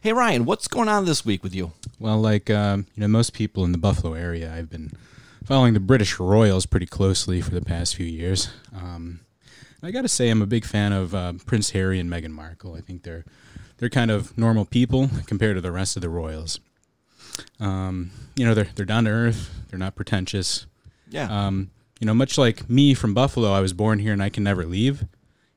Hey 0.00 0.12
Ryan, 0.12 0.44
what's 0.44 0.68
going 0.68 0.88
on 0.88 1.06
this 1.06 1.24
week 1.24 1.42
with 1.42 1.56
you? 1.56 1.72
Well, 1.98 2.20
like 2.20 2.48
um, 2.50 2.86
you 2.94 3.00
know, 3.00 3.08
most 3.08 3.32
people 3.32 3.64
in 3.64 3.72
the 3.72 3.78
Buffalo 3.78 4.14
area, 4.14 4.54
I've 4.54 4.70
been 4.70 4.92
following 5.44 5.74
the 5.74 5.80
British 5.80 6.20
Royals 6.20 6.66
pretty 6.66 6.86
closely 6.86 7.40
for 7.40 7.50
the 7.50 7.60
past 7.60 7.96
few 7.96 8.06
years. 8.06 8.48
Um, 8.72 9.20
I 9.82 9.90
got 9.90 10.02
to 10.02 10.08
say, 10.08 10.28
I'm 10.28 10.40
a 10.40 10.46
big 10.46 10.64
fan 10.64 10.92
of 10.92 11.16
uh, 11.16 11.32
Prince 11.46 11.70
Harry 11.70 11.98
and 11.98 12.08
Meghan 12.08 12.30
Markle. 12.30 12.74
I 12.74 12.80
think 12.80 13.02
they're 13.02 13.24
they're 13.78 13.88
kind 13.88 14.12
of 14.12 14.38
normal 14.38 14.64
people 14.64 15.10
compared 15.26 15.56
to 15.56 15.60
the 15.60 15.72
rest 15.72 15.96
of 15.96 16.02
the 16.02 16.08
royals. 16.08 16.60
Um, 17.58 18.12
you 18.36 18.46
know, 18.46 18.54
they're 18.54 18.68
they're 18.76 18.86
down 18.86 19.04
to 19.04 19.10
earth. 19.10 19.50
They're 19.68 19.80
not 19.80 19.96
pretentious. 19.96 20.66
Yeah. 21.10 21.26
Um, 21.28 21.70
you 21.98 22.06
know, 22.06 22.14
much 22.14 22.38
like 22.38 22.70
me 22.70 22.94
from 22.94 23.14
Buffalo, 23.14 23.50
I 23.50 23.60
was 23.60 23.72
born 23.72 23.98
here 23.98 24.12
and 24.12 24.22
I 24.22 24.28
can 24.28 24.44
never 24.44 24.64
leave. 24.64 25.02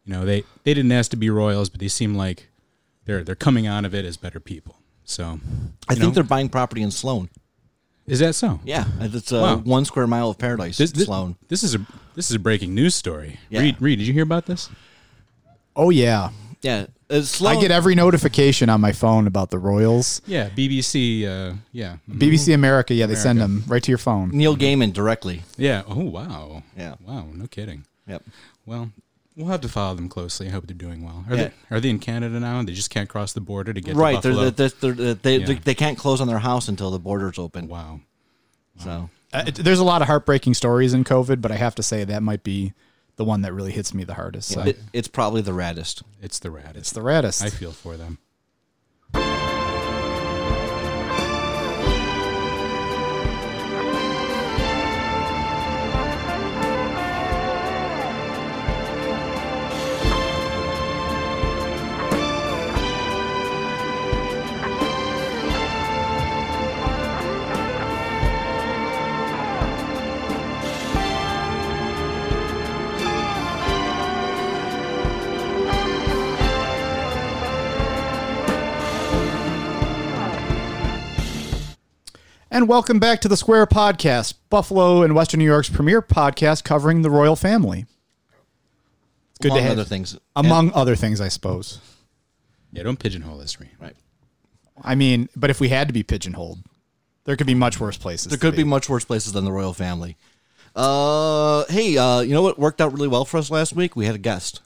You 0.04 0.14
know, 0.14 0.26
they 0.26 0.46
they 0.64 0.74
didn't 0.74 0.92
ask 0.92 1.12
to 1.12 1.18
be 1.18 1.30
royals, 1.30 1.70
but 1.70 1.80
they 1.80 1.88
seem 1.88 2.16
like 2.16 2.48
they're 3.06 3.24
they're 3.24 3.36
coming 3.36 3.68
out 3.68 3.86
of 3.86 3.94
it 3.96 4.06
as 4.06 4.18
better 4.18 4.40
people. 4.40 4.78
So 5.06 5.40
I 5.90 5.96
think 5.96 6.00
know, 6.08 6.10
they're 6.12 6.24
buying 6.24 6.50
property 6.50 6.82
in 6.82 6.92
Sloan. 6.92 7.30
is 8.08 8.20
that 8.20 8.34
so? 8.34 8.60
Yeah, 8.64 8.86
it's 9.00 9.32
a 9.32 9.42
Wow. 9.42 9.58
one 9.58 9.86
square 9.86 10.08
mile 10.08 10.30
of 10.30 10.38
paradise. 10.38 10.78
This, 10.78 10.92
this, 10.92 11.06
Sloan. 11.06 11.36
this 11.48 11.64
is 11.64 11.76
a 11.76 11.86
this 12.16 12.30
is 12.30 12.36
a 12.36 12.40
breaking 12.40 12.74
news 12.76 12.96
story. 12.96 13.40
Yeah. 13.50 13.62
Reed, 13.62 13.76
Reed, 13.82 14.00
did 14.00 14.08
you 14.08 14.14
hear 14.14 14.24
about 14.24 14.46
this? 14.46 14.70
Oh 15.76 15.90
yeah, 15.90 16.30
Yeah, 16.62 16.86
uh, 17.10 17.22
Sloan. 17.22 17.58
I 17.58 17.62
get 17.62 17.72
every 17.72 17.96
notification 17.96 18.70
on 18.70 18.82
my 18.82 18.92
phone 18.92 19.26
about 19.26 19.50
the 19.50 19.58
Royals. 19.58 20.22
Yeah, 20.28 20.50
BBC. 20.50 21.26
Uh, 21.26 21.56
yeah, 21.72 21.98
Mhm. 22.10 22.20
BBC 22.20 22.54
America, 22.54 22.94
yeah, 22.94 23.06
they 23.08 23.16
send 23.16 23.40
them 23.40 23.64
right 23.68 23.82
to 23.82 23.90
your 23.92 23.98
phone. 23.98 24.30
Neil 24.34 24.56
Gaiman 24.56 24.94
directly. 24.94 25.44
yeah. 25.58 25.84
Oh 25.88 26.04
wow. 26.04 26.64
Yeah. 26.78 26.96
Wow. 27.06 27.28
No 27.34 27.48
kidding. 27.48 27.86
Yep. 28.08 28.24
Well, 28.66 28.92
we'll 29.36 29.48
have 29.48 29.62
to 29.62 29.70
follow 29.70 29.96
them 29.96 30.10
closely. 30.10 30.48
I 30.48 30.52
hope 30.52 30.68
they're 30.68 30.76
doing 30.76 31.04
well. 31.04 31.26
Are 31.30 31.36
Yeah. 31.36 31.44
they 31.70 31.76
Are 31.76 31.80
they 31.80 31.90
in 31.90 32.00
Canada 32.00 32.40
now? 32.40 32.62
They 32.64 32.74
just 32.74 32.90
can't 32.90 33.10
cross 33.10 33.34
the 33.34 33.42
border 33.42 33.74
to 33.74 33.82
get 33.82 33.96
Right. 33.96 34.22
to 34.22 34.30
They're, 34.34 34.52
they're, 34.52 34.70
they're, 34.70 34.92
they're, 34.94 35.14
they 35.16 35.38
Yeah. 35.38 35.46
they 35.48 35.54
they 35.56 35.76
can't 35.76 35.98
close 35.98 36.22
on 36.22 36.28
their 36.28 36.40
house 36.40 36.68
until 36.68 36.92
the 36.92 37.00
borders 37.00 37.38
open. 37.40 37.68
wow. 37.68 38.02
So 38.80 39.10
Uh, 39.34 39.44
it- 39.48 39.56
there's 39.56 39.80
a 39.80 39.84
lot 39.84 40.02
of 40.02 40.08
heartbreaking 40.08 40.54
stories 40.56 40.94
in 40.94 41.04
COVID, 41.04 41.40
but 41.42 41.52
I 41.52 41.56
have 41.56 41.76
to 41.76 41.84
say 41.84 42.04
that 42.04 42.22
might 42.24 42.44
be 42.44 42.74
the 43.18 43.24
one 43.26 43.42
that 43.42 43.54
really 43.54 43.72
hits 43.72 43.94
me 43.94 44.04
the 44.04 44.16
hardest. 44.16 44.50
So. 44.50 44.62
it, 44.62 44.80
it's 44.94 45.08
probably 45.08 45.42
the 45.42 45.52
raddest. 45.52 46.02
It's 46.22 46.40
the 46.40 46.50
raddest. 46.50 46.76
It's 46.78 46.92
the 46.92 47.02
raddest. 47.02 47.44
I 47.44 47.50
feel 47.50 47.72
for 47.72 47.96
them. 47.98 48.18
And 82.54 82.68
welcome 82.68 83.00
back 83.00 83.22
to 83.22 83.30
the 83.30 83.38
Square 83.38 83.68
Podcast, 83.68 84.34
Buffalo 84.50 85.04
and 85.04 85.16
Western 85.16 85.38
New 85.38 85.46
York's 85.46 85.70
premier 85.70 86.02
podcast 86.02 86.66
covering 86.66 87.02
the 87.02 87.10
royal 87.10 87.38
family. 87.38 87.86
It's 89.30 89.40
good 89.40 89.52
among 89.52 89.58
to 89.60 89.64
have, 89.64 89.72
other 89.72 89.84
things. 89.86 90.18
among 90.36 90.74
other 90.74 90.98
things, 90.98 91.22
I 91.22 91.30
suppose. 91.30 91.80
Yeah, 92.74 92.84
don't 92.84 93.00
pigeonhole 93.00 93.38
this, 93.38 93.58
Reed. 93.58 93.70
And- 93.80 93.82
right. 93.82 93.96
I 94.84 94.96
mean, 94.96 95.30
but 95.34 95.50
if 95.50 95.62
we 95.62 95.70
had 95.70 95.88
to 95.88 95.94
be 95.94 96.04
pigeonholed, 96.04 96.60
there 97.24 97.38
could 97.38 97.48
be 97.48 97.56
much 97.56 97.80
worse 97.80 97.96
places. 97.98 98.28
There 98.28 98.38
to 98.38 98.42
could 98.42 98.58
be 98.58 98.66
much 98.66 98.90
worse 98.90 99.06
places 99.06 99.32
than 99.32 99.46
the 99.46 99.52
royal 99.54 99.74
family. 99.74 100.18
Uh, 100.76 101.64
hey, 101.70 101.98
uh, 101.98 102.20
you 102.20 102.34
know 102.34 102.42
what 102.42 102.60
worked 102.60 102.82
out 102.82 102.92
really 102.92 103.08
well 103.08 103.24
for 103.24 103.38
us 103.38 103.50
last 103.50 103.72
week? 103.74 103.96
We 103.96 104.08
had 104.08 104.16
a 104.16 104.18
guest. 104.18 104.60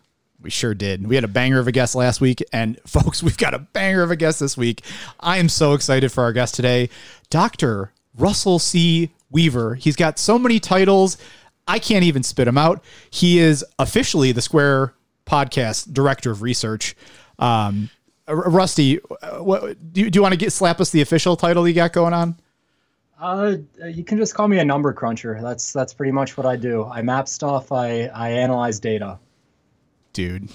We 0.46 0.52
sure 0.52 0.76
did. 0.76 1.08
We 1.08 1.16
had 1.16 1.24
a 1.24 1.28
banger 1.28 1.58
of 1.58 1.68
a 1.68 1.72
guest 1.72 1.96
last 1.96 2.22
week, 2.22 2.44
and 2.54 2.80
folks, 2.86 3.24
we've 3.24 3.38
got 3.38 3.56
a 3.56 3.60
banger 3.60 4.04
of 4.04 4.12
a 4.12 4.16
guest 4.16 4.40
this 4.40 4.56
week. 4.56 4.84
I 5.20 5.38
am 5.38 5.50
so 5.50 5.74
excited 5.74 6.12
for 6.12 6.24
our 6.24 6.32
guest 6.32 6.54
today, 6.54 6.90
Dr. 7.32 7.92
Russell 8.16 8.60
C. 8.60 9.12
Weaver. 9.32 9.74
He's 9.74 9.96
got 9.96 10.20
so 10.20 10.38
many 10.38 10.60
titles, 10.60 11.18
I 11.68 11.80
can't 11.80 12.04
even 12.04 12.22
spit 12.22 12.46
them 12.46 12.60
out. 12.60 12.84
He 13.10 13.40
is 13.40 13.66
officially 13.80 14.32
the 14.32 14.42
Square 14.42 14.94
Podcast 15.26 15.92
Director 15.92 16.30
of 16.30 16.44
Research. 16.44 16.96
Um, 17.40 17.90
Rusty, 18.28 19.00
uh, 19.22 19.38
what, 19.40 19.94
do 19.94 20.02
you, 20.02 20.12
do 20.12 20.18
you 20.18 20.22
want 20.22 20.34
to 20.34 20.38
get 20.38 20.52
slap 20.52 20.80
us 20.80 20.92
the 20.92 21.02
official 21.02 21.36
title 21.36 21.68
you 21.68 21.74
got 21.74 21.92
going 21.92 22.14
on? 22.14 22.40
Uh, 23.20 23.58
you 23.88 24.04
can 24.04 24.20
just 24.20 24.36
call 24.36 24.48
me 24.48 24.60
a 24.60 24.66
number 24.66 24.94
cruncher. 24.94 25.40
That's 25.42 25.74
that's 25.74 25.94
pretty 25.94 26.12
much 26.12 26.38
what 26.38 26.46
I 26.46 26.56
do. 26.56 26.86
I 26.86 27.02
map 27.02 27.28
stuff. 27.28 27.72
I 27.72 28.08
I 28.08 28.30
analyze 28.30 28.80
data. 28.80 29.20
Dude 30.16 30.50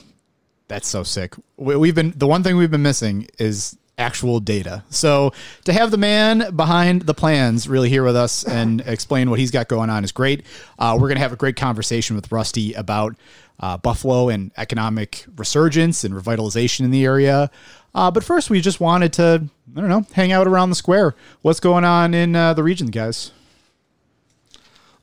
that's 0.70 0.88
so 0.88 1.02
sick. 1.02 1.34
We, 1.56 1.76
we've 1.76 1.94
been 1.94 2.14
the 2.16 2.26
one 2.28 2.42
thing 2.42 2.56
we've 2.56 2.70
been 2.70 2.80
missing 2.80 3.26
is 3.38 3.76
actual 3.98 4.40
data. 4.40 4.82
So 4.88 5.32
to 5.64 5.74
have 5.74 5.90
the 5.90 5.98
man 5.98 6.56
behind 6.56 7.02
the 7.02 7.12
plans 7.12 7.68
really 7.68 7.90
here 7.90 8.04
with 8.04 8.16
us 8.16 8.44
and 8.44 8.80
explain 8.86 9.28
what 9.28 9.38
he's 9.38 9.50
got 9.50 9.68
going 9.68 9.90
on 9.90 10.04
is 10.04 10.12
great. 10.12 10.46
Uh, 10.78 10.94
we're 10.94 11.08
going 11.08 11.16
to 11.16 11.22
have 11.22 11.34
a 11.34 11.36
great 11.36 11.56
conversation 11.56 12.16
with 12.16 12.32
rusty 12.32 12.72
about 12.72 13.16
uh, 13.58 13.76
buffalo 13.76 14.30
and 14.30 14.52
economic 14.56 15.26
resurgence 15.36 16.04
and 16.04 16.14
revitalization 16.14 16.80
in 16.80 16.90
the 16.90 17.04
area. 17.04 17.50
Uh, 17.94 18.10
but 18.10 18.24
first 18.24 18.48
we 18.48 18.60
just 18.60 18.80
wanted 18.80 19.12
to 19.12 19.44
i 19.76 19.80
don't 19.80 19.90
know 19.90 20.06
hang 20.12 20.32
out 20.32 20.46
around 20.46 20.70
the 20.70 20.76
square. 20.76 21.14
What's 21.42 21.60
going 21.60 21.84
on 21.84 22.14
in 22.14 22.36
uh, 22.36 22.54
the 22.54 22.62
region 22.62 22.86
guys? 22.86 23.32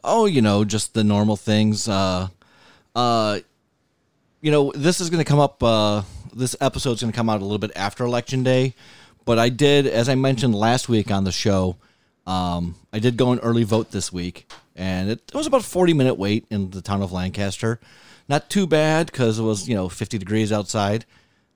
Oh, 0.03 0.25
you 0.25 0.41
know, 0.41 0.63
just 0.63 0.94
the 0.94 1.03
normal 1.03 1.35
things. 1.35 1.89
Uh, 1.89 2.29
uh, 2.95 3.41
you 4.41 4.51
know, 4.51 4.71
this 4.75 5.01
is 5.01 5.09
going 5.09 5.23
to 5.23 5.27
come 5.27 5.39
up. 5.39 5.61
Uh, 5.61 6.03
this 6.33 6.55
episode's 6.61 7.01
going 7.01 7.11
to 7.11 7.15
come 7.15 7.29
out 7.29 7.41
a 7.41 7.43
little 7.43 7.57
bit 7.57 7.71
after 7.75 8.03
election 8.03 8.43
day, 8.43 8.75
but 9.25 9.39
I 9.39 9.49
did, 9.49 9.87
as 9.87 10.07
I 10.09 10.15
mentioned 10.15 10.53
last 10.53 10.87
week 10.87 11.09
on 11.09 11.23
the 11.23 11.31
show, 11.31 11.77
um, 12.27 12.75
I 12.93 12.99
did 12.99 13.17
go 13.17 13.31
and 13.31 13.39
early 13.43 13.63
vote 13.63 13.91
this 13.91 14.11
week, 14.11 14.51
and 14.75 15.09
it, 15.09 15.21
it 15.27 15.33
was 15.33 15.47
about 15.47 15.61
a 15.61 15.65
forty 15.65 15.93
minute 15.93 16.15
wait 16.15 16.45
in 16.49 16.71
the 16.71 16.81
town 16.81 17.01
of 17.01 17.11
Lancaster. 17.11 17.79
Not 18.29 18.49
too 18.49 18.67
bad 18.67 19.07
because 19.07 19.39
it 19.39 19.43
was 19.43 19.67
you 19.67 19.75
know 19.75 19.89
fifty 19.89 20.17
degrees 20.17 20.51
outside. 20.51 21.05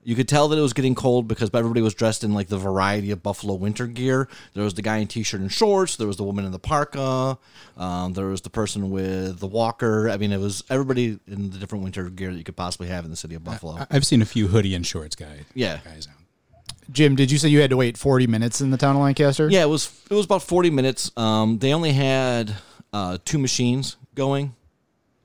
You 0.04 0.16
could 0.16 0.28
tell 0.28 0.48
that 0.48 0.58
it 0.58 0.62
was 0.62 0.72
getting 0.72 0.96
cold 0.96 1.28
because 1.28 1.50
everybody 1.54 1.80
was 1.80 1.94
dressed 1.94 2.24
in 2.24 2.34
like 2.34 2.48
the 2.48 2.58
variety 2.58 3.12
of 3.12 3.22
Buffalo 3.22 3.54
winter 3.54 3.86
gear. 3.86 4.28
There 4.52 4.64
was 4.64 4.74
the 4.74 4.82
guy 4.82 4.96
in 4.96 5.06
t-shirt 5.06 5.40
and 5.40 5.50
shorts. 5.52 5.94
There 5.94 6.08
was 6.08 6.16
the 6.16 6.24
woman 6.24 6.44
in 6.44 6.50
the 6.50 6.58
parka. 6.58 7.38
Um, 7.76 8.12
there 8.14 8.26
was 8.26 8.40
the 8.40 8.50
person 8.50 8.90
with 8.90 9.38
the 9.38 9.46
walker. 9.46 10.10
I 10.10 10.16
mean, 10.16 10.32
it 10.32 10.40
was 10.40 10.64
everybody 10.68 11.20
in 11.28 11.50
the 11.50 11.58
different 11.58 11.84
winter 11.84 12.10
gear 12.10 12.32
that 12.32 12.36
you 12.38 12.42
could 12.42 12.56
possibly 12.56 12.88
have 12.88 13.04
in 13.04 13.10
the 13.12 13.16
city 13.16 13.36
of 13.36 13.44
Buffalo. 13.44 13.76
I- 13.78 13.86
I've 13.92 14.04
seen 14.04 14.22
a 14.22 14.26
few 14.26 14.48
hoodie 14.48 14.74
and 14.74 14.84
shorts 14.84 15.14
guy. 15.14 15.44
Yeah. 15.54 15.78
guys 15.84 16.08
out. 16.08 16.74
jim 16.90 17.14
did 17.14 17.30
you 17.30 17.38
say 17.38 17.48
you 17.48 17.60
had 17.60 17.70
to 17.70 17.76
wait 17.76 17.96
40 17.96 18.26
minutes 18.26 18.60
in 18.60 18.70
the 18.70 18.76
town 18.76 18.96
of 18.96 19.02
lancaster 19.02 19.48
Yeah, 19.48 19.62
it 19.62 19.68
was 19.68 19.88
it 20.10 20.14
was 20.14 20.24
about 20.24 20.42
forty 20.42 20.68
minutes. 20.70 21.12
Um, 21.16 21.58
they 21.58 21.72
only 21.72 21.92
had 21.92 22.54
uh, 22.92 23.18
two 23.24 23.38
machines 23.38 23.96
going, 24.16 24.54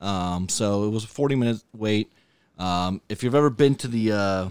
um, 0.02 0.48
so 0.50 0.84
it 0.86 0.90
was 0.90 1.04
a 1.04 1.08
forty 1.08 1.34
minute 1.36 1.58
wait. 1.76 2.12
Um, 2.60 3.02
if 3.10 3.24
you've 3.24 3.36
ever 3.36 3.50
been 3.50 3.76
to 3.76 3.88
the 3.88 4.12
uh, 4.12 4.50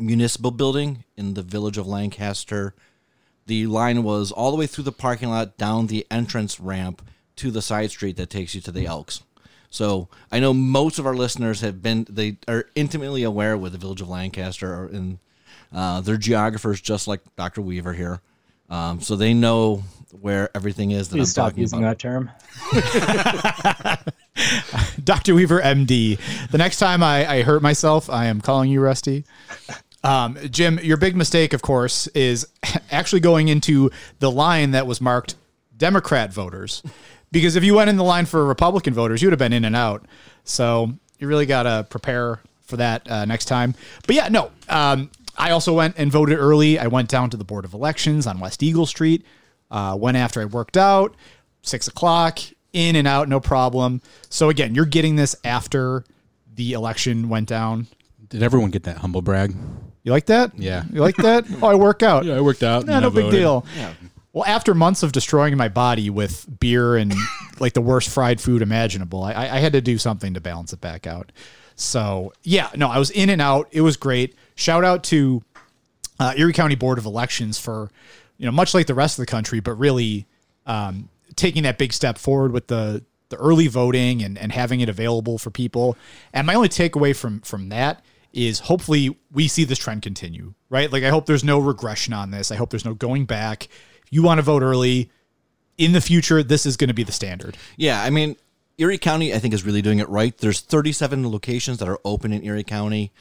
municipal 0.00 0.50
building 0.50 1.04
in 1.16 1.34
the 1.34 1.42
village 1.42 1.78
of 1.78 1.86
Lancaster, 1.86 2.74
the 3.46 3.66
line 3.66 4.02
was 4.02 4.32
all 4.32 4.50
the 4.50 4.56
way 4.56 4.66
through 4.66 4.84
the 4.84 4.92
parking 4.92 5.28
lot 5.28 5.56
down 5.56 5.86
the 5.86 6.06
entrance 6.10 6.60
ramp 6.60 7.02
to 7.36 7.50
the 7.50 7.62
side 7.62 7.90
street 7.90 8.16
that 8.16 8.30
takes 8.30 8.54
you 8.54 8.60
to 8.60 8.72
the 8.72 8.86
Elks. 8.86 9.22
So 9.70 10.08
I 10.32 10.40
know 10.40 10.52
most 10.52 10.98
of 10.98 11.06
our 11.06 11.14
listeners 11.14 11.60
have 11.60 11.80
been 11.80 12.06
they 12.08 12.38
are 12.48 12.66
intimately 12.74 13.22
aware 13.22 13.56
with 13.56 13.72
the 13.72 13.78
village 13.78 14.00
of 14.00 14.08
Lancaster 14.08 14.86
and 14.86 14.94
in 14.94 15.18
uh, 15.72 16.00
they're 16.00 16.16
geographers 16.16 16.80
just 16.80 17.06
like 17.06 17.20
Dr. 17.36 17.62
Weaver 17.62 17.92
here. 17.92 18.20
Um, 18.68 19.00
so 19.00 19.16
they 19.16 19.34
know 19.34 19.82
where 20.12 20.50
everything 20.54 20.90
is 20.90 21.08
that 21.08 21.16
I'm 21.16 21.20
Please 21.20 21.30
stop 21.30 21.50
talking 21.50 21.60
using 21.60 21.78
about. 21.80 21.98
that 21.98 21.98
term. 21.98 22.30
Dr. 25.04 25.34
Weaver, 25.34 25.60
MD. 25.60 26.18
The 26.50 26.58
next 26.58 26.78
time 26.78 27.02
I, 27.02 27.28
I 27.28 27.42
hurt 27.42 27.62
myself, 27.62 28.08
I 28.10 28.26
am 28.26 28.40
calling 28.40 28.70
you 28.70 28.80
Rusty. 28.80 29.24
Um, 30.02 30.38
Jim, 30.50 30.78
your 30.82 30.96
big 30.96 31.16
mistake, 31.16 31.52
of 31.52 31.62
course, 31.62 32.06
is 32.08 32.46
actually 32.90 33.20
going 33.20 33.48
into 33.48 33.90
the 34.18 34.30
line 34.30 34.70
that 34.72 34.86
was 34.86 35.00
marked 35.00 35.34
Democrat 35.76 36.32
voters. 36.32 36.82
Because 37.32 37.56
if 37.56 37.62
you 37.62 37.74
went 37.74 37.90
in 37.90 37.96
the 37.96 38.04
line 38.04 38.26
for 38.26 38.44
Republican 38.44 38.94
voters, 38.94 39.22
you 39.22 39.28
would 39.28 39.32
have 39.32 39.38
been 39.38 39.52
in 39.52 39.64
and 39.64 39.76
out. 39.76 40.04
So 40.44 40.92
you 41.18 41.28
really 41.28 41.46
got 41.46 41.64
to 41.64 41.86
prepare 41.88 42.40
for 42.62 42.76
that 42.76 43.08
uh, 43.10 43.24
next 43.24 43.44
time. 43.44 43.74
But 44.06 44.16
yeah, 44.16 44.28
no. 44.28 44.50
Um, 44.68 45.10
I 45.36 45.52
also 45.52 45.74
went 45.74 45.94
and 45.96 46.10
voted 46.10 46.38
early. 46.38 46.78
I 46.78 46.86
went 46.88 47.08
down 47.08 47.30
to 47.30 47.36
the 47.36 47.44
Board 47.44 47.64
of 47.64 47.72
Elections 47.72 48.26
on 48.26 48.40
West 48.40 48.62
Eagle 48.62 48.86
Street. 48.86 49.24
Uh, 49.70 49.96
went 49.98 50.16
after 50.16 50.40
I 50.40 50.46
worked 50.46 50.76
out, 50.76 51.14
six 51.62 51.86
o'clock, 51.86 52.40
in 52.72 52.96
and 52.96 53.06
out, 53.06 53.28
no 53.28 53.38
problem. 53.38 54.02
So 54.28 54.48
again, 54.48 54.74
you're 54.74 54.84
getting 54.84 55.16
this 55.16 55.36
after 55.44 56.04
the 56.54 56.72
election 56.72 57.28
went 57.28 57.48
down. 57.48 57.86
Did 58.28 58.42
everyone 58.42 58.70
get 58.70 58.82
that 58.84 58.98
humble 58.98 59.22
brag? 59.22 59.54
You 60.02 60.12
like 60.12 60.26
that? 60.26 60.58
Yeah. 60.58 60.84
You 60.92 61.00
like 61.00 61.16
that? 61.16 61.44
oh, 61.62 61.66
I 61.66 61.74
work 61.74 62.02
out. 62.02 62.24
Yeah, 62.24 62.36
I 62.36 62.40
worked 62.40 62.62
out. 62.62 62.86
Nah, 62.86 63.00
no 63.00 63.08
I 63.08 63.10
big 63.10 63.24
voted. 63.24 63.40
deal. 63.40 63.66
Yeah. 63.76 63.92
Well, 64.32 64.44
after 64.44 64.74
months 64.74 65.02
of 65.02 65.12
destroying 65.12 65.56
my 65.56 65.68
body 65.68 66.08
with 66.08 66.46
beer 66.60 66.96
and 66.96 67.12
like 67.60 67.72
the 67.72 67.80
worst 67.80 68.08
fried 68.08 68.40
food 68.40 68.62
imaginable, 68.62 69.22
I, 69.22 69.32
I 69.32 69.58
had 69.58 69.72
to 69.72 69.80
do 69.80 69.98
something 69.98 70.34
to 70.34 70.40
balance 70.40 70.72
it 70.72 70.80
back 70.80 71.06
out. 71.06 71.32
So 71.74 72.32
yeah, 72.42 72.70
no, 72.76 72.88
I 72.88 72.98
was 72.98 73.10
in 73.10 73.30
and 73.30 73.40
out. 73.42 73.68
It 73.72 73.80
was 73.80 73.96
great. 73.96 74.36
Shout 74.54 74.84
out 74.84 75.02
to 75.04 75.42
uh, 76.18 76.34
Erie 76.36 76.52
County 76.52 76.74
Board 76.76 76.98
of 76.98 77.06
Elections 77.06 77.58
for, 77.58 77.90
you 78.38 78.46
know, 78.46 78.52
much 78.52 78.74
like 78.74 78.86
the 78.86 78.94
rest 78.94 79.18
of 79.18 79.22
the 79.22 79.30
country, 79.30 79.60
but 79.60 79.74
really 79.74 80.26
um, 80.66 81.08
taking 81.36 81.62
that 81.64 81.78
big 81.78 81.92
step 81.92 82.18
forward 82.18 82.52
with 82.52 82.68
the 82.68 83.02
the 83.30 83.36
early 83.36 83.68
voting 83.68 84.22
and, 84.22 84.36
and 84.36 84.50
having 84.50 84.80
it 84.80 84.88
available 84.88 85.38
for 85.38 85.50
people. 85.50 85.96
And 86.32 86.46
my 86.46 86.54
only 86.54 86.68
takeaway 86.68 87.14
from 87.16 87.40
from 87.40 87.68
that 87.70 88.04
is 88.32 88.60
hopefully 88.60 89.18
we 89.32 89.48
see 89.48 89.64
this 89.64 89.78
trend 89.78 90.02
continue, 90.02 90.54
right? 90.68 90.90
Like 90.92 91.02
I 91.02 91.08
hope 91.08 91.26
there's 91.26 91.44
no 91.44 91.58
regression 91.58 92.12
on 92.12 92.30
this. 92.30 92.50
I 92.50 92.56
hope 92.56 92.70
there's 92.70 92.84
no 92.84 92.94
going 92.94 93.24
back. 93.24 93.64
If 93.64 94.12
you 94.12 94.22
want 94.22 94.38
to 94.38 94.42
vote 94.42 94.62
early 94.62 95.10
in 95.78 95.92
the 95.92 96.00
future, 96.00 96.42
this 96.42 96.66
is 96.66 96.76
going 96.76 96.88
to 96.88 96.94
be 96.94 97.04
the 97.04 97.12
standard. 97.12 97.56
Yeah, 97.76 98.02
I 98.02 98.10
mean, 98.10 98.36
Erie 98.78 98.98
County, 98.98 99.34
I 99.34 99.38
think, 99.38 99.54
is 99.54 99.64
really 99.64 99.82
doing 99.82 99.98
it 99.98 100.08
right. 100.08 100.36
There's 100.36 100.60
37 100.60 101.30
locations 101.30 101.78
that 101.78 101.88
are 101.88 101.98
open 102.04 102.32
in 102.32 102.44
Erie 102.44 102.64
County. 102.64 103.12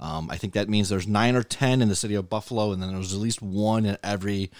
Um, 0.00 0.30
I 0.30 0.36
think 0.36 0.52
that 0.52 0.68
means 0.68 0.88
there's 0.88 1.08
nine 1.08 1.34
or 1.34 1.42
10 1.42 1.82
in 1.82 1.88
the 1.88 1.96
city 1.96 2.14
of 2.14 2.28
Buffalo, 2.28 2.72
and 2.72 2.82
then 2.82 2.92
there's 2.92 3.12
at 3.12 3.20
least 3.20 3.42
one 3.42 3.84
in 3.84 3.98
every 4.02 4.50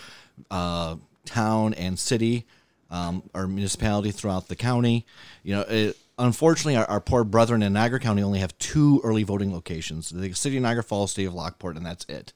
uh, 0.50 0.96
town 1.24 1.74
and 1.74 1.98
city 1.98 2.46
um, 2.90 3.22
or 3.34 3.46
municipality 3.46 4.10
throughout 4.10 4.48
the 4.48 4.56
county. 4.56 5.06
You 5.42 5.56
know, 5.56 5.60
it, 5.62 5.96
unfortunately, 6.18 6.76
our, 6.76 6.84
our 6.86 7.00
poor 7.00 7.24
brethren 7.24 7.62
in 7.62 7.72
Niagara 7.72 8.00
County 8.00 8.22
only 8.22 8.40
have 8.40 8.56
two 8.58 9.00
early 9.04 9.22
voting 9.22 9.52
locations 9.52 10.10
the 10.10 10.32
city 10.32 10.56
of 10.56 10.62
Niagara 10.62 10.82
Falls, 10.82 11.12
city 11.12 11.26
of 11.26 11.34
Lockport, 11.34 11.76
and 11.76 11.86
that's 11.86 12.04
it. 12.08 12.32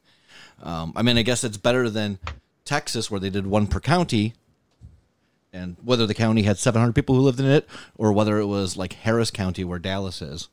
Um, 0.63 0.93
I 0.95 1.03
mean, 1.03 1.19
I 1.19 1.23
guess 1.23 1.45
it's 1.45 1.57
better 1.57 1.91
than 1.91 2.19
Texas, 2.65 3.11
where 3.11 3.21
they 3.21 3.31
did 3.31 3.47
one 3.47 3.67
per 3.67 3.81
county, 3.81 4.35
and 5.53 5.77
whether 5.83 6.07
the 6.07 6.15
county 6.15 6.43
had 6.43 6.59
700 6.59 6.95
people 6.95 7.15
who 7.15 7.21
lived 7.21 7.41
in 7.41 7.47
it 7.47 7.69
or 7.97 8.13
whether 8.13 8.39
it 8.39 8.47
was 8.47 8.77
like 8.77 8.95
Harris 8.95 9.31
County 9.31 9.65
where 9.65 9.79
Dallas 9.79 10.23
is, 10.23 10.49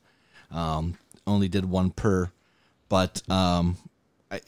um, 0.50 0.98
only 1.26 1.48
did 1.48 1.64
one 1.64 1.90
per. 1.90 2.30
But 2.88 3.22
um, 3.30 3.76
I, 4.30 4.40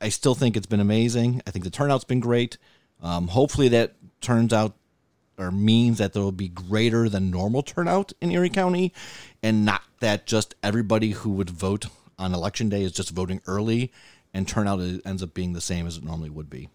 I 0.00 0.10
still 0.10 0.34
think 0.34 0.56
it's 0.56 0.66
been 0.66 0.80
amazing. 0.80 1.42
I 1.46 1.50
think 1.50 1.64
the 1.64 1.70
turnout's 1.70 2.04
been 2.04 2.20
great. 2.20 2.58
Um, 3.02 3.28
hopefully 3.28 3.68
that 3.68 3.94
turns 4.20 4.52
out 4.52 4.74
or 5.38 5.50
means 5.50 5.98
that 5.98 6.12
there 6.12 6.22
will 6.22 6.32
be 6.32 6.48
greater 6.48 7.08
than 7.08 7.30
normal 7.30 7.62
turnout 7.62 8.12
in 8.20 8.30
Erie 8.30 8.50
County, 8.50 8.92
and 9.42 9.64
not 9.64 9.82
that 10.00 10.26
just 10.26 10.54
everybody 10.62 11.12
who 11.12 11.30
would 11.30 11.50
vote 11.50 11.86
on 12.18 12.34
election 12.34 12.68
day 12.68 12.82
is 12.82 12.92
just 12.92 13.10
voting 13.10 13.40
early, 13.46 13.92
and 14.34 14.48
turnout 14.48 14.80
ends 15.04 15.22
up 15.22 15.34
being 15.34 15.52
the 15.52 15.60
same 15.60 15.86
as 15.86 15.96
it 15.96 16.04
normally 16.04 16.30
would 16.30 16.50
be. 16.50 16.68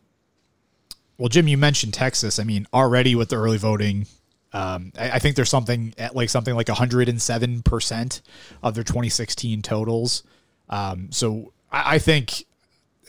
Well, 1.17 1.29
Jim, 1.29 1.47
you 1.47 1.57
mentioned 1.57 1.93
Texas. 1.93 2.39
I 2.39 2.43
mean, 2.43 2.67
already 2.73 3.15
with 3.15 3.29
the 3.29 3.35
early 3.35 3.57
voting, 3.57 4.07
um, 4.51 4.91
I, 4.97 5.11
I 5.11 5.19
think 5.19 5.35
there's 5.35 5.49
something 5.49 5.93
at 5.97 6.15
like 6.15 6.29
something 6.29 6.55
like 6.55 6.67
107 6.69 7.61
percent 7.61 8.21
of 8.61 8.75
their 8.75 8.83
2016 8.83 9.61
totals. 9.61 10.23
Um, 10.69 11.11
so 11.11 11.53
I, 11.71 11.95
I 11.95 11.99
think 11.99 12.45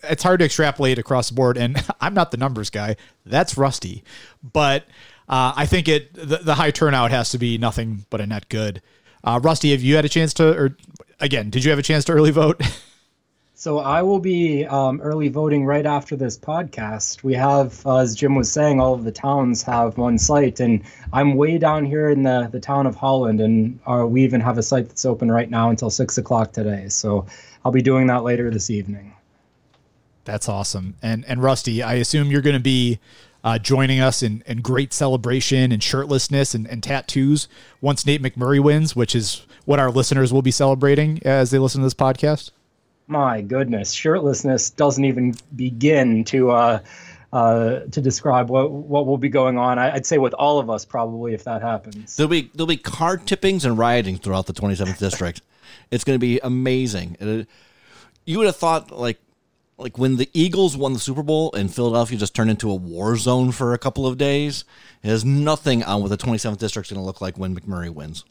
it's 0.03 0.23
hard 0.23 0.41
to 0.41 0.45
extrapolate 0.45 0.99
across 0.99 1.29
the 1.29 1.35
board. 1.35 1.57
And 1.57 1.83
I'm 2.01 2.15
not 2.15 2.31
the 2.31 2.37
numbers 2.37 2.71
guy. 2.71 2.97
That's 3.25 3.57
Rusty, 3.57 4.05
but 4.43 4.87
uh, 5.29 5.53
I 5.57 5.67
think 5.67 5.89
it 5.89 6.15
the, 6.15 6.39
the 6.39 6.55
high 6.55 6.71
turnout 6.71 7.11
has 7.11 7.31
to 7.31 7.39
be 7.39 7.59
nothing 7.59 8.07
but 8.11 8.21
a 8.21 8.27
net 8.27 8.49
good. 8.49 8.83
Uh, 9.23 9.41
Rusty, 9.43 9.71
have 9.71 9.83
you 9.83 9.97
had 9.97 10.05
a 10.05 10.09
chance 10.09 10.35
to, 10.35 10.55
or 10.55 10.77
again, 11.19 11.49
did 11.49 11.65
you 11.65 11.71
have 11.71 11.79
a 11.79 11.83
chance 11.83 12.05
to 12.07 12.13
early 12.13 12.31
vote? 12.31 12.61
So 13.57 13.79
I 13.79 14.03
will 14.03 14.19
be 14.19 14.67
um, 14.67 15.01
early 15.01 15.29
voting 15.29 15.65
right 15.65 15.87
after 15.87 16.17
this 16.17 16.37
podcast. 16.37 17.23
We 17.23 17.33
have, 17.33 17.87
uh, 17.87 17.99
as 17.99 18.15
Jim 18.15 18.35
was 18.35 18.53
saying, 18.53 18.79
all 18.79 18.93
of 18.93 19.05
the 19.05 19.11
towns 19.11 19.63
have 19.63 19.97
one 19.97 20.19
site, 20.19 20.61
and 20.61 20.83
I'm 21.15 21.37
way 21.37 21.57
down 21.57 21.87
here 21.87 22.11
in 22.11 22.25
the, 22.25 22.49
the 22.53 22.61
town 22.61 22.87
of 22.87 22.95
Holland, 22.97 23.41
and 23.41 23.79
uh, 23.87 24.07
we 24.07 24.23
even 24.23 24.43
have 24.43 24.59
a 24.59 24.63
site 24.63 24.89
that's 24.89 25.07
open 25.07 25.31
right 25.31 25.49
now 25.49 25.71
until 25.71 25.89
six 25.89 26.19
o'clock 26.19 26.53
today. 26.53 26.91
So 26.91 27.27
I'll 27.65 27.73
be 27.73 27.81
doing 27.81 28.09
that 28.09 28.25
later 28.25 28.51
this 28.51 28.69
evening. 28.69 29.15
That's 30.25 30.49
awesome. 30.49 30.97
And 31.01 31.25
and 31.27 31.43
Rusty, 31.43 31.83
I 31.83 31.95
assume 31.95 32.31
you're 32.31 32.43
going 32.43 32.55
to 32.55 32.61
be 32.61 32.99
uh, 33.45 33.59
joining 33.59 34.01
us 34.01 34.23
in, 34.23 34.43
in 34.47 34.63
great 34.63 34.93
celebration 34.93 35.71
and 35.71 35.83
shirtlessness 35.83 36.55
and, 36.55 36.67
and 36.67 36.83
tattoos 36.83 37.47
once 37.81 38.05
Nate 38.07 38.23
McMurray 38.23 38.59
wins, 38.59 38.97
which 38.97 39.15
is 39.15 39.47
what 39.67 39.79
our 39.79 39.91
listeners 39.91 40.33
will 40.33 40.43
be 40.43 40.51
celebrating 40.51 41.21
as 41.25 41.51
they 41.51 41.59
listen 41.59 41.81
to 41.83 41.87
this 41.87 41.95
podcast. 41.95 42.51
My 43.07 43.43
goodness, 43.43 43.95
shirtlessness 43.95 44.75
doesn't 44.75 45.05
even 45.05 45.35
begin 45.55 46.25
to 46.25 46.51
uh, 46.51 46.79
uh, 47.35 47.81
to 47.91 48.01
describe 48.01 48.49
what 48.49 48.71
what 48.71 49.07
will 49.07 49.19
be 49.19 49.29
going 49.29 49.59
on. 49.59 49.79
I, 49.79 49.93
I'd 49.95 50.07
say 50.07 50.17
with 50.17 50.33
all 50.35 50.59
of 50.59 50.71
us 50.71 50.87
probably 50.87 51.35
if 51.35 51.45
that 51.45 51.61
happens. 51.61 52.17
There'll 52.17 52.31
be 52.31 52.51
there'll 52.55 52.67
be 52.67 52.79
car 52.79 53.19
tippings 53.19 53.67
and 53.67 53.77
rioting 53.77 54.17
throughout 54.17 54.47
the 54.47 54.55
27th 54.55 54.99
district. 54.99 55.43
It's 55.91 56.03
going 56.03 56.15
to 56.15 56.21
be 56.21 56.41
amazing. 56.43 57.19
It- 57.21 57.47
you 58.27 58.39
would 58.39 58.47
have 58.47 58.57
thought 58.57 58.91
like 58.91 59.19
like 59.77 59.99
when 59.99 60.17
the 60.17 60.31
Eagles 60.33 60.77
won 60.77 60.93
the 60.93 60.99
Super 60.99 61.23
Bowl 61.23 61.53
and 61.53 61.73
Philadelphia 61.73 62.19
just 62.19 62.35
turned 62.35 62.51
into 62.51 62.71
a 62.71 62.75
war 62.75 63.17
zone 63.17 63.51
for 63.53 63.75
a 63.75 63.79
couple 63.79 64.07
of 64.07 64.17
days. 64.17 64.65
It 65.03 65.09
has 65.09 65.25
nothing 65.25 65.83
on 65.83 66.01
what 66.01 66.09
the 66.09 66.17
27th 66.17 66.59
district's 66.59 66.91
going 66.91 67.01
to 67.01 67.07
look 67.07 67.21
like 67.21 67.37
when 67.37 67.59
McMurray 67.59 67.91
wins. 67.91 68.25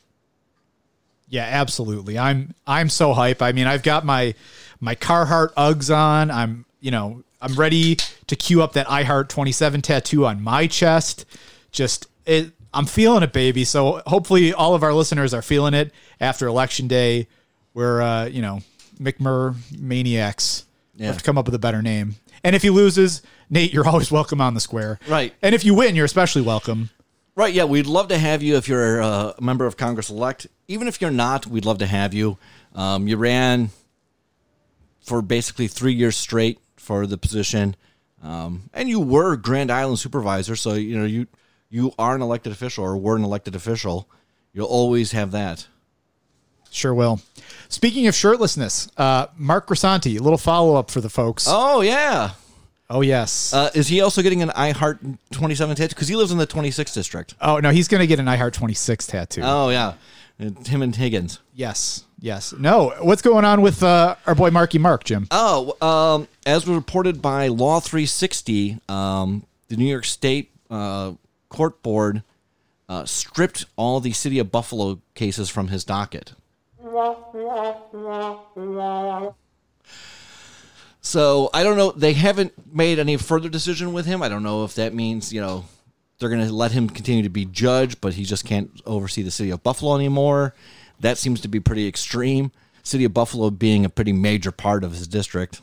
Yeah, 1.29 1.47
absolutely. 1.49 2.19
I'm 2.19 2.53
I'm 2.67 2.89
so 2.89 3.13
hype. 3.13 3.41
I 3.41 3.53
mean, 3.53 3.65
I've 3.65 3.83
got 3.83 4.05
my 4.05 4.35
my 4.79 4.95
Carhartt 4.95 5.53
Uggs 5.55 5.95
on. 5.95 6.29
I'm 6.29 6.65
you 6.79 6.91
know 6.91 7.23
I'm 7.41 7.55
ready 7.55 7.97
to 8.27 8.35
queue 8.35 8.61
up 8.61 8.73
that 8.73 8.89
I 8.89 9.03
Heart 9.03 9.29
27 9.29 9.81
tattoo 9.81 10.25
on 10.25 10.41
my 10.41 10.67
chest. 10.67 11.25
Just 11.71 12.07
it. 12.25 12.51
I'm 12.71 12.85
feeling 12.85 13.23
it, 13.23 13.33
baby. 13.33 13.65
So 13.65 14.01
hopefully 14.07 14.53
all 14.53 14.75
of 14.75 14.83
our 14.83 14.93
listeners 14.93 15.33
are 15.33 15.41
feeling 15.41 15.73
it 15.73 15.91
after 16.19 16.47
election 16.47 16.87
day. 16.87 17.27
We're 17.73 18.01
uh, 18.01 18.25
you 18.25 18.41
know 18.41 18.61
McMurr 18.99 19.55
maniacs. 19.77 20.65
Yeah. 20.95 21.07
Have 21.07 21.17
to 21.17 21.23
come 21.23 21.37
up 21.37 21.45
with 21.45 21.55
a 21.55 21.59
better 21.59 21.81
name. 21.81 22.15
And 22.43 22.55
if 22.55 22.61
he 22.61 22.69
loses, 22.69 23.21
Nate, 23.49 23.73
you're 23.73 23.87
always 23.89 24.11
welcome 24.11 24.41
on 24.41 24.53
the 24.53 24.59
square. 24.59 24.99
Right. 25.07 25.33
And 25.41 25.55
if 25.55 25.65
you 25.65 25.73
win, 25.73 25.95
you're 25.95 26.05
especially 26.05 26.41
welcome. 26.41 26.89
Right, 27.35 27.53
yeah, 27.53 27.63
we'd 27.63 27.87
love 27.87 28.09
to 28.09 28.17
have 28.17 28.43
you 28.43 28.57
if 28.57 28.67
you're 28.67 28.99
a 28.99 29.33
member 29.41 29.65
of 29.65 29.75
Congress 29.75 30.11
elect. 30.11 30.45
Even 30.67 30.87
if 30.87 31.01
you're 31.01 31.09
not, 31.09 31.47
we'd 31.47 31.65
love 31.65 31.79
to 31.79 31.87
have 31.87 32.13
you. 32.13 32.37
Um, 32.75 33.07
you 33.07 33.17
ran 33.17 33.71
for 35.01 35.21
basically 35.23 35.67
three 35.67 35.93
years 35.93 36.15
straight 36.15 36.59
for 36.77 37.07
the 37.07 37.17
position, 37.17 37.75
um, 38.21 38.69
and 38.71 38.87
you 38.87 38.99
were 38.99 39.35
Grand 39.35 39.71
Island 39.71 39.97
supervisor. 39.97 40.55
So 40.55 40.73
you 40.73 40.97
know 40.97 41.05
you 41.05 41.25
you 41.69 41.91
are 41.97 42.13
an 42.13 42.21
elected 42.21 42.51
official 42.51 42.83
or 42.83 42.97
were 42.97 43.15
an 43.15 43.23
elected 43.23 43.55
official. 43.55 44.07
You'll 44.53 44.67
always 44.67 45.11
have 45.11 45.31
that. 45.31 45.67
Sure 46.73 46.93
will. 46.93 47.21
Speaking 47.69 48.07
of 48.07 48.15
shirtlessness, 48.15 48.89
uh, 48.97 49.27
Mark 49.37 49.67
Grisanti, 49.67 50.19
a 50.19 50.23
little 50.23 50.37
follow 50.37 50.75
up 50.75 50.89
for 50.91 51.01
the 51.01 51.09
folks. 51.09 51.45
Oh 51.47 51.81
yeah, 51.81 52.31
Oh 52.89 53.01
yes. 53.01 53.53
uh, 53.53 53.69
is 53.73 53.87
he 53.87 54.01
also 54.01 54.21
getting 54.21 54.41
an 54.41 54.51
I 54.55 54.71
Heart 54.71 54.99
27 55.31 55.75
tattoo? 55.75 55.89
Because 55.89 56.07
he 56.07 56.15
lives 56.15 56.31
in 56.31 56.37
the 56.37 56.47
26th 56.47 56.93
district. 56.93 57.35
oh 57.41 57.59
no, 57.59 57.69
he's 57.69 57.87
gonna 57.87 58.07
get 58.07 58.19
an 58.19 58.25
iHeart 58.25 58.53
26 58.53 59.07
tattoo. 59.07 59.41
Oh 59.43 59.69
yeah, 59.69 59.93
him 60.39 60.81
and 60.81 60.95
Higgins. 60.95 61.39
yes, 61.53 62.03
yes. 62.19 62.53
No, 62.57 62.93
what's 63.01 63.21
going 63.21 63.45
on 63.45 63.61
with 63.61 63.81
uh, 63.83 64.15
our 64.25 64.35
boy 64.35 64.49
Marky 64.51 64.77
Mark, 64.79 65.03
Jim? 65.03 65.27
Oh, 65.31 65.75
um, 65.85 66.27
as 66.45 66.67
reported 66.67 67.21
by 67.21 67.47
Law 67.49 67.79
360, 67.79 68.79
um, 68.89 69.45
the 69.67 69.77
New 69.77 69.85
York 69.87 70.05
State 70.05 70.51
uh, 70.71 71.13
Court 71.49 71.81
Board 71.83 72.23
uh, 72.89 73.05
stripped 73.05 73.65
all 73.75 73.99
the 73.99 74.11
City 74.11 74.39
of 74.39 74.51
Buffalo 74.51 74.99
cases 75.15 75.49
from 75.49 75.67
his 75.69 75.83
docket. 75.85 76.33
So 81.01 81.49
I 81.53 81.63
don't 81.63 81.77
know. 81.77 81.91
They 81.91 82.13
haven't 82.13 82.53
made 82.73 82.99
any 82.99 83.17
further 83.17 83.49
decision 83.49 83.93
with 83.93 84.05
him. 84.05 84.23
I 84.23 84.29
don't 84.29 84.43
know 84.43 84.63
if 84.63 84.75
that 84.75 84.93
means 84.93 85.33
you 85.33 85.41
know 85.41 85.65
they're 86.17 86.29
going 86.29 86.45
to 86.45 86.53
let 86.53 86.71
him 86.71 86.89
continue 86.89 87.23
to 87.23 87.29
be 87.29 87.45
judge, 87.45 87.99
but 87.99 88.13
he 88.13 88.23
just 88.23 88.45
can't 88.45 88.71
oversee 88.85 89.21
the 89.21 89.31
City 89.31 89.49
of 89.49 89.63
Buffalo 89.63 89.95
anymore. 89.95 90.55
That 90.99 91.17
seems 91.17 91.41
to 91.41 91.47
be 91.47 91.59
pretty 91.59 91.87
extreme. 91.87 92.51
City 92.83 93.03
of 93.05 93.13
Buffalo 93.13 93.49
being 93.49 93.83
a 93.83 93.89
pretty 93.89 94.13
major 94.13 94.51
part 94.51 94.83
of 94.83 94.91
his 94.91 95.07
district. 95.07 95.61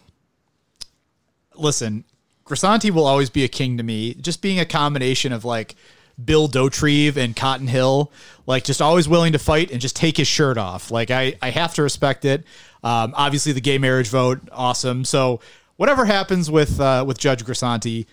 Listen, 1.55 2.05
Grisanti 2.45 2.91
will 2.91 3.07
always 3.07 3.31
be 3.31 3.45
a 3.45 3.49
king 3.49 3.77
to 3.77 3.83
me. 3.83 4.15
Just 4.15 4.43
being 4.43 4.59
a 4.59 4.67
combination 4.67 5.33
of 5.33 5.45
like 5.45 5.77
Bill 6.25 6.49
Dauterive 6.49 7.17
and 7.17 7.35
Cotton 7.37 7.67
Hill, 7.67 8.11
like 8.47 8.65
just 8.65 8.83
always 8.83 9.09
willing 9.09 9.33
to 9.33 9.39
fight 9.39 9.71
and 9.71 9.81
just 9.81 9.97
take 9.97 10.17
his 10.17 10.29
shirt 10.29 10.59
off. 10.59 10.91
Like 10.91 11.11
I, 11.11 11.37
I 11.41 11.51
have 11.51 11.75
to 11.75 11.83
respect 11.83 12.25
it. 12.25 12.45
Um, 12.83 13.13
obviously, 13.17 13.53
the 13.53 13.61
gay 13.61 13.79
marriage 13.79 14.09
vote, 14.09 14.41
awesome. 14.53 15.05
So 15.05 15.41
whatever 15.77 16.05
happens 16.05 16.51
with 16.51 16.81
uh, 16.81 17.05
with 17.07 17.19
Judge 17.19 17.45
Grisanti, 17.45 18.07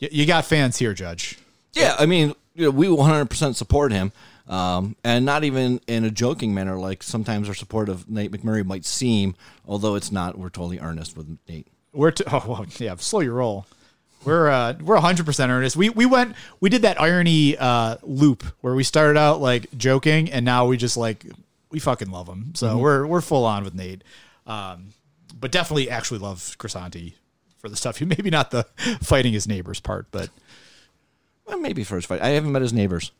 y- 0.00 0.08
you 0.10 0.26
got 0.26 0.44
fans 0.44 0.78
here, 0.78 0.94
Judge. 0.94 1.38
Yeah, 1.74 1.96
I 1.98 2.06
mean, 2.06 2.34
you 2.54 2.64
know, 2.64 2.70
we 2.70 2.86
100% 2.86 3.54
support 3.56 3.92
him. 3.92 4.12
Um, 4.46 4.94
and 5.02 5.24
not 5.24 5.42
even 5.42 5.80
in 5.86 6.04
a 6.04 6.10
joking 6.10 6.52
manner, 6.52 6.76
like 6.78 7.02
sometimes 7.02 7.48
our 7.48 7.54
support 7.54 7.88
of 7.88 8.10
Nate 8.10 8.30
McMurray 8.30 8.64
might 8.64 8.84
seem, 8.84 9.34
although 9.66 9.94
it's 9.94 10.12
not. 10.12 10.38
We're 10.38 10.50
totally 10.50 10.78
earnest 10.78 11.16
with 11.16 11.38
Nate. 11.48 11.66
We're 11.94 12.10
t- 12.10 12.24
oh 12.32 12.44
well, 12.46 12.66
yeah, 12.78 12.94
slow 12.96 13.20
your 13.20 13.34
roll. 13.34 13.66
We're 14.24 14.48
uh 14.48 14.74
we're 14.80 14.98
100% 14.98 15.48
earnest. 15.48 15.76
We 15.76 15.90
we 15.90 16.06
went 16.06 16.34
we 16.60 16.70
did 16.70 16.82
that 16.82 17.00
irony 17.00 17.56
uh 17.56 17.96
loop 18.02 18.42
where 18.60 18.74
we 18.74 18.82
started 18.84 19.18
out 19.18 19.40
like 19.40 19.76
joking 19.76 20.30
and 20.30 20.44
now 20.44 20.66
we 20.66 20.76
just 20.76 20.96
like 20.96 21.24
we 21.70 21.78
fucking 21.78 22.10
love 22.10 22.28
him. 22.28 22.54
So 22.54 22.78
we're 22.78 23.06
we're 23.06 23.20
full 23.20 23.44
on 23.44 23.64
with 23.64 23.74
Nate. 23.74 24.02
Um 24.46 24.88
but 25.38 25.50
definitely 25.52 25.90
actually 25.90 26.20
love 26.20 26.56
Grisanti 26.58 27.14
for 27.58 27.68
the 27.68 27.76
stuff. 27.76 28.00
Maybe 28.00 28.30
not 28.30 28.50
the 28.50 28.64
fighting 29.02 29.32
his 29.32 29.46
neighbors 29.46 29.80
part, 29.80 30.06
but 30.10 30.30
Well, 31.46 31.58
maybe 31.58 31.84
first 31.84 32.06
fight. 32.06 32.22
I 32.22 32.28
haven't 32.28 32.52
met 32.52 32.62
his 32.62 32.72
neighbors. 32.72 33.12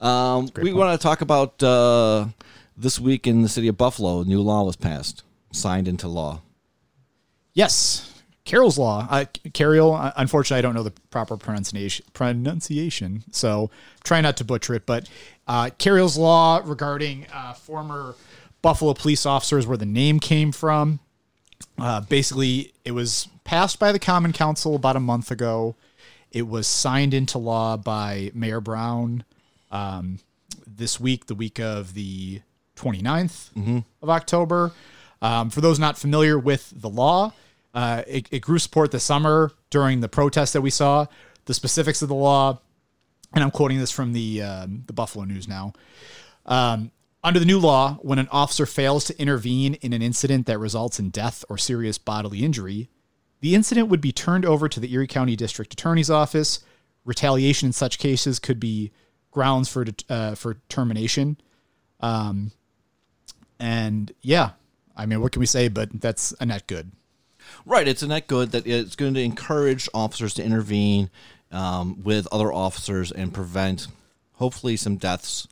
Um, 0.00 0.48
we 0.60 0.72
want 0.72 0.98
to 0.98 1.02
talk 1.02 1.20
about 1.20 1.62
uh, 1.62 2.26
this 2.76 2.98
week 2.98 3.26
in 3.26 3.42
the 3.42 3.48
city 3.48 3.68
of 3.68 3.76
Buffalo. 3.76 4.20
A 4.20 4.24
new 4.24 4.40
law 4.40 4.62
was 4.64 4.76
passed, 4.76 5.22
signed 5.52 5.88
into 5.88 6.08
law. 6.08 6.40
Yes, 7.52 8.19
Cariol's 8.46 8.78
Law. 8.78 9.06
Uh, 9.10 9.24
Cariol. 9.50 9.98
uh, 9.98 10.12
Unfortunately, 10.16 10.58
I 10.58 10.62
don't 10.62 10.74
know 10.74 10.82
the 10.82 10.92
proper 11.10 11.36
pronunciation. 11.36 12.04
Pronunciation, 12.12 13.24
so 13.30 13.70
try 14.04 14.20
not 14.20 14.36
to 14.38 14.44
butcher 14.44 14.74
it. 14.74 14.86
But 14.86 15.08
uh, 15.46 15.70
Cariol's 15.78 16.16
Law 16.18 16.60
regarding 16.64 17.26
uh, 17.32 17.52
former 17.52 18.14
Buffalo 18.62 18.94
police 18.94 19.24
officers, 19.26 19.66
where 19.66 19.76
the 19.76 19.86
name 19.86 20.20
came 20.20 20.52
from. 20.52 21.00
Uh, 21.78 22.00
basically, 22.00 22.72
it 22.84 22.92
was 22.92 23.28
passed 23.44 23.78
by 23.78 23.92
the 23.92 23.98
Common 23.98 24.32
Council 24.32 24.74
about 24.74 24.96
a 24.96 25.00
month 25.00 25.30
ago. 25.30 25.76
It 26.32 26.46
was 26.46 26.66
signed 26.66 27.12
into 27.14 27.38
law 27.38 27.76
by 27.76 28.30
Mayor 28.34 28.60
Brown 28.60 29.24
um, 29.70 30.18
this 30.66 30.98
week, 31.00 31.26
the 31.26 31.34
week 31.34 31.58
of 31.58 31.94
the 31.94 32.40
29th 32.76 33.82
of 34.02 34.08
October. 34.10 34.72
Um, 35.22 35.50
for 35.50 35.60
those 35.60 35.78
not 35.78 35.98
familiar 35.98 36.38
with 36.38 36.72
the 36.74 36.88
law, 36.88 37.32
uh, 37.74 38.02
it, 38.06 38.28
it 38.30 38.40
grew 38.40 38.58
support 38.58 38.90
this 38.90 39.04
summer 39.04 39.52
during 39.70 40.00
the 40.00 40.08
protests 40.08 40.52
that 40.52 40.60
we 40.60 40.70
saw. 40.70 41.06
The 41.44 41.54
specifics 41.54 42.02
of 42.02 42.08
the 42.08 42.14
law, 42.14 42.60
and 43.32 43.42
I'm 43.42 43.50
quoting 43.50 43.78
this 43.78 43.90
from 43.90 44.12
the 44.12 44.42
um, 44.42 44.84
the 44.86 44.92
Buffalo 44.92 45.24
News 45.24 45.48
now. 45.48 45.72
Um, 46.46 46.90
under 47.22 47.38
the 47.38 47.46
new 47.46 47.58
law, 47.58 47.98
when 48.02 48.18
an 48.18 48.28
officer 48.30 48.66
fails 48.66 49.04
to 49.04 49.20
intervene 49.20 49.74
in 49.74 49.92
an 49.92 50.02
incident 50.02 50.46
that 50.46 50.58
results 50.58 50.98
in 50.98 51.10
death 51.10 51.44
or 51.48 51.58
serious 51.58 51.98
bodily 51.98 52.44
injury, 52.44 52.88
the 53.40 53.54
incident 53.54 53.88
would 53.88 54.00
be 54.00 54.12
turned 54.12 54.44
over 54.44 54.68
to 54.68 54.80
the 54.80 54.92
Erie 54.92 55.06
County 55.06 55.36
District 55.36 55.72
Attorney's 55.72 56.10
Office. 56.10 56.60
Retaliation 57.04 57.68
in 57.68 57.72
such 57.72 57.98
cases 57.98 58.38
could 58.38 58.60
be 58.60 58.90
grounds 59.30 59.68
for 59.68 59.86
uh, 60.08 60.34
for 60.34 60.54
termination. 60.68 61.36
Um, 62.00 62.52
and 63.58 64.12
yeah, 64.22 64.50
I 64.96 65.06
mean, 65.06 65.20
what 65.20 65.32
can 65.32 65.40
we 65.40 65.46
say? 65.46 65.68
But 65.68 66.00
that's 66.00 66.34
a 66.40 66.46
net 66.46 66.66
good. 66.66 66.92
Right. 67.66 67.86
It's 67.86 68.02
a 68.02 68.06
net 68.06 68.26
good 68.26 68.52
that 68.52 68.66
it's 68.66 68.96
going 68.96 69.14
to 69.14 69.22
encourage 69.22 69.88
officers 69.94 70.34
to 70.34 70.44
intervene 70.44 71.10
um, 71.50 72.02
with 72.02 72.28
other 72.32 72.52
officers 72.52 73.10
and 73.12 73.32
prevent, 73.32 73.88
hopefully, 74.34 74.76
some 74.76 74.96
deaths 74.96 75.48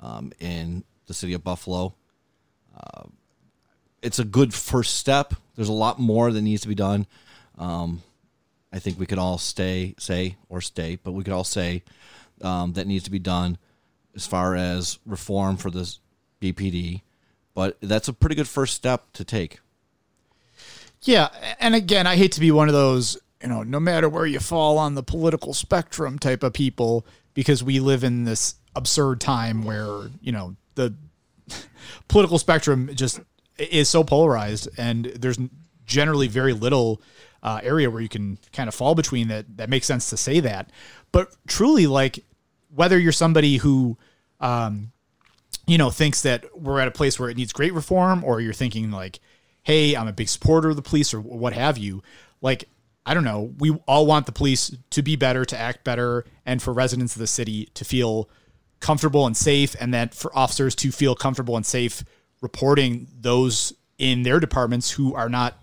um, 0.00 0.32
in 0.40 0.84
the 1.06 1.14
city 1.14 1.32
of 1.32 1.44
Buffalo. 1.44 1.94
Uh, 2.76 3.04
it's 4.02 4.18
a 4.18 4.24
good 4.24 4.52
first 4.52 4.96
step. 4.96 5.34
There's 5.56 5.68
a 5.68 5.72
lot 5.74 5.98
more 5.98 6.32
that 6.32 6.42
needs 6.42 6.62
to 6.62 6.68
be 6.68 6.74
done. 6.74 7.06
Um, 7.58 8.02
I 8.72 8.78
think 8.78 8.98
we 8.98 9.06
could 9.06 9.18
all 9.18 9.38
stay, 9.38 9.94
say, 9.98 10.36
or 10.48 10.60
stay, 10.60 10.98
but 11.02 11.12
we 11.12 11.22
could 11.24 11.34
all 11.34 11.44
say 11.44 11.82
um, 12.40 12.72
that 12.72 12.86
needs 12.86 13.04
to 13.04 13.10
be 13.10 13.18
done 13.18 13.58
as 14.14 14.26
far 14.26 14.56
as 14.56 14.98
reform 15.06 15.56
for 15.56 15.70
this 15.70 16.00
BPD. 16.40 17.02
But 17.54 17.76
that's 17.80 18.08
a 18.08 18.12
pretty 18.12 18.34
good 18.34 18.48
first 18.48 18.74
step 18.74 19.12
to 19.12 19.24
take. 19.24 19.60
Yeah, 21.02 21.28
and 21.58 21.74
again, 21.74 22.06
I 22.06 22.16
hate 22.16 22.32
to 22.32 22.40
be 22.40 22.50
one 22.50 22.68
of 22.68 22.74
those, 22.74 23.18
you 23.42 23.48
know, 23.48 23.62
no 23.62 23.80
matter 23.80 24.08
where 24.08 24.26
you 24.26 24.38
fall 24.38 24.78
on 24.78 24.94
the 24.94 25.02
political 25.02 25.52
spectrum 25.52 26.18
type 26.18 26.42
of 26.42 26.52
people, 26.52 27.04
because 27.34 27.64
we 27.64 27.80
live 27.80 28.04
in 28.04 28.24
this 28.24 28.54
absurd 28.76 29.20
time 29.20 29.64
where, 29.64 30.10
you 30.20 30.32
know, 30.32 30.54
the 30.76 30.94
political 32.08 32.38
spectrum 32.38 32.90
just 32.94 33.20
is 33.58 33.88
so 33.88 34.04
polarized 34.04 34.68
and 34.78 35.06
there's 35.06 35.38
generally 35.86 36.28
very 36.28 36.52
little 36.52 37.02
uh, 37.42 37.60
area 37.62 37.90
where 37.90 38.00
you 38.00 38.08
can 38.08 38.38
kind 38.52 38.68
of 38.68 38.74
fall 38.74 38.94
between 38.94 39.28
that 39.28 39.56
that 39.56 39.68
makes 39.68 39.86
sense 39.86 40.10
to 40.10 40.16
say 40.16 40.40
that. 40.40 40.70
But 41.10 41.34
truly 41.46 41.86
like 41.86 42.24
whether 42.74 42.98
you're 42.98 43.12
somebody 43.12 43.56
who 43.56 43.98
um, 44.40 44.92
you 45.66 45.78
know 45.78 45.90
thinks 45.90 46.22
that 46.22 46.44
we're 46.58 46.80
at 46.80 46.88
a 46.88 46.92
place 46.92 47.18
where 47.18 47.28
it 47.28 47.36
needs 47.36 47.52
great 47.52 47.74
reform 47.74 48.24
or 48.24 48.40
you're 48.40 48.52
thinking 48.52 48.90
like 48.90 49.20
hey 49.62 49.94
i'm 49.96 50.08
a 50.08 50.12
big 50.12 50.28
supporter 50.28 50.70
of 50.70 50.76
the 50.76 50.82
police 50.82 51.14
or 51.14 51.20
what 51.20 51.52
have 51.52 51.78
you. 51.78 52.02
Like 52.40 52.68
i 53.06 53.14
don't 53.14 53.24
know. 53.24 53.52
We 53.58 53.70
all 53.86 54.06
want 54.06 54.26
the 54.26 54.32
police 54.32 54.76
to 54.90 55.02
be 55.02 55.16
better 55.16 55.44
to 55.44 55.58
act 55.58 55.84
better 55.84 56.24
and 56.46 56.62
for 56.62 56.72
residents 56.72 57.14
of 57.14 57.20
the 57.20 57.26
city 57.26 57.66
to 57.74 57.84
feel 57.84 58.28
comfortable 58.80 59.26
and 59.26 59.36
safe 59.36 59.76
and 59.80 59.94
that 59.94 60.14
for 60.14 60.36
officers 60.36 60.74
to 60.76 60.90
feel 60.90 61.14
comfortable 61.14 61.56
and 61.56 61.64
safe 61.64 62.04
reporting 62.40 63.06
those 63.20 63.72
in 63.98 64.24
their 64.24 64.40
departments 64.40 64.90
who 64.90 65.14
are 65.14 65.28
not 65.28 65.56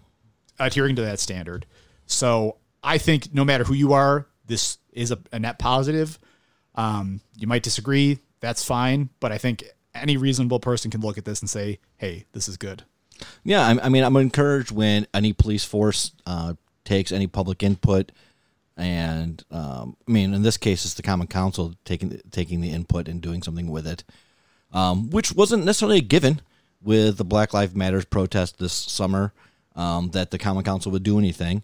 adhering 0.58 0.96
to 0.96 1.02
that 1.02 1.20
standard. 1.20 1.66
So 2.06 2.58
i 2.84 2.98
think 2.98 3.34
no 3.34 3.44
matter 3.44 3.64
who 3.64 3.74
you 3.74 3.94
are 3.94 4.28
this 4.46 4.78
is 4.92 5.12
a, 5.12 5.20
a 5.32 5.40
net 5.40 5.60
positive. 5.60 6.18
Um, 6.76 7.22
you 7.38 7.48
might 7.48 7.64
disagree 7.64 8.20
that's 8.40 8.64
fine 8.64 9.10
but 9.20 9.32
i 9.32 9.38
think 9.38 9.64
any 9.94 10.18
reasonable 10.18 10.60
person 10.60 10.92
can 10.92 11.02
look 11.02 11.18
at 11.18 11.26
this 11.26 11.42
and 11.42 11.50
say 11.50 11.80
hey 11.98 12.26
this 12.32 12.48
is 12.48 12.58
good 12.58 12.84
Yeah, 13.44 13.66
I, 13.66 13.86
I 13.86 13.90
mean, 13.90 14.04
I'm 14.04 14.16
encouraged 14.16 14.72
when 14.72 15.08
any 15.14 15.34
police 15.34 15.64
force 15.64 16.12
uh, 16.26 16.54
takes 16.86 17.12
any 17.12 17.28
public 17.28 17.64
input, 17.64 18.12
and 18.78 19.44
um, 19.52 19.98
I 20.08 20.12
mean, 20.12 20.34
in 20.34 20.42
this 20.42 20.58
case, 20.58 20.86
it's 20.86 20.94
the 20.94 21.04
Common 21.04 21.28
Council 21.28 21.76
taking 21.86 22.22
taking 22.32 22.62
the 22.62 22.72
input 22.72 23.08
and 23.08 23.22
doing 23.22 23.44
something 23.44 23.70
with 23.70 23.88
it, 23.88 24.04
um, 24.72 25.10
which 25.10 25.34
wasn't 25.34 25.66
necessarily 25.66 25.98
a 25.98 26.02
given 26.02 26.42
with 26.82 27.18
the 27.18 27.26
Black 27.26 27.54
Lives 27.54 27.76
Matters 27.76 28.06
protest 28.06 28.58
this 28.60 28.74
summer. 28.74 29.34
Um, 29.76 30.10
that 30.10 30.32
the 30.32 30.38
Common 30.38 30.66
Council 30.66 30.92
would 30.92 31.04
do 31.04 31.20
anything. 31.20 31.64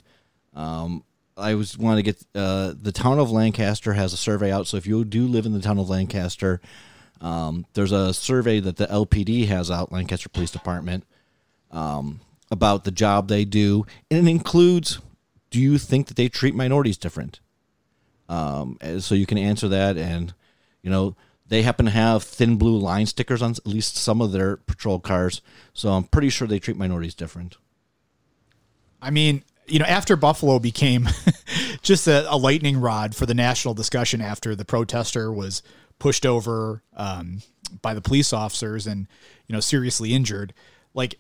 Um, 0.54 1.04
I 1.38 1.56
was 1.56 1.78
want 1.78 1.98
to 1.98 2.04
get 2.04 2.24
uh, 2.34 2.74
the 2.80 2.92
town 2.92 3.20
of 3.20 3.32
Lancaster 3.32 3.94
has 3.94 4.14
a 4.14 4.18
survey 4.18 4.52
out. 4.52 4.68
So 4.68 4.78
if 4.78 4.88
you 4.88 5.04
do 5.04 5.28
live 5.28 5.46
in 5.46 5.52
the 5.52 5.60
town 5.60 5.80
of 5.80 5.90
Lancaster, 5.90 6.62
um, 7.22 7.66
there's 7.74 7.92
a 7.92 8.14
survey 8.14 8.60
that 8.62 8.78
the 8.78 8.88
LPD 8.88 9.48
has 9.48 9.70
out, 9.70 9.92
Lancaster 9.92 10.30
Police 10.30 10.52
Department, 10.52 11.06
um, 11.76 12.22
about 12.50 12.86
the 12.86 12.92
job 12.92 13.28
they 13.28 13.46
do, 13.46 13.86
and 14.10 14.28
it 14.28 14.32
includes: 14.32 15.00
Do 15.52 15.60
you 15.60 15.78
think 15.78 16.08
that 16.08 16.18
they 16.18 16.30
treat 16.30 16.56
minorities 16.56 16.98
different? 16.98 17.40
Um, 18.28 18.80
so 19.00 19.14
you 19.14 19.28
can 19.28 19.38
answer 19.38 19.68
that, 19.68 19.98
and 19.98 20.34
you 20.82 20.90
know 20.90 21.16
they 21.48 21.62
happen 21.62 21.86
to 21.86 21.92
have 21.92 22.24
thin 22.24 22.58
blue 22.58 22.78
line 22.78 23.06
stickers 23.06 23.42
on 23.42 23.52
at 23.52 23.68
least 23.68 23.98
some 23.98 24.22
of 24.22 24.32
their 24.32 24.58
patrol 24.58 25.00
cars, 25.00 25.42
so 25.74 25.90
I'm 25.90 26.06
pretty 26.06 26.30
sure 26.30 26.48
they 26.48 26.60
treat 26.60 26.78
minorities 26.78 27.14
different. 27.14 27.58
I 29.02 29.12
mean, 29.12 29.44
you 29.68 29.78
know, 29.80 29.86
after 29.86 30.16
Buffalo 30.16 30.58
became 30.58 31.08
just 31.82 32.08
a, 32.08 32.32
a 32.32 32.38
lightning 32.38 32.80
rod 32.80 33.16
for 33.16 33.26
the 33.26 33.34
national 33.34 33.74
discussion 33.74 34.22
after 34.22 34.56
the 34.56 34.66
protester 34.66 35.32
was 35.32 35.62
pushed 36.00 36.26
over 36.26 36.82
um, 36.96 37.42
by 37.82 37.94
the 37.94 38.02
police 38.02 38.34
officers 38.34 38.88
and, 38.88 39.08
you 39.48 39.54
know, 39.54 39.60
seriously 39.60 40.14
injured, 40.14 40.54
like 40.94 41.20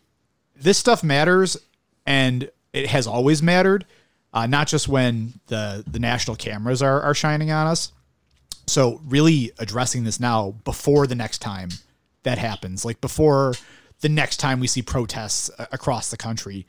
this 0.55 0.77
stuff 0.77 1.03
matters 1.03 1.57
and 2.05 2.49
it 2.73 2.87
has 2.87 3.07
always 3.07 3.41
mattered, 3.41 3.85
uh, 4.33 4.47
not 4.47 4.67
just 4.67 4.87
when 4.87 5.39
the, 5.47 5.83
the 5.87 5.99
national 5.99 6.35
cameras 6.35 6.81
are, 6.81 7.01
are 7.01 7.13
shining 7.13 7.51
on 7.51 7.67
us. 7.67 7.91
So 8.67 8.99
really 9.05 9.51
addressing 9.59 10.03
this 10.03 10.19
now 10.19 10.55
before 10.63 11.07
the 11.07 11.15
next 11.15 11.39
time 11.39 11.69
that 12.23 12.37
happens, 12.37 12.83
like 12.83 12.99
before 13.01 13.53
the 14.01 14.09
next 14.09 14.37
time 14.37 14.59
we 14.59 14.67
see 14.67 14.81
protests 14.81 15.49
across 15.71 16.09
the 16.09 16.17
country, 16.17 16.65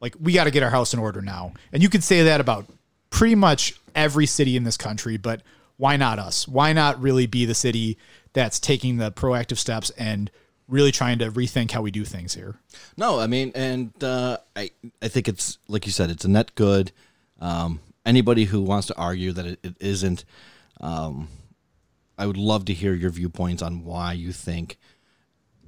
like 0.00 0.14
we 0.20 0.32
got 0.32 0.44
to 0.44 0.50
get 0.50 0.62
our 0.62 0.70
house 0.70 0.94
in 0.94 1.00
order 1.00 1.20
now. 1.20 1.52
And 1.72 1.82
you 1.82 1.88
could 1.88 2.04
say 2.04 2.22
that 2.24 2.40
about 2.40 2.66
pretty 3.10 3.34
much 3.34 3.74
every 3.94 4.26
city 4.26 4.56
in 4.56 4.64
this 4.64 4.76
country, 4.76 5.16
but 5.16 5.42
why 5.76 5.96
not 5.96 6.18
us? 6.18 6.46
Why 6.46 6.72
not 6.72 7.00
really 7.00 7.26
be 7.26 7.44
the 7.44 7.54
city 7.54 7.98
that's 8.32 8.60
taking 8.60 8.96
the 8.96 9.10
proactive 9.10 9.58
steps 9.58 9.90
and 9.90 10.30
really 10.70 10.92
trying 10.92 11.18
to 11.18 11.30
rethink 11.30 11.70
how 11.70 11.82
we 11.82 11.90
do 11.90 12.04
things 12.04 12.34
here? 12.34 12.56
No, 12.96 13.20
I 13.20 13.26
mean, 13.26 13.52
and 13.54 13.92
uh, 14.02 14.38
I 14.56 14.70
I 15.02 15.08
think 15.08 15.28
it's 15.28 15.58
like 15.68 15.86
you 15.86 15.92
said, 15.92 16.10
it's 16.10 16.24
a 16.24 16.28
net 16.28 16.54
good. 16.54 16.92
Um, 17.40 17.80
anybody 18.06 18.44
who 18.44 18.62
wants 18.62 18.86
to 18.88 18.96
argue 18.96 19.32
that 19.32 19.46
it, 19.46 19.58
it 19.62 19.74
isn't, 19.80 20.24
um, 20.80 21.28
I 22.18 22.26
would 22.26 22.36
love 22.36 22.66
to 22.66 22.74
hear 22.74 22.94
your 22.94 23.10
viewpoints 23.10 23.62
on 23.62 23.84
why 23.84 24.12
you 24.12 24.32
think. 24.32 24.78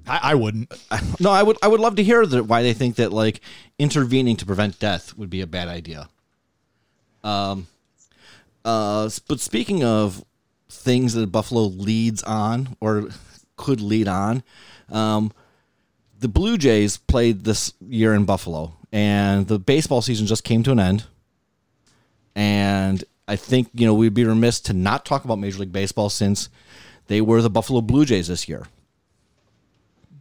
I, 0.06 0.20
I 0.22 0.34
wouldn't. 0.34 0.72
No, 1.20 1.30
I 1.30 1.42
would 1.42 1.58
I 1.62 1.68
would 1.68 1.80
love 1.80 1.96
to 1.96 2.02
hear 2.02 2.24
that 2.24 2.44
why 2.44 2.62
they 2.62 2.72
think 2.72 2.96
that 2.96 3.12
like 3.12 3.40
intervening 3.78 4.36
to 4.36 4.46
prevent 4.46 4.78
death 4.78 5.16
would 5.16 5.30
be 5.30 5.40
a 5.40 5.46
bad 5.46 5.68
idea. 5.68 6.08
Um, 7.24 7.68
uh, 8.64 9.08
but 9.28 9.40
speaking 9.40 9.84
of 9.84 10.24
things 10.68 11.14
that 11.14 11.30
Buffalo 11.30 11.62
leads 11.62 12.22
on 12.22 12.76
or 12.80 13.08
could 13.56 13.80
lead 13.80 14.08
on. 14.08 14.42
Um, 14.90 15.32
the 16.18 16.28
Blue 16.28 16.56
Jays 16.56 16.96
played 16.96 17.44
this 17.44 17.72
year 17.80 18.14
in 18.14 18.24
Buffalo, 18.24 18.76
and 18.92 19.46
the 19.46 19.58
baseball 19.58 20.02
season 20.02 20.26
just 20.26 20.44
came 20.44 20.62
to 20.62 20.72
an 20.72 20.80
end. 20.80 21.04
And 22.34 23.04
I 23.28 23.36
think 23.36 23.68
you 23.74 23.86
know 23.86 23.94
we'd 23.94 24.14
be 24.14 24.24
remiss 24.24 24.60
to 24.62 24.72
not 24.72 25.04
talk 25.04 25.24
about 25.24 25.38
Major 25.38 25.58
League 25.58 25.72
Baseball 25.72 26.08
since 26.08 26.48
they 27.08 27.20
were 27.20 27.42
the 27.42 27.50
Buffalo 27.50 27.80
Blue 27.80 28.04
Jays 28.04 28.28
this 28.28 28.48
year. 28.48 28.66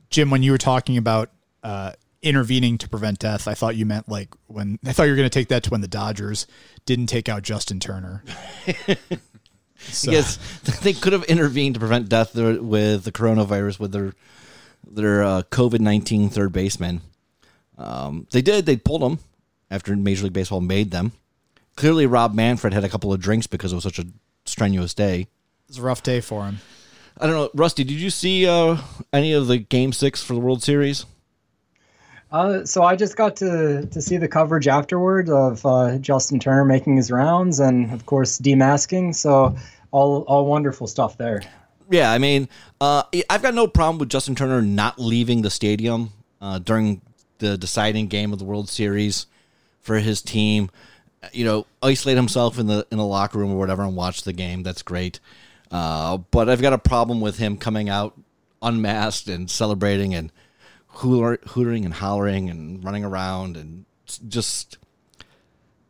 Jim, 0.10 0.30
when 0.30 0.44
you 0.44 0.52
were 0.52 0.58
talking 0.58 0.98
about 0.98 1.30
uh, 1.64 1.94
intervening 2.22 2.78
to 2.80 2.90
prevent 2.90 3.20
death, 3.20 3.48
I 3.48 3.54
thought 3.54 3.76
you 3.76 3.86
meant 3.86 4.10
like 4.10 4.30
when 4.48 4.80
I 4.86 4.92
thought 4.92 5.04
you 5.04 5.12
were 5.12 5.18
going 5.18 5.30
to 5.30 5.40
take 5.40 5.50
that 5.50 5.64
to 5.64 5.70
when 5.70 5.82
the 5.82 5.88
Dodgers 5.88 6.48
didn't 6.86 7.08
take 7.08 7.30
out 7.30 7.44
Justin 7.44 7.80
Turner. 7.80 8.24
So. 9.78 10.12
Yes, 10.12 10.38
they 10.84 10.94
could 10.94 11.12
have 11.14 11.24
intervened 11.24 11.74
to 11.74 11.80
prevent 11.80 12.08
death 12.08 12.36
with 12.36 13.04
the 13.04 13.12
coronavirus 13.12 13.80
with 13.80 13.92
their 13.92 14.14
their 14.86 15.24
uh, 15.24 15.44
COVID 15.44 15.80
nineteen 15.80 16.30
third 16.30 16.52
baseman. 16.54 17.02
Um, 17.78 18.28
they 18.32 18.42
did. 18.42 18.66
They 18.66 18.78
pulled 18.78 19.02
them 19.02 19.20
after 19.70 19.96
Major 19.96 20.26
League 20.26 20.34
Baseball 20.34 20.62
made 20.62 20.92
them. 20.92 21.14
Clearly, 21.76 22.06
Rob 22.06 22.34
Manfred 22.34 22.74
had 22.74 22.84
a 22.84 22.90
couple 22.90 23.14
of 23.14 23.20
drinks 23.20 23.48
because 23.48 23.72
it 23.72 23.76
was 23.76 23.84
such 23.84 24.00
a 24.00 24.06
strenuous 24.46 24.94
day. 24.94 25.22
It 25.22 25.28
was 25.68 25.78
a 25.78 25.82
rough 25.82 26.04
day 26.04 26.22
for 26.22 26.46
him. 26.46 26.60
I 27.20 27.28
don't 27.28 27.36
know, 27.36 27.50
Rusty. 27.54 27.84
Did 27.84 28.00
you 28.00 28.10
see 28.10 28.48
uh, 28.48 28.78
any 29.14 29.34
of 29.34 29.48
the 29.48 29.58
Game 29.58 29.94
Six 29.94 30.24
for 30.24 30.34
the 30.34 30.40
World 30.40 30.64
Series? 30.64 31.06
Uh, 32.32 32.64
so 32.66 32.84
I 32.84 32.96
just 32.96 33.18
got 33.18 33.36
to 33.38 33.86
to 33.86 34.02
see 34.02 34.18
the 34.18 34.28
coverage 34.28 34.68
afterward 34.68 35.30
of 35.30 35.66
uh, 35.66 35.98
Justin 35.98 36.40
Turner 36.40 36.66
making 36.66 36.96
his 36.96 37.12
rounds 37.12 37.60
and 37.60 37.92
of 37.94 38.06
course 38.06 38.40
demasking. 38.40 39.14
So 39.14 39.56
all 39.92 40.22
all 40.22 40.46
wonderful 40.46 40.88
stuff 40.88 41.18
there. 41.18 41.42
Yeah, 41.92 42.10
I 42.10 42.20
mean, 42.20 42.48
uh, 42.80 43.04
I've 43.30 43.42
got 43.42 43.54
no 43.54 43.68
problem 43.68 43.98
with 43.98 44.08
Justin 44.08 44.34
Turner 44.34 44.62
not 44.62 44.98
leaving 44.98 45.42
the 45.42 45.50
stadium 45.50 46.14
uh, 46.40 46.58
during 46.60 47.02
the 47.40 47.58
deciding 47.58 48.08
game 48.08 48.32
of 48.32 48.40
the 48.40 48.46
World 48.46 48.70
Series 48.70 49.28
for 49.82 50.00
his 50.00 50.22
team. 50.22 50.72
You 51.34 51.44
know, 51.44 51.68
isolate 51.84 52.16
himself 52.16 52.58
in 52.58 52.68
the 52.68 52.88
in 52.92 52.98
the 52.98 53.06
locker 53.06 53.38
room 53.38 53.52
or 53.52 53.58
whatever 53.58 53.84
and 53.84 53.94
watch 53.94 54.24
the 54.24 54.32
game. 54.32 54.64
That's 54.64 54.82
great. 54.82 55.20
Uh, 55.70 56.18
but 56.18 56.50
I've 56.50 56.62
got 56.62 56.72
a 56.72 56.78
problem 56.78 57.20
with 57.20 57.38
him 57.38 57.58
coming 57.58 57.90
out 57.90 58.18
unmasked 58.62 59.28
and 59.28 59.52
celebrating 59.52 60.16
and 60.16 60.32
hootering 60.96 61.84
and 61.84 61.94
hollering 61.94 62.50
and 62.50 62.82
running 62.86 63.04
around 63.04 63.58
and 63.58 63.86
just 64.30 64.78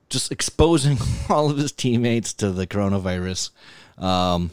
just 0.09 0.31
exposing 0.31 0.97
all 1.29 1.51
of 1.51 1.57
his 1.57 1.71
teammates 1.71 2.33
to 2.33 2.51
the 2.51 2.65
coronavirus. 2.65 3.51
Um, 3.99 4.49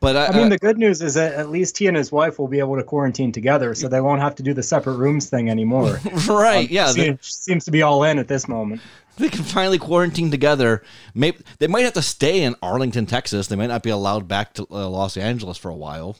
but 0.00 0.16
I, 0.16 0.26
I 0.26 0.36
mean, 0.36 0.48
the 0.48 0.58
good 0.58 0.78
news 0.78 1.02
is 1.02 1.14
that 1.14 1.34
at 1.34 1.50
least 1.50 1.78
he 1.78 1.86
and 1.86 1.96
his 1.96 2.12
wife 2.12 2.38
will 2.38 2.48
be 2.48 2.60
able 2.60 2.76
to 2.76 2.84
quarantine 2.84 3.32
together, 3.32 3.74
so 3.74 3.88
they 3.88 4.00
won't 4.00 4.20
have 4.20 4.34
to 4.36 4.42
do 4.42 4.54
the 4.54 4.62
separate 4.62 4.96
rooms 4.96 5.28
thing 5.28 5.50
anymore. 5.50 6.00
right? 6.28 6.68
Um, 6.68 6.74
yeah, 6.74 6.86
seems, 6.86 7.26
seems 7.26 7.64
to 7.64 7.70
be 7.70 7.82
all 7.82 8.04
in 8.04 8.18
at 8.18 8.28
this 8.28 8.46
moment. 8.46 8.80
They 9.16 9.28
can 9.28 9.42
finally 9.42 9.78
quarantine 9.78 10.30
together. 10.30 10.84
Maybe 11.14 11.38
they 11.58 11.66
might 11.66 11.82
have 11.82 11.94
to 11.94 12.02
stay 12.02 12.42
in 12.42 12.54
Arlington, 12.62 13.06
Texas. 13.06 13.48
They 13.48 13.56
might 13.56 13.66
not 13.66 13.82
be 13.82 13.90
allowed 13.90 14.28
back 14.28 14.54
to 14.54 14.66
uh, 14.70 14.88
Los 14.88 15.16
Angeles 15.16 15.58
for 15.58 15.70
a 15.70 15.74
while. 15.74 16.16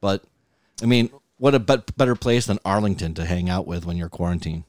But 0.00 0.22
I 0.80 0.86
mean, 0.86 1.10
what 1.38 1.54
a 1.54 1.58
better 1.58 2.14
place 2.14 2.46
than 2.46 2.60
Arlington 2.64 3.14
to 3.14 3.24
hang 3.24 3.50
out 3.50 3.66
with 3.66 3.84
when 3.84 3.96
you're 3.96 4.08
quarantined. 4.08 4.62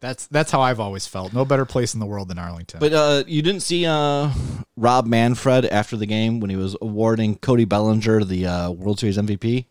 That's 0.00 0.26
that's 0.28 0.50
how 0.50 0.60
I've 0.60 0.80
always 0.80 1.06
felt. 1.06 1.32
No 1.32 1.44
better 1.44 1.64
place 1.64 1.94
in 1.94 2.00
the 2.00 2.06
world 2.06 2.28
than 2.28 2.38
Arlington. 2.38 2.80
But 2.80 2.92
uh, 2.92 3.24
you 3.26 3.42
didn't 3.42 3.60
see 3.60 3.86
uh, 3.86 4.30
Rob 4.76 5.06
Manfred 5.06 5.66
after 5.66 5.96
the 5.96 6.06
game 6.06 6.40
when 6.40 6.50
he 6.50 6.56
was 6.56 6.76
awarding 6.80 7.36
Cody 7.36 7.66
Bellinger 7.66 8.24
the 8.24 8.46
uh, 8.46 8.70
World 8.70 8.98
Series 8.98 9.18
MVP. 9.18 9.66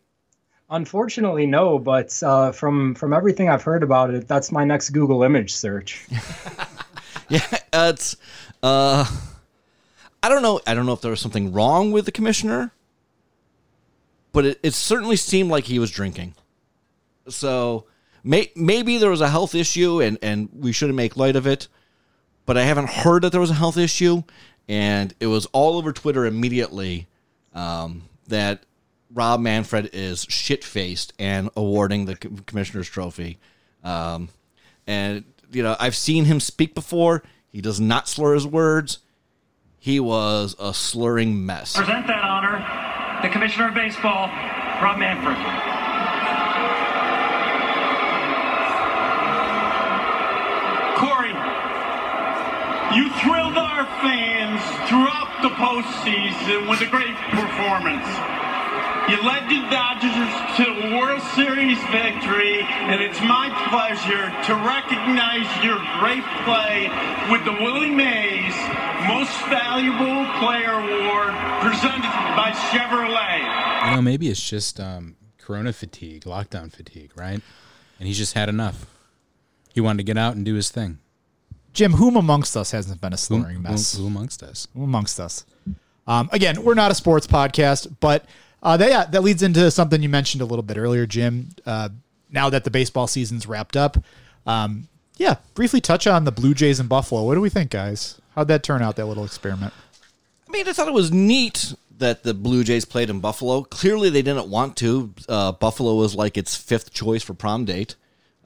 Unfortunately, 0.70 1.48
no. 1.48 1.80
But 1.80 2.22
uh, 2.22 2.52
from 2.52 2.96
from 2.96 3.14
everything 3.14 3.50
I've 3.50 3.64
heard 3.64 3.84
about 3.84 4.14
it, 4.14 4.28
that's 4.28 4.52
my 4.52 4.64
next 4.64 4.92
Google 4.92 5.24
image 5.24 5.54
search. 5.54 6.08
yeah, 7.30 7.42
it's. 7.74 8.16
Uh, 8.62 9.06
I 10.22 10.30
don't 10.30 10.42
know. 10.42 10.60
I 10.68 10.76
don't 10.76 10.86
know 10.86 10.94
if 10.94 11.02
there 11.02 11.12
was 11.12 11.22
something 11.22 11.54
wrong 11.54 11.92
with 11.92 12.06
the 12.06 12.12
commissioner 12.12 12.72
but 14.32 14.46
it, 14.46 14.60
it 14.64 14.74
certainly 14.74 15.16
seemed 15.16 15.50
like 15.50 15.66
he 15.66 15.80
was 15.80 15.92
drinking. 15.92 16.36
So 17.28 17.86
may, 18.24 18.52
maybe 18.56 18.98
there 18.98 19.10
was 19.10 19.22
a 19.22 19.30
health 19.30 19.56
issue 19.56 20.02
and, 20.02 20.18
and 20.22 20.50
we 20.54 20.72
shouldn't 20.72 20.96
make 20.96 21.18
light 21.18 21.36
of 21.36 21.48
it, 21.48 21.68
but 22.46 22.58
I 22.58 22.64
haven't 22.64 22.90
heard 22.90 23.24
that 23.24 23.32
there 23.32 23.42
was 23.42 23.52
a 23.52 23.56
health 23.56 23.78
issue. 23.78 24.24
And 24.68 25.14
it 25.20 25.28
was 25.28 25.48
all 25.48 25.78
over 25.78 25.92
Twitter 25.92 26.26
immediately 26.26 27.08
um, 27.56 28.04
that 28.28 28.64
Rob 29.12 29.40
Manfred 29.40 29.90
is 29.94 30.28
shit 30.30 30.64
faced 30.64 31.14
and 31.18 31.50
awarding 31.58 32.06
the 32.06 32.16
commissioner's 32.16 32.88
trophy. 32.88 33.40
Um, 33.84 34.30
and, 34.86 35.24
you 35.52 35.64
know, 35.64 35.76
I've 35.80 35.96
seen 35.96 36.26
him 36.26 36.40
speak 36.40 36.76
before. 36.76 37.24
He 37.52 37.62
does 37.62 37.80
not 37.80 38.08
slur 38.08 38.36
his 38.36 38.46
words. 38.46 39.00
He 39.80 40.00
was 40.00 40.56
a 40.60 40.74
slurring 40.74 41.46
mess. 41.46 41.76
Present 41.76 42.06
that 42.06 42.24
honor 42.24 42.90
the 43.22 43.30
Commissioner 43.30 43.70
of 43.70 43.74
Baseball, 43.74 44.28
Rob 44.82 44.98
Manfred. 44.98 45.79
You 52.96 53.10
thrilled 53.22 53.58
our 53.58 53.86
fans 54.02 54.62
throughout 54.90 55.30
the 55.46 55.50
postseason 55.62 56.70
with 56.70 56.82
a 56.82 56.88
great 56.88 57.16
performance. 57.30 58.08
You 59.10 59.22
led 59.26 59.46
the 59.50 59.62
Dodgers 59.70 60.34
to 60.58 60.66
a 60.70 60.98
World 60.98 61.22
Series 61.34 61.78
victory, 61.90 62.62
and 62.62 63.02
it's 63.02 63.20
my 63.22 63.50
pleasure 63.70 64.30
to 64.46 64.54
recognize 64.66 65.46
your 65.64 65.78
great 66.00 66.26
play 66.46 66.90
with 67.32 67.46
the 67.46 67.54
Willie 67.64 67.90
Mays 67.90 68.54
Most 69.08 69.38
Valuable 69.50 70.26
Player 70.40 70.74
Award 70.74 71.34
presented 71.62 72.14
by 72.38 72.52
Chevrolet. 72.70 73.90
You 73.90 73.96
know, 73.96 74.02
maybe 74.02 74.30
it's 74.30 74.48
just 74.48 74.80
um, 74.80 75.16
Corona 75.38 75.74
fatigue, 75.74 76.24
lockdown 76.24 76.72
fatigue, 76.72 77.12
right? 77.16 77.42
And 78.00 78.08
he's 78.08 78.18
just 78.18 78.34
had 78.34 78.50
enough. 78.50 78.86
He 79.74 79.82
wanted 79.82 79.98
to 79.98 80.04
get 80.04 80.18
out 80.18 80.36
and 80.36 80.44
do 80.44 80.56
his 80.56 80.70
thing. 80.70 81.00
Jim, 81.74 81.94
whom 81.94 82.16
amongst 82.16 82.58
us 82.58 82.72
hasn't 82.72 83.00
been 83.02 83.14
a 83.14 83.18
slurring 83.18 83.58
who, 83.58 83.62
mess? 83.62 83.96
Who, 83.96 84.04
who 84.04 84.08
amongst 84.08 84.44
us? 84.44 84.68
Who 84.74 84.84
amongst 84.84 85.20
us? 85.20 85.46
Um, 86.08 86.30
again, 86.32 86.64
we're 86.64 86.74
not 86.74 86.92
a 86.92 86.96
sports 86.96 87.28
podcast, 87.28 87.96
but 88.00 88.26
uh, 88.64 88.78
that, 88.78 88.90
yeah, 88.90 89.06
that 89.06 89.22
leads 89.22 89.44
into 89.44 89.70
something 89.72 90.02
you 90.02 90.10
mentioned 90.10 90.42
a 90.42 90.46
little 90.46 90.64
bit 90.64 90.78
earlier, 90.78 91.06
Jim. 91.06 91.50
Uh, 91.66 91.90
now 92.32 92.50
that 92.50 92.64
the 92.64 92.72
baseball 92.72 93.08
season's 93.08 93.48
wrapped 93.48 93.78
up, 93.78 93.98
um, 94.46 94.88
yeah, 95.18 95.36
briefly 95.54 95.82
touch 95.82 96.08
on 96.08 96.24
the 96.24 96.32
Blue 96.32 96.54
Jays 96.54 96.80
and 96.80 96.90
Buffalo. 96.90 97.24
What 97.24 97.36
do 97.36 97.42
we 97.42 97.50
think, 97.50 97.70
guys? 97.72 98.20
How'd 98.36 98.48
that 98.48 98.64
turn 98.64 98.82
out, 98.82 98.96
that 98.96 99.06
little 99.06 99.26
experiment? 99.26 99.74
I 100.48 100.52
mean, 100.52 100.68
I 100.68 100.74
thought 100.74 100.88
it 100.88 100.94
was 100.94 101.12
neat 101.12 101.74
that 101.98 102.24
the 102.24 102.34
Blue 102.34 102.64
Jays 102.64 102.86
played 102.86 103.10
in 103.10 103.20
Buffalo. 103.20 103.64
Clearly, 103.64 104.10
they 104.10 104.22
didn't 104.22 104.48
want 104.48 104.78
to. 104.78 105.14
Uh, 105.28 105.52
Buffalo 105.52 105.96
was 105.96 106.16
like 106.16 106.38
its 106.38 106.56
fifth 106.56 106.92
choice 106.92 107.22
for 107.22 107.34
prom 107.34 107.66
date. 107.66 107.96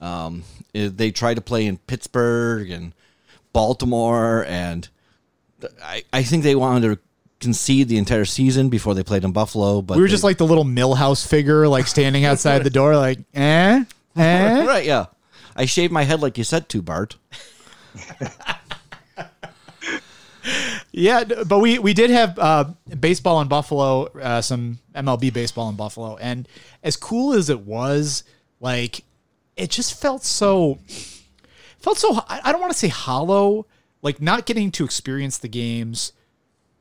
Um, 0.02 0.44
they 0.74 1.12
tried 1.12 1.36
to 1.36 1.42
play 1.42 1.66
in 1.66 1.78
Pittsburgh 1.78 2.70
and 2.70 2.94
Baltimore, 3.54 4.46
and 4.46 4.90
I, 5.82 6.04
I 6.12 6.24
think 6.24 6.44
they 6.44 6.56
wanted 6.56 6.82
to 6.90 7.00
concede 7.40 7.88
the 7.90 7.98
entire 7.98 8.26
season 8.26 8.70
before 8.70 8.94
they 8.96 9.04
played 9.04 9.24
in 9.24 9.32
Buffalo. 9.32 9.82
But 9.82 9.96
we 9.98 10.02
were 10.02 10.08
they, 10.08 10.12
just 10.12 10.24
like 10.24 10.38
the 10.38 10.46
little 10.48 10.66
Milhouse 10.66 11.26
figure, 11.26 11.68
like 11.68 11.88
standing 11.88 12.26
outside 12.26 12.64
the 12.64 12.70
door, 12.70 12.96
like 12.96 13.20
eh, 13.34 13.84
eh. 14.16 14.66
right? 14.66 14.86
Yeah, 14.86 15.06
I 15.56 15.66
shaved 15.66 15.94
my 15.94 16.04
head 16.04 16.22
like 16.22 16.38
you 16.38 16.44
said 16.44 16.68
to 16.70 16.82
Bart. 16.82 17.16
yeah, 20.92 21.24
but 21.48 21.60
we 21.60 21.80
we 21.80 21.94
did 21.94 22.10
have 22.10 22.40
uh, 22.40 22.66
baseball 23.00 23.40
in 23.42 23.48
Buffalo, 23.48 24.06
uh, 24.20 24.42
some 24.42 24.80
MLB 24.96 25.32
baseball 25.32 25.70
in 25.70 25.76
Buffalo, 25.76 26.18
and 26.18 26.48
as 26.82 26.98
cool 26.98 27.34
as 27.34 27.50
it 27.50 27.62
was, 27.62 28.24
like 28.60 29.04
it 29.56 29.70
just 29.70 30.00
felt 30.00 30.24
so 30.24 30.80
felt 31.84 31.98
so. 31.98 32.20
I 32.28 32.52
don't 32.52 32.62
want 32.62 32.72
to 32.72 32.78
say 32.78 32.88
hollow, 32.88 33.68
like 34.02 34.22
not 34.22 34.46
getting 34.46 34.72
to 34.72 34.84
experience 34.84 35.38
the 35.38 35.50
games 35.50 36.14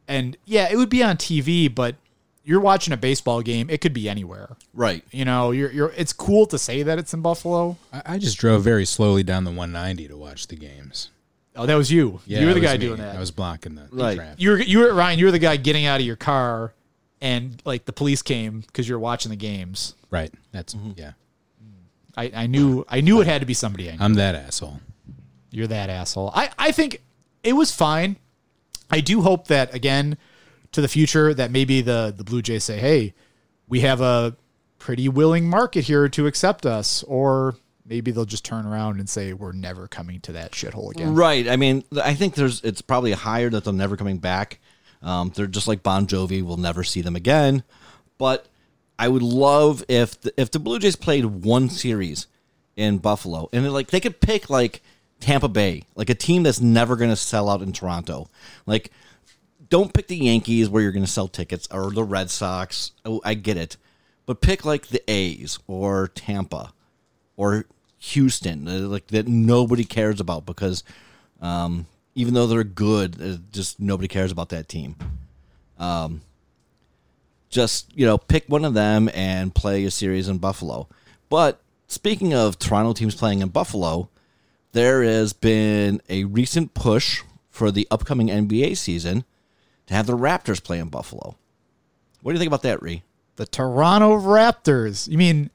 and 0.09 0.37
yeah, 0.45 0.69
it 0.71 0.77
would 0.77 0.89
be 0.89 1.03
on 1.03 1.17
TV, 1.17 1.73
but 1.73 1.97
you're 2.45 2.61
watching 2.61 2.93
a 2.93 2.97
baseball 2.97 3.41
game. 3.43 3.71
It 3.71 3.81
could 3.81 3.93
be 3.93 4.09
anywhere. 4.09 4.57
Right. 4.75 5.05
You 5.11 5.25
know, 5.25 5.53
you're 5.53 5.71
you're. 5.71 5.93
It's 5.97 6.13
cool 6.13 6.47
to 6.47 6.59
say 6.59 6.83
that 6.83 6.99
it's 6.99 7.15
in 7.15 7.23
Buffalo. 7.23 7.77
I, 7.93 8.03
I 8.07 8.19
just 8.19 8.39
drove 8.39 8.63
very 8.63 8.85
slowly 8.85 9.23
down 9.23 9.45
the 9.45 9.51
190 9.51 10.09
to 10.09 10.17
watch 10.17 10.49
the 10.49 10.57
games. 10.57 11.11
Oh, 11.55 11.67
that 11.67 11.75
was 11.75 11.93
you. 11.93 12.21
Yeah, 12.27 12.41
you 12.41 12.47
were 12.47 12.55
the 12.55 12.61
guy 12.61 12.73
me. 12.73 12.79
doing 12.79 12.99
that. 12.99 13.15
I 13.15 13.21
was 13.21 13.31
blocking 13.31 13.75
the, 13.75 13.87
right. 13.91 14.17
traffic. 14.17 14.41
You 14.41 14.51
were 14.51 14.61
you 14.61 14.79
were 14.81 14.93
Ryan. 14.93 15.19
You 15.19 15.27
were 15.27 15.33
the 15.33 15.39
guy 15.39 15.57
getting 15.57 15.87
out 15.87 16.01
of 16.01 16.07
your 16.07 16.17
car, 16.17 16.73
and 17.21 17.61
like 17.65 17.85
the 17.85 17.93
police 17.93 18.23
came 18.23 18.61
because 18.61 18.89
you're 18.89 18.99
watching 18.99 19.31
the 19.31 19.37
games. 19.37 19.95
Right. 20.11 20.33
That's 20.51 20.75
mm-hmm. 20.75 20.93
yeah. 20.97 21.13
I, 22.15 22.31
I 22.35 22.47
knew 22.47 22.85
I 22.89 23.01
knew 23.01 23.21
it 23.21 23.27
had 23.27 23.41
to 23.41 23.47
be 23.47 23.55
somebody. 23.55 23.89
I 23.89 23.93
knew. 23.97 24.05
I'm 24.05 24.15
that 24.15 24.35
asshole. 24.35 24.81
You're 25.53 25.67
that 25.69 25.91
asshole. 25.91 26.33
I 26.35 26.51
I 26.59 26.73
think 26.73 27.03
it 27.43 27.53
was 27.53 27.73
fine. 27.73 28.17
I 28.91 29.01
do 29.01 29.23
hope 29.23 29.49
that 29.49 29.75
again, 29.75 30.17
to 30.73 30.81
the 30.81 30.89
future 30.89 31.33
that 31.35 31.51
maybe 31.51 31.81
the 31.81 32.13
the 32.17 32.25
Blue 32.25 32.43
Jays 32.43 32.65
say, 32.65 32.79
"Hey, 32.79 33.15
we 33.69 33.81
have 33.81 34.01
a 34.01 34.37
pretty 34.79 35.09
willing 35.09 35.49
market 35.49 35.85
here 35.85 36.09
to 36.09 36.27
accept 36.27 36.67
us," 36.67 37.03
or 37.05 37.57
maybe 37.87 38.11
they'll 38.11 38.25
just 38.25 38.45
turn 38.45 38.67
around 38.67 38.99
and 38.99 39.09
say, 39.09 39.33
"We're 39.33 39.53
never 39.53 39.89
coming 39.89 40.21
to 40.23 40.33
that 40.33 40.53
shithole 40.53 40.91
again." 40.91 41.15
Right. 41.15 41.49
I 41.49 41.57
mean, 41.57 41.85
I 42.03 42.15
think 42.15 42.35
there's 42.35 42.63
it's 42.63 42.83
probably 42.83 43.13
higher 43.13 43.51
that 43.51 43.65
they're 43.65 43.73
never 43.73 43.97
coming 43.97 44.19
back. 44.19 44.59
Um, 45.03 45.33
they're 45.35 45.47
just 45.47 45.69
like 45.69 45.83
Bon 45.83 46.07
Jovi. 46.07 46.43
We'll 46.43 46.57
never 46.57 46.85
see 46.85 47.03
them 47.03 47.17
again. 47.17 47.65
But 48.19 48.47
I 48.99 49.09
would 49.09 49.23
love 49.23 49.85
if 49.89 50.21
the, 50.21 50.33
if 50.41 50.51
the 50.51 50.61
Blue 50.61 50.79
Jays 50.79 50.97
played 50.97 51.25
one 51.25 51.69
series 51.69 52.27
in 52.77 52.99
Buffalo 52.99 53.49
and 53.53 53.71
like 53.73 53.89
they 53.89 54.01
could 54.01 54.21
pick 54.21 54.49
like 54.49 54.83
Tampa 55.23 55.49
Bay, 55.49 55.85
like 55.95 56.11
a 56.11 56.15
team 56.15 56.43
that's 56.43 56.61
never 56.61 56.97
going 56.97 57.11
to 57.11 57.17
sell 57.17 57.49
out 57.49 57.63
in 57.63 57.73
Toronto. 57.73 58.29
Like, 58.67 58.91
don't 59.69 59.95
pick 59.95 60.09
the 60.09 60.17
Yankees 60.17 60.69
where 60.69 60.83
you're 60.83 60.93
going 60.93 61.05
to 61.05 61.11
sell 61.11 61.29
tickets 61.29 61.69
or 61.71 61.93
the 61.93 62.03
Red 62.03 62.29
Sox. 62.29 62.91
Oh, 63.05 63.21
I 63.25 63.35
get 63.35 63.57
it, 63.57 63.77
but 64.27 64.41
pick 64.41 64.65
like 64.65 64.89
the 64.89 65.01
A's 65.09 65.61
or 65.69 66.09
Tampa 66.09 66.73
or 67.37 67.67
Houston, 67.99 68.67
uh, 68.67 68.89
like 68.89 69.07
that 69.07 69.29
nobody 69.29 69.85
cares 69.85 70.19
about 70.19 70.45
because 70.45 70.83
um, 71.41 71.87
even 72.17 72.35
though 72.35 72.49
they're 72.49 72.65
good, 72.65 73.23
uh, 73.23 73.37
just 73.53 73.79
nobody 73.79 74.09
cares 74.09 74.33
about 74.33 74.49
that 74.49 74.69
team. 74.69 74.97
Um, 75.79 76.23
just 77.49 77.97
you 77.97 78.05
know, 78.05 78.19
pick 78.19 78.49
one 78.49 78.65
of 78.65 78.75
them 78.75 79.09
and 79.15 79.55
play 79.55 79.85
a 79.85 79.91
series 79.93 80.29
in 80.29 80.39
Buffalo. 80.39 80.89
But 81.29 81.61
speaking 81.87 82.35
of 82.35 82.59
Toronto 82.59 82.93
teams 82.93 83.15
playing 83.15 83.41
in 83.41 83.51
Buffalo, 83.51 84.09
there 84.73 85.03
has 85.03 85.33
been 85.33 86.01
a 86.09 86.25
recent 86.25 86.75
push 86.75 87.23
for 87.51 87.71
the 87.71 87.87
upcoming 87.91 88.29
NBA 88.29 88.77
season 88.77 89.25
to 89.87 89.95
have 89.95 90.07
the 90.07 90.17
Raptors 90.17 90.63
play 90.63 90.79
in 90.79 90.89
Buffalo. 90.89 91.37
What 92.23 92.33
do 92.33 92.35
you 92.35 92.39
think 92.39 92.49
about 92.49 92.63
that, 92.63 92.83
Ree? 92.83 93.03
The 93.37 93.47
Toronto 93.47 94.19
Raptors. 94.19 95.09
You 95.09 95.19
mean 95.19 95.51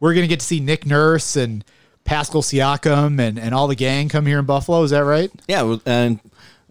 we're 0.00 0.14
going 0.14 0.24
to 0.24 0.28
get 0.28 0.40
to 0.40 0.46
see 0.46 0.60
Nick 0.60 0.86
Nurse 0.86 1.36
and 1.36 1.64
Pascal 2.04 2.42
Siakam 2.42 3.20
and, 3.20 3.38
and 3.38 3.54
all 3.54 3.66
the 3.66 3.74
gang 3.74 4.08
come 4.08 4.26
here 4.26 4.38
in 4.38 4.44
Buffalo? 4.44 4.82
Is 4.82 4.90
that 4.90 5.04
right? 5.04 5.30
Yeah, 5.48 5.76
and 5.84 6.20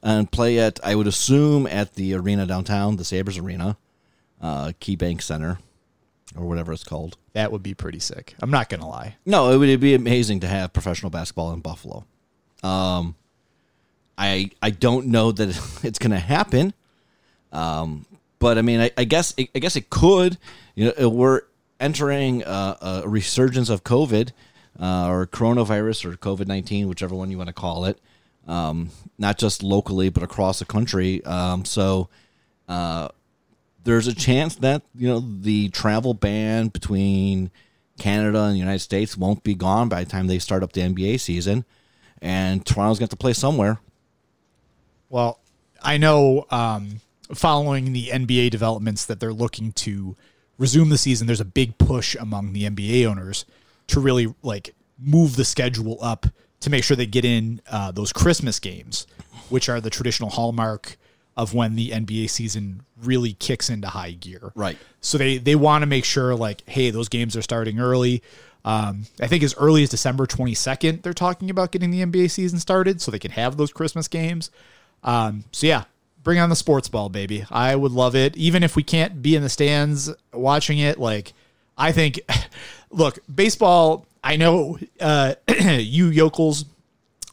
and 0.02 0.32
play 0.32 0.60
at 0.60 0.80
I 0.84 0.96
would 0.96 1.08
assume 1.08 1.68
at 1.68 1.96
the 1.96 2.14
arena 2.14 2.46
downtown, 2.46 2.96
the 2.96 3.04
Sabres 3.04 3.38
Arena, 3.38 3.78
uh, 4.42 4.72
KeyBank 4.80 5.22
Center, 5.22 5.60
or 6.36 6.46
whatever 6.46 6.74
it's 6.74 6.84
called. 6.84 7.18
That 7.34 7.52
would 7.52 7.64
be 7.64 7.74
pretty 7.74 8.00
sick. 8.00 8.36
I'm 8.42 8.52
not 8.52 8.70
going 8.70 8.82
to 8.82 8.88
lie. 8.88 9.16
No, 9.26 9.52
it 9.52 9.58
would 9.58 9.70
it'd 9.70 9.80
be 9.80 9.94
amazing 9.94 10.42
to 10.42 10.48
have 10.48 10.74
professional 10.74 11.10
basketball 11.10 11.54
in 11.54 11.62
Buffalo. 11.62 12.06
Um, 12.64 13.16
I 14.18 14.52
I 14.62 14.70
don't 14.70 15.08
know 15.08 15.32
that 15.32 15.50
it's 15.84 16.00
going 16.00 16.12
to 16.12 16.20
happen. 16.20 16.74
Um, 17.52 18.06
but 18.40 18.58
I 18.58 18.62
mean, 18.62 18.82
I, 18.82 18.92
I 18.98 19.04
guess 19.06 19.34
I 19.38 19.60
guess 19.60 19.76
it 19.76 19.90
could. 19.90 20.38
You 20.76 20.94
know, 20.98 21.10
we're 21.10 21.42
entering 21.80 22.44
a, 22.44 22.78
a 22.82 23.10
resurgence 23.10 23.70
of 23.70 23.84
COVID 23.84 24.32
uh, 24.80 25.08
or 25.08 25.26
coronavirus 25.28 26.06
or 26.06 26.18
COVID 26.18 26.48
nineteen, 26.48 26.88
whichever 26.90 27.16
one 27.16 27.32
you 27.32 27.38
want 27.38 27.48
to 27.48 27.54
call 27.54 27.86
it. 27.86 28.00
Um, 28.48 28.92
not 29.18 29.38
just 29.38 29.64
locally, 29.64 30.10
but 30.10 30.22
across 30.24 30.60
the 30.60 30.66
country. 30.66 31.24
Um, 31.26 31.66
so. 31.66 32.10
Uh, 32.68 33.10
there's 33.86 34.08
a 34.08 34.14
chance 34.14 34.56
that 34.58 34.82
you 34.94 35.08
know 35.08 35.20
the 35.20 35.70
travel 35.70 36.14
ban 36.14 36.68
between 36.68 37.50
Canada 37.98 38.44
and 38.44 38.56
the 38.56 38.60
United 38.60 38.80
States 38.80 39.16
won't 39.16 39.44
be 39.44 39.56
gone 39.56 39.88
by 39.88 40.04
the 40.04 40.10
time 40.10 40.28
they 40.28 40.40
start 40.40 40.64
up 40.64 40.74
the 40.74 40.82
NBA 40.82 41.20
season, 41.22 41.64
and 42.22 42.66
Toronto's 42.66 43.00
going 43.00 43.10
to 43.10 43.16
play 43.16 43.34
somewhere. 43.34 43.80
Well, 45.10 45.40
I 45.82 45.98
know 45.98 46.46
um, 46.50 47.00
following 47.34 47.94
the 47.94 48.08
NBA 48.08 48.50
developments 48.50 49.06
that 49.06 49.20
they're 49.20 49.32
looking 49.32 49.72
to 49.74 50.18
resume 50.58 50.90
the 50.90 50.98
season, 50.98 51.28
there's 51.28 51.40
a 51.40 51.46
big 51.46 51.78
push 51.78 52.16
among 52.16 52.54
the 52.54 52.64
NBA 52.64 53.06
owners 53.06 53.46
to 53.88 54.00
really 54.00 54.34
like 54.42 54.74
move 55.00 55.36
the 55.36 55.46
schedule 55.46 56.00
up 56.02 56.26
to 56.62 56.70
make 56.70 56.84
sure 56.84 56.98
they 56.98 57.06
get 57.06 57.24
in 57.24 57.62
uh, 57.70 57.92
those 57.92 58.12
Christmas 58.12 58.60
games, 58.60 59.06
which 59.50 59.70
are 59.70 59.80
the 59.80 59.92
traditional 59.92 60.32
hallmark 60.32 60.98
of 61.38 61.54
when 61.54 61.76
the 61.76 61.90
NBA 61.90 62.30
season 62.30 62.82
really 63.04 63.34
kicks 63.34 63.70
into 63.70 63.88
high 63.88 64.12
gear. 64.12 64.52
Right. 64.56 64.78
So 65.02 65.18
they 65.18 65.38
they 65.38 65.56
want 65.56 65.82
to 65.82 65.86
make 65.86 66.06
sure 66.06 66.36
like, 66.36 66.68
hey, 66.68 66.90
those 66.90 67.10
games 67.10 67.36
are 67.36 67.42
starting 67.42 67.80
early. 67.80 68.22
Um, 68.64 69.06
I 69.20 69.28
think 69.28 69.44
as 69.44 69.54
early 69.58 69.84
as 69.84 69.90
December 69.90 70.26
22nd, 70.26 71.04
they're 71.04 71.14
talking 71.14 71.52
about 71.52 71.72
getting 71.72 71.92
the 71.92 72.02
NBA 72.02 72.32
season 72.32 72.58
started 72.58 73.00
so 73.00 73.12
they 73.12 73.20
can 73.20 73.32
have 73.32 73.58
those 73.58 73.72
Christmas 73.72 74.08
games. 74.08 74.50
Um, 75.04 75.44
so 75.52 75.68
yeah, 75.68 75.84
bring 76.24 76.40
on 76.40 76.50
the 76.50 76.56
sports 76.56 76.88
ball, 76.88 77.10
baby. 77.10 77.46
I 77.52 77.76
would 77.76 77.92
love 77.92 78.16
it. 78.16 78.36
Even 78.36 78.64
if 78.64 78.76
we 78.76 78.82
can't 78.82 79.22
be 79.22 79.36
in 79.36 79.44
the 79.44 79.50
stands 79.50 80.12
watching 80.34 80.80
it, 80.80 81.00
like 81.00 81.34
I 81.78 81.92
think, 81.92 82.20
look, 82.92 83.20
baseball. 83.34 84.06
I 84.24 84.38
know 84.38 84.80
uh, 85.00 85.36
you 85.78 86.08
yokels 86.08 86.66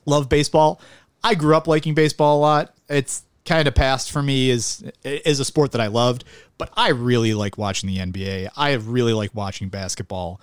love 0.05 0.29
baseball. 0.29 0.79
I 1.25 1.35
grew 1.35 1.57
up 1.57 1.67
liking 1.67 1.95
baseball 1.95 2.39
a 2.39 2.41
lot. 2.41 2.75
It's 2.91 3.23
kind 3.45 3.67
of 3.67 3.75
passed 3.75 4.13
for 4.13 4.23
me 4.23 4.51
as 4.51 4.85
is 5.05 5.41
a 5.41 5.45
sport 5.45 5.73
that 5.73 5.81
I 5.81 5.89
loved, 5.89 6.25
but 6.59 6.71
I 6.77 6.91
really 6.91 7.35
like 7.35 7.59
watching 7.59 7.89
the 7.89 7.99
NBA. 7.99 8.49
I 8.57 8.73
really 8.75 9.13
like 9.13 9.35
watching 9.35 9.69
basketball 9.69 10.41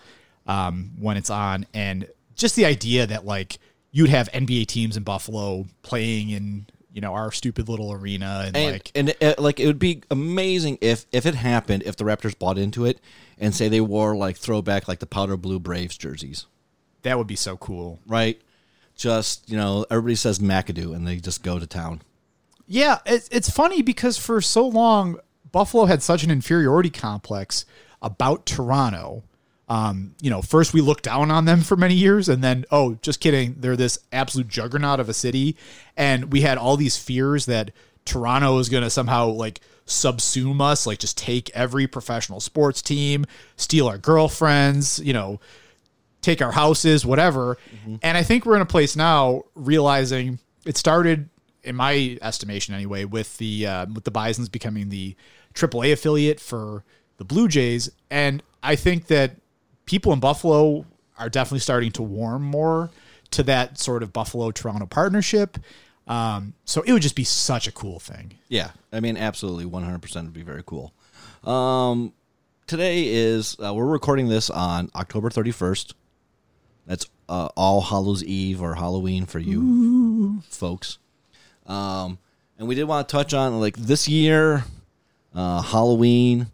um, 0.48 0.92
when 1.00 1.18
it's 1.18 1.30
on, 1.30 1.66
and 1.74 2.08
just 2.36 2.56
the 2.56 2.66
idea 2.66 3.08
that 3.08 3.26
like 3.26 3.60
you'd 3.92 4.10
have 4.10 4.32
NBA 4.32 4.68
teams 4.68 4.98
in 4.98 5.04
Buffalo 5.04 5.66
playing 5.82 6.30
in 6.30 6.66
you 6.92 7.02
know 7.02 7.14
our 7.14 7.32
stupid 7.32 7.70
little 7.70 7.94
arena 7.94 8.44
and, 8.48 8.58
And 8.58 8.74
like 8.74 8.92
and 8.96 9.16
uh, 9.22 9.36
like 9.38 9.60
it 9.60 9.68
would 9.68 9.80
be 9.80 10.04
amazing 10.12 10.78
if 10.82 11.06
if 11.12 11.26
it 11.26 11.36
happened 11.36 11.84
if 11.86 11.96
the 11.96 12.04
Raptors 12.04 12.38
bought 12.38 12.58
into 12.58 12.86
it 12.86 13.00
and 13.38 13.56
say 13.56 13.70
they 13.70 13.82
wore 13.82 14.16
like 14.16 14.38
throwback 14.38 14.88
like 14.88 15.00
the 15.00 15.06
powder 15.06 15.38
blue 15.38 15.60
Braves 15.60 15.98
jerseys, 15.98 16.48
that 17.04 17.18
would 17.18 17.28
be 17.28 17.36
so 17.36 17.58
cool. 17.58 18.00
right? 18.08 18.42
Just 18.96 19.50
you 19.50 19.56
know, 19.56 19.86
everybody 19.90 20.16
says 20.16 20.40
McAdoo 20.40 20.94
and 20.96 21.08
they 21.08 21.18
just 21.18 21.44
go 21.44 21.60
to 21.60 21.68
town. 21.68 22.02
Yeah, 22.72 23.00
it's 23.06 23.28
it's 23.30 23.50
funny 23.50 23.82
because 23.82 24.18
for 24.18 24.40
so 24.42 24.66
long 24.68 25.20
Buffalo 25.52 25.86
had 25.86 26.04
such 26.04 26.24
an 26.24 26.30
inferiority 26.30 26.92
complex 26.92 27.66
about 28.02 28.46
Toronto. 28.46 29.24
Um, 29.68 30.16
you 30.22 30.30
know, 30.30 30.42
first 30.42 30.74
we 30.74 30.82
looked 30.82 31.04
down 31.04 31.32
on 31.32 31.46
them 31.46 31.62
for 31.62 31.76
many 31.76 31.96
years, 31.96 32.30
and 32.30 32.44
then 32.44 32.66
oh, 32.72 32.98
just 33.02 33.20
kidding, 33.20 33.56
they're 33.58 33.76
this 33.76 33.98
absolute 34.12 34.48
juggernaut 34.48 35.00
of 35.00 35.10
a 35.10 35.14
city, 35.14 35.58
and 35.98 36.32
we 36.32 36.42
had 36.42 36.58
all 36.60 36.78
these 36.78 36.96
fears 36.96 37.48
that 37.48 37.72
Toronto 38.06 38.60
is 38.60 38.70
going 38.70 38.84
to 38.84 38.90
somehow 38.90 39.28
like 39.28 39.62
subsume 39.88 40.62
us, 40.62 40.86
like 40.86 41.00
just 41.00 41.18
take 41.18 41.50
every 41.52 41.88
professional 41.88 42.40
sports 42.40 42.82
team, 42.84 43.26
steal 43.58 43.88
our 43.88 43.98
girlfriends, 43.98 45.00
you 45.00 45.14
know, 45.14 45.40
take 46.22 46.42
our 46.42 46.52
houses, 46.52 47.04
whatever. 47.06 47.58
And 48.04 48.16
I 48.16 48.22
think 48.22 48.46
we're 48.46 48.56
in 48.56 48.62
a 48.62 48.68
place 48.68 48.96
now 48.96 49.44
realizing 49.56 50.38
it 50.66 50.78
started, 50.78 51.30
in 51.64 51.76
my 51.76 52.18
estimation 52.22 52.74
anyway, 52.74 53.06
with 53.06 53.38
the 53.38 53.66
uh, 53.66 53.86
with 53.94 54.04
the 54.04 54.12
Bison's 54.12 54.50
becoming 54.50 54.90
the 54.90 55.16
AAA 55.54 55.94
affiliate 55.94 56.40
for 56.40 56.84
the 57.18 57.26
Blue 57.26 57.48
Jays, 57.48 57.90
and 58.10 58.42
I 58.64 58.76
think 58.76 59.08
that 59.08 59.36
people 59.86 60.14
in 60.14 60.20
Buffalo 60.20 60.86
are 61.18 61.30
definitely 61.30 61.60
starting 61.60 61.92
to 61.94 62.02
warm 62.02 62.44
more 62.44 62.90
to 63.32 63.44
that 63.44 63.78
sort 63.78 64.04
of 64.04 64.14
Buffalo 64.14 64.52
Toronto 64.52 64.86
partnership. 64.86 65.58
Um, 66.08 66.54
so 66.66 66.82
it 66.82 66.94
would 66.94 67.02
just 67.02 67.16
be 67.16 67.24
such 67.24 67.68
a 67.68 67.72
cool 67.72 68.00
thing. 68.00 68.34
Yeah, 68.48 68.72
I 68.92 69.00
mean, 69.00 69.18
absolutely, 69.18 69.66
one 69.66 69.84
hundred 69.84 70.02
percent 70.02 70.26
would 70.26 70.34
be 70.34 70.44
very 70.44 70.64
cool. 70.66 70.94
Um, 71.44 72.14
today 72.68 73.08
is 73.08 73.58
uh, 73.64 73.74
we're 73.74 73.86
recording 73.86 74.28
this 74.28 74.50
on 74.50 74.90
October 74.96 75.30
thirty 75.30 75.52
first. 75.52 75.94
That's 76.88 77.06
uh, 77.28 77.50
All 77.56 77.82
Hallows 77.82 78.24
Eve 78.24 78.62
or 78.64 78.76
Halloween 78.76 79.26
for 79.26 79.38
you 79.38 80.42
folks. 80.50 80.98
Um, 81.70 82.18
and 82.58 82.68
we 82.68 82.76
did 82.76 82.84
want 82.84 83.08
to 83.08 83.12
touch 83.12 83.34
on 83.34 83.60
like 83.60 83.78
this 83.78 84.08
year, 84.10 84.66
uh, 85.34 85.62
Halloween. 85.62 86.48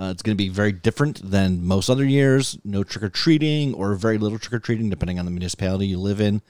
Uh, 0.00 0.10
it's 0.10 0.22
going 0.22 0.34
to 0.34 0.42
be 0.42 0.48
very 0.48 0.72
different 0.72 1.30
than 1.30 1.62
most 1.62 1.90
other 1.90 2.04
years. 2.04 2.58
No 2.64 2.82
trick 2.82 3.04
or 3.04 3.10
treating 3.10 3.74
or 3.74 3.94
very 3.94 4.16
little 4.16 4.38
trick 4.38 4.54
or 4.54 4.58
treating, 4.58 4.88
depending 4.88 5.18
on 5.18 5.26
the 5.26 5.30
municipality 5.30 5.86
you 5.88 5.98
live 5.98 6.20
in. 6.20 6.40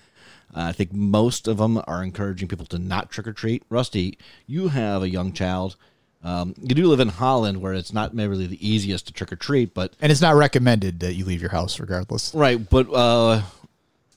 Uh, 0.55 0.63
I 0.63 0.73
think 0.73 0.93
most 0.93 1.49
of 1.49 1.57
them 1.59 1.83
are 1.87 2.03
encouraging 2.05 2.47
people 2.47 2.67
to 2.67 2.79
not 2.79 3.11
trick 3.11 3.27
or 3.27 3.33
treat. 3.33 3.65
Rusty, 3.69 4.19
you 4.47 4.69
have 4.69 5.03
a 5.03 5.09
young 5.09 5.33
child. 5.33 5.77
Um, 6.23 6.55
you 6.61 6.75
do 6.75 6.87
live 6.87 7.01
in 7.01 7.09
Holland, 7.09 7.61
where 7.61 7.73
it's 7.73 7.93
not 7.93 8.15
really 8.15 8.47
the 8.47 8.69
easiest 8.69 9.07
to 9.07 9.13
trick 9.13 9.33
or 9.33 9.37
treat, 9.37 9.75
but 9.75 9.95
And 10.01 10.13
it's 10.13 10.21
not 10.21 10.35
recommended 10.37 11.01
that 11.01 11.15
you 11.15 11.25
leave 11.25 11.41
your 11.41 11.51
house 11.51 11.81
regardless. 11.81 12.35
right. 12.35 12.69
But 12.69 12.93
uh, 12.93 13.43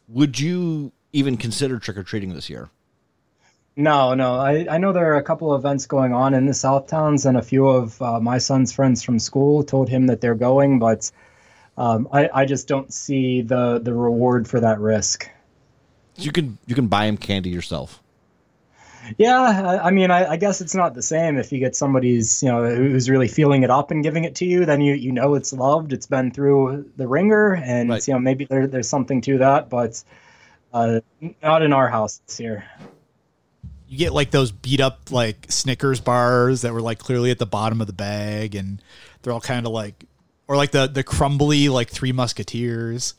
would 0.09 0.39
you 0.39 0.91
even 1.13 1.37
consider 1.37 1.79
trick 1.79 1.97
or 1.97 2.03
treating 2.03 2.33
this 2.33 2.49
year? 2.49 2.69
No, 3.75 4.13
no. 4.13 4.35
I, 4.35 4.67
I 4.69 4.77
know 4.77 4.93
there 4.93 5.13
are 5.13 5.17
a 5.17 5.23
couple 5.23 5.51
of 5.51 5.61
events 5.61 5.87
going 5.87 6.13
on 6.13 6.33
in 6.33 6.45
the 6.45 6.53
South 6.53 6.87
Towns, 6.87 7.25
and 7.25 7.37
a 7.37 7.41
few 7.41 7.67
of 7.67 7.99
uh, 8.01 8.19
my 8.19 8.37
son's 8.37 8.71
friends 8.71 9.01
from 9.01 9.17
school 9.19 9.63
told 9.63 9.89
him 9.89 10.07
that 10.07 10.21
they're 10.21 10.35
going, 10.35 10.77
but 10.79 11.11
um, 11.75 12.07
I, 12.11 12.29
I 12.31 12.45
just 12.45 12.67
don't 12.67 12.93
see 12.93 13.41
the, 13.41 13.79
the 13.79 13.93
reward 13.93 14.47
for 14.47 14.59
that 14.59 14.79
risk. 14.79 15.27
You 16.15 16.31
can 16.31 16.59
you 16.67 16.75
can 16.75 16.85
buy 16.87 17.05
him 17.05 17.17
candy 17.17 17.49
yourself. 17.49 17.99
Yeah, 19.17 19.41
I 19.41 19.87
I 19.87 19.91
mean, 19.91 20.11
I, 20.11 20.33
I 20.33 20.37
guess 20.37 20.61
it's 20.61 20.75
not 20.75 20.93
the 20.93 21.01
same 21.01 21.37
if 21.37 21.51
you 21.51 21.57
get 21.57 21.75
somebody's, 21.75 22.43
you 22.43 22.49
know, 22.49 22.63
who's 22.69 23.09
really 23.09 23.27
feeling 23.27 23.63
it 23.63 23.71
up 23.71 23.89
and 23.89 24.03
giving 24.03 24.23
it 24.23 24.35
to 24.35 24.45
you. 24.45 24.65
Then 24.65 24.79
you 24.81 24.93
you 24.93 25.11
know 25.11 25.33
it's 25.33 25.51
loved. 25.51 25.91
It's 25.91 26.05
been 26.05 26.29
through 26.29 26.91
the 26.95 27.07
ringer, 27.07 27.55
and 27.55 27.89
Right. 27.89 28.07
you 28.07 28.13
know 28.13 28.19
maybe 28.19 28.45
there, 28.45 28.67
there's 28.67 28.87
something 28.87 29.21
to 29.21 29.39
that, 29.39 29.69
but 29.69 30.03
uh, 30.71 30.99
not 31.41 31.63
in 31.63 31.73
our 31.73 31.89
house 31.89 32.21
this 32.27 32.39
year. 32.39 32.65
You 33.93 33.99
get 33.99 34.11
like 34.11 34.31
those 34.31 34.51
beat 34.51 34.81
up 34.81 35.11
like 35.11 35.45
Snickers 35.49 35.99
bars 35.99 36.63
that 36.63 36.73
were 36.73 36.81
like 36.81 36.97
clearly 36.97 37.29
at 37.29 37.37
the 37.37 37.45
bottom 37.45 37.79
of 37.79 37.85
the 37.85 37.93
bag, 37.93 38.55
and 38.55 38.81
they're 39.21 39.31
all 39.31 39.39
kind 39.39 39.67
of 39.67 39.71
like, 39.71 40.05
or 40.47 40.57
like 40.57 40.71
the 40.71 40.87
the 40.87 41.03
crumbly 41.03 41.69
like 41.69 41.89
Three 41.89 42.11
Musketeers. 42.11 43.13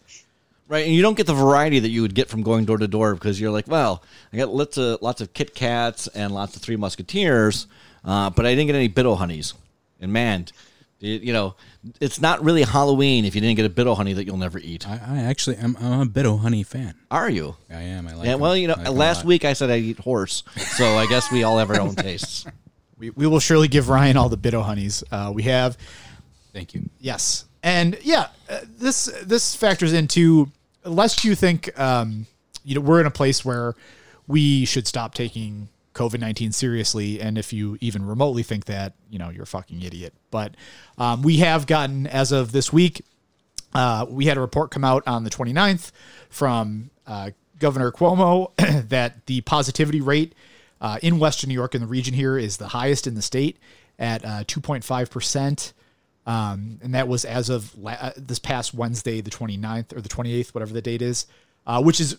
Right, 0.67 0.85
and 0.85 0.93
you 0.93 1.01
don't 1.01 1.17
get 1.17 1.29
the 1.29 1.35
variety 1.35 1.79
that 1.79 1.91
you 1.91 2.03
would 2.03 2.17
get 2.17 2.29
from 2.29 2.43
going 2.43 2.65
door 2.65 2.79
to 2.79 2.89
door 2.89 3.15
because 3.15 3.41
you're 3.41 3.53
like, 3.53 3.69
well, 3.69 4.03
I 4.33 4.39
got 4.39 4.53
lots 4.53 4.77
of 4.77 5.01
lots 5.01 5.21
of 5.21 5.33
Kit 5.33 5.55
Kats 5.55 6.09
and 6.09 6.35
lots 6.35 6.57
of 6.57 6.63
Three 6.63 6.75
Musketeers, 6.75 7.69
uh, 8.05 8.31
but 8.31 8.45
I 8.45 8.57
didn't 8.57 8.67
get 8.67 8.75
any 8.75 8.89
Bit-O-Honeys. 8.89 9.55
And 10.01 10.13
man, 10.13 10.47
you 11.01 11.33
know, 11.33 11.55
it's 12.01 12.21
not 12.21 12.43
really 12.43 12.63
Halloween 12.63 13.25
if 13.25 13.35
you 13.35 13.41
didn't 13.41 13.57
get 13.57 13.67
a 13.67 13.71
Bit-O-Honey 13.71 14.15
that 14.15 14.25
you'll 14.25 14.37
never 14.37 14.59
eat. 14.59 14.89
I, 14.89 15.01
I 15.07 15.19
actually, 15.19 15.57
I'm, 15.59 15.77
I'm 15.77 16.01
a 16.01 16.07
Bit-O-Honey 16.07 16.63
fan. 16.63 16.95
Are 17.11 17.29
you? 17.29 17.57
I 17.71 17.83
am. 17.83 18.09
I 18.09 18.15
like. 18.15 18.27
Yeah. 18.27 18.37
Well, 18.37 18.57
you 18.57 18.69
know, 18.69 18.75
like 18.77 18.89
last 18.89 19.25
week 19.25 19.45
I 19.45 19.53
said 19.53 19.71
I 19.71 19.79
eat 19.79 19.99
horse, 19.99 20.45
so 20.57 20.85
I 20.97 21.07
guess 21.07 21.31
we 21.31 21.43
all 21.45 21.59
have 21.59 21.71
our 21.71 21.81
own 21.81 21.95
tastes. 21.97 22.47
We, 22.97 23.11
we 23.11 23.27
will 23.27 23.41
surely 23.41 23.69
give 23.69 23.89
Ryan 23.89 24.17
all 24.17 24.29
the 24.29 24.37
Bit-O-Honeys. 24.37 25.05
Uh, 25.11 25.31
we 25.35 25.43
have 25.45 25.77
Thank 26.55 26.73
you. 26.73 26.89
Yes, 27.01 27.47
and 27.65 27.99
yeah, 28.03 28.29
uh, 28.49 28.61
this 28.79 29.07
this 29.25 29.57
factors 29.57 29.93
into 29.93 30.51
lest 30.85 31.25
you 31.25 31.35
think 31.35 31.79
um, 31.79 32.27
you 32.65 32.77
know 32.77 32.81
we're 32.81 33.01
in 33.01 33.07
a 33.07 33.11
place 33.11 33.45
where 33.45 33.75
we 34.29 34.65
should 34.65 34.87
stop 34.87 35.15
taking 35.15 35.69
COVID 35.95 36.21
nineteen 36.21 36.53
seriously, 36.53 37.21
and 37.21 37.39
if 37.39 37.53
you 37.53 37.79
even 37.81 38.05
remotely 38.05 38.43
think 38.43 38.67
that, 38.67 38.95
you 39.11 39.19
know, 39.19 39.31
you're 39.31 39.45
a 39.45 39.47
fucking 39.47 39.83
idiot. 39.83 40.13
But 40.31 40.57
um, 40.99 41.23
we 41.23 41.39
have 41.39 41.67
gotten 41.67 42.07
as 42.07 42.33
of 42.33 42.53
this 42.53 42.73
week, 42.73 43.05
uh, 43.75 44.07
we 44.09 44.27
had 44.27 44.37
a 44.37 44.41
report 44.41 44.71
come 44.71 44.85
out 44.85 45.03
on 45.07 45.25
the 45.25 45.31
29th 45.31 45.91
from 46.29 46.91
uh, 47.07 47.31
Governor 47.59 47.91
Cuomo 47.91 48.53
that 48.89 49.27
the 49.27 49.41
positivity 49.43 50.01
rate 50.01 50.35
uh, 50.81 50.99
in 51.03 51.19
Western 51.19 51.49
New 51.49 51.55
York 51.55 51.75
in 51.75 51.81
the 51.81 51.87
region 51.87 52.15
here 52.15 52.37
is 52.37 52.57
the 52.57 52.69
highest 52.69 53.07
in 53.07 53.15
the 53.15 53.23
state 53.23 53.59
at 53.99 54.25
uh, 54.25 54.45
2.5 54.45 55.11
percent. 55.11 55.73
Um, 56.27 56.79
and 56.83 56.95
that 56.95 57.07
was 57.07 57.25
as 57.25 57.51
of 57.51 57.77
la- 57.77 57.93
uh, 57.93 58.13
this 58.17 58.39
past 58.39 58.73
Wednesday, 58.75 59.21
the 59.21 59.31
29th 59.31 59.97
or 59.97 60.01
the 60.01 60.09
28th, 60.09 60.55
whatever 60.55 60.73
the 60.73 60.81
date 60.81 61.03
is, 61.03 61.27
uh, 61.67 61.83
which 61.83 62.01
is, 62.01 62.17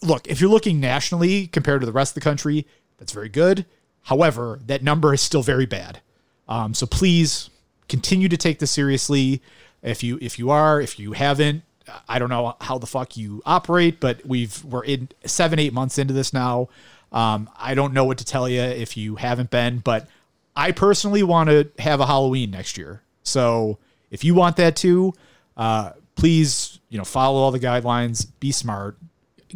look, 0.00 0.26
if 0.26 0.40
you're 0.40 0.50
looking 0.50 0.80
nationally 0.80 1.48
compared 1.48 1.80
to 1.80 1.86
the 1.86 1.92
rest 1.92 2.12
of 2.12 2.14
the 2.14 2.24
country, 2.24 2.66
that's 3.02 3.10
very 3.10 3.28
good. 3.28 3.66
However, 4.02 4.60
that 4.66 4.84
number 4.84 5.12
is 5.12 5.20
still 5.20 5.42
very 5.42 5.66
bad. 5.66 6.00
Um, 6.48 6.72
so 6.72 6.86
please 6.86 7.50
continue 7.88 8.28
to 8.28 8.36
take 8.36 8.60
this 8.60 8.70
seriously. 8.70 9.42
If 9.82 10.04
you 10.04 10.20
if 10.22 10.38
you 10.38 10.50
are, 10.50 10.80
if 10.80 11.00
you 11.00 11.12
haven't, 11.12 11.64
I 12.08 12.20
don't 12.20 12.28
know 12.28 12.54
how 12.60 12.78
the 12.78 12.86
fuck 12.86 13.16
you 13.16 13.42
operate, 13.44 13.98
but 13.98 14.24
we've 14.24 14.64
we're 14.64 14.84
in 14.84 15.08
seven 15.26 15.58
eight 15.58 15.72
months 15.72 15.98
into 15.98 16.14
this 16.14 16.32
now. 16.32 16.68
Um, 17.10 17.50
I 17.58 17.74
don't 17.74 17.92
know 17.92 18.04
what 18.04 18.18
to 18.18 18.24
tell 18.24 18.48
you 18.48 18.60
if 18.60 18.96
you 18.96 19.16
haven't 19.16 19.50
been, 19.50 19.80
but 19.80 20.06
I 20.54 20.70
personally 20.70 21.24
want 21.24 21.50
to 21.50 21.68
have 21.80 21.98
a 21.98 22.06
Halloween 22.06 22.52
next 22.52 22.78
year. 22.78 23.02
So 23.24 23.78
if 24.12 24.22
you 24.22 24.36
want 24.36 24.54
that 24.58 24.76
too, 24.76 25.12
uh, 25.56 25.90
please 26.14 26.78
you 26.88 26.98
know 26.98 27.04
follow 27.04 27.40
all 27.40 27.50
the 27.50 27.58
guidelines, 27.58 28.28
be 28.38 28.52
smart. 28.52 28.96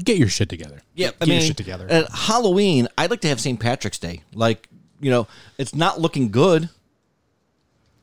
Get 0.03 0.19
your 0.19 0.29
shit 0.29 0.49
together. 0.49 0.83
Yeah, 0.95 1.11
I 1.21 1.25
Get 1.25 1.35
your 1.35 1.41
shit 1.41 1.57
together. 1.57 1.87
At 1.89 2.11
Halloween, 2.11 2.89
I'd 2.99 3.11
like 3.11 3.21
to 3.23 3.29
have 3.29 3.41
St. 3.41 3.59
Patrick's 3.59 3.99
Day. 3.99 4.23
Like, 4.35 4.69
you 5.01 5.11
know, 5.11 5.27
it's 5.59 5.75
not 5.75 6.01
looking 6.01 6.31
good. 6.31 6.69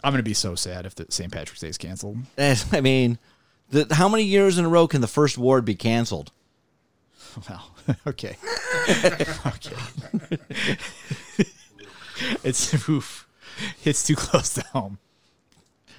I'm 0.04 0.12
gonna 0.12 0.24
be 0.24 0.34
so 0.34 0.56
sad 0.56 0.86
if 0.86 0.96
the 0.96 1.06
St. 1.10 1.32
Patrick's 1.32 1.62
Day 1.62 1.70
is 1.70 1.78
canceled. 1.78 2.18
Eh, 2.38 2.56
I 2.72 2.82
mean, 2.82 3.18
the, 3.70 3.88
how 3.94 4.10
many 4.10 4.24
years 4.24 4.58
in 4.58 4.66
a 4.66 4.70
row 4.70 4.88
can 4.88 5.02
the 5.02 5.08
first 5.08 5.38
ward 5.38 5.66
be 5.66 5.76
canceled? 5.76 6.32
Well, 7.50 7.72
okay, 8.08 8.38
okay. 8.88 9.76
it's 12.44 12.88
oof. 12.88 13.28
It's 13.84 14.06
too 14.06 14.16
close 14.16 14.54
to 14.54 14.62
home. 14.68 15.00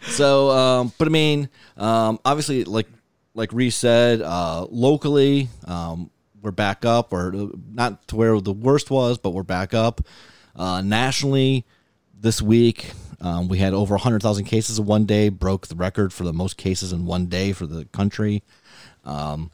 So, 0.03 0.51
um, 0.51 0.93
but 0.97 1.09
I 1.09 1.11
mean, 1.11 1.49
um, 1.77 2.21
obviously, 2.25 2.63
like 2.63 2.87
like 3.35 3.53
Reese 3.53 3.77
said, 3.77 4.23
uh, 4.23 4.67
locally, 4.71 5.49
um, 5.67 6.11
we're 6.41 6.53
back 6.53 6.85
up, 6.85 7.13
or 7.13 7.51
not 7.73 8.07
to 8.09 8.17
where 8.17 8.41
the 8.41 8.53
worst 8.53 8.91
was, 8.91 9.19
but 9.19 9.31
we're 9.31 9.43
back 9.43 9.75
up. 9.75 10.01
Uh, 10.55 10.83
nationally, 10.83 11.65
this 12.19 12.41
week, 12.41 12.93
um, 13.21 13.49
we 13.49 13.59
had 13.59 13.75
over 13.75 13.95
100,000 13.95 14.45
cases 14.45 14.79
in 14.79 14.87
one 14.87 15.05
day, 15.05 15.29
broke 15.29 15.67
the 15.67 15.75
record 15.75 16.13
for 16.13 16.25
the 16.25 16.33
most 16.33 16.57
cases 16.57 16.93
in 16.93 17.07
one 17.07 17.27
day 17.27 17.53
for 17.53 17.67
the 17.67 17.87
country. 17.87 18.43
Um, 19.05 19.51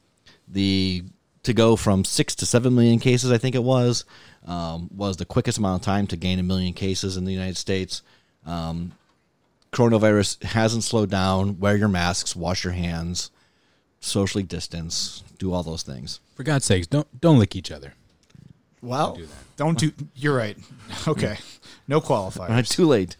the 0.46 1.04
to 1.42 1.54
go 1.54 1.74
from 1.74 2.04
six 2.04 2.34
to 2.34 2.44
seven 2.46 2.74
million 2.74 2.98
cases, 2.98 3.32
I 3.32 3.38
think 3.38 3.54
it 3.54 3.62
was, 3.62 4.04
um, 4.46 4.90
was 4.94 5.16
the 5.16 5.24
quickest 5.24 5.56
amount 5.56 5.80
of 5.80 5.86
time 5.86 6.06
to 6.08 6.16
gain 6.16 6.38
a 6.38 6.42
million 6.42 6.74
cases 6.74 7.16
in 7.16 7.24
the 7.24 7.32
United 7.32 7.56
States. 7.56 8.02
Um, 8.44 8.92
coronavirus 9.72 10.42
hasn't 10.42 10.84
slowed 10.84 11.10
down. 11.10 11.58
Wear 11.58 11.76
your 11.76 11.88
masks, 11.88 12.36
wash 12.36 12.62
your 12.62 12.74
hands, 12.74 13.30
socially 14.00 14.42
distance, 14.42 15.22
do 15.38 15.52
all 15.52 15.62
those 15.62 15.82
things. 15.82 16.20
For 16.34 16.42
God's 16.42 16.64
sakes, 16.64 16.86
don't 16.86 17.20
don't 17.20 17.38
lick 17.38 17.54
each 17.54 17.70
other. 17.70 17.94
Well, 18.82 19.18
don't 19.56 19.78
do. 19.78 19.92
You're 20.14 20.36
right. 20.36 20.56
Okay, 21.06 21.38
no 21.86 22.00
qualifiers. 22.00 22.50
Uh, 22.50 22.62
too 22.66 22.86
late. 22.86 23.16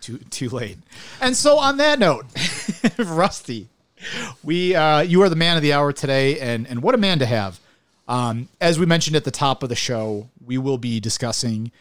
too 0.00 0.18
too 0.30 0.48
late. 0.48 0.78
And 1.20 1.36
so 1.36 1.58
on 1.58 1.78
that 1.78 1.98
note, 1.98 2.26
Rusty, 2.98 3.68
we 4.44 4.74
uh, 4.74 5.00
you 5.00 5.22
are 5.22 5.28
the 5.28 5.36
man 5.36 5.56
of 5.56 5.62
the 5.62 5.72
hour 5.72 5.92
today, 5.92 6.38
and 6.38 6.66
and 6.68 6.82
what 6.82 6.94
a 6.94 6.98
man 6.98 7.18
to 7.18 7.26
have. 7.26 7.58
Um, 8.06 8.48
as 8.60 8.78
we 8.78 8.86
mentioned 8.86 9.16
at 9.16 9.24
the 9.24 9.30
top 9.30 9.62
of 9.62 9.68
the 9.68 9.74
show, 9.74 10.28
we 10.44 10.56
will 10.56 10.78
be 10.78 11.00
discussing 11.00 11.72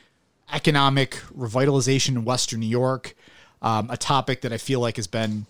economic 0.52 1.12
revitalization 1.38 2.10
in 2.10 2.26
Western 2.26 2.60
New 2.60 2.68
York, 2.68 3.16
um, 3.62 3.90
a 3.90 3.98
topic 3.98 4.42
that 4.42 4.52
I 4.52 4.58
feel 4.58 4.80
like 4.80 4.96
has 4.98 5.08
been 5.08 5.46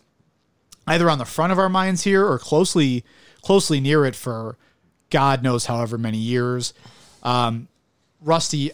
either 0.87 1.09
on 1.09 1.17
the 1.17 1.25
front 1.25 1.51
of 1.51 1.59
our 1.59 1.69
minds 1.69 2.03
here 2.03 2.25
or 2.25 2.39
closely 2.39 3.03
closely 3.41 3.79
near 3.79 4.05
it 4.05 4.15
for 4.15 4.57
God 5.09 5.43
knows 5.43 5.65
however 5.65 5.97
many 5.97 6.17
years. 6.17 6.73
Um, 7.23 7.67
Rusty, 8.21 8.71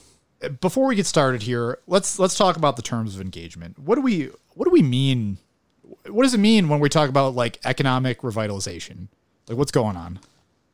before 0.61 0.87
we 0.87 0.95
get 0.95 1.05
started 1.05 1.41
here, 1.41 1.79
let's 1.87 2.19
let's 2.19 2.37
talk 2.37 2.55
about 2.55 2.75
the 2.75 2.81
terms 2.81 3.15
of 3.15 3.21
engagement. 3.21 3.77
What 3.79 3.95
do 3.95 4.01
we 4.01 4.29
what 4.53 4.65
do 4.65 4.71
we 4.71 4.81
mean? 4.81 5.37
What 6.07 6.23
does 6.23 6.33
it 6.33 6.39
mean 6.39 6.69
when 6.69 6.79
we 6.79 6.89
talk 6.89 7.09
about 7.09 7.35
like 7.35 7.59
economic 7.65 8.21
revitalization? 8.21 9.07
Like 9.47 9.57
what's 9.57 9.71
going 9.71 9.97
on? 9.97 10.19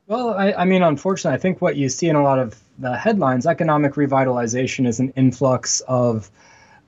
Well, 0.10 0.34
I, 0.34 0.54
I 0.54 0.65
mean, 0.65 0.82
unfortunately, 0.82 1.36
I 1.36 1.39
think 1.39 1.62
what 1.62 1.75
you 1.75 1.88
see 1.88 2.10
in 2.10 2.15
a 2.15 2.23
lot 2.23 2.39
of 2.39 2.60
the 2.80 2.97
headlines, 2.97 3.45
economic 3.45 3.93
revitalization 3.93 4.88
is 4.88 4.99
an 4.99 5.13
influx 5.15 5.82
of, 5.82 6.32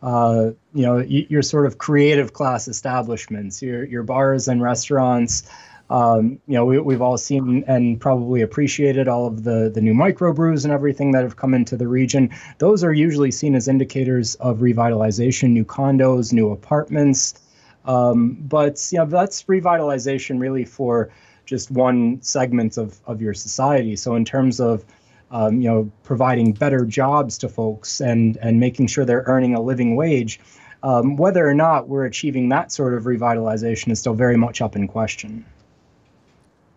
uh, 0.02 0.52
you 0.74 0.84
know, 0.84 1.00
your 1.00 1.42
sort 1.42 1.66
of 1.66 1.78
creative 1.78 2.34
class 2.34 2.68
establishments, 2.68 3.62
your 3.62 3.84
your 3.84 4.04
bars 4.04 4.48
and 4.48 4.62
restaurants. 4.62 5.50
Um, 5.90 6.40
you 6.48 6.54
know, 6.54 6.64
we, 6.64 6.80
we've 6.80 7.02
all 7.02 7.18
seen 7.18 7.66
and 7.68 8.00
probably 8.00 8.42
appreciated 8.42 9.08
all 9.08 9.28
of 9.28 9.44
the 9.44 9.70
the 9.74 9.82
new 9.82 9.94
microbrews 9.94 10.64
and 10.64 10.74
everything 10.74 11.12
that 11.12 11.24
have 11.24 11.36
come 11.36 11.54
into 11.54 11.76
the 11.78 11.88
region. 11.88 12.30
Those 12.60 12.84
are 12.84 12.94
usually 12.94 13.32
seen 13.32 13.56
as 13.56 13.68
indicators 13.68 14.36
of 14.36 14.60
revitalization, 14.60 15.50
new 15.50 15.66
condos, 15.66 16.32
new 16.34 16.52
apartments. 16.52 17.40
Um, 17.86 18.38
but 18.40 18.88
you 18.92 19.00
know, 19.00 19.06
that's 19.06 19.44
revitalization 19.44 20.40
really 20.40 20.66
for 20.66 21.12
just 21.46 21.70
one 21.70 22.22
segment 22.22 22.78
of, 22.78 23.00
of 23.06 23.22
your 23.22 23.34
society. 23.34 23.96
So 23.96 24.16
in 24.16 24.24
terms 24.24 24.60
of 24.60 24.86
um, 25.32 25.62
you 25.62 25.70
know 25.70 25.91
providing 26.04 26.54
better 26.54 26.86
jobs 26.86 27.38
to 27.39 27.50
folks 27.50 28.02
and 28.02 28.38
and 28.38 28.60
making 28.60 28.88
sure 28.88 29.06
they're 29.06 29.24
earning 29.26 29.56
a 29.56 29.62
living 29.62 29.96
wage, 29.96 30.39
um, 30.84 31.15
whether 31.15 31.48
or 31.48 31.54
not 31.54 31.88
we're 31.88 32.06
achieving 32.06 32.50
that 32.50 32.72
sort 32.72 32.94
of 32.94 33.04
revitalization 33.04 33.91
is 33.91 34.00
still 34.00 34.13
very 34.13 34.38
much 34.38 34.62
up 34.62 34.76
in 34.76 34.88
question. 34.88 35.46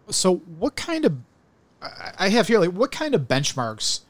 So 0.09 0.37
what 0.59 0.77
kind 0.77 1.05
of 1.05 1.17
I 2.19 2.29
have 2.31 2.49
here 2.49 2.59
like 2.59 2.73
what 2.73 2.93
kind 2.93 3.15
of 3.15 3.23
benchmarks 3.23 4.01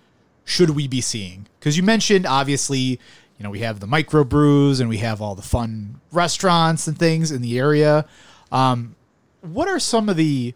should 0.45 0.71
we 0.71 0.87
be 0.87 1.01
seeing? 1.01 1.47
Because 1.59 1.77
you 1.77 1.83
mentioned 1.83 2.27
obviously, 2.27 3.01
you 3.39 3.41
know, 3.41 3.51
we 3.51 3.61
have 3.61 3.81
the 3.81 3.87
microbrews 3.87 4.81
and 4.81 4.89
we 4.89 4.99
have 4.99 5.23
all 5.23 5.35
the 5.35 5.43
fun 5.43 6.01
restaurants 6.13 6.87
and 6.87 6.99
things 6.99 7.31
in 7.31 7.41
the 7.43 7.59
area. 7.59 8.05
Um, 8.53 8.95
what 9.41 9.69
are 9.69 9.79
some 9.79 10.09
of 10.09 10.17
the, 10.17 10.55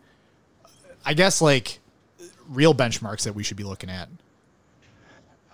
I 1.04 1.14
guess, 1.14 1.40
like 1.40 1.80
real 2.48 2.74
benchmarks 2.74 3.22
that 3.22 3.34
we 3.34 3.42
should 3.42 3.56
be 3.56 3.64
looking 3.64 3.90
at? 3.90 4.08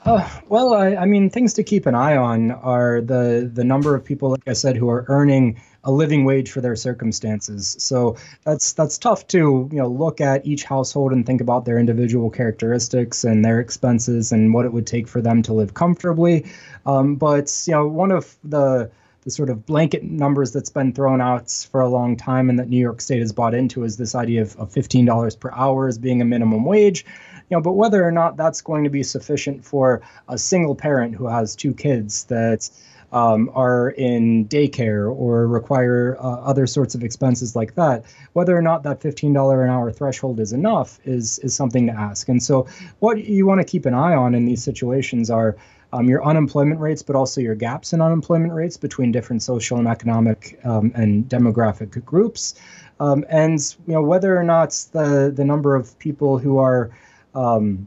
Uh, 0.05 0.29
well, 0.49 0.75
I, 0.75 0.97
I, 0.97 1.07
mean, 1.07 1.31
things 1.31 1.55
to 1.55 1.63
keep 1.63 1.87
an 1.87 1.95
eye 1.95 2.17
on 2.17 2.51
are 2.51 3.01
the 3.01 3.51
the 3.53 3.65
number 3.65 3.95
of 3.95 4.05
people, 4.05 4.31
like 4.31 4.47
I 4.47 4.53
said, 4.53 4.77
who 4.77 4.91
are 4.91 5.07
earning 5.09 5.59
a 5.83 5.93
living 5.93 6.25
wage 6.27 6.51
for 6.51 6.61
their 6.61 6.77
circumstances. 6.77 7.77
So 7.79 8.17
that's 8.45 8.75
that's 8.75 8.99
tough 8.99 9.27
to 9.29 9.69
you 9.73 9.79
know 9.79 9.89
look 9.89 10.21
at 10.21 10.45
each 10.47 10.65
household 10.65 11.13
and 11.13 11.25
think 11.25 11.41
about 11.41 11.65
their 11.65 11.79
individual 11.79 12.29
characteristics 12.29 13.25
and 13.25 13.43
their 13.43 13.61
expenses 13.61 14.31
and 14.31 14.53
what 14.53 14.67
it 14.67 14.73
would 14.75 14.87
take 14.87 15.09
for 15.09 15.23
them 15.23 15.43
to 15.43 15.55
live 15.55 15.73
comfortably. 15.73 16.45
Um, 16.85 17.17
but 17.17 17.65
you 17.67 17.73
know, 17.73 17.87
one 17.87 18.11
of 18.11 18.37
the 18.45 18.91
the 19.25 19.31
sort 19.31 19.51
of 19.51 19.65
blanket 19.65 20.03
numbers 20.03 20.53
that's 20.53 20.71
been 20.71 20.93
thrown 20.93 21.21
out 21.21 21.51
for 21.71 21.81
a 21.81 21.89
long 21.89 22.17
time 22.17 22.51
and 22.51 22.59
that 22.59 22.69
New 22.69 22.79
York 22.79 23.01
State 23.01 23.21
has 23.21 23.33
bought 23.33 23.55
into 23.55 23.85
is 23.85 23.97
this 23.97 24.15
idea 24.15 24.43
of, 24.43 24.57
of 24.57 24.71
$15 24.71 25.41
per 25.41 25.51
hour 25.53 25.89
as 25.89 25.99
being 25.99 26.21
a 26.21 26.25
minimum 26.25 26.65
wage. 26.65 27.05
You 27.51 27.57
know, 27.57 27.61
but 27.61 27.73
whether 27.73 28.07
or 28.07 28.13
not 28.13 28.37
that's 28.37 28.61
going 28.61 28.85
to 28.85 28.91
be 28.91 29.03
sufficient 29.03 29.65
for 29.65 30.03
a 30.29 30.39
single 30.39 30.75
parent 30.75 31.15
who 31.15 31.27
has 31.27 31.57
two 31.57 31.75
kids 31.75 32.25
that 32.25 32.69
um, 33.15 33.49
are 33.55 33.91
in 33.91 34.47
daycare 34.49 35.15
or 35.15 35.47
require 35.47 36.17
uh, 36.19 36.41
other 36.41 36.67
sorts 36.67 36.97
of 36.97 37.05
expenses 37.05 37.55
like 37.55 37.77
that, 37.77 38.05
whether 38.33 38.57
or 38.57 38.63
not 38.63 38.83
that 38.83 39.01
$15 39.01 39.63
an 39.63 39.71
hour 39.71 39.93
threshold 39.93 40.41
is 40.41 40.53
enough 40.53 40.99
is 41.05 41.39
is 41.39 41.55
something 41.55 41.87
to 41.87 41.93
ask. 41.93 42.29
And 42.29 42.43
so, 42.43 42.67
what 42.99 43.25
you 43.25 43.47
want 43.47 43.61
to 43.61 43.65
keep 43.65 43.87
an 43.87 43.95
eye 43.95 44.15
on 44.15 44.35
in 44.35 44.47
these 44.47 44.65
situations 44.65 45.31
are 45.31 45.57
um, 45.95 46.09
your 46.09 46.25
unemployment 46.25 46.81
rates, 46.81 47.03
but 47.03 47.15
also 47.15 47.41
your 47.41 47.55
gaps 47.55 47.93
in 47.93 48.01
unemployment 48.01 48.53
rates 48.53 48.77
between 48.77 49.13
different 49.13 49.43
social 49.43 49.79
and 49.79 49.87
economic 49.87 50.59
um, 50.65 50.91
and 50.97 51.29
demographic 51.29 52.05
groups, 52.05 52.57
um, 52.99 53.25
and 53.29 53.77
you 53.87 53.95
know 53.95 54.03
whether 54.03 54.37
or 54.37 54.43
not 54.43 54.71
the 54.91 55.33
the 55.35 55.45
number 55.45 55.77
of 55.77 55.97
people 56.01 56.39
who 56.39 56.59
are 56.59 56.91
um, 57.37 57.87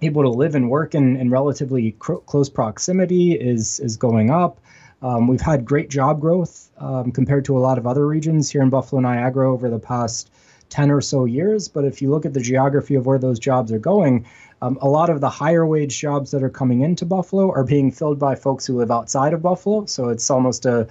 able 0.00 0.22
to 0.22 0.28
live 0.28 0.54
and 0.54 0.70
work 0.70 0.94
in, 0.94 1.16
in 1.16 1.28
relatively 1.28 1.90
cr- 1.98 2.22
close 2.26 2.48
proximity 2.48 3.32
is 3.32 3.80
is 3.80 3.96
going 3.96 4.30
up. 4.30 4.60
Um, 5.02 5.26
we've 5.26 5.40
had 5.40 5.64
great 5.64 5.90
job 5.90 6.20
growth 6.20 6.70
um, 6.78 7.10
compared 7.10 7.46
to 7.46 7.58
a 7.58 7.60
lot 7.60 7.78
of 7.78 7.86
other 7.86 8.06
regions 8.06 8.48
here 8.48 8.62
in 8.62 8.70
Buffalo 8.70 9.00
Niagara 9.00 9.52
over 9.52 9.68
the 9.68 9.78
past 9.80 10.30
10 10.68 10.90
or 10.92 11.00
so 11.00 11.24
years. 11.24 11.68
But 11.68 11.84
if 11.84 12.00
you 12.00 12.10
look 12.10 12.26
at 12.26 12.34
the 12.34 12.40
geography 12.40 12.94
of 12.94 13.06
where 13.06 13.18
those 13.18 13.38
jobs 13.38 13.72
are 13.72 13.78
going, 13.78 14.26
um, 14.62 14.78
a 14.80 14.88
lot 14.88 15.10
of 15.10 15.20
the 15.20 15.30
higher 15.30 15.66
wage 15.66 15.98
jobs 15.98 16.30
that 16.32 16.42
are 16.42 16.50
coming 16.50 16.82
into 16.82 17.06
Buffalo 17.06 17.50
are 17.50 17.64
being 17.64 17.90
filled 17.90 18.18
by 18.18 18.34
folks 18.34 18.66
who 18.66 18.76
live 18.76 18.90
outside 18.90 19.32
of 19.32 19.42
Buffalo. 19.42 19.86
So 19.86 20.10
it's 20.10 20.30
almost 20.30 20.66
a, 20.66 20.86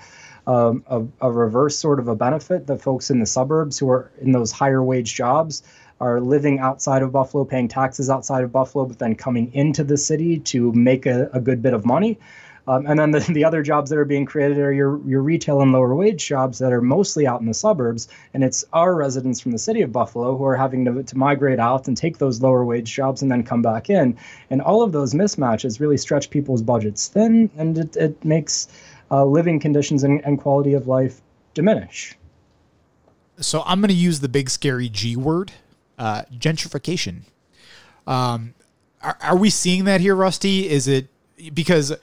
um, 0.47 0.83
a, 0.87 1.03
a, 1.21 1.31
reverse 1.31 1.77
sort 1.77 1.99
of 1.99 2.07
a 2.07 2.15
benefit. 2.15 2.65
The 2.65 2.77
folks 2.77 3.11
in 3.11 3.19
the 3.19 3.25
suburbs 3.25 3.77
who 3.77 3.89
are 3.89 4.11
in 4.19 4.31
those 4.31 4.51
higher 4.51 4.81
wage 4.81 5.13
jobs 5.13 5.61
are 5.99 6.19
living 6.19 6.59
outside 6.59 7.03
of 7.03 7.11
Buffalo, 7.11 7.45
paying 7.45 7.67
taxes 7.67 8.09
outside 8.09 8.43
of 8.43 8.51
Buffalo, 8.51 8.85
but 8.85 8.97
then 8.97 9.15
coming 9.15 9.53
into 9.53 9.83
the 9.83 9.97
city 9.97 10.39
to 10.39 10.71
make 10.71 11.05
a, 11.05 11.29
a 11.33 11.39
good 11.39 11.61
bit 11.61 11.73
of 11.73 11.85
money. 11.85 12.17
Um, 12.69 12.85
and 12.85 12.99
then 12.99 13.09
the, 13.09 13.19
the 13.33 13.43
other 13.43 13.63
jobs 13.63 13.89
that 13.89 13.97
are 13.97 14.05
being 14.05 14.25
created 14.25 14.59
are 14.59 14.71
your, 14.71 15.01
your 15.07 15.23
retail 15.23 15.61
and 15.61 15.71
lower 15.71 15.95
wage 15.95 16.27
jobs 16.27 16.59
that 16.59 16.71
are 16.71 16.81
mostly 16.81 17.25
out 17.25 17.41
in 17.41 17.47
the 17.47 17.53
suburbs. 17.53 18.07
And 18.35 18.43
it's 18.43 18.63
our 18.73 18.93
residents 18.93 19.39
from 19.39 19.53
the 19.53 19.57
city 19.57 19.81
of 19.81 19.91
Buffalo 19.91 20.37
who 20.37 20.45
are 20.45 20.55
having 20.55 20.85
to, 20.85 21.01
to 21.01 21.17
migrate 21.17 21.59
out 21.59 21.87
and 21.87 21.97
take 21.97 22.19
those 22.19 22.43
lower 22.43 22.63
wage 22.63 22.93
jobs 22.93 23.23
and 23.23 23.31
then 23.31 23.43
come 23.43 23.63
back 23.63 23.89
in. 23.89 24.15
And 24.51 24.61
all 24.61 24.83
of 24.83 24.91
those 24.91 25.15
mismatches 25.15 25.79
really 25.79 25.97
stretch 25.97 26.29
people's 26.29 26.61
budgets 26.61 27.07
thin 27.07 27.49
and 27.57 27.75
it, 27.79 27.97
it 27.97 28.23
makes 28.23 28.67
uh, 29.09 29.25
living 29.25 29.59
conditions 29.59 30.03
and, 30.03 30.23
and 30.23 30.39
quality 30.39 30.73
of 30.73 30.87
life 30.87 31.21
diminish. 31.55 32.15
So 33.39 33.63
I'm 33.65 33.81
going 33.81 33.89
to 33.89 33.95
use 33.95 34.19
the 34.19 34.29
big 34.29 34.47
scary 34.47 34.89
G 34.89 35.15
word 35.15 35.53
uh, 35.97 36.23
gentrification. 36.31 37.21
Um, 38.05 38.53
are, 39.01 39.17
are 39.23 39.37
we 39.37 39.49
seeing 39.49 39.85
that 39.85 40.01
here, 40.01 40.13
Rusty? 40.13 40.69
Is 40.69 40.87
it 40.87 41.07
because 41.53 41.93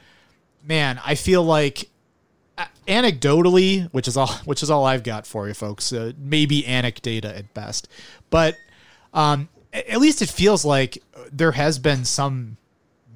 man, 0.66 1.00
I 1.04 1.14
feel 1.14 1.42
like 1.42 1.88
uh, 2.58 2.66
anecdotally, 2.88 3.88
which 3.92 4.08
is 4.08 4.16
all 4.16 4.28
which 4.44 4.62
is 4.62 4.70
all 4.70 4.84
I've 4.84 5.02
got 5.02 5.26
for 5.26 5.48
you 5.48 5.54
folks, 5.54 5.92
uh, 5.92 6.12
maybe 6.18 6.62
anecdata 6.62 7.36
at 7.38 7.54
best, 7.54 7.88
but 8.30 8.56
um, 9.14 9.48
at 9.72 10.00
least 10.00 10.22
it 10.22 10.28
feels 10.28 10.64
like 10.64 11.02
there 11.32 11.52
has 11.52 11.78
been 11.78 12.04
some 12.04 12.56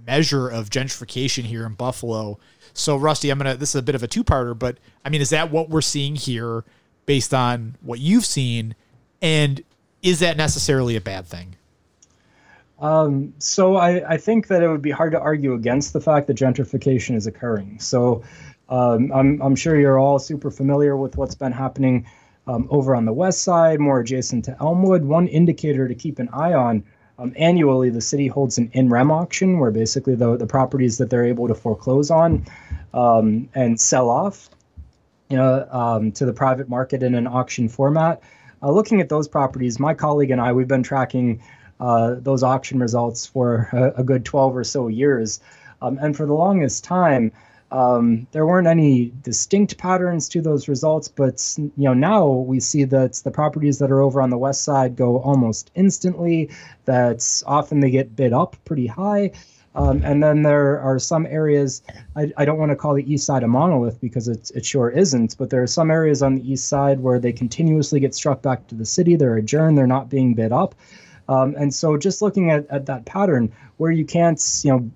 measure 0.07 0.49
of 0.49 0.71
gentrification 0.71 1.45
here 1.45 1.65
in 1.67 1.75
Buffalo. 1.75 2.39
So 2.73 2.97
Rusty, 2.97 3.31
I'm 3.31 3.39
gonna 3.39 3.57
this 3.57 3.71
is 3.71 3.77
a 3.77 3.83
bit 3.83 3.95
of 3.95 4.03
a 4.03 4.09
two-parter, 4.09 4.59
but 4.59 4.79
I 5.05 5.09
mean, 5.09 5.21
is 5.21 5.31
that 5.31 5.51
what 5.51 5.69
we're 5.69 5.81
seeing 5.81 6.17
here 6.17 6.65
based 7.07 7.35
on 7.35 7.77
what 7.81 7.99
you've 7.99 8.27
seen, 8.27 8.75
and 9.21 9.63
is 10.03 10.21
that 10.21 10.37
necessarily 10.37 10.97
a 10.97 11.01
bad 11.01 11.27
thing? 11.27 11.57
Um, 12.81 13.35
so 13.38 13.77
I, 13.77 14.14
I, 14.14 14.16
think 14.16 14.47
that 14.47 14.62
it 14.62 14.69
would 14.69 14.81
be 14.81 14.90
hard 14.90 15.12
to 15.12 15.21
argue 15.21 15.53
against 15.53 15.93
the 15.93 16.01
fact 16.01 16.29
that 16.29 16.37
gentrification 16.38 17.14
is 17.14 17.27
occurring. 17.27 17.79
So 17.79 18.23
um, 18.71 19.12
I'm, 19.12 19.43
I'm 19.43 19.55
sure 19.55 19.79
you're 19.79 19.99
all 19.99 20.19
super 20.19 20.51
familiar 20.51 20.97
with 20.97 21.19
what's 21.19 21.35
been 21.35 21.53
happening 21.53 22.07
um, 22.47 22.66
over 22.71 22.97
on 22.97 23.05
the 23.05 23.12
west 23.12 23.43
side, 23.43 23.81
more 23.81 24.01
adjacent 24.01 24.47
to 24.47 24.57
Elmwood. 24.59 25.05
One 25.05 25.29
indicator 25.29 25.88
to 25.88 25.95
keep 25.95 26.19
an 26.19 26.31
eye 26.33 26.55
on 26.55 26.85
um, 27.19 27.35
annually, 27.37 27.90
the 27.90 28.01
city 28.01 28.29
holds 28.29 28.57
an 28.57 28.71
in 28.73 28.88
rem 28.88 29.11
auction 29.11 29.59
where 29.59 29.71
basically 29.71 30.14
the, 30.14 30.38
the 30.38 30.47
properties 30.47 30.97
that 30.99 31.11
they're 31.11 31.27
able 31.27 31.49
to 31.49 31.55
foreclose 31.55 32.11
on 32.11 32.47
um, 32.95 33.51
and 33.55 33.79
sell 33.79 34.09
off 34.09 34.49
you 35.29 35.37
know, 35.37 35.66
um, 35.71 36.12
to 36.12 36.25
the 36.25 36.33
private 36.33 36.69
market 36.69 37.03
in 37.03 37.14
an 37.14 37.27
auction 37.27 37.69
format. 37.69 38.23
Uh, 38.62 38.71
looking 38.71 39.01
at 39.03 39.09
those 39.11 39.29
properties, 39.29 39.79
my 39.79 39.93
colleague 39.93 40.31
and 40.31 40.40
I, 40.40 40.53
we've 40.53 40.69
been 40.69 40.83
tracking 40.83 41.43
uh, 41.81 42.16
those 42.19 42.43
auction 42.43 42.79
results 42.79 43.27
for 43.27 43.69
a, 43.73 44.01
a, 44.01 44.05
good 44.05 44.25
12 44.25 44.57
or 44.57 44.64
so 44.64 44.88
years. 44.88 45.40
Um, 45.81 45.99
and 45.99 46.14
for 46.14 46.27
the 46.27 46.35
longest 46.35 46.85
time, 46.85 47.33
um, 47.73 48.27
there 48.33 48.47
weren't 48.47 48.66
any 48.66 49.12
distinct 49.23 49.79
patterns 49.79 50.29
to 50.31 50.43
those 50.43 50.69
results, 50.69 51.09
but 51.09 51.55
you 51.57 51.73
know 51.77 51.95
now 51.95 52.27
we 52.27 52.59
see 52.59 52.85
that 52.85 53.14
the 53.25 53.31
properties 53.31 53.79
that 53.79 53.90
are 53.90 54.01
over 54.01 54.21
on 54.21 54.31
the 54.31 54.38
west 54.38 54.64
side 54.64 54.97
go 54.97 55.21
almost 55.21 55.71
instantly. 55.75 56.51
That 56.87 57.43
often 57.47 57.81
they 57.81 57.90
get 57.90 58.16
bid 58.16 58.33
up 58.33 58.57
pretty 58.64 58.88
high, 58.88 59.31
um, 59.77 60.03
and 60.05 60.21
then 60.21 60.43
there 60.43 60.81
are 60.81 60.99
some 60.99 61.27
areas. 61.27 61.83
I, 62.16 62.33
I 62.37 62.45
don't 62.45 62.59
want 62.59 62.71
to 62.71 62.77
call 62.77 62.95
the 62.95 63.12
east 63.12 63.25
side 63.25 63.45
a 63.45 63.49
monolith 63.49 64.01
because 64.01 64.27
it 64.27 64.51
it 64.53 64.66
sure 64.66 64.90
isn't, 64.90 65.38
but 65.38 65.51
there 65.51 65.62
are 65.62 65.69
some 65.69 65.93
areas 65.93 66.23
on 66.23 66.35
the 66.35 66.53
east 66.53 66.66
side 66.66 66.99
where 66.99 67.21
they 67.21 67.33
continuously 67.33 68.01
get 68.01 68.16
struck 68.16 68.43
back 68.43 68.66
to 68.66 68.75
the 68.75 68.87
city. 68.87 69.14
They're 69.14 69.37
adjourned. 69.37 69.79
They're 69.79 69.87
not 69.87 70.11
being 70.11 70.35
bid 70.35 70.51
up. 70.51 70.75
Um, 71.31 71.55
and 71.57 71.73
so 71.73 71.97
just 71.97 72.23
looking 72.23 72.51
at, 72.51 72.66
at 72.71 72.87
that 72.87 73.05
pattern 73.05 73.53
where 73.77 73.93
you 73.93 74.05
can't, 74.05 74.43
you 74.64 74.73
know, 74.73 74.90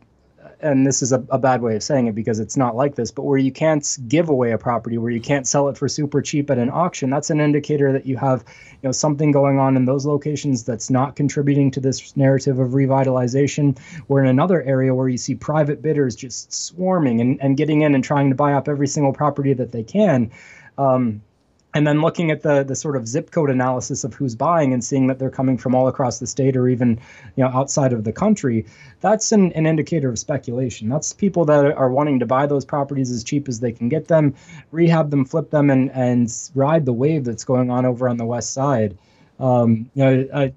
and 0.61 0.85
this 0.85 1.01
is 1.01 1.13
a, 1.13 1.25
a, 1.31 1.39
bad 1.39 1.63
way 1.63 1.77
of 1.77 1.83
saying 1.83 2.09
it 2.09 2.15
because 2.15 2.41
it's 2.41 2.57
not 2.57 2.75
like 2.75 2.97
this, 2.97 3.13
but 3.13 3.23
where 3.23 3.39
you 3.39 3.53
can't 3.53 3.99
give 4.09 4.29
away 4.31 4.51
a 4.51 4.59
property, 4.59 4.99
where 4.99 5.13
you 5.13 5.21
can't 5.21 5.47
sell 5.47 5.69
it 5.69 5.79
for 5.79 5.87
super 5.87 6.23
cheap 6.23 6.51
at 6.51 6.59
an 6.59 6.71
auction, 6.71 7.09
that's 7.09 7.31
an 7.31 7.41
indicator 7.41 7.93
that 7.93 8.05
you 8.07 8.17
have, 8.17 8.45
you 8.73 8.89
know, 8.89 8.91
something 8.91 9.31
going 9.31 9.61
on 9.61 9.77
in 9.77 9.85
those 9.85 10.07
locations 10.07 10.65
that's 10.65 10.91
not 10.91 11.15
contributing 11.15 11.71
to 11.71 11.81
this 11.81 12.17
narrative 12.17 12.59
of 12.59 12.71
revitalization. 12.71 13.79
Or 14.09 14.21
in 14.21 14.27
another 14.27 14.61
area 14.61 14.93
where 14.93 15.09
you 15.09 15.19
see 15.19 15.37
private 15.37 15.83
bidders 15.83 16.17
just 16.17 16.53
swarming 16.53 17.21
and, 17.21 17.41
and 17.43 17.57
getting 17.57 17.83
in 17.83 17.95
and 17.95 18.03
trying 18.03 18.31
to 18.31 18.35
buy 18.35 18.55
up 18.55 18.69
every 18.69 18.89
single 18.89 19.13
property 19.13 19.53
that 19.53 19.71
they 19.71 19.85
can. 19.85 20.33
Um, 20.79 21.23
and 21.75 21.87
then 21.87 22.01
looking 22.01 22.31
at 22.31 22.43
the 22.43 22.63
the 22.63 22.77
sort 22.77 22.97
of 22.97 23.07
zip 23.07 23.31
code 23.33 23.51
analysis 23.51 24.05
of 24.05 24.15
who's 24.15 24.35
buying 24.35 24.73
and 24.73 24.83
seeing 24.83 25.09
that 25.09 25.19
they're 25.19 25.31
coming 25.31 25.59
from 25.59 25.75
all 25.75 25.89
across 25.89 26.21
the 26.21 26.27
state 26.27 26.57
or 26.57 26.69
even 26.69 27.01
you 27.37 27.45
know 27.45 27.51
outside 27.51 27.93
of 27.93 28.05
the 28.05 28.13
country 28.13 28.65
that's 29.01 29.33
an, 29.33 29.53
an 29.53 29.67
indicator 29.67 30.09
of 30.09 30.19
speculation. 30.19 30.89
That's 30.89 31.13
people 31.13 31.45
that 31.47 31.67
are 31.77 31.91
wanting 31.91 32.21
to 32.21 32.27
buy 32.27 32.47
those 32.47 32.65
properties 32.65 33.11
as 33.11 33.23
cheap 33.23 33.49
as 33.49 33.61
they 33.61 33.73
can 33.73 33.89
get 33.89 34.09
them 34.09 34.35
rehab 34.71 35.11
them 35.11 35.25
flip 35.25 35.51
them 35.51 35.69
and 35.69 35.91
and 35.91 36.33
ride 36.55 36.87
the 36.87 36.93
wave 36.93 37.25
that's 37.25 37.45
going 37.45 37.71
on 37.71 37.85
over 37.85 38.09
on 38.09 38.17
the 38.17 38.25
west 38.25 38.53
side. 38.53 38.97
Um, 39.39 39.91
you 39.95 40.05
know 40.05 40.29
I, 40.33 40.53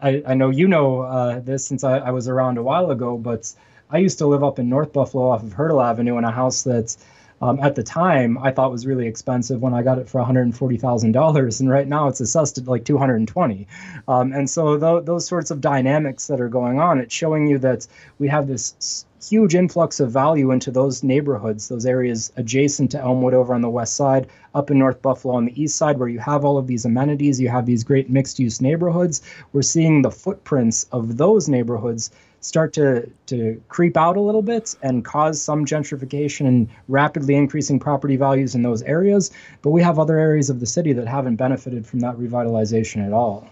I, 0.00 0.22
I 0.28 0.34
know 0.34 0.50
you 0.50 0.68
know 0.68 1.00
uh, 1.00 1.40
this 1.40 1.66
since 1.66 1.82
I, 1.82 1.98
I 1.98 2.10
was 2.10 2.28
around 2.28 2.58
a 2.58 2.62
while 2.62 2.90
ago 2.90 3.16
but 3.16 3.52
I 3.90 3.98
used 3.98 4.18
to 4.18 4.26
live 4.26 4.42
up 4.42 4.58
in 4.58 4.68
North 4.68 4.92
Buffalo 4.92 5.28
off 5.30 5.42
of 5.42 5.52
Hertel 5.52 5.82
Avenue 5.82 6.16
in 6.18 6.24
a 6.24 6.30
house 6.30 6.62
that's 6.62 6.96
um, 7.42 7.58
at 7.60 7.74
the 7.74 7.82
time 7.82 8.38
I 8.38 8.52
thought 8.52 8.70
was 8.70 8.86
really 8.86 9.08
expensive 9.08 9.60
when 9.60 9.74
I 9.74 9.82
got 9.82 9.98
it 9.98 10.08
for 10.08 10.20
$140,000, 10.20 11.60
and 11.60 11.70
right 11.70 11.88
now 11.88 12.06
it's 12.06 12.20
assessed 12.20 12.56
at 12.56 12.66
like 12.66 12.84
220. 12.84 13.66
Um, 14.06 14.32
and 14.32 14.48
so 14.48 14.78
th- 14.78 15.04
those 15.04 15.26
sorts 15.26 15.50
of 15.50 15.60
dynamics 15.60 16.28
that 16.28 16.40
are 16.40 16.48
going 16.48 16.78
on, 16.78 17.00
it's 17.00 17.12
showing 17.12 17.48
you 17.48 17.58
that 17.58 17.86
we 18.20 18.28
have 18.28 18.46
this 18.46 19.04
huge 19.28 19.54
influx 19.54 20.00
of 20.00 20.10
value 20.10 20.50
into 20.50 20.70
those 20.70 21.02
neighborhoods, 21.02 21.68
those 21.68 21.86
areas 21.86 22.32
adjacent 22.36 22.90
to 22.92 23.00
Elmwood 23.00 23.34
over 23.34 23.54
on 23.54 23.60
the 23.60 23.70
west 23.70 23.96
side, 23.96 24.28
up 24.54 24.70
in 24.70 24.78
North 24.78 25.02
Buffalo 25.02 25.34
on 25.34 25.44
the 25.44 25.62
east 25.62 25.76
side, 25.76 25.98
where 25.98 26.08
you 26.08 26.18
have 26.20 26.44
all 26.44 26.58
of 26.58 26.66
these 26.66 26.84
amenities, 26.84 27.40
you 27.40 27.48
have 27.48 27.66
these 27.66 27.84
great 27.84 28.08
mixed 28.08 28.38
use 28.38 28.60
neighborhoods. 28.60 29.22
We're 29.52 29.62
seeing 29.62 30.02
the 30.02 30.10
footprints 30.10 30.86
of 30.92 31.16
those 31.16 31.48
neighborhoods 31.48 32.10
start 32.42 32.74
to 32.74 33.08
to 33.26 33.60
creep 33.68 33.96
out 33.96 34.16
a 34.16 34.20
little 34.20 34.42
bit 34.42 34.74
and 34.82 35.04
cause 35.04 35.40
some 35.40 35.64
gentrification 35.64 36.46
and 36.46 36.68
rapidly 36.88 37.34
increasing 37.34 37.80
property 37.80 38.16
values 38.16 38.54
in 38.54 38.62
those 38.62 38.82
areas. 38.82 39.30
But 39.62 39.70
we 39.70 39.80
have 39.82 39.98
other 39.98 40.18
areas 40.18 40.50
of 40.50 40.60
the 40.60 40.66
city 40.66 40.92
that 40.92 41.08
haven't 41.08 41.36
benefited 41.36 41.86
from 41.86 42.00
that 42.00 42.16
revitalization 42.16 43.06
at 43.06 43.12
all. 43.12 43.48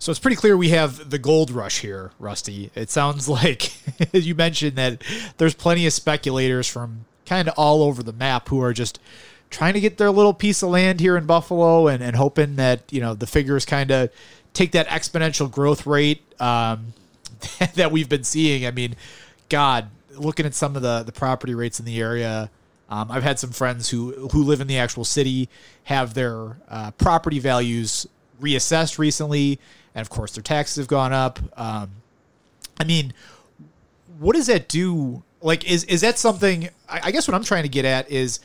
So 0.00 0.10
it's 0.10 0.20
pretty 0.20 0.36
clear 0.36 0.56
we 0.56 0.70
have 0.70 1.10
the 1.10 1.18
gold 1.18 1.50
rush 1.50 1.80
here, 1.80 2.10
Rusty. 2.18 2.70
It 2.74 2.90
sounds 2.90 3.28
like 3.28 3.72
you 4.12 4.34
mentioned 4.34 4.76
that 4.76 5.02
there's 5.36 5.54
plenty 5.54 5.86
of 5.86 5.92
speculators 5.92 6.68
from 6.68 7.04
kind 7.26 7.48
of 7.48 7.54
all 7.56 7.82
over 7.82 8.02
the 8.02 8.12
map 8.12 8.48
who 8.48 8.60
are 8.60 8.72
just 8.72 8.98
trying 9.50 9.74
to 9.74 9.80
get 9.80 9.98
their 9.98 10.10
little 10.10 10.34
piece 10.34 10.62
of 10.62 10.70
land 10.70 11.00
here 11.00 11.16
in 11.16 11.26
Buffalo 11.26 11.86
and, 11.86 12.02
and 12.02 12.16
hoping 12.16 12.56
that, 12.56 12.92
you 12.92 13.00
know, 13.00 13.14
the 13.14 13.26
figures 13.26 13.64
kind 13.64 13.90
of 13.90 14.10
take 14.52 14.72
that 14.72 14.88
exponential 14.88 15.50
growth 15.50 15.86
rate 15.86 16.22
um, 16.40 16.92
that 17.74 17.90
we've 17.92 18.08
been 18.08 18.24
seeing. 18.24 18.66
I 18.66 18.70
mean, 18.70 18.96
God, 19.48 19.88
looking 20.16 20.46
at 20.46 20.54
some 20.54 20.76
of 20.76 20.82
the, 20.82 21.02
the 21.02 21.12
property 21.12 21.54
rates 21.54 21.78
in 21.78 21.86
the 21.86 22.00
area, 22.00 22.50
um, 22.88 23.10
I've 23.10 23.22
had 23.22 23.38
some 23.38 23.50
friends 23.50 23.88
who, 23.88 24.28
who 24.28 24.42
live 24.44 24.60
in 24.60 24.66
the 24.66 24.78
actual 24.78 25.04
city 25.04 25.48
have 25.84 26.14
their 26.14 26.56
uh, 26.68 26.90
property 26.92 27.38
values 27.38 28.06
reassessed 28.40 28.98
recently. 28.98 29.58
And 29.94 30.02
of 30.02 30.10
course, 30.10 30.32
their 30.34 30.42
taxes 30.42 30.76
have 30.76 30.88
gone 30.88 31.12
up. 31.12 31.38
Um, 31.56 31.90
I 32.78 32.84
mean, 32.84 33.12
what 34.18 34.36
does 34.36 34.46
that 34.46 34.68
do? 34.68 35.22
Like, 35.40 35.68
is, 35.70 35.84
is 35.84 36.00
that 36.02 36.18
something? 36.18 36.68
I, 36.88 37.00
I 37.04 37.10
guess 37.10 37.28
what 37.28 37.34
I'm 37.34 37.44
trying 37.44 37.62
to 37.62 37.68
get 37.68 37.84
at 37.84 38.10
is 38.10 38.40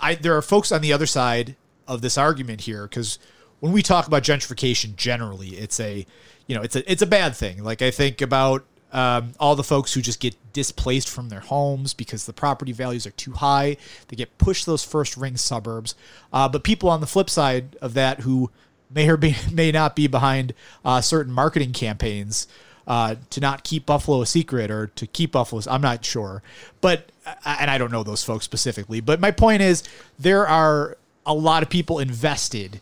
I, 0.00 0.14
there 0.14 0.36
are 0.36 0.42
folks 0.42 0.72
on 0.72 0.80
the 0.80 0.92
other 0.92 1.06
side 1.06 1.56
of 1.88 2.02
this 2.02 2.16
argument 2.18 2.62
here 2.62 2.86
because 2.86 3.18
when 3.60 3.72
we 3.72 3.82
talk 3.82 4.06
about 4.06 4.22
gentrification 4.22 4.96
generally, 4.96 5.50
it's 5.50 5.78
a 5.80 6.06
you 6.46 6.54
know 6.54 6.62
it's 6.62 6.76
a 6.76 6.90
it's 6.90 7.02
a 7.02 7.06
bad 7.06 7.34
thing. 7.34 7.62
Like 7.62 7.82
I 7.82 7.90
think 7.90 8.20
about 8.20 8.64
um, 8.92 9.32
all 9.40 9.56
the 9.56 9.64
folks 9.64 9.94
who 9.94 10.02
just 10.02 10.20
get 10.20 10.36
displaced 10.52 11.08
from 11.08 11.30
their 11.30 11.40
homes 11.40 11.94
because 11.94 12.26
the 12.26 12.32
property 12.32 12.72
values 12.72 13.06
are 13.06 13.12
too 13.12 13.32
high. 13.32 13.78
They 14.08 14.16
get 14.16 14.36
pushed 14.38 14.64
to 14.64 14.70
those 14.70 14.84
first 14.84 15.16
ring 15.16 15.36
suburbs. 15.36 15.94
Uh, 16.32 16.48
but 16.48 16.62
people 16.62 16.90
on 16.90 17.00
the 17.00 17.06
flip 17.06 17.30
side 17.30 17.76
of 17.80 17.94
that 17.94 18.20
who 18.20 18.50
may 18.90 19.08
or 19.08 19.16
may, 19.16 19.34
may 19.52 19.72
not 19.72 19.96
be 19.96 20.06
behind 20.06 20.52
uh, 20.84 21.00
certain 21.00 21.32
marketing 21.32 21.72
campaigns 21.72 22.46
uh, 22.86 23.16
to 23.30 23.40
not 23.40 23.64
keep 23.64 23.86
Buffalo 23.86 24.20
a 24.20 24.26
secret 24.26 24.70
or 24.70 24.88
to 24.88 25.06
keep 25.06 25.32
Buffalo. 25.32 25.62
I'm 25.70 25.80
not 25.80 26.04
sure, 26.04 26.42
but 26.80 27.10
and 27.46 27.70
I 27.70 27.78
don't 27.78 27.92
know 27.92 28.02
those 28.02 28.24
folks 28.24 28.44
specifically. 28.44 29.00
But 29.00 29.20
my 29.20 29.30
point 29.30 29.62
is, 29.62 29.82
there 30.18 30.46
are 30.46 30.96
a 31.24 31.32
lot 31.32 31.62
of 31.62 31.70
people 31.70 31.98
invested 31.98 32.80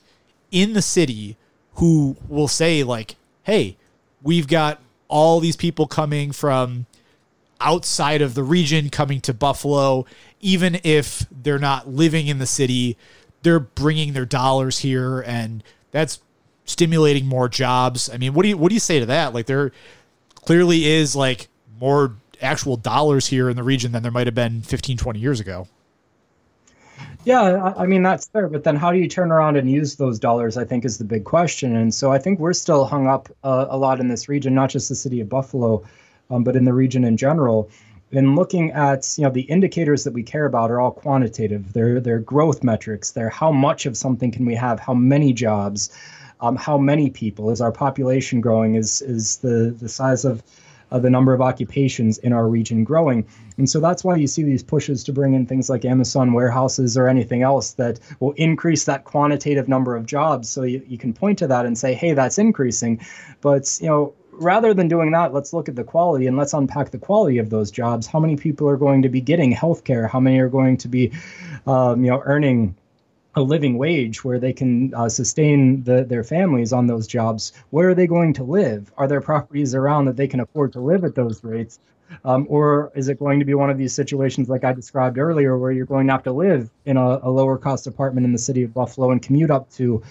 in 0.50 0.72
the 0.72 0.82
city 0.82 1.36
who 1.74 2.16
will 2.28 2.48
say 2.48 2.82
like, 2.82 3.16
"Hey, 3.44 3.76
we've 4.22 4.46
got 4.46 4.80
all 5.08 5.40
these 5.40 5.56
people 5.56 5.86
coming 5.86 6.32
from 6.32 6.86
outside 7.60 8.22
of 8.22 8.34
the 8.34 8.42
region 8.42 8.88
coming 8.88 9.20
to 9.20 9.34
Buffalo, 9.34 10.06
even 10.40 10.80
if 10.82 11.26
they're 11.30 11.58
not 11.58 11.88
living 11.88 12.26
in 12.26 12.38
the 12.38 12.46
city, 12.46 12.96
they're 13.42 13.60
bringing 13.60 14.12
their 14.12 14.24
dollars 14.24 14.78
here 14.78 15.20
and 15.20 15.62
that's 15.90 16.20
stimulating 16.64 17.26
more 17.26 17.48
jobs. 17.48 18.08
I 18.08 18.16
mean, 18.16 18.32
what 18.34 18.42
do 18.44 18.48
you 18.48 18.56
what 18.56 18.68
do 18.68 18.74
you 18.74 18.80
say 18.80 19.00
to 19.00 19.06
that? 19.06 19.34
Like 19.34 19.46
there 19.46 19.72
clearly 20.34 20.86
is 20.86 21.14
like 21.14 21.48
more 21.78 22.14
actual 22.40 22.76
dollars 22.76 23.26
here 23.26 23.50
in 23.50 23.56
the 23.56 23.62
region 23.62 23.92
than 23.92 24.02
there 24.02 24.12
might 24.12 24.26
have 24.26 24.34
been 24.34 24.62
15 24.62 24.96
20 24.96 25.18
years 25.18 25.40
ago. 25.40 25.68
Yeah, 27.24 27.74
I 27.76 27.86
mean 27.86 28.02
that's 28.02 28.28
fair, 28.28 28.48
but 28.48 28.64
then 28.64 28.76
how 28.76 28.92
do 28.92 28.98
you 28.98 29.06
turn 29.06 29.30
around 29.30 29.56
and 29.56 29.70
use 29.70 29.96
those 29.96 30.18
dollars? 30.18 30.56
I 30.56 30.64
think 30.64 30.86
is 30.86 30.96
the 30.96 31.04
big 31.04 31.24
question, 31.24 31.76
and 31.76 31.92
so 31.94 32.10
I 32.10 32.18
think 32.18 32.38
we're 32.38 32.54
still 32.54 32.86
hung 32.86 33.06
up 33.06 33.28
uh, 33.44 33.66
a 33.68 33.76
lot 33.76 34.00
in 34.00 34.08
this 34.08 34.28
region, 34.28 34.54
not 34.54 34.70
just 34.70 34.88
the 34.88 34.94
city 34.94 35.20
of 35.20 35.28
Buffalo, 35.28 35.84
um, 36.30 36.44
but 36.44 36.56
in 36.56 36.64
the 36.64 36.72
region 36.72 37.04
in 37.04 37.18
general. 37.18 37.68
In 38.10 38.34
looking 38.36 38.70
at 38.72 39.14
you 39.18 39.24
know 39.24 39.30
the 39.30 39.42
indicators 39.42 40.04
that 40.04 40.14
we 40.14 40.22
care 40.22 40.46
about 40.46 40.70
are 40.70 40.80
all 40.80 40.92
quantitative. 40.92 41.74
They're 41.74 42.00
they're 42.00 42.18
growth 42.20 42.64
metrics. 42.64 43.10
They're 43.10 43.28
how 43.28 43.52
much 43.52 43.84
of 43.84 43.98
something 43.98 44.30
can 44.30 44.46
we 44.46 44.54
have? 44.54 44.80
How 44.80 44.94
many 44.94 45.34
jobs? 45.34 45.90
Um, 46.40 46.56
how 46.56 46.78
many 46.78 47.10
people? 47.10 47.50
Is 47.50 47.60
our 47.60 47.70
population 47.70 48.40
growing? 48.40 48.76
Is 48.76 49.02
is 49.02 49.36
the 49.38 49.76
the 49.78 49.90
size 49.90 50.24
of 50.24 50.42
uh, 50.90 50.98
the 50.98 51.10
number 51.10 51.32
of 51.34 51.40
occupations 51.40 52.18
in 52.18 52.32
our 52.32 52.48
region 52.48 52.84
growing. 52.84 53.26
And 53.58 53.68
so 53.68 53.80
that's 53.80 54.02
why 54.04 54.16
you 54.16 54.26
see 54.26 54.42
these 54.42 54.62
pushes 54.62 55.04
to 55.04 55.12
bring 55.12 55.34
in 55.34 55.46
things 55.46 55.68
like 55.68 55.84
Amazon 55.84 56.32
warehouses 56.32 56.96
or 56.96 57.08
anything 57.08 57.42
else 57.42 57.72
that 57.74 58.00
will 58.20 58.32
increase 58.32 58.84
that 58.84 59.04
quantitative 59.04 59.68
number 59.68 59.96
of 59.96 60.06
jobs. 60.06 60.48
So 60.48 60.62
you, 60.62 60.82
you 60.86 60.98
can 60.98 61.12
point 61.12 61.38
to 61.38 61.46
that 61.48 61.66
and 61.66 61.76
say, 61.76 61.94
hey, 61.94 62.14
that's 62.14 62.38
increasing. 62.38 63.00
But, 63.40 63.78
you 63.80 63.88
know, 63.88 64.14
rather 64.32 64.72
than 64.72 64.88
doing 64.88 65.10
that, 65.12 65.34
let's 65.34 65.52
look 65.52 65.68
at 65.68 65.76
the 65.76 65.84
quality 65.84 66.26
and 66.26 66.36
let's 66.36 66.54
unpack 66.54 66.90
the 66.90 66.98
quality 66.98 67.38
of 67.38 67.50
those 67.50 67.70
jobs. 67.70 68.06
How 68.06 68.18
many 68.18 68.36
people 68.36 68.68
are 68.68 68.76
going 68.76 69.02
to 69.02 69.08
be 69.08 69.20
getting 69.20 69.52
health 69.52 69.84
care? 69.84 70.08
How 70.08 70.20
many 70.20 70.38
are 70.38 70.48
going 70.48 70.78
to 70.78 70.88
be, 70.88 71.12
um, 71.66 72.04
you 72.04 72.10
know, 72.10 72.22
earning 72.24 72.74
a 73.34 73.42
living 73.42 73.78
wage 73.78 74.24
where 74.24 74.38
they 74.38 74.52
can 74.52 74.92
uh, 74.94 75.08
sustain 75.08 75.84
the, 75.84 76.04
their 76.04 76.24
families 76.24 76.72
on 76.72 76.86
those 76.86 77.06
jobs. 77.06 77.52
Where 77.70 77.90
are 77.90 77.94
they 77.94 78.06
going 78.06 78.32
to 78.34 78.42
live? 78.42 78.92
Are 78.96 79.06
there 79.06 79.20
properties 79.20 79.74
around 79.74 80.06
that 80.06 80.16
they 80.16 80.26
can 80.26 80.40
afford 80.40 80.72
to 80.72 80.80
live 80.80 81.04
at 81.04 81.14
those 81.14 81.42
rates? 81.44 81.78
Um, 82.24 82.46
or 82.48 82.90
is 82.96 83.08
it 83.08 83.20
going 83.20 83.38
to 83.38 83.44
be 83.44 83.54
one 83.54 83.70
of 83.70 83.78
these 83.78 83.94
situations 83.94 84.48
like 84.48 84.64
I 84.64 84.72
described 84.72 85.16
earlier 85.16 85.56
where 85.56 85.70
you're 85.70 85.86
going 85.86 86.08
to 86.08 86.12
have 86.12 86.24
to 86.24 86.32
live 86.32 86.68
in 86.84 86.96
a, 86.96 87.20
a 87.22 87.30
lower 87.30 87.56
cost 87.56 87.86
apartment 87.86 88.24
in 88.24 88.32
the 88.32 88.38
city 88.38 88.64
of 88.64 88.74
Buffalo 88.74 89.12
and 89.12 89.22
commute 89.22 89.50
up 89.50 89.70
to 89.74 90.02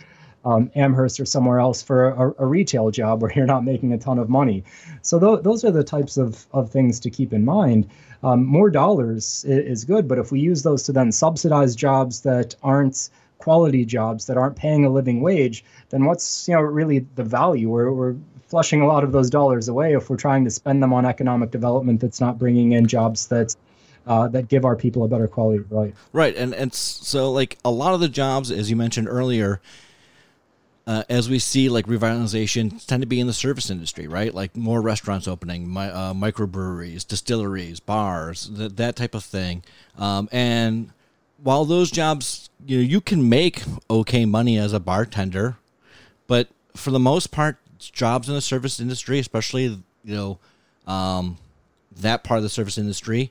um, 0.46 0.72
Amherst 0.76 1.20
or 1.20 1.26
somewhere 1.26 1.60
else 1.60 1.82
for 1.82 2.10
a, 2.10 2.34
a, 2.44 2.46
retail 2.46 2.92
job 2.92 3.22
where 3.22 3.32
you're 3.36 3.46
not 3.46 3.66
making 3.66 3.92
a 3.92 3.98
ton 3.98 4.18
of 4.18 4.30
money? 4.30 4.64
So 5.02 5.20
th- 5.20 5.44
those 5.44 5.66
are 5.66 5.72
the 5.72 5.84
types 5.84 6.16
of, 6.16 6.46
of 6.54 6.72
things 6.72 7.02
to 7.02 7.10
keep 7.10 7.34
in 7.34 7.44
mind. 7.44 7.90
Um, 8.22 8.46
more 8.46 8.70
dollars 8.70 9.46
is, 9.48 9.86
good, 9.86 10.08
but 10.08 10.20
if 10.20 10.32
we 10.32 10.40
use 10.42 10.64
those 10.64 10.84
to 10.84 10.92
then 10.92 11.12
subsidize 11.12 11.76
jobs 11.76 12.22
that 12.22 12.56
aren't 12.62 13.10
quality 13.38 13.86
jobs 13.86 14.26
that 14.26 14.36
aren't 14.36 14.58
paying 14.58 14.84
a 14.84 14.90
living 14.90 15.22
wage, 15.22 15.64
then 15.90 16.04
what's 16.04 16.48
you 16.48 16.54
know 16.54 16.62
really 16.62 17.00
the 17.16 17.24
value? 17.24 17.70
We're, 17.70 17.92
we're 17.94 18.16
flushing 18.48 18.82
a 18.82 18.88
lot 18.88 19.04
of 19.04 19.12
those 19.12 19.30
dollars 19.30 19.70
away 19.70 19.94
if 19.94 20.10
we're 20.10 20.18
trying 20.18 20.44
to 20.44 20.52
spend 20.52 20.84
them 20.84 20.92
on 20.92 21.06
economic 21.06 21.52
development 21.52 22.02
that's 22.02 22.20
not 22.20 22.38
bringing 22.38 22.74
in 22.74 22.88
jobs 22.88 23.28
that 23.28 23.56
uh, 24.06 24.28
that 24.28 24.48
give 24.48 24.66
our 24.66 24.76
people 24.76 25.04
a 25.04 25.08
better 25.08 25.28
quality 25.28 25.60
of 25.60 25.72
life. 25.72 26.10
Right, 26.12 26.36
and 26.36 26.54
and 26.54 26.74
so 26.74 27.32
like 27.32 27.58
a 27.64 27.72
lot 27.72 27.94
of 27.94 28.02
the 28.02 28.10
jobs, 28.10 28.52
as 28.52 28.70
you 28.70 28.76
mentioned 28.76 29.08
earlier, 29.08 29.62
uh, 30.90 31.04
as 31.08 31.30
we 31.30 31.38
see 31.38 31.70
like 31.70 31.86
revitalization 31.86 32.84
tend 32.88 33.04
to 33.04 33.08
be 33.08 33.20
in 33.20 33.28
the 33.28 33.34
service 33.34 33.70
industry, 33.70 34.08
right? 34.08 34.34
Like 34.34 34.58
more 34.58 34.82
restaurants 34.82 35.28
opening, 35.28 35.70
my, 35.70 35.92
uh, 35.92 36.14
microbreweries, 36.16 37.08
distilleries, 37.08 37.80
bars, 37.80 38.50
th- 38.58 38.72
that 38.78 38.96
type 38.96 39.14
of 39.14 39.24
thing. 39.24 39.64
Um, 40.00 40.28
and 40.32 40.92
while 41.44 41.64
those 41.64 41.92
jobs, 41.92 42.50
you 42.66 42.80
know, 42.80 42.84
you 42.84 43.02
can 43.02 43.30
make 43.30 43.62
okay 43.88 44.26
money 44.26 44.58
as 44.58 44.74
a 44.74 44.80
bartender, 44.80 45.58
but 46.26 46.48
for 46.76 46.90
the 46.90 47.00
most 47.00 47.28
part, 47.30 47.58
jobs 47.78 48.28
in 48.28 48.34
the 48.34 48.42
service 48.42 48.80
industry, 48.80 49.20
especially 49.20 49.66
you 50.04 50.16
know 50.16 50.40
um, 50.88 51.38
that 51.98 52.24
part 52.24 52.40
of 52.40 52.44
the 52.44 52.50
service 52.50 52.80
industry, 52.80 53.30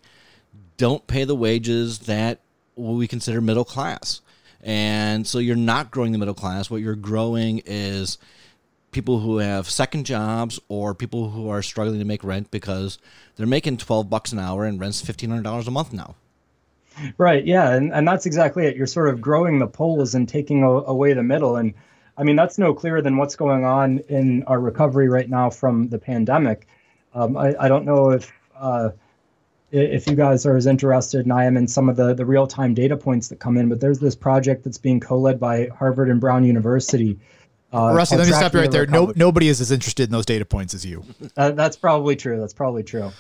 don't 0.77 1.09
pay 1.09 1.25
the 1.25 1.35
wages 1.35 1.99
that 2.01 2.39
we 2.77 3.09
consider 3.09 3.41
middle 3.41 3.65
class. 3.65 4.21
And 4.63 5.27
so 5.27 5.39
you're 5.39 5.57
not 5.57 5.91
growing 5.91 6.13
the 6.13 6.19
middle 6.19 6.35
class. 6.35 6.71
What 6.71 6.81
you're 6.81 6.97
growing 6.97 7.63
is 7.65 8.19
people 8.91 9.21
who 9.21 9.39
have 9.39 9.69
second 9.69 10.07
jobs 10.07 10.59
or 10.69 10.95
people 10.95 11.31
who 11.31 11.49
are 11.49 11.63
struggling 11.63 11.99
to 11.99 12.05
make 12.05 12.25
rent 12.25 12.51
because 12.51 12.99
they're 13.37 13.47
making 13.47 13.77
12 13.77 14.11
bucks 14.11 14.33
an 14.33 14.39
hour 14.39 14.65
and 14.65 14.81
rent's 14.81 15.03
$1500 15.03 15.67
a 15.67 15.71
month 15.71 15.93
now. 15.93 16.15
Right. 17.17 17.45
Yeah. 17.45 17.71
And, 17.71 17.93
and 17.93 18.09
that's 18.09 18.27
exactly 18.27 18.67
it. 18.67 18.77
You're 18.77 18.87
sort 18.87 19.09
of 19.09 19.21
growing 19.21 19.61
the 19.61 19.69
poles 19.69 20.15
and 20.15 20.29
taking 20.29 20.65
a, 20.65 20.69
away 20.69 21.13
the 21.13 21.23
middle. 21.23 21.57
And 21.57 21.75
I 22.17 22.25
mean, 22.25 22.35
that's 22.35 22.59
no 22.59 22.75
clearer 22.75 23.01
than 23.01 23.17
what's 23.17 23.37
going 23.37 23.65
on 23.65 23.99
in 24.09 24.43
our 24.45 24.59
recovery 24.59 25.09
right 25.09 25.29
now 25.29 25.51
from 25.51 25.89
the 25.89 25.99
pandemic. 25.99 26.67
Um, 27.15 27.37
I, 27.37 27.55
I 27.59 27.69
don't 27.69 27.85
know 27.85 28.11
if 28.11 28.33
uh, 28.57 28.91
if 29.71 30.07
you 30.07 30.14
guys 30.14 30.47
are 30.47 30.57
as 30.57 30.66
interested, 30.66 31.21
and 31.21 31.33
I 31.33 31.45
am 31.45 31.57
in 31.57 31.69
some 31.69 31.89
of 31.89 31.97
the, 31.97 32.14
the 32.14 32.25
real 32.25 32.47
time 32.47 32.75
data 32.75 32.97
points 32.97 33.29
that 33.29 33.37
come 33.39 33.57
in, 33.57 33.69
but 33.69 33.81
there's 33.81 33.99
this 33.99 34.14
project 34.14 34.64
that's 34.64 34.79
being 34.79 35.01
co 35.01 35.19
led 35.19 35.39
by 35.39 35.69
Harvard 35.79 36.09
and 36.09 36.21
Brown 36.21 36.45
University. 36.45 37.19
Uh, 37.71 37.93
Rusty, 37.95 38.16
let 38.16 38.27
me 38.27 38.33
stop 38.33 38.55
you 38.55 38.61
right 38.61 38.71
there. 38.71 38.87
No, 38.87 39.12
nobody 39.14 39.49
is 39.49 39.61
as 39.61 39.71
interested 39.71 40.05
in 40.05 40.11
those 40.11 40.25
data 40.25 40.47
points 40.47 40.73
as 40.73 40.87
you. 40.87 41.05
Uh, 41.37 41.53
that's 41.53 41.77
probably 41.77 42.16
true. 42.16 42.41
That's 42.41 42.55
probably 42.55 42.83
true. 42.83 43.12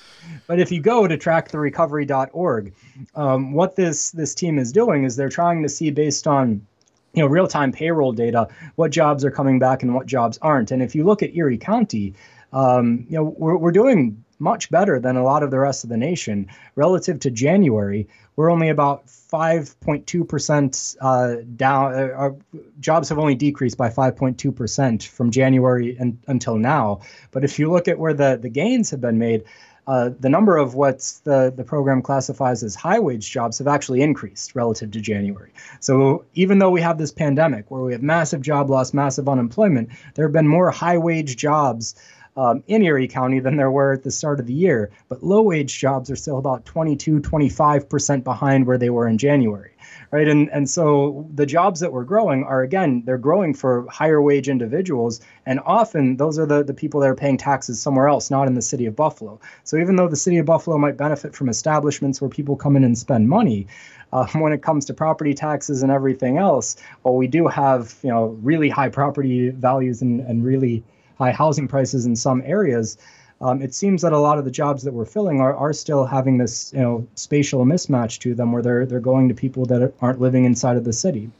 But 0.48 0.58
if 0.58 0.72
you 0.72 0.80
go 0.80 1.06
to 1.06 1.16
tracktherecovery.org, 1.16 2.74
um, 3.14 3.52
what 3.52 3.76
this 3.76 4.10
this 4.10 4.34
team 4.34 4.58
is 4.58 4.72
doing 4.72 5.04
is 5.04 5.14
they're 5.14 5.28
trying 5.28 5.62
to 5.62 5.68
see 5.68 5.90
based 5.90 6.26
on 6.26 6.66
you 7.12 7.22
know 7.22 7.28
real 7.28 7.46
time 7.46 7.70
payroll 7.70 8.12
data 8.12 8.48
what 8.74 8.90
jobs 8.90 9.24
are 9.24 9.30
coming 9.30 9.60
back 9.60 9.84
and 9.84 9.94
what 9.94 10.06
jobs 10.06 10.36
aren't. 10.42 10.72
And 10.72 10.82
if 10.82 10.96
you 10.96 11.04
look 11.04 11.22
at 11.22 11.36
Erie 11.36 11.58
County, 11.58 12.14
um, 12.52 13.06
you 13.08 13.16
know 13.18 13.34
we're 13.38 13.56
we're 13.56 13.72
doing 13.72 14.24
much 14.38 14.70
better 14.70 15.00
than 15.00 15.16
a 15.16 15.24
lot 15.24 15.42
of 15.42 15.50
the 15.50 15.58
rest 15.58 15.84
of 15.84 15.90
the 15.90 15.96
nation. 15.96 16.48
Relative 16.76 17.18
to 17.20 17.30
January, 17.30 18.08
we're 18.36 18.50
only 18.50 18.68
about 18.68 19.06
5.2% 19.06 20.96
uh, 21.00 21.42
down. 21.56 21.94
Uh, 21.94 22.12
our 22.14 22.36
jobs 22.80 23.08
have 23.08 23.18
only 23.18 23.34
decreased 23.34 23.76
by 23.76 23.88
5.2% 23.88 25.06
from 25.06 25.30
January 25.30 25.96
and, 25.98 26.18
until 26.26 26.56
now. 26.56 27.00
But 27.30 27.44
if 27.44 27.58
you 27.58 27.70
look 27.70 27.88
at 27.88 27.98
where 27.98 28.14
the, 28.14 28.38
the 28.40 28.48
gains 28.48 28.90
have 28.90 29.00
been 29.00 29.18
made, 29.18 29.44
uh, 29.88 30.10
the 30.20 30.28
number 30.28 30.58
of 30.58 30.74
what 30.74 30.98
the, 31.24 31.50
the 31.56 31.64
program 31.64 32.02
classifies 32.02 32.62
as 32.62 32.74
high 32.74 32.98
wage 32.98 33.30
jobs 33.30 33.56
have 33.56 33.66
actually 33.66 34.02
increased 34.02 34.54
relative 34.54 34.90
to 34.90 35.00
January. 35.00 35.50
So 35.80 36.26
even 36.34 36.58
though 36.58 36.68
we 36.68 36.82
have 36.82 36.98
this 36.98 37.10
pandemic 37.10 37.70
where 37.70 37.82
we 37.82 37.92
have 37.92 38.02
massive 38.02 38.42
job 38.42 38.68
loss, 38.68 38.92
massive 38.92 39.30
unemployment, 39.30 39.88
there 40.14 40.26
have 40.26 40.32
been 40.32 40.46
more 40.46 40.70
high 40.70 40.98
wage 40.98 41.38
jobs 41.38 41.94
um, 42.38 42.62
in 42.68 42.82
Erie 42.82 43.08
County 43.08 43.40
than 43.40 43.56
there 43.56 43.70
were 43.70 43.92
at 43.92 44.04
the 44.04 44.10
start 44.10 44.38
of 44.38 44.46
the 44.46 44.54
year. 44.54 44.90
But 45.08 45.24
low 45.24 45.42
wage 45.42 45.78
jobs 45.78 46.10
are 46.10 46.16
still 46.16 46.38
about 46.38 46.64
22, 46.64 47.20
25% 47.20 48.24
behind 48.24 48.66
where 48.66 48.78
they 48.78 48.90
were 48.90 49.08
in 49.08 49.18
January 49.18 49.72
right? 50.10 50.28
And 50.28 50.48
and 50.50 50.68
so 50.68 51.28
the 51.34 51.46
jobs 51.46 51.80
that 51.80 51.92
we're 51.92 52.04
growing 52.04 52.44
are 52.44 52.62
again 52.62 53.02
they're 53.04 53.18
growing 53.18 53.54
for 53.54 53.86
higher 53.88 54.20
wage 54.20 54.48
individuals, 54.48 55.20
and 55.46 55.60
often 55.64 56.16
those 56.16 56.38
are 56.38 56.46
the 56.46 56.62
the 56.62 56.74
people 56.74 57.00
that 57.00 57.10
are 57.10 57.14
paying 57.14 57.36
taxes 57.36 57.80
somewhere 57.80 58.08
else, 58.08 58.30
not 58.30 58.46
in 58.46 58.54
the 58.54 58.62
city 58.62 58.86
of 58.86 58.96
Buffalo. 58.96 59.40
So 59.64 59.76
even 59.76 59.96
though 59.96 60.08
the 60.08 60.16
city 60.16 60.38
of 60.38 60.46
Buffalo 60.46 60.78
might 60.78 60.96
benefit 60.96 61.34
from 61.34 61.48
establishments 61.48 62.20
where 62.20 62.30
people 62.30 62.56
come 62.56 62.76
in 62.76 62.84
and 62.84 62.96
spend 62.96 63.28
money. 63.28 63.66
Uh, 64.10 64.26
when 64.36 64.54
it 64.54 64.62
comes 64.62 64.86
to 64.86 64.94
property 64.94 65.34
taxes 65.34 65.82
and 65.82 65.92
everything 65.92 66.38
else, 66.38 66.76
well, 67.04 67.14
we 67.14 67.26
do 67.26 67.46
have 67.46 67.94
you 68.02 68.08
know 68.08 68.28
really 68.42 68.70
high 68.70 68.88
property 68.88 69.50
values 69.50 70.00
and, 70.00 70.20
and 70.20 70.42
really 70.42 70.82
high 71.18 71.32
housing 71.32 71.68
prices 71.68 72.06
in 72.06 72.16
some 72.16 72.42
areas 72.44 72.96
um, 73.40 73.62
it 73.62 73.72
seems 73.72 74.02
that 74.02 74.12
a 74.12 74.18
lot 74.18 74.38
of 74.38 74.44
the 74.44 74.50
jobs 74.50 74.82
that 74.82 74.92
we're 74.92 75.04
filling 75.04 75.40
are, 75.40 75.54
are 75.54 75.72
still 75.72 76.04
having 76.06 76.38
this 76.38 76.72
you 76.72 76.80
know 76.80 77.06
spatial 77.14 77.64
mismatch 77.64 78.18
to 78.20 78.34
them 78.34 78.52
where 78.52 78.62
they're 78.62 78.84
they're 78.86 79.00
going 79.00 79.28
to 79.28 79.34
people 79.34 79.64
that 79.66 79.92
aren't 80.00 80.20
living 80.20 80.44
inside 80.44 80.76
of 80.76 80.84
the 80.84 80.92
city. 80.92 81.30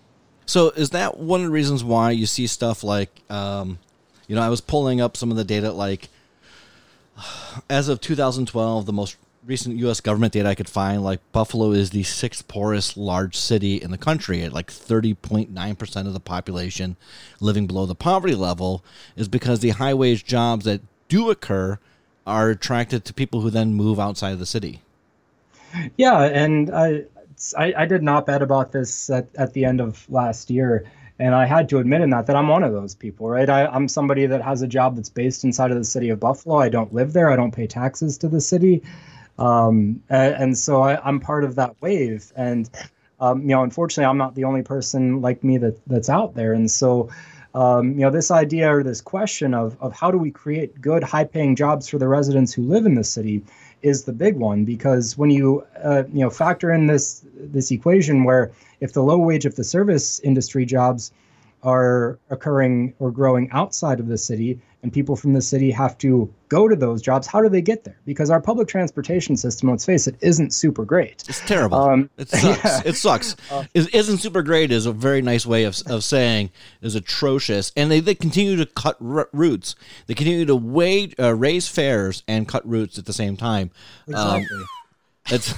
So 0.46 0.70
is 0.70 0.90
that 0.90 1.18
one 1.18 1.40
of 1.40 1.46
the 1.46 1.52
reasons 1.52 1.82
why 1.82 2.12
you 2.12 2.26
see 2.26 2.46
stuff 2.46 2.84
like 2.84 3.10
um, 3.28 3.78
you 4.28 4.36
know 4.36 4.42
i 4.42 4.48
was 4.48 4.60
pulling 4.60 5.00
up 5.00 5.16
some 5.16 5.32
of 5.32 5.36
the 5.36 5.44
data 5.44 5.72
like 5.72 6.08
as 7.70 7.88
of 7.88 8.00
2012 8.00 8.86
the 8.86 8.92
most 8.92 9.16
recent 9.46 9.80
us 9.82 10.00
government 10.00 10.32
data 10.32 10.48
i 10.48 10.54
could 10.54 10.68
find 10.68 11.02
like 11.02 11.20
buffalo 11.32 11.70
is 11.72 11.90
the 11.90 12.02
sixth 12.02 12.46
poorest 12.48 12.96
large 12.96 13.36
city 13.36 13.76
in 13.76 13.90
the 13.90 13.98
country 13.98 14.42
at 14.42 14.52
like 14.52 14.70
30.9% 14.70 16.06
of 16.06 16.12
the 16.12 16.20
population 16.20 16.96
living 17.40 17.66
below 17.66 17.86
the 17.86 17.94
poverty 17.94 18.34
level 18.34 18.84
is 19.16 19.28
because 19.28 19.60
the 19.60 19.70
high 19.70 19.94
wage 19.94 20.24
jobs 20.24 20.64
that 20.64 20.80
do 21.08 21.30
occur 21.30 21.78
are 22.28 22.50
attracted 22.50 23.04
to 23.06 23.14
people 23.14 23.40
who 23.40 23.50
then 23.50 23.72
move 23.72 23.98
outside 23.98 24.32
of 24.32 24.38
the 24.38 24.46
city. 24.46 24.82
Yeah, 25.96 26.22
and 26.24 26.70
I, 26.70 27.04
I, 27.56 27.74
I 27.78 27.86
did 27.86 28.02
not 28.02 28.26
bet 28.26 28.42
about 28.42 28.72
this 28.72 29.08
at, 29.10 29.28
at 29.36 29.54
the 29.54 29.64
end 29.64 29.80
of 29.80 30.08
last 30.10 30.50
year. 30.50 30.84
And 31.18 31.34
I 31.34 31.46
had 31.46 31.68
to 31.70 31.78
admit 31.78 32.02
in 32.02 32.10
that 32.10 32.26
that 32.26 32.36
I'm 32.36 32.46
one 32.46 32.62
of 32.62 32.72
those 32.72 32.94
people, 32.94 33.28
right? 33.28 33.48
I, 33.48 33.66
I'm 33.66 33.88
somebody 33.88 34.26
that 34.26 34.40
has 34.42 34.62
a 34.62 34.68
job 34.68 34.94
that's 34.94 35.08
based 35.08 35.42
inside 35.42 35.72
of 35.72 35.76
the 35.76 35.84
city 35.84 36.10
of 36.10 36.20
Buffalo. 36.20 36.58
I 36.58 36.68
don't 36.68 36.92
live 36.92 37.12
there. 37.12 37.30
I 37.30 37.36
don't 37.36 37.50
pay 37.50 37.66
taxes 37.66 38.16
to 38.18 38.28
the 38.28 38.40
city, 38.40 38.82
um, 39.38 40.02
and, 40.08 40.34
and, 40.34 40.58
so 40.58 40.82
I, 40.82 41.08
am 41.08 41.20
part 41.20 41.44
of 41.44 41.54
that 41.56 41.80
wave. 41.80 42.32
And 42.36 42.68
um, 43.20 43.42
you 43.42 43.48
know, 43.48 43.62
unfortunately, 43.62 44.08
I'm 44.08 44.18
not 44.18 44.34
the 44.34 44.44
only 44.44 44.62
person 44.62 45.20
like 45.20 45.44
me 45.44 45.58
that 45.58 45.80
that's 45.86 46.08
out 46.08 46.34
there. 46.34 46.52
And 46.52 46.70
so 46.70 47.10
um, 47.54 47.92
you 47.92 48.00
know, 48.00 48.10
this 48.10 48.30
idea 48.30 48.72
or 48.72 48.82
this 48.82 49.00
question 49.00 49.54
of, 49.54 49.76
of 49.80 49.92
how 49.92 50.10
do 50.10 50.18
we 50.18 50.30
create 50.30 50.80
good, 50.80 51.02
high 51.02 51.24
paying 51.24 51.56
jobs 51.56 51.88
for 51.88 51.98
the 51.98 52.06
residents 52.06 52.52
who 52.52 52.62
live 52.62 52.86
in 52.86 52.94
the 52.94 53.04
city 53.04 53.42
is 53.82 54.04
the 54.04 54.12
big 54.12 54.36
one 54.36 54.64
because 54.64 55.16
when 55.16 55.30
you 55.30 55.64
uh, 55.82 56.02
you 56.12 56.20
know 56.20 56.30
factor 56.30 56.72
in 56.72 56.86
this 56.86 57.24
this 57.34 57.70
equation 57.70 58.24
where 58.24 58.50
if 58.80 58.92
the 58.92 59.02
low 59.02 59.18
wage 59.18 59.46
of 59.46 59.54
the 59.54 59.64
service 59.64 60.18
industry 60.20 60.64
jobs 60.64 61.12
are 61.62 62.18
occurring 62.30 62.92
or 62.98 63.10
growing 63.10 63.48
outside 63.52 64.00
of 64.00 64.08
the 64.08 64.18
city 64.18 64.60
and 64.82 64.92
people 64.92 65.16
from 65.16 65.32
the 65.32 65.40
city 65.40 65.70
have 65.70 65.98
to 65.98 66.32
go 66.48 66.68
to 66.68 66.76
those 66.76 67.02
jobs. 67.02 67.26
How 67.26 67.42
do 67.42 67.48
they 67.48 67.60
get 67.60 67.84
there? 67.84 67.98
Because 68.06 68.30
our 68.30 68.40
public 68.40 68.68
transportation 68.68 69.36
system 69.36 69.70
let's 69.70 69.84
face 69.84 70.06
it 70.06 70.14
isn't 70.20 70.54
super 70.54 70.84
great. 70.84 71.24
It's 71.28 71.40
terrible. 71.46 71.78
Um, 71.78 72.10
it 72.16 72.28
sucks. 72.28 72.64
Yeah. 72.64 72.82
it 72.84 72.96
sucks. 72.96 73.36
Uh, 73.50 73.64
it 73.72 73.94
isn't 73.94 74.18
super 74.18 74.42
great 74.42 74.70
is 74.70 74.84
a 74.84 74.92
very 74.92 75.22
nice 75.22 75.46
way 75.46 75.64
of, 75.64 75.80
of 75.86 76.04
saying 76.04 76.50
is 76.82 76.94
atrocious. 76.94 77.72
And 77.76 77.90
they, 77.90 78.00
they 78.00 78.14
continue 78.14 78.56
to 78.56 78.66
cut 78.66 78.98
r- 79.00 79.28
routes. 79.32 79.74
They 80.06 80.14
continue 80.14 80.44
to 80.44 80.54
wage, 80.54 81.14
uh, 81.18 81.34
raise 81.34 81.66
fares 81.66 82.22
and 82.28 82.46
cut 82.46 82.68
routes 82.68 82.98
at 82.98 83.06
the 83.06 83.12
same 83.12 83.36
time. 83.36 83.70
Um, 84.14 84.42
exactly. 84.42 84.56
Um, 84.56 84.66
it's 85.30 85.54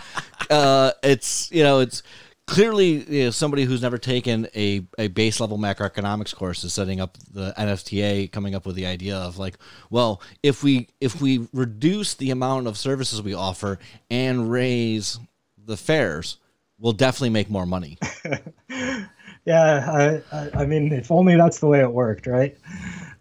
uh, 0.50 0.92
it's 1.02 1.50
you 1.52 1.62
know 1.62 1.80
it's 1.80 2.02
clearly 2.48 3.04
you 3.14 3.24
know, 3.24 3.30
somebody 3.30 3.64
who's 3.64 3.82
never 3.82 3.98
taken 3.98 4.48
a, 4.56 4.84
a 4.98 5.08
base 5.08 5.38
level 5.38 5.58
macroeconomics 5.58 6.34
course 6.34 6.64
is 6.64 6.72
setting 6.72 6.98
up 6.98 7.18
the 7.32 7.52
NFTA 7.58 8.32
coming 8.32 8.54
up 8.54 8.64
with 8.64 8.74
the 8.74 8.86
idea 8.86 9.16
of 9.16 9.38
like 9.38 9.58
well 9.90 10.22
if 10.42 10.62
we 10.64 10.88
if 11.00 11.20
we 11.20 11.46
reduce 11.52 12.14
the 12.14 12.30
amount 12.30 12.66
of 12.66 12.78
services 12.78 13.20
we 13.20 13.34
offer 13.34 13.78
and 14.10 14.50
raise 14.50 15.20
the 15.66 15.76
fares 15.76 16.38
we'll 16.78 16.92
definitely 16.92 17.30
make 17.30 17.48
more 17.50 17.66
money. 17.66 17.98
Yeah 19.44 20.20
I, 20.30 20.36
I, 20.36 20.50
I 20.62 20.66
mean 20.66 20.92
if 20.92 21.10
only 21.10 21.34
that's 21.34 21.60
the 21.60 21.66
way 21.68 21.80
it 21.80 21.90
worked 21.90 22.26
right? 22.26 22.58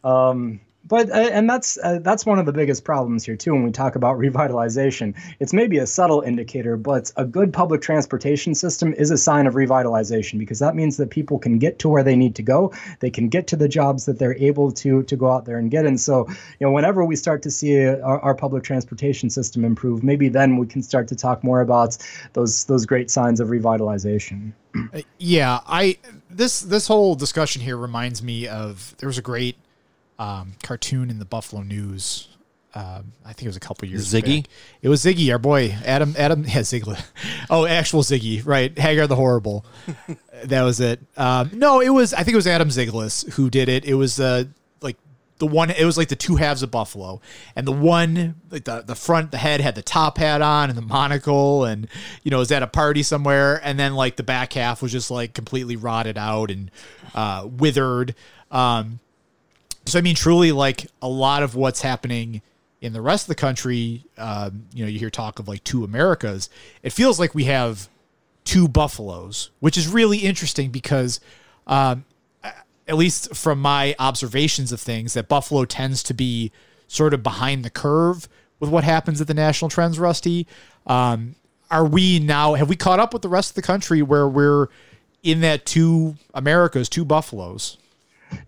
Um 0.04 0.60
but 0.88 1.10
uh, 1.10 1.16
and 1.16 1.50
that's 1.50 1.78
uh, 1.84 2.00
that's 2.02 2.26
one 2.26 2.40
of 2.40 2.46
the 2.46 2.54
biggest 2.54 2.84
problems 2.84 3.26
here 3.26 3.36
too 3.36 3.54
when 3.54 3.64
we 3.64 3.72
talk 3.72 3.96
about 3.96 4.18
revitalization. 4.18 5.16
It's 5.40 5.54
maybe 5.54 5.78
a 5.78 5.88
subtle 5.88 6.22
indicator 6.22 6.78
but 6.78 7.12
a 7.18 7.26
good 7.26 7.52
public 7.52 7.82
transportation 7.82 8.56
system 8.56 8.94
is 8.94 9.12
a 9.12 9.18
sign 9.18 9.48
of 9.48 9.56
revitalization 9.56 10.40
because 10.40 10.60
that 10.60 10.76
means 10.76 10.98
that 10.98 11.10
people 11.10 11.40
can 11.40 11.60
get 11.60 11.80
to 11.80 11.90
where 11.90 12.04
they 12.04 12.16
need 12.16 12.36
to 12.36 12.44
go. 12.44 12.74
They 13.00 13.10
can 13.10 13.30
get 13.30 13.48
to 13.48 13.56
the 13.56 13.68
jobs 13.68 14.06
that 14.06 14.20
they're 14.20 14.38
able 14.38 14.72
to 14.74 15.04
to 15.04 15.16
go 15.16 15.32
out 15.32 15.46
there 15.46 15.58
and 15.58 15.70
get 15.70 15.86
and 15.86 16.00
so 16.00 16.28
you 16.28 16.68
know 16.68 16.72
whenever 16.72 17.04
we 17.04 17.16
start 17.16 17.42
to 17.44 17.52
see 17.52 17.86
our, 17.86 18.20
our 18.22 18.36
public 18.36 18.64
transportation 18.64 19.30
system 19.30 19.66
improve 19.66 20.04
maybe 20.04 20.30
then 20.30 20.58
we 20.58 20.68
can 20.68 20.82
start 20.82 21.08
to 21.08 21.16
talk 21.16 21.44
more 21.44 21.62
about 21.62 21.98
those 22.34 22.66
those 22.66 22.86
great 22.86 23.12
signs 23.12 23.40
of 23.40 23.50
revitalization. 23.50 24.52
Uh, 24.94 25.02
yeah 25.18 25.60
i 25.66 25.98
this 26.30 26.62
this 26.62 26.88
whole 26.88 27.16
discussion 27.16 27.62
here 27.62 27.78
reminds 27.78 28.22
me 28.22 28.48
of 28.48 28.96
there 28.98 29.08
was 29.08 29.18
a 29.18 29.22
great 29.22 29.58
um, 30.20 30.54
cartoon 30.64 31.10
in 31.10 31.20
the 31.20 31.26
Buffalo 31.26 31.62
News. 31.62 32.28
Um, 32.74 33.14
I 33.26 33.34
think 33.34 33.44
it 33.44 33.48
was 33.48 33.58
a 33.58 33.62
couple 33.62 33.88
years. 33.88 34.14
Ago. 34.14 34.28
Ziggy. 34.28 34.44
Back. 34.44 34.52
It 34.84 34.90
was 34.90 35.04
Ziggy, 35.04 35.32
our 35.32 35.40
boy 35.40 35.76
Adam. 35.84 36.14
Adam, 36.18 36.46
yeah, 36.48 36.64
Ziegler. 36.64 36.98
Oh, 37.50 37.66
actual 37.66 38.04
Ziggy, 38.04 38.46
right? 38.46 38.78
Hagar 38.78 39.08
the 39.08 39.16
Horrible. 39.16 39.66
that 40.44 40.62
was 40.62 40.80
it. 40.80 41.00
Um, 41.16 41.52
no, 41.54 41.80
it 41.80 41.90
was. 41.90 42.14
I 42.14 42.18
think 42.18 42.34
it 42.34 42.36
was 42.36 42.48
Adam 42.48 42.70
Zyglis 42.70 43.32
who 43.34 43.50
did 43.50 43.70
it. 43.70 43.86
It 43.86 43.96
was 43.96 44.20
uh, 44.20 44.44
like 44.82 44.98
the 45.40 45.48
one. 45.48 45.72
It 45.72 45.86
was 45.86 45.98
like 45.98 46.10
the 46.10 46.16
two 46.16 46.36
halves 46.36 46.62
of 46.62 46.70
Buffalo, 46.70 47.20
and 47.56 47.66
the 47.66 47.72
one, 47.72 48.36
like 48.52 48.66
the 48.66 48.82
the 48.82 48.96
front, 48.96 49.32
the 49.32 49.38
head 49.38 49.60
had 49.60 49.74
the 49.74 49.82
top 49.82 50.20
hat 50.20 50.44
on 50.44 50.70
and 50.70 50.78
the 50.78 50.84
monocle, 50.84 51.66
and 51.66 51.88
you 52.22 52.30
know 52.30 52.40
was 52.40 52.52
at 52.52 52.62
a 52.62 52.68
party 52.68 53.02
somewhere, 53.02 53.60
and 53.64 53.80
then 53.80 53.96
like 53.96 54.18
the 54.18 54.24
back 54.24 54.54
half 54.54 54.84
was 54.84 54.92
just 54.92 55.10
like 55.10 55.34
completely 55.34 55.78
rotted 55.78 56.18
out 56.18 56.52
and 56.52 56.70
uh, 57.16 57.48
withered. 57.50 58.14
Um, 58.52 59.00
so 59.88 60.00
I 60.00 60.02
mean, 60.02 60.16
truly, 60.16 60.52
like 60.52 60.88
a 61.02 61.08
lot 61.08 61.44
of 61.44 61.56
what's 61.56 61.82
happening 61.82 62.42
in 62.82 62.94
the 62.94 63.02
rest 63.02 63.24
of 63.24 63.30
the 63.30 63.36
country, 63.36 64.06
um, 64.18 64.66
you 64.74 64.84
know, 64.84 64.90
you 64.90 65.00
hear 65.00 65.10
talk 65.10 65.40
of 65.40 65.48
like 65.48 65.64
two 65.64 65.84
Americas. 65.84 66.50
It 66.84 66.92
feels 66.92 67.20
like 67.20 67.34
we 67.34 67.46
have 67.46 67.90
two 68.44 68.68
buffaloes, 68.68 69.52
which 69.60 69.78
is 69.78 69.88
really 69.88 70.20
interesting 70.20 70.70
because, 70.70 71.20
um, 71.66 72.06
at 72.88 72.96
least 72.96 73.36
from 73.36 73.60
my 73.60 73.96
observations 74.00 74.72
of 74.72 74.80
things, 74.80 75.14
that 75.14 75.28
Buffalo 75.28 75.66
tends 75.66 76.04
to 76.04 76.14
be 76.14 76.52
sort 76.88 77.14
of 77.14 77.24
behind 77.24 77.66
the 77.66 77.70
curve 77.70 78.30
with 78.60 78.70
what 78.70 78.84
happens 78.84 79.20
at 79.20 79.28
the 79.28 79.34
national 79.34 79.70
trends. 79.70 80.00
Rusty, 80.00 80.48
um, 80.86 81.36
are 81.70 81.86
we 81.86 82.20
now? 82.20 82.54
Have 82.54 82.70
we 82.70 82.76
caught 82.76 83.00
up 83.00 83.12
with 83.12 83.22
the 83.22 83.30
rest 83.30 83.52
of 83.52 83.56
the 83.56 83.62
country 83.62 84.02
where 84.02 84.28
we're 84.28 84.68
in 85.24 85.42
that 85.42 85.66
two 85.66 86.16
Americas, 86.34 86.88
two 86.88 87.04
buffaloes? 87.04 87.78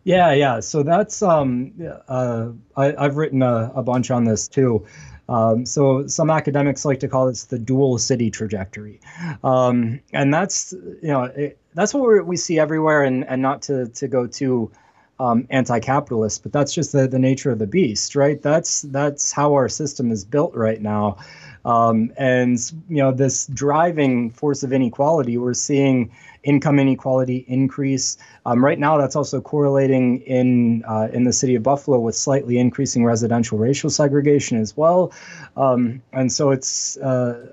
Yeah, 0.03 0.34
yeah. 0.34 0.59
So 0.59 0.84
that's 0.84 1.21
um, 1.21 1.73
uh, 2.07 2.49
I, 2.75 3.03
have 3.03 3.17
written 3.17 3.41
a, 3.41 3.71
a, 3.75 3.84
bunch 3.84 4.11
on 4.11 4.23
this 4.23 4.47
too. 4.47 4.86
Um, 5.27 5.65
so 5.65 6.07
some 6.07 6.30
academics 6.30 6.86
like 6.86 6.99
to 7.01 7.07
call 7.07 7.27
this 7.27 7.45
the 7.45 7.59
dual 7.59 7.97
city 7.97 8.32
trajectory, 8.32 8.99
um, 9.43 9.99
and 10.11 10.34
that's 10.34 10.73
you 10.73 11.09
know 11.09 11.23
it, 11.23 11.59
that's 11.75 11.93
what 11.93 12.25
we 12.25 12.36
see 12.36 12.59
everywhere. 12.59 13.03
And 13.03 13.23
and 13.25 13.41
not 13.41 13.61
to 13.63 13.88
to 13.88 14.07
go 14.07 14.25
too 14.25 14.71
um, 15.19 15.47
anti-capitalist, 15.49 16.43
but 16.43 16.53
that's 16.53 16.73
just 16.73 16.93
the, 16.93 17.07
the 17.07 17.19
nature 17.19 17.51
of 17.51 17.59
the 17.59 17.67
beast, 17.67 18.15
right? 18.15 18.41
That's 18.41 18.84
that's 18.84 19.32
how 19.32 19.53
our 19.53 19.69
system 19.69 20.11
is 20.11 20.23
built 20.25 20.55
right 20.55 20.82
now. 20.82 21.17
Um, 21.65 22.13
and 22.17 22.57
you 22.88 22.97
know 22.97 23.11
this 23.11 23.45
driving 23.47 24.32
force 24.32 24.63
of 24.63 24.71
inequality, 24.71 25.38
we're 25.38 25.53
seeing 25.53 26.11
income 26.43 26.79
inequality 26.79 27.45
increase. 27.47 28.17
Um, 28.45 28.63
right 28.63 28.79
now, 28.79 28.97
that's 28.97 29.15
also 29.15 29.41
correlating 29.41 30.21
in 30.21 30.83
uh, 30.87 31.09
in 31.11 31.23
the 31.23 31.33
city 31.33 31.55
of 31.55 31.63
Buffalo 31.63 31.99
with 31.99 32.15
slightly 32.15 32.57
increasing 32.57 33.03
residential 33.03 33.57
racial 33.57 33.89
segregation 33.89 34.59
as 34.59 34.75
well. 34.75 35.11
Um, 35.57 36.01
and 36.13 36.31
so 36.31 36.51
it's 36.51 36.97
uh, 36.97 37.51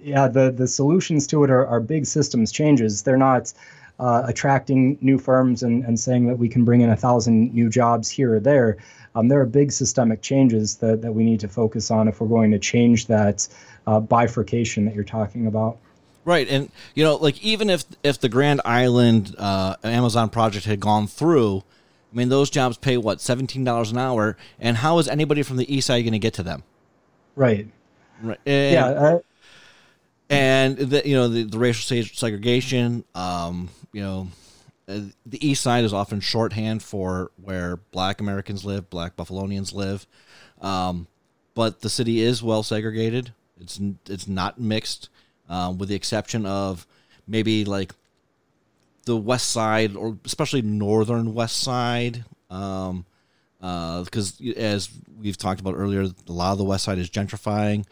yeah, 0.00 0.28
the 0.28 0.50
the 0.50 0.68
solutions 0.68 1.26
to 1.28 1.44
it 1.44 1.50
are, 1.50 1.66
are 1.66 1.80
big 1.80 2.06
systems 2.06 2.52
changes. 2.52 3.02
They're 3.02 3.16
not 3.16 3.52
uh, 3.98 4.22
attracting 4.26 4.98
new 5.00 5.18
firms 5.18 5.62
and, 5.62 5.84
and 5.84 5.98
saying 5.98 6.26
that 6.26 6.38
we 6.38 6.48
can 6.48 6.64
bring 6.64 6.80
in 6.80 6.90
a 6.90 6.96
thousand 6.96 7.54
new 7.54 7.68
jobs 7.68 8.08
here 8.08 8.34
or 8.34 8.40
there. 8.40 8.76
Um, 9.14 9.28
there 9.28 9.40
are 9.40 9.46
big 9.46 9.72
systemic 9.72 10.20
changes 10.20 10.76
that, 10.76 11.00
that 11.00 11.12
we 11.12 11.24
need 11.24 11.40
to 11.40 11.48
focus 11.48 11.90
on 11.90 12.06
if 12.06 12.20
we're 12.20 12.28
going 12.28 12.50
to 12.50 12.58
change 12.58 13.06
that 13.06 13.48
uh, 13.86 13.98
bifurcation 13.98 14.84
that 14.84 14.94
you're 14.94 15.04
talking 15.04 15.46
about. 15.46 15.78
Right, 16.26 16.48
and 16.48 16.72
you 16.96 17.04
know, 17.04 17.14
like 17.14 17.40
even 17.40 17.70
if 17.70 17.84
if 18.02 18.18
the 18.18 18.28
Grand 18.28 18.60
Island 18.64 19.36
uh, 19.38 19.76
Amazon 19.84 20.28
project 20.28 20.66
had 20.66 20.80
gone 20.80 21.06
through, 21.06 21.62
I 22.12 22.16
mean, 22.16 22.30
those 22.30 22.50
jobs 22.50 22.76
pay 22.76 22.96
what 22.96 23.20
seventeen 23.20 23.62
dollars 23.62 23.92
an 23.92 23.98
hour, 23.98 24.36
and 24.58 24.76
how 24.76 24.98
is 24.98 25.06
anybody 25.06 25.44
from 25.44 25.56
the 25.56 25.72
east 25.72 25.86
side 25.86 26.00
going 26.00 26.14
to 26.14 26.18
get 26.18 26.34
to 26.34 26.42
them? 26.42 26.64
Right. 27.36 27.68
Right. 28.20 28.40
And, 28.44 28.72
yeah. 28.74 28.86
Uh, 28.86 29.18
and 30.28 30.76
the, 30.76 31.08
you 31.08 31.14
know 31.14 31.28
the, 31.28 31.44
the 31.44 31.58
racial 31.60 32.04
segregation. 32.04 33.04
Um, 33.14 33.68
you 33.92 34.02
know, 34.02 34.28
uh, 34.88 35.02
the 35.26 35.48
east 35.48 35.62
side 35.62 35.84
is 35.84 35.92
often 35.92 36.18
shorthand 36.18 36.82
for 36.82 37.30
where 37.40 37.76
Black 37.92 38.20
Americans 38.20 38.64
live, 38.64 38.90
Black 38.90 39.16
Buffalonians 39.16 39.72
live. 39.72 40.08
Um, 40.60 41.06
but 41.54 41.82
the 41.82 41.88
city 41.88 42.20
is 42.20 42.42
well 42.42 42.64
segregated. 42.64 43.32
It's 43.60 43.78
it's 44.08 44.26
not 44.26 44.60
mixed 44.60 45.08
um, 45.48 45.78
with 45.78 45.88
the 45.88 45.94
exception 45.94 46.46
of 46.46 46.86
maybe 47.26 47.64
like 47.64 47.92
the 49.04 49.16
west 49.16 49.50
side 49.50 49.96
or 49.96 50.18
especially 50.24 50.62
northern 50.62 51.34
west 51.34 51.58
side. 51.58 52.24
Um, 52.50 53.06
because 53.58 54.40
uh, 54.40 54.52
as 54.52 54.90
we've 55.18 55.36
talked 55.36 55.60
about 55.60 55.74
earlier, 55.74 56.02
a 56.02 56.32
lot 56.32 56.52
of 56.52 56.58
the 56.58 56.64
west 56.64 56.84
side 56.84 56.98
is 56.98 57.10
gentrifying, 57.10 57.84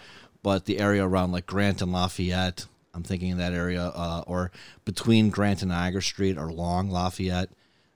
but 0.43 0.67
the 0.67 0.79
area 0.79 1.05
around 1.05 1.33
like 1.33 1.47
Grant 1.47 1.83
and 1.83 1.93
Lafayette, 1.93 2.67
I'm 2.93 3.03
thinking 3.03 3.31
in 3.31 3.39
that 3.39 3.55
area, 3.55 3.83
uh, 3.83 4.23
or 4.27 4.53
between 4.85 5.31
Grant 5.31 5.63
and 5.63 5.71
Niagara 5.71 6.03
Street 6.03 6.39
or 6.39 6.53
Long 6.53 6.91
Lafayette, 6.91 7.51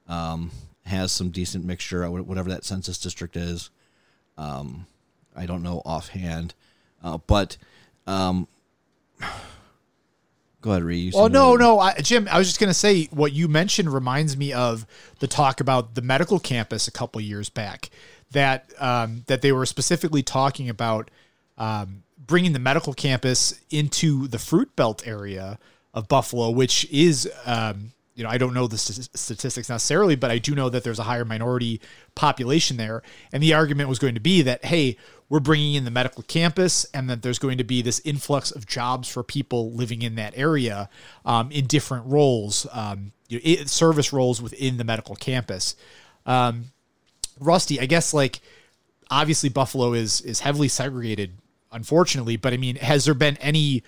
um, 0.09 0.51
has 0.87 1.13
some 1.13 1.31
decent 1.31 1.65
mixture, 1.65 2.11
whatever 2.11 2.49
that 2.49 2.65
census 2.65 2.99
district 2.99 3.37
is. 3.37 3.71
Um, 4.39 4.87
I 5.37 5.47
don't 5.47 5.63
know 5.63 5.83
offhand, 5.85 6.55
uh, 7.05 7.19
but 7.27 7.59
um, 8.07 8.49
Go 10.61 10.73
ahead, 10.73 10.83
Ree. 10.83 11.13
Oh 11.15 11.29
no, 11.29 11.55
no, 11.55 11.79
I, 11.79 11.95
Jim. 12.01 12.27
I 12.31 12.39
was 12.39 12.49
just 12.49 12.59
gonna 12.59 12.75
say 12.75 13.05
what 13.07 13.33
you 13.33 13.47
mentioned 13.47 13.93
reminds 13.93 14.37
me 14.37 14.53
of 14.53 14.87
the 15.21 15.29
talk 15.29 15.61
about 15.61 15.95
the 15.95 16.03
medical 16.03 16.41
campus 16.41 16.89
a 16.89 16.91
couple 16.91 17.21
years 17.21 17.49
back. 17.49 17.91
That 18.33 18.73
um, 18.79 19.23
that 19.29 19.41
they 19.41 19.53
were 19.53 19.67
specifically 19.67 20.25
talking 20.25 20.69
about 20.69 21.13
um, 21.59 22.03
bringing 22.19 22.53
the 22.53 22.59
medical 22.59 22.93
campus 22.93 23.59
into 23.71 24.27
the 24.27 24.39
Fruit 24.39 24.75
Belt 24.75 25.07
area 25.07 25.61
of 25.95 26.09
Buffalo, 26.09 26.51
which 26.51 26.87
is 26.91 27.31
um, 27.47 27.93
you 28.19 28.25
know 28.25 28.31
I 28.31 28.37
don't 28.37 28.53
know 28.53 28.67
the 28.67 28.77
st- 28.77 29.09
statistics 29.17 29.69
necessarily, 29.69 30.17
but 30.17 30.31
I 30.33 30.39
do 30.39 30.55
know 30.55 30.69
that 30.69 30.83
there's 30.83 30.99
a 30.99 31.05
higher 31.05 31.25
minority 31.25 31.81
population 32.17 32.77
there, 32.77 33.03
and 33.33 33.41
the 33.41 33.55
argument 33.55 33.89
was 33.89 34.01
going 34.01 34.15
to 34.15 34.21
be 34.21 34.43
that 34.43 34.65
hey, 34.65 34.97
we're 35.29 35.41
bringing 35.41 35.75
in 35.75 35.85
the 35.85 35.91
medical 35.91 36.25
campus 36.25 36.85
and 36.93 37.09
that 37.09 37.23
there's 37.23 37.39
going 37.39 37.59
to 37.59 37.65
be 37.65 37.81
this 37.81 38.01
influx 38.05 38.51
of 38.51 38.67
jobs 38.67 39.09
for 39.09 39.23
people 39.23 39.73
living 39.73 40.03
in 40.03 40.17
that 40.17 40.33
area 40.37 40.89
um, 41.25 41.53
in 41.53 41.67
different 41.67 42.07
roles, 42.07 42.67
um, 42.73 43.13
you 43.29 43.39
know, 43.39 43.65
service 43.67 44.13
roles 44.13 44.43
within 44.43 44.79
the 44.79 44.85
medical 44.85 45.15
campus. 45.15 45.77
Um, 46.27 46.73
Rusty, 47.39 47.79
I 47.79 47.87
guess 47.87 48.13
like 48.13 48.41
obviously 49.11 49.49
Buffalo 49.49 49.93
is 49.93 50.21
is 50.23 50.41
heavily 50.41 50.69
segregated, 50.69 51.39
unfortunately, 51.71 52.37
but 52.37 52.53
I 52.53 52.57
mean, 52.57 52.77
has 52.77 53.05
there 53.05 53.15
been 53.15 53.37
any 53.37 53.85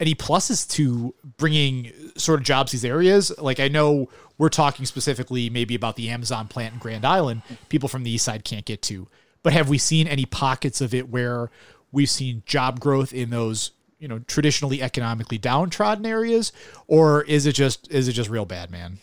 any 0.00 0.14
pluses 0.14 0.68
to 0.70 1.14
bringing 1.36 1.92
sort 2.16 2.40
of 2.40 2.46
jobs 2.46 2.72
these 2.72 2.84
areas? 2.84 3.32
Like 3.38 3.60
I 3.60 3.68
know 3.68 4.08
we're 4.38 4.48
talking 4.48 4.86
specifically 4.86 5.50
maybe 5.50 5.74
about 5.74 5.96
the 5.96 6.08
Amazon 6.08 6.48
plant 6.48 6.72
in 6.74 6.80
Grand 6.80 7.04
Island, 7.04 7.42
people 7.68 7.88
from 7.88 8.02
the 8.02 8.10
east 8.10 8.24
side 8.24 8.42
can't 8.42 8.64
get 8.64 8.82
to. 8.82 9.06
But 9.42 9.52
have 9.52 9.68
we 9.68 9.78
seen 9.78 10.08
any 10.08 10.24
pockets 10.24 10.80
of 10.80 10.94
it 10.94 11.10
where 11.10 11.50
we've 11.92 12.10
seen 12.10 12.42
job 12.46 12.80
growth 12.80 13.12
in 13.12 13.30
those 13.30 13.72
you 13.98 14.08
know 14.08 14.18
traditionally 14.20 14.82
economically 14.82 15.38
downtrodden 15.38 16.06
areas, 16.06 16.52
or 16.88 17.22
is 17.24 17.46
it 17.46 17.52
just 17.52 17.90
is 17.92 18.08
it 18.08 18.12
just 18.12 18.30
real 18.30 18.46
bad, 18.46 18.70
man? 18.70 18.98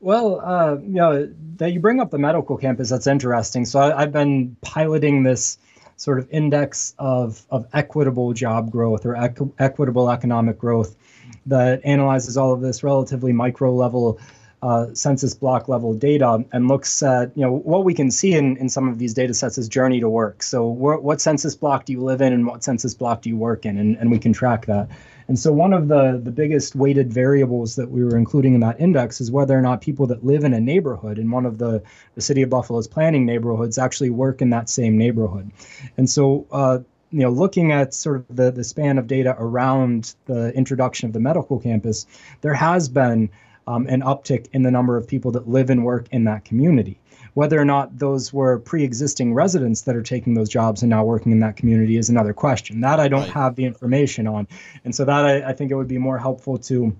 Well, 0.00 0.40
uh, 0.40 0.76
you 0.80 0.94
know 0.94 1.32
that 1.56 1.72
you 1.72 1.80
bring 1.80 2.00
up 2.00 2.10
the 2.10 2.18
medical 2.18 2.56
campus. 2.56 2.90
That's 2.90 3.06
interesting. 3.06 3.64
So 3.64 3.80
I, 3.80 4.00
have 4.00 4.12
been 4.12 4.56
piloting 4.62 5.22
this 5.22 5.58
sort 6.00 6.18
of 6.18 6.26
index 6.30 6.94
of 6.98 7.44
of 7.50 7.66
equitable 7.74 8.32
job 8.32 8.70
growth 8.70 9.04
or 9.04 9.12
equ- 9.16 9.52
equitable 9.58 10.10
economic 10.10 10.58
growth 10.58 10.96
that 11.44 11.84
analyzes 11.84 12.38
all 12.38 12.54
of 12.54 12.62
this 12.62 12.82
relatively 12.82 13.34
micro 13.34 13.70
level 13.74 14.18
uh, 14.62 14.86
census 14.94 15.34
block 15.34 15.68
level 15.68 15.92
data 15.92 16.42
and 16.52 16.68
looks 16.68 17.02
at 17.02 17.30
you 17.36 17.42
know 17.42 17.52
what 17.52 17.84
we 17.84 17.92
can 17.92 18.10
see 18.10 18.32
in, 18.32 18.56
in 18.56 18.70
some 18.70 18.88
of 18.88 18.98
these 18.98 19.12
data 19.12 19.34
sets 19.34 19.58
is 19.58 19.68
journey 19.68 20.00
to 20.00 20.08
work. 20.08 20.42
So 20.42 20.66
what 20.66 21.20
census 21.20 21.54
block 21.54 21.84
do 21.84 21.92
you 21.92 22.00
live 22.00 22.22
in 22.22 22.32
and 22.32 22.46
what 22.46 22.64
census 22.64 22.94
block 22.94 23.20
do 23.20 23.28
you 23.28 23.36
work 23.36 23.66
in? 23.66 23.76
And, 23.76 23.98
and 23.98 24.10
we 24.10 24.18
can 24.18 24.32
track 24.32 24.64
that 24.66 24.88
and 25.30 25.38
so 25.38 25.52
one 25.52 25.72
of 25.72 25.86
the 25.86 26.20
the 26.22 26.32
biggest 26.32 26.74
weighted 26.74 27.12
variables 27.12 27.76
that 27.76 27.90
we 27.90 28.04
were 28.04 28.16
including 28.16 28.54
in 28.54 28.60
that 28.60 28.80
index 28.80 29.20
is 29.20 29.30
whether 29.30 29.56
or 29.56 29.62
not 29.62 29.80
people 29.80 30.06
that 30.08 30.24
live 30.24 30.42
in 30.42 30.52
a 30.52 30.60
neighborhood 30.60 31.18
in 31.18 31.30
one 31.30 31.46
of 31.46 31.58
the, 31.58 31.80
the 32.16 32.20
city 32.20 32.42
of 32.42 32.50
buffalo's 32.50 32.88
planning 32.88 33.24
neighborhoods 33.24 33.78
actually 33.78 34.10
work 34.10 34.42
in 34.42 34.50
that 34.50 34.68
same 34.68 34.98
neighborhood 34.98 35.48
and 35.96 36.10
so 36.10 36.46
uh, 36.50 36.78
you 37.10 37.20
know, 37.20 37.30
looking 37.30 37.72
at 37.72 37.92
sort 37.92 38.18
of 38.18 38.36
the, 38.36 38.52
the 38.52 38.64
span 38.64 38.98
of 38.98 39.06
data 39.06 39.34
around 39.38 40.14
the 40.26 40.54
introduction 40.54 41.08
of 41.08 41.12
the 41.12 41.20
medical 41.20 41.58
campus, 41.58 42.06
there 42.40 42.54
has 42.54 42.88
been 42.88 43.28
um, 43.66 43.86
an 43.88 44.00
uptick 44.02 44.46
in 44.52 44.62
the 44.62 44.70
number 44.70 44.96
of 44.96 45.08
people 45.08 45.32
that 45.32 45.48
live 45.48 45.70
and 45.70 45.84
work 45.84 46.06
in 46.12 46.24
that 46.24 46.44
community. 46.44 46.99
Whether 47.40 47.58
or 47.58 47.64
not 47.64 47.98
those 47.98 48.34
were 48.34 48.58
pre 48.58 48.84
existing 48.84 49.32
residents 49.32 49.80
that 49.82 49.96
are 49.96 50.02
taking 50.02 50.34
those 50.34 50.50
jobs 50.50 50.82
and 50.82 50.90
now 50.90 51.04
working 51.04 51.32
in 51.32 51.40
that 51.40 51.56
community 51.56 51.96
is 51.96 52.10
another 52.10 52.34
question. 52.34 52.82
That 52.82 53.00
I 53.00 53.08
don't 53.08 53.22
right. 53.22 53.30
have 53.30 53.56
the 53.56 53.64
information 53.64 54.26
on. 54.26 54.46
And 54.84 54.94
so 54.94 55.06
that 55.06 55.24
I, 55.24 55.48
I, 55.48 55.52
think 55.54 55.70
it 55.70 55.74
would 55.74 55.88
be 55.88 55.96
more 55.96 56.18
helpful 56.18 56.58
to 56.58 56.94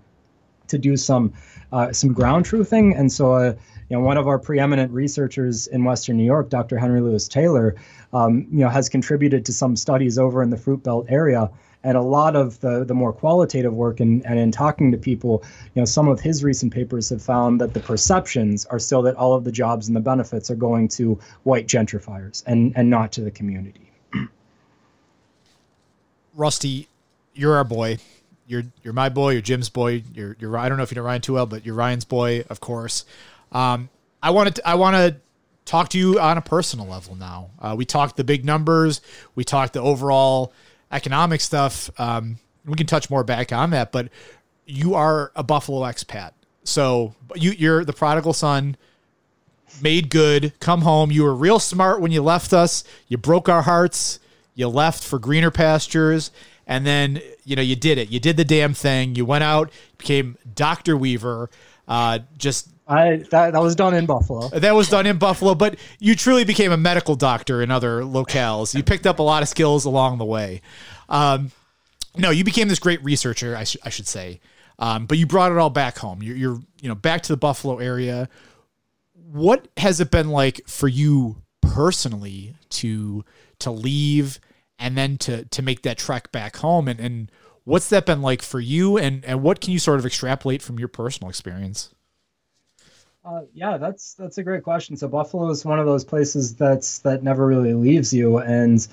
to 0.68 0.78
do 0.78 0.96
some 0.96 1.34
uh, 1.70 1.92
some 1.92 2.14
ground 2.14 2.46
truthing. 2.46 2.98
And 2.98 3.12
so, 3.12 3.34
uh, 3.34 3.52
you 3.90 3.98
know, 3.98 4.00
one 4.00 4.16
of 4.16 4.28
our 4.28 4.38
preeminent 4.38 4.92
researchers 4.92 5.66
in 5.66 5.84
Western 5.84 6.16
New 6.16 6.24
York, 6.24 6.48
Dr. 6.48 6.78
Henry 6.78 7.02
Louis 7.02 7.28
Taylor, 7.28 7.76
um, 8.14 8.46
you 8.50 8.60
know, 8.60 8.70
has 8.70 8.88
contributed 8.88 9.44
to 9.44 9.52
some 9.52 9.76
studies 9.76 10.18
over 10.18 10.42
in 10.42 10.48
the 10.48 10.56
Fruit 10.56 10.82
Belt 10.82 11.04
area 11.10 11.50
and 11.82 11.96
a 11.96 12.02
lot 12.02 12.36
of 12.36 12.60
the, 12.60 12.84
the 12.84 12.94
more 12.94 13.12
qualitative 13.12 13.72
work 13.72 14.00
and, 14.00 14.24
and 14.26 14.38
in 14.38 14.50
talking 14.50 14.92
to 14.92 14.98
people, 14.98 15.42
you 15.74 15.80
know, 15.80 15.86
some 15.86 16.08
of 16.08 16.20
his 16.20 16.44
recent 16.44 16.72
papers 16.72 17.08
have 17.08 17.22
found 17.22 17.60
that 17.60 17.72
the 17.72 17.80
perceptions 17.80 18.66
are 18.66 18.78
still 18.78 19.02
that 19.02 19.14
all 19.16 19.32
of 19.32 19.44
the 19.44 19.52
jobs 19.52 19.88
and 19.88 19.96
the 19.96 20.00
benefits 20.00 20.50
are 20.50 20.56
going 20.56 20.88
to 20.88 21.18
white 21.44 21.66
gentrifiers 21.66 22.42
and, 22.46 22.72
and 22.76 22.90
not 22.90 23.12
to 23.12 23.22
the 23.22 23.30
community. 23.30 23.90
Rusty, 26.34 26.88
you're 27.34 27.54
our 27.54 27.64
boy. 27.64 27.98
You're 28.46 28.64
you're 28.82 28.92
my 28.92 29.08
boy. 29.08 29.30
You're 29.30 29.42
Jim's 29.42 29.68
boy. 29.68 30.02
You're 30.12 30.36
you're 30.40 30.58
I 30.58 30.68
don't 30.68 30.76
know 30.76 30.82
if 30.82 30.90
you 30.90 30.96
know 30.96 31.02
Ryan 31.02 31.20
too 31.20 31.34
well, 31.34 31.46
but 31.46 31.64
you're 31.64 31.76
Ryan's 31.76 32.04
boy, 32.04 32.44
of 32.50 32.58
course. 32.58 33.04
Um, 33.52 33.88
I 34.22 34.30
wanted 34.30 34.56
to, 34.56 34.68
I 34.68 34.74
want 34.74 34.96
to 34.96 35.16
talk 35.64 35.88
to 35.90 35.98
you 35.98 36.18
on 36.18 36.36
a 36.36 36.42
personal 36.42 36.86
level 36.86 37.14
now. 37.14 37.50
Uh, 37.60 37.74
we 37.78 37.84
talked 37.84 38.16
the 38.16 38.24
big 38.24 38.44
numbers. 38.44 39.00
We 39.36 39.44
talked 39.44 39.74
the 39.74 39.80
overall 39.80 40.52
economic 40.90 41.40
stuff, 41.40 41.90
um, 41.98 42.38
we 42.64 42.74
can 42.74 42.86
touch 42.86 43.10
more 43.10 43.24
back 43.24 43.52
on 43.52 43.70
that. 43.70 43.92
But 43.92 44.08
you 44.66 44.94
are 44.94 45.32
a 45.34 45.42
Buffalo 45.42 45.80
expat, 45.82 46.32
so 46.64 47.14
you 47.34 47.52
you're 47.52 47.84
the 47.84 47.92
prodigal 47.92 48.32
son. 48.32 48.76
Made 49.80 50.10
good, 50.10 50.52
come 50.58 50.82
home. 50.82 51.12
You 51.12 51.22
were 51.22 51.34
real 51.34 51.60
smart 51.60 52.00
when 52.00 52.10
you 52.10 52.22
left 52.22 52.52
us. 52.52 52.82
You 53.08 53.16
broke 53.16 53.48
our 53.48 53.62
hearts. 53.62 54.18
You 54.54 54.68
left 54.68 55.04
for 55.04 55.18
greener 55.18 55.50
pastures, 55.50 56.32
and 56.66 56.84
then 56.84 57.20
you 57.44 57.56
know 57.56 57.62
you 57.62 57.76
did 57.76 57.98
it. 57.98 58.10
You 58.10 58.20
did 58.20 58.36
the 58.36 58.44
damn 58.44 58.74
thing. 58.74 59.14
You 59.14 59.24
went 59.24 59.44
out, 59.44 59.70
became 59.96 60.36
Doctor 60.54 60.96
Weaver. 60.96 61.50
Uh, 61.86 62.20
just 62.36 62.68
I 62.90 63.16
that, 63.30 63.52
that 63.52 63.62
was 63.62 63.76
done 63.76 63.94
in 63.94 64.04
Buffalo. 64.04 64.48
That 64.48 64.74
was 64.74 64.88
done 64.88 65.06
in 65.06 65.16
Buffalo, 65.16 65.54
but 65.54 65.76
you 66.00 66.16
truly 66.16 66.44
became 66.44 66.72
a 66.72 66.76
medical 66.76 67.14
doctor 67.14 67.62
in 67.62 67.70
other 67.70 68.02
locales. 68.02 68.74
You 68.74 68.82
picked 68.82 69.06
up 69.06 69.20
a 69.20 69.22
lot 69.22 69.42
of 69.42 69.48
skills 69.48 69.84
along 69.84 70.18
the 70.18 70.24
way. 70.24 70.60
Um, 71.08 71.52
no, 72.16 72.30
you 72.30 72.42
became 72.42 72.66
this 72.66 72.80
great 72.80 73.02
researcher, 73.04 73.56
I, 73.56 73.62
sh- 73.62 73.76
I 73.84 73.90
should 73.90 74.08
say. 74.08 74.40
Um, 74.80 75.06
but 75.06 75.18
you 75.18 75.26
brought 75.26 75.52
it 75.52 75.58
all 75.58 75.70
back 75.70 75.98
home. 75.98 76.20
You're, 76.22 76.36
you're, 76.36 76.60
you 76.80 76.88
know, 76.88 76.96
back 76.96 77.22
to 77.22 77.32
the 77.32 77.36
Buffalo 77.36 77.78
area. 77.78 78.28
What 79.14 79.68
has 79.76 80.00
it 80.00 80.10
been 80.10 80.30
like 80.30 80.62
for 80.66 80.88
you 80.88 81.42
personally 81.60 82.54
to 82.70 83.24
to 83.60 83.70
leave 83.70 84.40
and 84.78 84.96
then 84.98 85.16
to 85.18 85.44
to 85.44 85.62
make 85.62 85.82
that 85.82 85.96
trek 85.96 86.32
back 86.32 86.56
home? 86.56 86.88
And 86.88 86.98
and 86.98 87.30
what's 87.62 87.88
that 87.90 88.04
been 88.04 88.20
like 88.20 88.42
for 88.42 88.58
you? 88.58 88.98
And 88.98 89.24
and 89.24 89.42
what 89.42 89.60
can 89.60 89.72
you 89.72 89.78
sort 89.78 90.00
of 90.00 90.06
extrapolate 90.06 90.60
from 90.60 90.80
your 90.80 90.88
personal 90.88 91.28
experience? 91.28 91.94
Uh, 93.24 93.42
yeah, 93.52 93.76
that's 93.76 94.14
that's 94.14 94.38
a 94.38 94.42
great 94.42 94.62
question. 94.62 94.96
So 94.96 95.06
Buffalo 95.08 95.50
is 95.50 95.64
one 95.64 95.78
of 95.78 95.86
those 95.86 96.04
places 96.04 96.54
that's 96.54 97.00
that 97.00 97.22
never 97.22 97.46
really 97.46 97.74
leaves 97.74 98.14
you. 98.14 98.38
And 98.38 98.86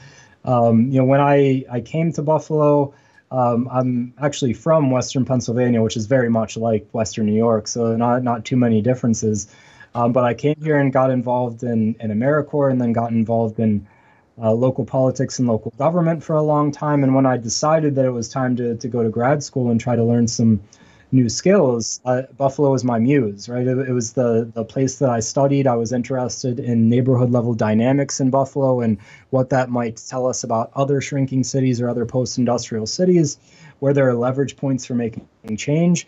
um, 0.43 0.91
you 0.91 0.99
know, 0.99 1.05
when 1.05 1.21
I 1.21 1.63
I 1.71 1.81
came 1.81 2.11
to 2.13 2.21
Buffalo, 2.23 2.93
Um, 3.31 3.67
I'm 3.71 4.13
actually 4.19 4.53
from 4.53 4.91
Western 4.91 5.25
Pennsylvania, 5.25 5.81
which 5.81 5.97
is 5.97 6.07
very 6.07 6.29
much 6.29 6.57
like 6.57 6.87
Western 6.93 7.25
New 7.25 7.35
York, 7.35 7.67
so 7.67 7.95
not 7.97 8.23
not 8.23 8.45
too 8.45 8.57
many 8.57 8.81
differences. 8.81 9.47
Um, 9.95 10.13
but 10.13 10.23
I 10.25 10.33
came 10.33 10.55
here 10.61 10.77
and 10.79 10.93
got 10.93 11.11
involved 11.11 11.63
in 11.63 11.95
in 11.99 12.11
AmeriCorps, 12.11 12.71
and 12.71 12.81
then 12.81 12.93
got 12.93 13.11
involved 13.11 13.59
in 13.59 13.87
uh, 14.41 14.53
local 14.53 14.85
politics 14.85 15.39
and 15.39 15.47
local 15.47 15.71
government 15.77 16.23
for 16.23 16.35
a 16.35 16.43
long 16.43 16.71
time. 16.71 17.03
And 17.03 17.15
when 17.15 17.25
I 17.25 17.37
decided 17.37 17.95
that 17.95 18.05
it 18.05 18.11
was 18.13 18.29
time 18.29 18.55
to 18.57 18.75
to 18.77 18.87
go 18.87 19.03
to 19.03 19.09
grad 19.09 19.43
school 19.43 19.71
and 19.71 19.79
try 19.79 19.95
to 19.95 20.03
learn 20.03 20.27
some 20.27 20.59
new 21.11 21.29
skills, 21.29 22.01
uh, 22.05 22.23
Buffalo 22.37 22.71
was 22.71 22.83
my 22.83 22.99
muse, 22.99 23.47
right? 23.47 23.65
It, 23.65 23.77
it, 23.77 23.93
was 23.93 24.13
the 24.13 24.49
the 24.53 24.65
place 24.65 24.99
that 24.99 25.09
I 25.09 25.19
studied. 25.19 25.67
I 25.67 25.75
was 25.75 25.93
interested 25.93 26.59
in 26.59 26.89
neighborhood 26.89 27.31
level 27.31 27.53
dynamics 27.53 28.19
in 28.19 28.29
Buffalo 28.29 28.81
and 28.81 28.97
what 29.29 29.49
that 29.51 29.69
might 29.69 29.97
tell 29.97 30.27
us 30.27 30.43
about 30.43 30.71
other 30.75 30.99
shrinking 30.99 31.43
cities 31.43 31.79
or 31.79 31.89
other 31.89 32.05
post 32.05 32.37
industrial 32.37 32.85
cities, 32.85 33.37
where 33.79 33.93
there 33.93 34.09
are 34.09 34.15
leverage 34.15 34.57
points 34.57 34.85
for 34.85 34.95
making 34.95 35.27
change. 35.57 36.07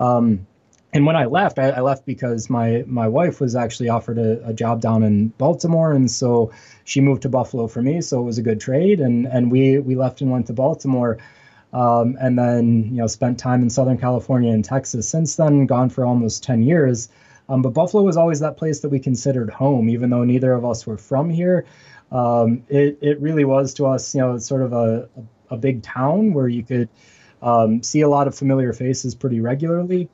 Um, 0.00 0.46
and 0.92 1.06
when 1.06 1.14
I 1.14 1.26
left, 1.26 1.58
I, 1.58 1.70
I, 1.70 1.80
left 1.80 2.04
because 2.04 2.50
my 2.50 2.82
my 2.86 3.06
wife 3.06 3.40
was 3.40 3.54
actually 3.54 3.88
offered 3.88 4.18
a, 4.18 4.44
a, 4.48 4.52
job 4.52 4.80
down 4.80 5.04
in 5.04 5.28
Baltimore, 5.28 5.92
and 5.92 6.10
so 6.10 6.50
she 6.84 7.00
moved 7.00 7.22
to 7.22 7.28
Buffalo 7.28 7.68
for 7.68 7.80
me. 7.80 8.00
So 8.00 8.18
it 8.18 8.24
was 8.24 8.38
a 8.38 8.42
good 8.42 8.60
trade, 8.60 8.98
and 8.98 9.26
and 9.26 9.52
we 9.52 9.78
we 9.78 9.94
left 9.94 10.20
and 10.20 10.32
went 10.32 10.48
to 10.48 10.52
Baltimore, 10.52 11.18
um, 11.72 12.16
and 12.20 12.38
then 12.38 12.84
you 12.90 12.98
know 12.98 13.06
spent 13.06 13.38
time 13.38 13.62
in 13.62 13.70
Southern 13.70 13.98
California 13.98 14.52
and 14.52 14.64
Texas 14.64 15.08
since 15.08 15.36
then. 15.36 15.66
Gone 15.66 15.90
for 15.90 16.04
almost 16.04 16.42
ten 16.42 16.62
years, 16.62 17.08
um, 17.48 17.62
but 17.62 17.70
Buffalo 17.70 18.02
was 18.02 18.16
always 18.16 18.40
that 18.40 18.56
place 18.56 18.80
that 18.80 18.88
we 18.88 18.98
considered 18.98 19.50
home, 19.50 19.88
even 19.88 20.10
though 20.10 20.24
neither 20.24 20.52
of 20.52 20.64
us 20.64 20.86
were 20.86 20.98
from 20.98 21.30
here. 21.30 21.66
Um, 22.10 22.64
it 22.68 22.98
it 23.00 23.20
really 23.20 23.44
was 23.44 23.74
to 23.74 23.86
us, 23.86 24.14
you 24.14 24.20
know, 24.20 24.38
sort 24.38 24.62
of 24.62 24.72
a 24.72 25.08
a, 25.50 25.54
a 25.54 25.56
big 25.56 25.82
town 25.82 26.32
where 26.32 26.48
you 26.48 26.62
could 26.62 26.88
um, 27.42 27.82
see 27.82 28.00
a 28.00 28.08
lot 28.08 28.26
of 28.26 28.34
familiar 28.34 28.72
faces 28.72 29.14
pretty 29.14 29.40
regularly 29.40 30.08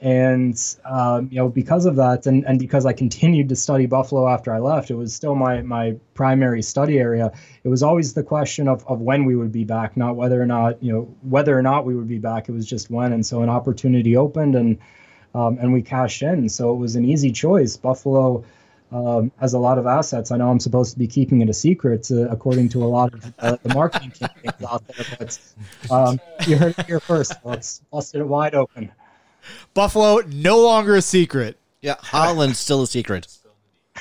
and 0.00 0.76
um, 0.84 1.28
you 1.30 1.38
know 1.38 1.48
because 1.48 1.86
of 1.86 1.96
that 1.96 2.26
and, 2.26 2.44
and 2.46 2.58
because 2.58 2.84
i 2.84 2.92
continued 2.92 3.48
to 3.48 3.56
study 3.56 3.86
buffalo 3.86 4.28
after 4.28 4.52
i 4.52 4.58
left 4.58 4.90
it 4.90 4.94
was 4.94 5.14
still 5.14 5.34
my 5.34 5.62
my 5.62 5.96
primary 6.14 6.60
study 6.62 6.98
area 6.98 7.32
it 7.64 7.68
was 7.68 7.82
always 7.82 8.12
the 8.12 8.22
question 8.22 8.68
of, 8.68 8.86
of 8.86 9.00
when 9.00 9.24
we 9.24 9.34
would 9.34 9.52
be 9.52 9.64
back 9.64 9.96
not 9.96 10.14
whether 10.14 10.40
or 10.40 10.46
not 10.46 10.82
you 10.82 10.92
know 10.92 11.02
whether 11.22 11.58
or 11.58 11.62
not 11.62 11.86
we 11.86 11.94
would 11.94 12.08
be 12.08 12.18
back 12.18 12.48
it 12.48 12.52
was 12.52 12.66
just 12.66 12.90
when 12.90 13.12
and 13.12 13.24
so 13.24 13.42
an 13.42 13.48
opportunity 13.48 14.16
opened 14.16 14.54
and 14.54 14.78
um, 15.34 15.58
and 15.58 15.72
we 15.72 15.80
cashed 15.80 16.22
in 16.22 16.48
so 16.48 16.72
it 16.72 16.76
was 16.76 16.94
an 16.94 17.04
easy 17.04 17.32
choice 17.32 17.76
buffalo 17.76 18.44
um, 18.92 19.32
has 19.40 19.52
a 19.52 19.58
lot 19.58 19.78
of 19.78 19.86
assets. 19.86 20.30
I 20.30 20.36
know 20.36 20.48
I'm 20.48 20.60
supposed 20.60 20.92
to 20.92 20.98
be 20.98 21.08
keeping 21.08 21.40
it 21.40 21.48
a 21.50 21.52
secret, 21.52 22.08
uh, 22.10 22.28
according 22.28 22.68
to 22.70 22.84
a 22.84 22.86
lot 22.86 23.12
of 23.14 23.34
uh, 23.40 23.56
the 23.62 23.74
marketing 23.74 24.12
campaigns 24.12 24.64
out 24.68 24.86
there. 24.86 25.04
But 25.18 25.38
um, 25.90 26.20
you 26.46 26.56
heard 26.56 26.78
it 26.78 26.86
here 26.86 27.00
first. 27.00 27.32
Let's 27.42 27.80
busted 27.90 28.20
it 28.20 28.28
wide 28.28 28.54
open. 28.54 28.92
Buffalo 29.74 30.22
no 30.26 30.58
longer 30.58 30.96
a 30.96 31.02
secret. 31.02 31.58
Yeah, 31.80 31.96
Holland's 32.00 32.58
still 32.58 32.82
a 32.82 32.86
secret. 32.86 33.28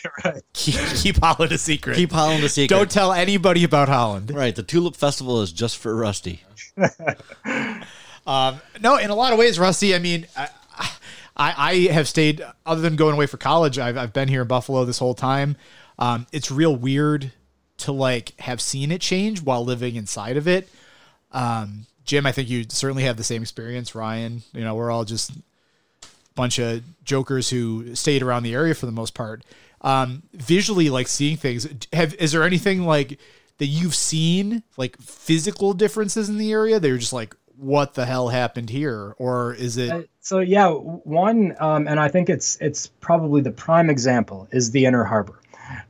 right. 0.25 0.41
Keep, 0.53 0.79
keep 0.95 1.17
Holland 1.17 1.51
a 1.51 1.57
secret. 1.57 1.95
Keep 1.95 2.11
Holland 2.11 2.43
a 2.43 2.49
secret. 2.49 2.75
Don't 2.75 2.91
tell 2.91 3.13
anybody 3.13 3.63
about 3.63 3.89
Holland. 3.89 4.31
Right. 4.33 4.55
The 4.55 4.63
Tulip 4.63 4.95
Festival 4.95 5.41
is 5.41 5.51
just 5.51 5.77
for 5.77 5.95
Rusty. 5.95 6.43
um, 8.25 8.59
no, 8.81 8.97
in 8.97 9.09
a 9.09 9.15
lot 9.15 9.33
of 9.33 9.39
ways, 9.39 9.59
Rusty. 9.59 9.95
I 9.95 9.99
mean, 9.99 10.27
I, 10.35 10.49
I, 11.37 11.53
I, 11.57 11.75
have 11.93 12.07
stayed 12.07 12.43
other 12.65 12.81
than 12.81 12.95
going 12.95 13.13
away 13.13 13.27
for 13.27 13.37
college. 13.37 13.79
I've, 13.79 13.97
I've 13.97 14.13
been 14.13 14.27
here 14.27 14.41
in 14.41 14.47
Buffalo 14.47 14.83
this 14.85 14.99
whole 14.99 15.15
time. 15.15 15.55
Um, 15.97 16.27
it's 16.31 16.51
real 16.51 16.75
weird 16.75 17.31
to 17.77 17.91
like 17.91 18.37
have 18.39 18.61
seen 18.61 18.91
it 18.91 19.01
change 19.01 19.41
while 19.41 19.63
living 19.63 19.95
inside 19.95 20.37
of 20.37 20.47
it. 20.47 20.69
Um, 21.31 21.85
Jim, 22.05 22.25
I 22.25 22.31
think 22.31 22.49
you 22.49 22.65
certainly 22.69 23.03
have 23.03 23.17
the 23.17 23.23
same 23.23 23.41
experience. 23.41 23.95
Ryan, 23.95 24.43
you 24.53 24.61
know, 24.61 24.75
we're 24.75 24.91
all 24.91 25.05
just 25.05 25.31
a 25.31 26.07
bunch 26.35 26.59
of 26.59 26.83
jokers 27.03 27.49
who 27.49 27.95
stayed 27.95 28.21
around 28.21 28.43
the 28.43 28.53
area 28.53 28.73
for 28.75 28.85
the 28.85 28.91
most 28.91 29.13
part. 29.13 29.43
Um, 29.81 30.23
visually, 30.33 30.89
like 30.89 31.07
seeing 31.07 31.37
things. 31.37 31.67
Have 31.93 32.13
is 32.15 32.31
there 32.31 32.43
anything 32.43 32.85
like 32.85 33.19
that 33.57 33.67
you've 33.67 33.95
seen, 33.95 34.63
like 34.77 34.97
physical 34.97 35.73
differences 35.73 36.29
in 36.29 36.37
the 36.37 36.51
area 36.51 36.79
that 36.79 36.87
you're 36.87 36.97
just 36.97 37.13
like, 37.13 37.35
what 37.57 37.93
the 37.93 38.05
hell 38.05 38.29
happened 38.29 38.69
here, 38.69 39.15
or 39.17 39.53
is 39.53 39.77
it? 39.77 39.91
Uh, 39.91 40.01
so 40.19 40.39
yeah, 40.39 40.69
one, 40.69 41.55
um, 41.59 41.87
and 41.87 41.99
I 41.99 42.09
think 42.09 42.29
it's 42.29 42.57
it's 42.59 42.87
probably 42.87 43.41
the 43.41 43.51
prime 43.51 43.89
example 43.89 44.47
is 44.51 44.71
the 44.71 44.85
Inner 44.85 45.03
Harbor. 45.03 45.39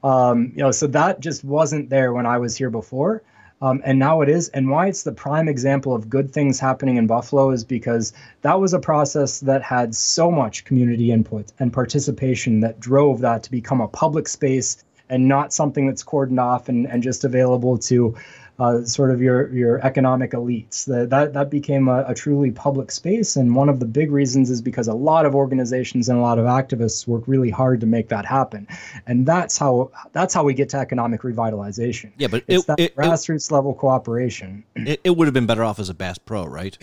Um, 0.03 0.51
you 0.55 0.63
know, 0.63 0.71
so 0.71 0.87
that 0.87 1.19
just 1.19 1.43
wasn't 1.43 1.89
there 1.89 2.13
when 2.13 2.25
I 2.25 2.37
was 2.37 2.55
here 2.55 2.69
before. 2.69 3.23
Um, 3.61 3.81
and 3.85 3.97
now 3.97 4.21
it 4.21 4.29
is. 4.29 4.49
And 4.49 4.69
why 4.69 4.87
it's 4.87 5.03
the 5.03 5.11
prime 5.11 5.47
example 5.47 5.95
of 5.95 6.09
good 6.09 6.31
things 6.31 6.59
happening 6.59 6.97
in 6.97 7.07
Buffalo 7.07 7.51
is 7.51 7.63
because 7.63 8.13
that 8.41 8.59
was 8.59 8.73
a 8.73 8.79
process 8.79 9.39
that 9.41 9.61
had 9.63 9.95
so 9.95 10.29
much 10.29 10.65
community 10.65 11.11
input 11.11 11.51
and 11.59 11.71
participation 11.71 12.59
that 12.59 12.79
drove 12.79 13.21
that 13.21 13.43
to 13.43 13.51
become 13.51 13.81
a 13.81 13.87
public 13.87 14.27
space 14.27 14.83
and 15.09 15.27
not 15.27 15.53
something 15.53 15.87
that's 15.87 16.03
cordoned 16.03 16.41
off 16.41 16.67
and, 16.67 16.87
and 16.87 17.03
just 17.03 17.23
available 17.23 17.77
to 17.77 18.15
uh, 18.57 18.83
sort 18.83 19.11
of 19.11 19.21
your 19.21 19.49
your 19.53 19.85
economic 19.85 20.31
elites. 20.31 20.85
The, 20.85 21.05
that 21.07 21.33
that 21.33 21.49
became 21.49 21.87
a, 21.87 22.05
a, 22.07 22.13
truly 22.13 22.51
public 22.51 22.91
space, 22.91 23.35
and 23.35 23.55
one 23.55 23.67
of 23.67 23.79
the 23.79 23.85
big 23.85 24.11
reasons 24.11 24.49
is 24.49 24.61
because 24.61 24.87
a 24.87 24.93
lot 24.93 25.25
of 25.25 25.35
organizations 25.35 26.07
and 26.07 26.17
a 26.17 26.21
lot 26.21 26.39
of 26.39 26.45
activists 26.45 27.05
work 27.07 27.23
really 27.27 27.49
hard 27.49 27.81
to 27.81 27.85
make 27.85 28.09
that 28.09 28.25
happen, 28.25 28.67
and 29.07 29.25
that's 29.25 29.57
how 29.57 29.91
that's 30.13 30.33
how 30.33 30.43
we 30.43 30.53
get 30.53 30.69
to 30.69 30.77
economic 30.77 31.21
revitalization. 31.21 32.11
Yeah, 32.17 32.27
but 32.27 32.43
it's 32.47 32.63
it, 32.63 32.67
that 32.67 32.79
it, 32.79 32.95
grassroots 32.95 33.51
it, 33.51 33.53
level 33.53 33.73
cooperation. 33.73 34.63
It, 34.85 35.01
it 35.03 35.17
would 35.17 35.25
have 35.25 35.33
been 35.33 35.47
better 35.47 35.63
off 35.63 35.79
as 35.79 35.89
a 35.89 35.95
Bass 35.95 36.19
Pro, 36.19 36.45
right? 36.45 36.77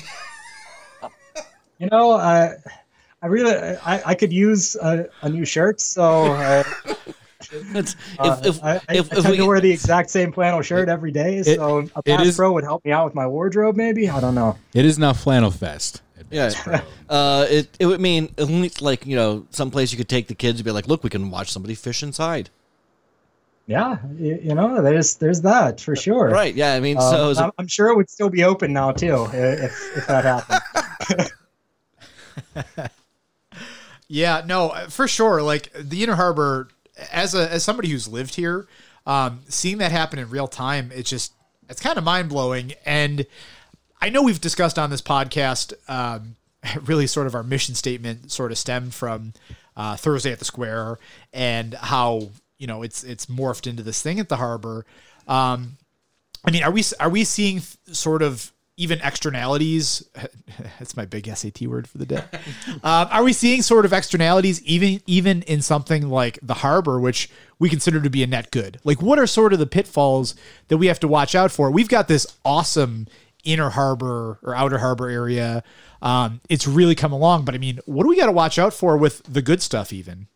you 1.79 1.89
know, 1.89 2.13
I 2.13 2.57
I 3.23 3.27
really 3.29 3.55
I, 3.55 4.11
I 4.11 4.15
could 4.15 4.33
use 4.33 4.75
a, 4.77 5.09
a 5.23 5.29
new 5.29 5.45
shirt, 5.45 5.81
so. 5.81 6.33
Uh, 6.33 6.65
if, 7.75 7.95
uh, 8.19 8.41
if, 8.45 8.63
I, 8.63 8.75
if, 8.77 8.83
I, 8.89 8.95
if, 8.95 9.27
I 9.27 9.31
we, 9.31 9.37
to 9.39 9.47
wear 9.47 9.61
the 9.61 9.71
exact 9.71 10.11
same 10.11 10.33
flannel 10.33 10.63
shirt 10.63 10.89
every 10.89 11.13
day, 11.13 11.39
it, 11.39 11.45
so 11.57 11.89
a 11.95 12.03
Bass 12.03 12.27
is, 12.27 12.37
Pro 12.37 12.53
would 12.53 12.65
help 12.65 12.85
me 12.85 12.93
out 12.93 13.05
with 13.05 13.15
my 13.15 13.27
wardrobe. 13.27 13.77
Maybe 13.77 14.09
I 14.09 14.21
don't 14.21 14.35
know. 14.35 14.59
It 14.75 14.85
is 14.85 14.99
now 14.99 15.13
flannel 15.13 15.51
fest. 15.51 16.03
Yeah, 16.31 16.53
uh, 17.09 17.47
it 17.49 17.69
it 17.79 17.87
would 17.87 18.01
mean 18.01 18.35
at 18.39 18.49
least 18.49 18.81
like 18.81 19.07
you 19.07 19.17
know 19.17 19.47
some 19.51 19.71
place 19.71 19.93
you 19.93 19.99
could 19.99 20.09
take 20.09 20.29
the 20.29 20.35
kids 20.35 20.61
and 20.61 20.65
be 20.65 20.71
like, 20.71 20.89
look, 20.89 21.05
we 21.05 21.11
can 21.11 21.31
watch 21.31 21.51
somebody 21.53 21.75
fish 21.75 22.03
inside. 22.03 22.51
Yeah, 23.67 23.99
you, 24.19 24.39
you 24.43 24.55
know, 24.55 24.83
there's 24.83 25.17
there's 25.17 25.43
that 25.43 25.81
for 25.81 25.95
sure. 25.95 26.29
Right. 26.29 26.55
Yeah. 26.55 26.75
I 26.75 26.81
mean, 26.81 26.99
um, 26.99 27.35
so 27.35 27.45
I'm, 27.45 27.53
I'm 27.59 27.69
sure 27.69 27.89
it 27.89 27.97
would 27.97 28.11
still 28.11 28.29
be 28.29 28.45
open 28.45 28.73
now 28.73 28.93
too 28.93 29.29
if 29.33 29.97
if 29.97 30.07
that 30.09 30.25
happened. 31.05 31.31
yeah. 34.09 34.43
No, 34.45 34.75
for 34.89 35.07
sure. 35.07 35.43
Like 35.43 35.73
the 35.75 36.03
Inner 36.03 36.17
Harbor 36.17 36.69
as 37.13 37.35
a 37.35 37.51
as 37.53 37.65
somebody 37.65 37.89
who's 37.89 38.07
lived 38.09 38.35
here, 38.35 38.67
um, 39.07 39.41
seeing 39.49 39.79
that 39.79 39.93
happen 39.93 40.19
in 40.19 40.31
real 40.31 40.49
time, 40.49 40.91
it's 40.95 41.11
just 41.11 41.33
it's 41.69 41.81
kind 41.81 41.99
of 41.99 42.05
mind 42.05 42.29
blowing. 42.29 42.73
And 42.85 43.27
I 44.01 44.09
know 44.11 44.23
we've 44.23 44.41
discussed 44.41 44.79
on 44.79 44.91
this 44.91 45.03
podcast, 45.03 45.75
um, 45.89 46.37
really 46.85 47.07
sort 47.07 47.27
of 47.27 47.35
our 47.35 47.43
mission 47.43 47.75
statement 47.75 48.31
sort 48.31 48.53
of 48.53 48.59
stemmed 48.59 48.95
from 48.95 49.33
uh, 49.77 49.97
Thursday 49.97 50.33
at 50.33 50.39
the 50.39 50.45
Square 50.45 50.99
and 51.33 51.75
how 51.75 52.31
you 52.59 52.67
know 52.67 52.83
it's 52.83 53.05
it's 53.05 53.27
morphed 53.27 53.67
into 53.67 53.83
this 53.83 54.03
thing 54.03 54.21
at 54.21 54.29
the 54.29 54.37
harbor. 54.37 54.85
Um, 55.27 55.79
I 56.45 56.51
mean, 56.51 56.63
are 56.63 56.71
we 56.71 56.85
are 57.01 57.09
we 57.09 57.25
seeing 57.25 57.61
sort 57.61 58.23
of 58.23 58.53
even 58.77 59.01
externalities 59.03 60.09
that's 60.79 60.97
my 60.97 61.05
big 61.05 61.27
sat 61.37 61.61
word 61.63 61.87
for 61.87 61.99
the 61.99 62.07
day. 62.07 62.25
Um, 62.85 63.09
are 63.11 63.23
we 63.23 63.33
seeing 63.33 63.63
sort 63.63 63.85
of 63.85 63.93
externalities 63.93 64.63
even 64.63 65.03
even 65.07 65.43
in 65.43 65.63
something 65.63 66.09
like 66.09 66.39
the 66.43 66.55
harbor 66.55 66.99
which 66.99 67.31
we 67.59 67.69
consider 67.69 68.01
to 68.01 68.11
be 68.11 68.23
a 68.23 68.27
net 68.27 68.51
good? 68.51 68.81
Like 68.83 69.03
what 69.03 69.19
are 69.19 69.27
sort 69.27 69.53
of 69.53 69.59
the 69.59 69.67
pitfalls 69.67 70.35
that 70.69 70.79
we 70.79 70.87
have 70.87 70.99
to 71.01 71.09
watch 71.09 71.35
out 71.35 71.53
for? 71.53 71.71
We've 71.71 71.89
got 71.89 72.09
this 72.09 72.27
awesome 72.45 73.07
inner 73.45 73.71
harbor 73.71 74.39
or 74.43 74.55
outer 74.55 74.79
harbor 74.79 75.09
area. 75.09 75.63
Um, 76.01 76.41
it's 76.49 76.67
really 76.67 76.97
come 76.97 77.13
along 77.13 77.45
but 77.45 77.55
i 77.55 77.59
mean 77.59 77.79
what 77.85 78.03
do 78.03 78.09
we 78.09 78.17
got 78.17 78.27
to 78.27 78.33
watch 78.33 78.59
out 78.59 78.75
for 78.75 78.97
with 78.97 79.23
the 79.23 79.41
good 79.41 79.63
stuff 79.63 79.93
even 79.93 80.27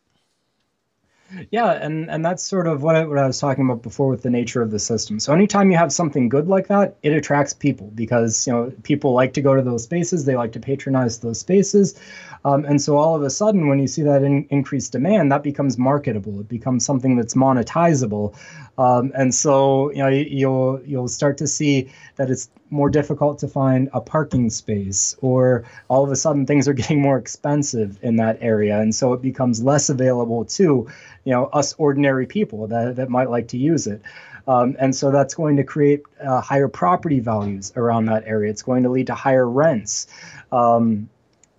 yeah, 1.51 1.73
and 1.73 2.11
and 2.11 2.25
that's 2.25 2.43
sort 2.43 2.67
of 2.67 2.83
what 2.83 2.95
I, 2.97 3.05
what 3.05 3.19
I 3.19 3.27
was 3.27 3.39
talking 3.39 3.65
about 3.65 3.83
before 3.83 4.09
with 4.09 4.23
the 4.23 4.31
nature 4.31 4.63
of 4.63 4.71
the 4.71 4.79
system. 4.79 5.19
So 5.19 5.33
anytime 5.33 5.71
you 5.71 5.77
have 5.77 5.93
something 5.93 6.29
good 6.29 6.47
like 6.47 6.69
that, 6.69 6.97
it 7.03 7.13
attracts 7.13 7.53
people 7.53 7.91
because 7.95 8.47
you 8.47 8.53
know 8.53 8.73
people 8.83 9.13
like 9.13 9.33
to 9.35 9.41
go 9.41 9.55
to 9.55 9.63
those 9.63 9.85
spaces, 9.85 10.25
they 10.25 10.37
like 10.37 10.53
to 10.53 10.61
patronize 10.61 11.19
those 11.19 11.41
spaces, 11.41 11.99
um, 12.45 12.65
and 12.65 12.81
so 12.81 12.97
all 12.97 13.15
of 13.15 13.23
a 13.23 13.31
sudden, 13.31 13.69
when 13.69 13.79
you 13.79 13.89
see 13.89 14.03
that 14.03 14.23
in, 14.23 14.47
increased 14.51 14.93
demand, 14.93 15.33
that 15.33 15.43
becomes 15.43 15.77
marketable. 15.77 16.41
It 16.41 16.49
becomes 16.49 16.85
something 16.85 17.17
that's 17.17 17.35
monetizable, 17.35 18.37
um, 18.79 19.13
and 19.15 19.35
so 19.35 19.91
you 19.91 19.99
know 19.99 20.09
you'll 20.09 20.81
you'll 20.85 21.09
start 21.09 21.39
to 21.39 21.47
see 21.47 21.91
that 22.17 22.31
it's 22.31 22.51
more 22.71 22.91
difficult 22.91 23.39
to 23.39 23.49
find 23.49 23.89
a 23.93 24.01
parking 24.01 24.51
space, 24.51 25.17
or 25.21 25.65
all 25.89 26.05
of 26.05 26.11
a 26.11 26.17
sudden 26.17 26.47
things 26.47 26.69
are 26.69 26.73
getting 26.83 27.01
more 27.01 27.19
expensive 27.19 27.99
in 28.03 28.17
that 28.17 28.39
area, 28.41 28.81
and 28.81 28.95
so 28.95 29.13
it 29.13 29.23
becomes 29.23 29.63
less 29.63 29.89
available 29.89 30.45
to 30.45 30.89
you 31.25 31.33
know 31.33 31.47
us 31.47 31.75
ordinary 31.79 32.27
people 32.27 32.67
that 32.67 32.97
that 32.97 33.09
might 33.09 33.31
like 33.31 33.49
to 33.49 33.59
use 33.59 33.87
it. 33.87 34.03
Um, 34.49 34.77
and 34.79 34.95
so 34.95 35.11
that's 35.11 35.35
going 35.35 35.57
to 35.57 35.65
create 35.65 36.03
uh, 36.25 36.41
higher 36.41 36.69
property 36.69 37.19
values 37.19 37.73
around 37.75 38.07
that 38.07 38.25
area. 38.27 38.51
It's 38.51 38.63
going 38.63 38.85
to 38.85 38.91
lead 38.91 39.09
to 39.09 39.15
higher 39.15 39.49
rents. 39.49 40.07
Um, 40.53 41.09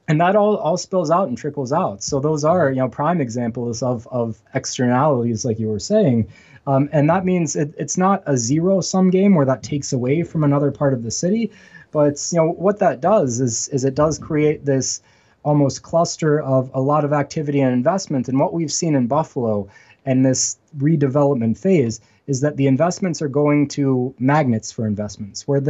and 0.07 0.22
that 0.22 0.38
all, 0.38 0.55
all 0.55 0.78
spills 0.78 1.11
out 1.11 1.28
and 1.28 1.38
trickles 1.38 1.74
out. 1.74 2.01
So 2.01 2.20
those 2.20 2.45
are 2.45 2.70
you 2.70 2.78
know 2.78 2.88
prime 2.88 3.20
examples 3.20 3.84
of, 3.84 4.07
of 4.07 4.38
externalities, 4.53 5.43
like 5.43 5.59
you 5.59 5.68
were 5.68 5.80
saying. 5.80 6.30
Um, 6.68 6.89
and 6.91 7.09
that 7.09 7.26
means 7.26 7.55
it, 7.55 7.74
it's 7.78 7.97
not 7.97 8.22
a 8.26 8.38
zero 8.38 8.82
sum 8.82 9.09
game 9.09 9.34
where 9.34 9.45
that 9.45 9.63
takes 9.63 9.93
away 9.93 10.22
from 10.24 10.43
another 10.43 10.70
part 10.70 10.93
of 10.93 11.01
the 11.01 11.11
city, 11.11 11.49
but 11.91 12.22
you 12.32 12.38
know 12.38 12.51
what 12.51 12.80
that 12.80 13.01
does 13.01 13.39
is 13.39 13.70
is 13.70 13.86
it 13.86 13.95
does 13.95 14.20
create 14.20 14.65
this 14.65 15.01
almost 15.43 15.82
cluster 15.82 16.41
of 16.41 16.70
a 16.74 16.82
lot 16.82 17.05
of 17.05 17.13
activity 17.13 17.61
and 17.61 17.74
investment. 17.74 18.28
And 18.28 18.38
what 18.38 18.53
we've 18.53 18.72
seen 18.72 18.95
in 18.95 19.07
Buffalo 19.07 19.70
and 20.05 20.26
this 20.26 20.57
redevelopment 20.78 21.57
phase 21.57 22.01
is 22.28 22.41
that 22.41 22.57
the 22.57 22.68
investments 22.68 23.22
are 23.22 23.30
going 23.30 23.70
to 23.70 24.13
magnets 24.20 24.70
for 24.70 24.86
investments, 24.86 25.47
where 25.47 25.61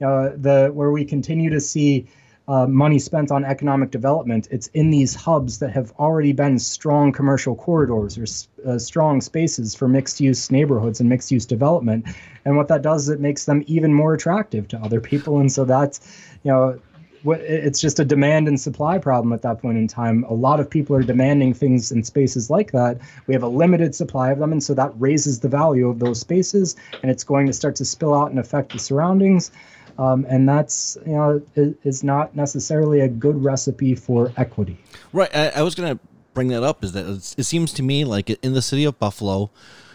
know, 0.00 0.36
the 0.36 0.70
where 0.74 0.90
we 0.90 1.04
continue 1.04 1.48
to 1.48 1.60
see 1.60 2.06
uh, 2.48 2.66
money 2.66 2.98
spent 2.98 3.30
on 3.30 3.44
economic 3.44 3.90
development, 3.90 4.46
it's 4.50 4.68
in 4.68 4.90
these 4.90 5.14
hubs 5.14 5.58
that 5.58 5.70
have 5.70 5.92
already 5.98 6.32
been 6.32 6.58
strong 6.58 7.12
commercial 7.12 7.56
corridors 7.56 8.16
or 8.16 8.70
uh, 8.70 8.78
strong 8.78 9.20
spaces 9.20 9.74
for 9.74 9.88
mixed 9.88 10.20
use 10.20 10.50
neighborhoods 10.50 11.00
and 11.00 11.08
mixed 11.08 11.32
use 11.32 11.44
development. 11.44 12.06
And 12.44 12.56
what 12.56 12.68
that 12.68 12.82
does 12.82 13.04
is 13.04 13.08
it 13.08 13.20
makes 13.20 13.46
them 13.46 13.64
even 13.66 13.92
more 13.92 14.14
attractive 14.14 14.68
to 14.68 14.78
other 14.78 15.00
people. 15.00 15.40
And 15.40 15.50
so 15.50 15.64
that's, 15.64 16.00
you 16.44 16.52
know, 16.52 16.80
it's 17.24 17.80
just 17.80 17.98
a 17.98 18.04
demand 18.04 18.46
and 18.46 18.60
supply 18.60 18.98
problem 18.98 19.32
at 19.32 19.42
that 19.42 19.60
point 19.60 19.78
in 19.78 19.88
time. 19.88 20.24
A 20.28 20.32
lot 20.34 20.60
of 20.60 20.70
people 20.70 20.94
are 20.94 21.02
demanding 21.02 21.54
things 21.54 21.90
in 21.90 22.04
spaces 22.04 22.50
like 22.50 22.70
that. 22.72 22.98
We 23.26 23.34
have 23.34 23.42
a 23.42 23.48
limited 23.48 23.96
supply 23.96 24.30
of 24.30 24.38
them, 24.38 24.52
and 24.52 24.62
so 24.62 24.74
that 24.74 24.92
raises 24.96 25.40
the 25.40 25.48
value 25.48 25.88
of 25.88 25.98
those 25.98 26.20
spaces, 26.20 26.76
and 27.02 27.10
it's 27.10 27.24
going 27.24 27.48
to 27.48 27.52
start 27.52 27.74
to 27.76 27.84
spill 27.84 28.14
out 28.14 28.30
and 28.30 28.38
affect 28.38 28.70
the 28.70 28.78
surroundings. 28.78 29.50
Um, 29.98 30.26
and 30.28 30.48
that's 30.48 30.98
you 31.06 31.12
know 31.12 31.42
is 31.56 32.04
not 32.04 32.36
necessarily 32.36 33.00
a 33.00 33.08
good 33.08 33.42
recipe 33.42 33.94
for 33.94 34.32
equity. 34.36 34.78
Right. 35.12 35.34
I, 35.34 35.48
I 35.48 35.62
was 35.62 35.74
going 35.74 35.96
to 35.96 36.04
bring 36.34 36.48
that 36.48 36.62
up. 36.62 36.84
Is 36.84 36.92
that 36.92 37.06
it 37.36 37.44
seems 37.44 37.72
to 37.74 37.82
me 37.82 38.04
like 38.04 38.30
in 38.30 38.52
the 38.52 38.62
city 38.62 38.84
of 38.84 38.98
Buffalo, 38.98 39.50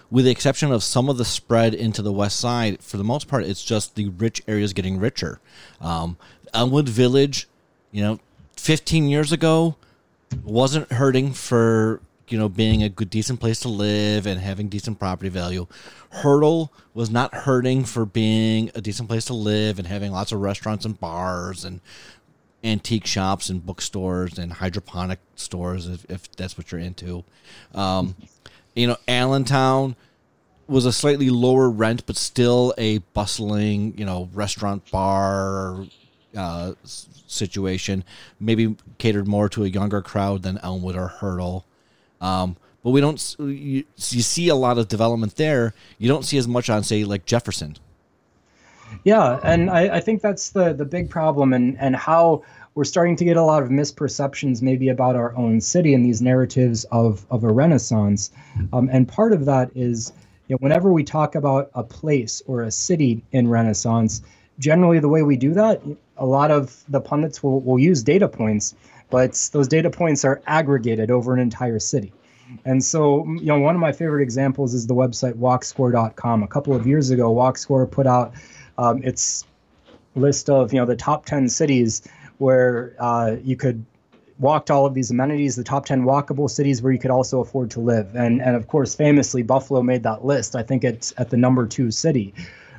with 0.09 0.25
the 0.25 0.31
exception 0.31 0.71
of 0.71 0.83
some 0.83 1.09
of 1.09 1.17
the 1.17 1.25
spread 1.25 1.73
into 1.73 2.01
the 2.01 2.11
west 2.11 2.39
side, 2.39 2.83
for 2.83 2.97
the 2.97 3.03
most 3.03 3.27
part, 3.27 3.43
it's 3.43 3.63
just 3.63 3.95
the 3.95 4.09
rich 4.09 4.41
areas 4.47 4.73
getting 4.73 4.99
richer. 4.99 5.39
Um, 5.79 6.17
Elmwood 6.53 6.89
Village, 6.89 7.47
you 7.91 8.03
know, 8.03 8.19
15 8.57 9.07
years 9.07 9.31
ago, 9.31 9.77
wasn't 10.43 10.91
hurting 10.91 11.33
for 11.33 12.01
you 12.31 12.37
know 12.37 12.49
being 12.49 12.83
a 12.83 12.89
good 12.89 13.09
decent 13.09 13.39
place 13.39 13.59
to 13.61 13.69
live 13.69 14.25
and 14.25 14.39
having 14.39 14.69
decent 14.69 14.99
property 14.99 15.29
value. 15.29 15.67
Hertel 16.09 16.71
was 16.93 17.09
not 17.09 17.33
hurting 17.33 17.85
for 17.85 18.05
being 18.05 18.71
a 18.75 18.81
decent 18.81 19.09
place 19.09 19.25
to 19.25 19.33
live 19.33 19.79
and 19.79 19.87
having 19.87 20.11
lots 20.11 20.31
of 20.31 20.39
restaurants 20.39 20.85
and 20.85 20.99
bars 20.99 21.65
and 21.65 21.81
antique 22.63 23.07
shops 23.07 23.49
and 23.49 23.65
bookstores 23.65 24.37
and 24.37 24.53
hydroponic 24.53 25.19
stores 25.35 25.87
if, 25.87 26.05
if 26.09 26.31
that's 26.33 26.57
what 26.57 26.71
you're 26.71 26.81
into. 26.81 27.23
Um, 27.73 28.15
you 28.75 28.87
know 28.87 28.97
allentown 29.07 29.95
was 30.67 30.85
a 30.85 30.93
slightly 30.93 31.29
lower 31.29 31.69
rent 31.69 32.05
but 32.05 32.15
still 32.15 32.73
a 32.77 32.99
bustling 32.99 33.97
you 33.97 34.05
know 34.05 34.29
restaurant 34.33 34.89
bar 34.91 35.85
uh, 36.35 36.73
situation 36.83 38.03
maybe 38.39 38.75
catered 38.97 39.27
more 39.27 39.49
to 39.49 39.63
a 39.63 39.67
younger 39.67 40.01
crowd 40.01 40.43
than 40.43 40.57
elmwood 40.59 40.95
or 40.95 41.07
hertel 41.07 41.65
um, 42.21 42.55
but 42.83 42.91
we 42.91 43.01
don't. 43.01 43.35
You, 43.39 43.83
you 43.95 44.21
see 44.21 44.47
a 44.49 44.55
lot 44.55 44.77
of 44.77 44.87
development 44.87 45.35
there. 45.35 45.73
You 45.97 46.07
don't 46.07 46.23
see 46.23 46.37
as 46.37 46.47
much 46.47 46.69
on, 46.69 46.83
say, 46.83 47.03
like 47.03 47.25
Jefferson. 47.25 47.77
Yeah, 49.03 49.39
and 49.43 49.69
I, 49.69 49.97
I 49.97 49.99
think 49.99 50.21
that's 50.21 50.49
the 50.49 50.73
the 50.73 50.85
big 50.85 51.09
problem, 51.09 51.53
and 51.53 51.77
and 51.79 51.95
how 51.95 52.43
we're 52.73 52.83
starting 52.85 53.15
to 53.17 53.25
get 53.25 53.37
a 53.37 53.43
lot 53.43 53.63
of 53.63 53.69
misperceptions 53.69 54.61
maybe 54.61 54.89
about 54.89 55.15
our 55.15 55.35
own 55.35 55.59
city 55.59 55.93
and 55.93 56.05
these 56.05 56.21
narratives 56.21 56.85
of 56.85 57.25
of 57.29 57.43
a 57.43 57.51
renaissance. 57.51 58.31
Um, 58.73 58.89
and 58.91 59.07
part 59.07 59.33
of 59.33 59.45
that 59.45 59.71
is 59.75 60.13
you 60.47 60.55
know, 60.55 60.57
whenever 60.59 60.91
we 60.91 61.03
talk 61.03 61.35
about 61.35 61.69
a 61.73 61.83
place 61.83 62.41
or 62.47 62.63
a 62.63 62.71
city 62.71 63.23
in 63.31 63.47
renaissance, 63.47 64.21
generally 64.59 64.99
the 64.99 65.09
way 65.09 65.23
we 65.23 65.35
do 65.35 65.53
that, 65.53 65.81
a 66.17 66.25
lot 66.25 66.51
of 66.51 66.83
the 66.89 67.01
pundits 67.01 67.41
will, 67.41 67.61
will 67.61 67.79
use 67.79 68.03
data 68.03 68.27
points, 68.27 68.75
but 69.11 69.49
those 69.53 69.67
data 69.67 69.89
points 69.89 70.25
are 70.25 70.41
aggregated 70.47 71.11
over 71.11 71.33
an 71.33 71.39
entire 71.39 71.77
city. 71.77 72.11
And 72.65 72.83
so, 72.83 73.25
you 73.25 73.45
know, 73.45 73.59
one 73.59 73.75
of 73.75 73.81
my 73.81 73.91
favorite 73.91 74.23
examples 74.23 74.73
is 74.73 74.87
the 74.87 74.95
website 74.95 75.33
walkscore.com. 75.33 76.43
A 76.43 76.47
couple 76.47 76.75
of 76.75 76.87
years 76.87 77.09
ago, 77.09 77.33
Walkscore 77.33 77.89
put 77.89 78.07
out 78.07 78.33
um, 78.77 79.03
its 79.03 79.45
list 80.15 80.49
of, 80.49 80.73
you 80.73 80.79
know, 80.79 80.85
the 80.85 80.95
top 80.95 81.25
10 81.25 81.47
cities 81.47 82.01
where 82.39 82.95
uh, 82.99 83.35
you 83.43 83.55
could 83.55 83.85
walk 84.39 84.65
to 84.65 84.73
all 84.73 84.85
of 84.85 84.93
these 84.93 85.11
amenities, 85.11 85.55
the 85.55 85.63
top 85.63 85.85
10 85.85 86.03
walkable 86.03 86.49
cities 86.49 86.81
where 86.81 86.91
you 86.91 86.99
could 86.99 87.11
also 87.11 87.39
afford 87.39 87.69
to 87.71 87.79
live. 87.79 88.15
And, 88.15 88.41
and 88.41 88.55
of 88.55 88.67
course, 88.67 88.95
famously, 88.95 89.43
Buffalo 89.43 89.83
made 89.83 90.03
that 90.03 90.25
list. 90.25 90.55
I 90.55 90.63
think 90.63 90.83
it's 90.83 91.13
at 91.17 91.29
the 91.29 91.37
number 91.37 91.67
two 91.67 91.91
city. 91.91 92.33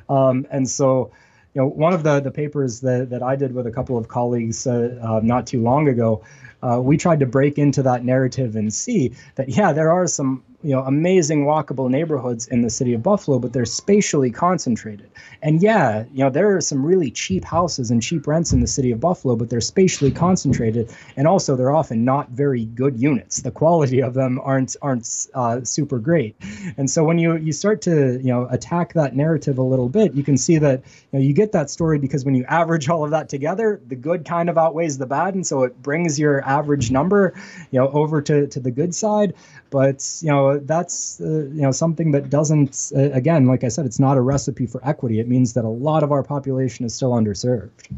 Um, 0.09 0.45
and 0.51 0.69
so, 0.69 1.11
you 1.53 1.61
know, 1.61 1.67
one 1.67 1.93
of 1.93 2.03
the, 2.03 2.19
the 2.19 2.31
papers 2.31 2.81
that, 2.81 3.09
that 3.11 3.21
I 3.21 3.35
did 3.35 3.53
with 3.53 3.67
a 3.67 3.71
couple 3.71 3.97
of 3.97 4.07
colleagues 4.07 4.65
uh, 4.65 4.99
uh, 5.01 5.19
not 5.23 5.47
too 5.47 5.61
long 5.61 5.87
ago 5.87 6.23
uh, 6.63 6.79
we 6.81 6.97
tried 6.97 7.19
to 7.19 7.25
break 7.25 7.57
into 7.57 7.83
that 7.83 8.05
narrative 8.05 8.55
and 8.55 8.73
see 8.73 9.13
that 9.35 9.49
yeah, 9.49 9.73
there 9.73 9.91
are 9.91 10.07
some 10.07 10.43
you 10.63 10.71
know 10.71 10.81
amazing 10.83 11.45
walkable 11.45 11.89
neighborhoods 11.89 12.47
in 12.47 12.61
the 12.61 12.69
city 12.69 12.93
of 12.93 13.03
Buffalo, 13.03 13.37
but 13.37 13.53
they're 13.53 13.65
spatially 13.65 14.31
concentrated. 14.31 15.09
And 15.41 15.61
yeah, 15.61 16.05
you 16.13 16.23
know 16.23 16.29
there 16.29 16.55
are 16.55 16.61
some 16.61 16.85
really 16.85 17.11
cheap 17.11 17.43
houses 17.43 17.91
and 17.91 18.01
cheap 18.01 18.25
rents 18.25 18.53
in 18.53 18.61
the 18.61 18.67
city 18.67 18.91
of 18.91 18.99
Buffalo, 18.99 19.35
but 19.35 19.49
they're 19.49 19.61
spatially 19.61 20.11
concentrated, 20.11 20.89
and 21.17 21.27
also 21.27 21.55
they're 21.55 21.75
often 21.75 22.05
not 22.05 22.29
very 22.29 22.65
good 22.65 22.99
units. 22.99 23.41
The 23.41 23.51
quality 23.51 24.01
of 24.01 24.13
them 24.13 24.39
aren't 24.41 24.75
aren't 24.81 25.27
uh, 25.33 25.63
super 25.63 25.99
great. 25.99 26.35
And 26.77 26.89
so 26.89 27.03
when 27.03 27.19
you 27.19 27.35
you 27.35 27.51
start 27.51 27.81
to 27.83 28.19
you 28.19 28.31
know 28.31 28.47
attack 28.49 28.93
that 28.93 29.15
narrative 29.15 29.57
a 29.57 29.63
little 29.63 29.89
bit, 29.89 30.13
you 30.13 30.23
can 30.23 30.37
see 30.37 30.57
that 30.59 30.81
you 31.11 31.19
know 31.19 31.25
you 31.25 31.33
get 31.33 31.51
that 31.51 31.69
story 31.69 31.99
because 31.99 32.23
when 32.23 32.35
you 32.35 32.45
average 32.45 32.87
all 32.87 33.03
of 33.03 33.11
that 33.11 33.27
together, 33.27 33.81
the 33.87 33.95
good 33.95 34.23
kind 34.25 34.49
of 34.49 34.57
outweighs 34.57 34.97
the 34.97 35.05
bad, 35.05 35.35
and 35.35 35.45
so 35.45 35.63
it 35.63 35.81
brings 35.81 36.17
your 36.17 36.41
average 36.45 36.89
number 36.89 37.33
you 37.71 37.79
know 37.79 37.89
over 37.89 38.21
to 38.21 38.47
to 38.47 38.59
the 38.59 38.71
good 38.71 38.95
side. 38.95 39.33
But 39.69 40.19
you 40.21 40.29
know 40.29 40.52
that's 40.59 41.19
uh, 41.21 41.25
you 41.25 41.61
know 41.61 41.71
something 41.71 42.11
that 42.11 42.29
doesn't 42.29 42.91
uh, 42.95 43.11
again, 43.11 43.47
like 43.47 43.63
I 43.63 43.67
said, 43.67 43.85
it's 43.85 43.99
not 43.99 44.17
a 44.17 44.21
recipe 44.21 44.65
for 44.65 44.81
equity. 44.87 45.19
It 45.19 45.27
means 45.27 45.53
that 45.53 45.65
a 45.65 45.69
lot 45.69 46.03
of 46.03 46.11
our 46.11 46.23
population 46.23 46.85
is 46.85 46.93
still 46.93 47.11
underserved. 47.11 47.91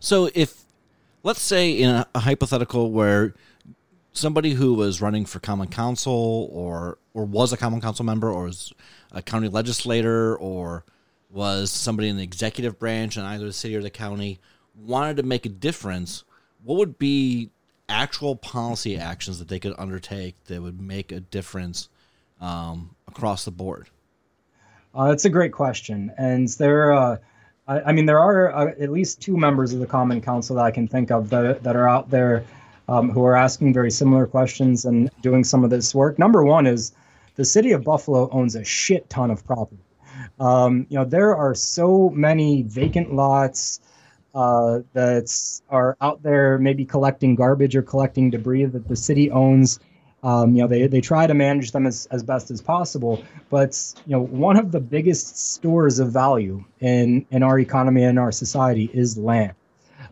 So 0.00 0.30
if 0.34 0.64
let's 1.22 1.40
say 1.40 1.70
in 1.72 1.90
a, 1.90 2.06
a 2.14 2.20
hypothetical 2.20 2.90
where 2.90 3.34
somebody 4.12 4.52
who 4.52 4.74
was 4.74 5.00
running 5.00 5.24
for 5.24 5.40
common 5.40 5.68
council 5.68 6.48
or 6.52 6.98
or 7.14 7.24
was 7.24 7.52
a 7.52 7.56
common 7.56 7.80
council 7.80 8.04
member 8.04 8.30
or 8.30 8.44
was 8.44 8.72
a 9.12 9.22
county 9.22 9.48
legislator 9.48 10.36
or 10.36 10.84
was 11.30 11.70
somebody 11.70 12.08
in 12.08 12.16
the 12.16 12.22
executive 12.22 12.78
branch 12.78 13.16
in 13.16 13.24
either 13.24 13.46
the 13.46 13.52
city 13.52 13.76
or 13.76 13.82
the 13.82 13.90
county 13.90 14.40
wanted 14.74 15.16
to 15.16 15.22
make 15.22 15.46
a 15.46 15.48
difference 15.48 16.24
what 16.64 16.78
would 16.78 16.98
be 16.98 17.50
actual 17.88 18.36
policy 18.36 18.96
actions 18.96 19.38
that 19.38 19.48
they 19.48 19.58
could 19.58 19.74
undertake 19.78 20.34
that 20.44 20.60
would 20.60 20.80
make 20.80 21.12
a 21.12 21.20
difference 21.20 21.88
um, 22.40 22.94
across 23.06 23.44
the 23.44 23.50
board? 23.50 23.88
Uh, 24.94 25.08
that's 25.08 25.24
a 25.24 25.30
great 25.30 25.52
question, 25.52 26.12
and 26.18 26.48
there, 26.48 26.92
uh, 26.92 27.16
I, 27.66 27.80
I, 27.80 27.92
mean, 27.92 28.06
there 28.06 28.18
are 28.18 28.54
uh, 28.54 28.72
at 28.80 28.90
least 28.90 29.20
two 29.20 29.36
members 29.36 29.72
of 29.72 29.80
the 29.80 29.86
Common 29.86 30.20
Council 30.20 30.56
that 30.56 30.64
I 30.64 30.70
can 30.70 30.88
think 30.88 31.10
of 31.10 31.30
that 31.30 31.62
that 31.62 31.76
are 31.76 31.88
out 31.88 32.10
there 32.10 32.44
um, 32.88 33.10
who 33.10 33.24
are 33.24 33.36
asking 33.36 33.74
very 33.74 33.90
similar 33.90 34.26
questions 34.26 34.84
and 34.84 35.10
doing 35.20 35.44
some 35.44 35.62
of 35.62 35.70
this 35.70 35.94
work. 35.94 36.18
Number 36.18 36.42
one 36.42 36.66
is 36.66 36.92
the 37.36 37.44
city 37.44 37.72
of 37.72 37.84
Buffalo 37.84 38.28
owns 38.30 38.56
a 38.56 38.64
shit 38.64 39.08
ton 39.10 39.30
of 39.30 39.44
property. 39.44 39.82
Um, 40.40 40.86
you 40.88 40.98
know, 40.98 41.04
there 41.04 41.36
are 41.36 41.54
so 41.54 42.10
many 42.10 42.62
vacant 42.62 43.14
lots 43.14 43.80
uh, 44.34 44.80
that 44.92 45.60
are 45.68 45.96
out 46.00 46.22
there 46.22 46.58
maybe 46.58 46.84
collecting 46.84 47.34
garbage 47.34 47.76
or 47.76 47.82
collecting 47.82 48.30
debris 48.30 48.64
that 48.64 48.88
the 48.88 48.96
city 48.96 49.30
owns. 49.30 49.80
Um, 50.22 50.54
you 50.54 50.62
know, 50.62 50.68
they, 50.68 50.86
they 50.88 51.00
try 51.00 51.26
to 51.26 51.34
manage 51.34 51.70
them 51.72 51.86
as, 51.86 52.06
as 52.10 52.22
best 52.22 52.50
as 52.50 52.60
possible. 52.60 53.22
But, 53.50 53.94
you 54.06 54.12
know, 54.16 54.22
one 54.22 54.56
of 54.56 54.72
the 54.72 54.80
biggest 54.80 55.38
stores 55.52 55.98
of 56.00 56.12
value 56.12 56.64
in, 56.80 57.24
in 57.30 57.42
our 57.42 57.58
economy 57.58 58.02
and 58.02 58.18
our 58.18 58.32
society 58.32 58.90
is 58.92 59.16
land. 59.16 59.54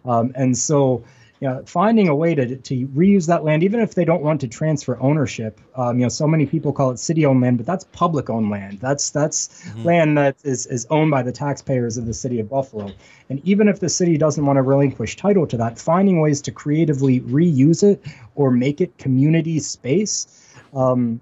Um, 0.05 0.33
and 0.37 0.57
so, 0.57 1.05
you 1.41 1.49
know, 1.49 1.63
finding 1.67 2.09
a 2.09 2.15
way 2.15 2.35
to, 2.35 2.57
to 2.57 2.87
reuse 2.89 3.27
that 3.27 3.45
land, 3.45 3.63
even 3.63 3.81
if 3.81 3.95
they 3.95 4.05
don't 4.05 4.23
want 4.23 4.41
to 4.41 4.49
transfer 4.49 4.99
ownership. 5.01 5.61
Um, 5.75 5.99
you 5.99 6.05
know, 6.05 6.09
so 6.09 6.27
many 6.27 6.47
people 6.47 6.73
call 6.73 6.91
it 6.91 6.99
city-owned 6.99 7.41
land, 7.41 7.59
but 7.59 7.67
that's 7.67 7.85
public-owned 7.93 8.51
land. 8.51 8.79
That's 8.81 9.11
that's 9.11 9.63
mm-hmm. 9.65 9.83
land 9.83 10.19
that 10.19 10.37
is, 10.45 10.67
is 10.67 10.87
owned 10.89 11.11
by 11.11 11.23
the 11.23 11.33
taxpayers 11.33 11.99
of 11.99 12.07
the 12.07 12.15
city 12.15 12.41
of 12.41 12.49
Buffalo. 12.49 12.91
And 13.29 13.41
even 13.45 13.69
if 13.69 13.81
the 13.81 13.89
city 13.89 14.17
doesn't 14.17 14.45
want 14.45 14.57
to 14.57 14.63
relinquish 14.63 15.17
title 15.17 15.47
to 15.49 15.57
that, 15.59 15.79
finding 15.79 16.21
ways 16.21 16.41
to 16.43 16.53
creatively 16.53 17.21
reuse 17.21 17.83
it 17.83 18.03
or 18.35 18.51
make 18.51 18.81
it 18.81 18.97
community 18.99 19.59
space. 19.59 20.43
Um, 20.75 21.21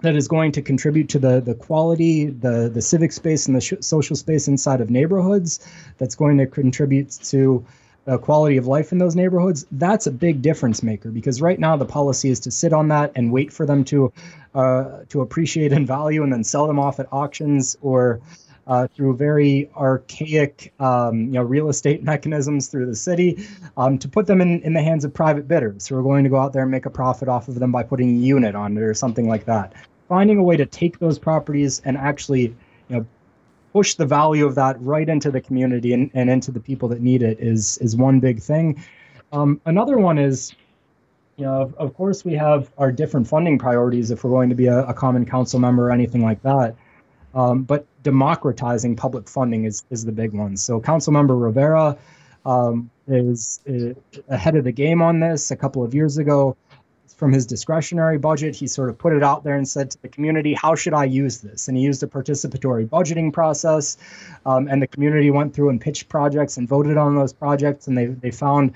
that 0.00 0.16
is 0.16 0.26
going 0.26 0.50
to 0.50 0.62
contribute 0.62 1.08
to 1.10 1.20
the 1.20 1.40
the 1.40 1.54
quality, 1.54 2.26
the 2.26 2.68
the 2.68 2.82
civic 2.82 3.12
space, 3.12 3.46
and 3.46 3.54
the 3.54 3.60
sh- 3.60 3.74
social 3.80 4.16
space 4.16 4.48
inside 4.48 4.80
of 4.80 4.90
neighborhoods. 4.90 5.64
That's 5.98 6.16
going 6.16 6.38
to 6.38 6.46
contribute 6.46 7.10
to 7.24 7.64
uh, 8.06 8.18
quality 8.18 8.56
of 8.56 8.66
life 8.66 8.92
in 8.92 8.98
those 8.98 9.14
neighborhoods. 9.14 9.66
That's 9.72 10.06
a 10.06 10.10
big 10.10 10.42
difference 10.42 10.82
maker 10.82 11.10
because 11.10 11.40
right 11.40 11.58
now 11.58 11.76
the 11.76 11.84
policy 11.84 12.30
is 12.30 12.40
to 12.40 12.50
sit 12.50 12.72
on 12.72 12.88
that 12.88 13.12
and 13.14 13.32
wait 13.32 13.52
for 13.52 13.66
them 13.66 13.84
to 13.84 14.12
uh, 14.54 15.04
to 15.08 15.22
appreciate 15.22 15.72
and 15.72 15.86
value, 15.86 16.22
and 16.22 16.32
then 16.32 16.44
sell 16.44 16.66
them 16.66 16.78
off 16.78 17.00
at 17.00 17.06
auctions 17.10 17.76
or 17.80 18.20
uh, 18.66 18.86
through 18.88 19.16
very 19.16 19.70
archaic, 19.76 20.72
um, 20.78 21.20
you 21.26 21.32
know, 21.32 21.42
real 21.42 21.68
estate 21.68 22.02
mechanisms 22.12 22.68
through 22.68 22.86
the 22.86 22.94
city 22.94 23.46
um, 23.76 23.98
to 23.98 24.08
put 24.08 24.26
them 24.26 24.40
in, 24.40 24.60
in 24.62 24.72
the 24.72 24.82
hands 24.82 25.04
of 25.04 25.12
private 25.12 25.48
bidders 25.48 25.86
who 25.86 25.96
are 25.96 26.02
going 26.02 26.24
to 26.24 26.30
go 26.30 26.38
out 26.38 26.52
there 26.52 26.62
and 26.62 26.70
make 26.70 26.86
a 26.86 26.90
profit 26.90 27.28
off 27.28 27.48
of 27.48 27.58
them 27.58 27.72
by 27.72 27.82
putting 27.82 28.10
a 28.10 28.20
unit 28.20 28.54
on 28.54 28.76
it 28.76 28.82
or 28.82 28.94
something 28.94 29.28
like 29.28 29.44
that. 29.46 29.72
Finding 30.08 30.38
a 30.38 30.42
way 30.42 30.56
to 30.56 30.66
take 30.66 30.98
those 30.98 31.18
properties 31.18 31.80
and 31.84 31.96
actually, 31.96 32.54
you 32.88 32.96
know, 32.96 33.06
push 33.72 33.94
the 33.94 34.06
value 34.06 34.46
of 34.46 34.54
that 34.54 34.80
right 34.80 35.08
into 35.08 35.30
the 35.30 35.40
community 35.40 35.92
and, 35.92 36.10
and 36.14 36.28
into 36.28 36.50
the 36.50 36.60
people 36.60 36.88
that 36.88 37.00
need 37.00 37.22
it 37.22 37.38
is 37.40 37.78
is 37.78 37.96
one 37.96 38.20
big 38.20 38.40
thing. 38.40 38.82
Um, 39.32 39.60
another 39.64 39.96
one 39.98 40.18
is, 40.18 40.54
you 41.36 41.46
know, 41.46 41.62
of, 41.62 41.74
of, 41.74 41.94
course 41.94 42.22
we 42.24 42.34
have 42.34 42.70
our 42.76 42.92
different 42.92 43.26
funding 43.26 43.58
priorities 43.58 44.10
if 44.10 44.24
we're 44.24 44.30
going 44.30 44.50
to 44.50 44.54
be 44.54 44.66
a, 44.66 44.84
a 44.84 44.92
common 44.92 45.24
council 45.24 45.58
member 45.58 45.88
or 45.88 45.90
anything 45.90 46.22
like 46.22 46.42
that. 46.42 46.76
Um, 47.34 47.62
but 47.62 47.86
democratizing 48.02 48.94
public 48.96 49.28
funding 49.28 49.64
is 49.64 49.84
is 49.90 50.04
the 50.04 50.12
big 50.12 50.32
one. 50.32 50.56
So 50.56 50.80
Councilmember 50.80 51.40
Rivera 51.40 51.96
um, 52.44 52.90
is, 53.06 53.60
is 53.64 53.96
ahead 54.28 54.56
of 54.56 54.64
the 54.64 54.72
game 54.72 55.00
on 55.00 55.20
this. 55.20 55.50
A 55.50 55.56
couple 55.56 55.82
of 55.82 55.94
years 55.94 56.18
ago, 56.18 56.56
from 57.16 57.32
his 57.32 57.46
discretionary 57.46 58.18
budget, 58.18 58.56
he 58.56 58.66
sort 58.66 58.88
of 58.88 58.98
put 58.98 59.12
it 59.12 59.22
out 59.22 59.44
there 59.44 59.54
and 59.54 59.68
said 59.68 59.90
to 59.92 60.02
the 60.02 60.08
community, 60.08 60.54
"How 60.54 60.74
should 60.74 60.94
I 60.94 61.04
use 61.04 61.38
this?" 61.38 61.68
And 61.68 61.76
he 61.76 61.82
used 61.82 62.02
a 62.02 62.06
participatory 62.06 62.88
budgeting 62.88 63.32
process, 63.32 63.96
um, 64.46 64.68
and 64.68 64.82
the 64.82 64.86
community 64.86 65.30
went 65.30 65.54
through 65.54 65.70
and 65.70 65.80
pitched 65.80 66.08
projects 66.08 66.56
and 66.56 66.68
voted 66.68 66.96
on 66.96 67.14
those 67.14 67.32
projects, 67.32 67.86
and 67.86 67.96
they 67.96 68.06
they 68.06 68.30
found 68.30 68.72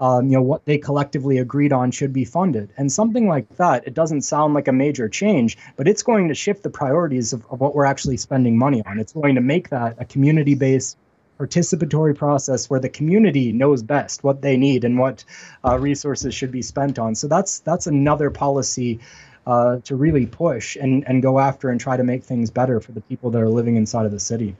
um, 0.00 0.26
you 0.26 0.36
know 0.36 0.42
what 0.42 0.64
they 0.64 0.78
collectively 0.78 1.38
agreed 1.38 1.72
on 1.72 1.90
should 1.90 2.12
be 2.12 2.24
funded. 2.24 2.72
And 2.76 2.90
something 2.90 3.28
like 3.28 3.48
that 3.56 3.86
it 3.86 3.94
doesn't 3.94 4.22
sound 4.22 4.54
like 4.54 4.68
a 4.68 4.72
major 4.72 5.08
change 5.08 5.58
but 5.76 5.88
it's 5.88 6.02
going 6.02 6.28
to 6.28 6.34
shift 6.34 6.62
the 6.62 6.70
priorities 6.70 7.32
of, 7.32 7.44
of 7.50 7.60
what 7.60 7.74
we're 7.74 7.84
actually 7.84 8.16
spending 8.16 8.56
money 8.58 8.82
on. 8.86 8.98
It's 8.98 9.12
going 9.12 9.34
to 9.34 9.40
make 9.40 9.70
that 9.70 9.96
a 9.98 10.04
community 10.04 10.54
based 10.54 10.96
participatory 11.38 12.16
process 12.16 12.68
where 12.68 12.80
the 12.80 12.88
community 12.88 13.52
knows 13.52 13.82
best 13.82 14.24
what 14.24 14.42
they 14.42 14.56
need 14.56 14.84
and 14.84 14.98
what 14.98 15.24
uh, 15.64 15.78
resources 15.78 16.34
should 16.34 16.50
be 16.50 16.62
spent 16.62 16.98
on 16.98 17.14
so 17.14 17.28
that's 17.28 17.60
that's 17.60 17.86
another 17.86 18.30
policy 18.30 18.98
uh, 19.46 19.78
to 19.78 19.96
really 19.96 20.26
push 20.26 20.76
and, 20.76 21.06
and 21.08 21.22
go 21.22 21.38
after 21.38 21.70
and 21.70 21.80
try 21.80 21.96
to 21.96 22.04
make 22.04 22.22
things 22.22 22.50
better 22.50 22.80
for 22.80 22.92
the 22.92 23.00
people 23.02 23.30
that 23.30 23.40
are 23.40 23.48
living 23.48 23.76
inside 23.76 24.04
of 24.04 24.12
the 24.12 24.20
city 24.20 24.56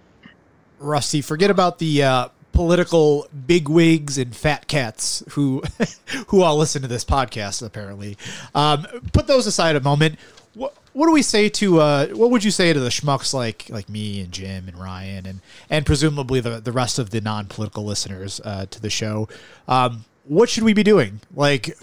Rusty, 0.79 1.23
forget 1.23 1.51
about 1.51 1.79
the 1.79 2.05
uh, 2.05 2.29
political 2.53 3.27
bigwigs 3.47 4.19
and 4.19 4.35
fat 4.35 4.69
cats 4.69 5.23
who 5.31 5.63
who 6.29 6.43
all 6.43 6.57
listen 6.57 6.83
to 6.83 6.89
this 6.89 7.05
podcast 7.05 7.65
apparently. 7.65 8.17
Um, 8.55 8.87
put 9.13 9.27
those 9.27 9.47
aside 9.47 9.77
a 9.77 9.81
moment. 9.81 10.19
What 10.55 10.75
what 10.93 11.07
do 11.07 11.13
we 11.13 11.23
say 11.23 11.49
to 11.49 11.81
uh, 11.81 12.07
what 12.09 12.31
would 12.31 12.43
you 12.43 12.51
say 12.51 12.73
to 12.73 12.81
the 12.81 12.89
schmucks 12.89 13.33
like 13.33 13.67
like 13.69 13.89
me 13.89 14.21
and 14.21 14.33
Jim 14.33 14.69
and 14.69 14.79
Ryan 14.79 15.27
and 15.27 15.41
and 15.71 15.87
presumably 15.87 16.41
the 16.41 16.61
the 16.61 16.73
rest 16.73 16.99
of 16.99 17.11
the 17.11 17.21
non 17.21 17.47
political 17.47 17.85
listeners 17.85 18.41
uh, 18.45 18.67
to 18.71 18.81
the 18.81 18.91
show? 18.91 19.29
Um, 19.67 20.05
what 20.25 20.49
should 20.51 20.65
we 20.65 20.75
be 20.75 20.83
doing? 20.83 21.21
Like 21.35 21.77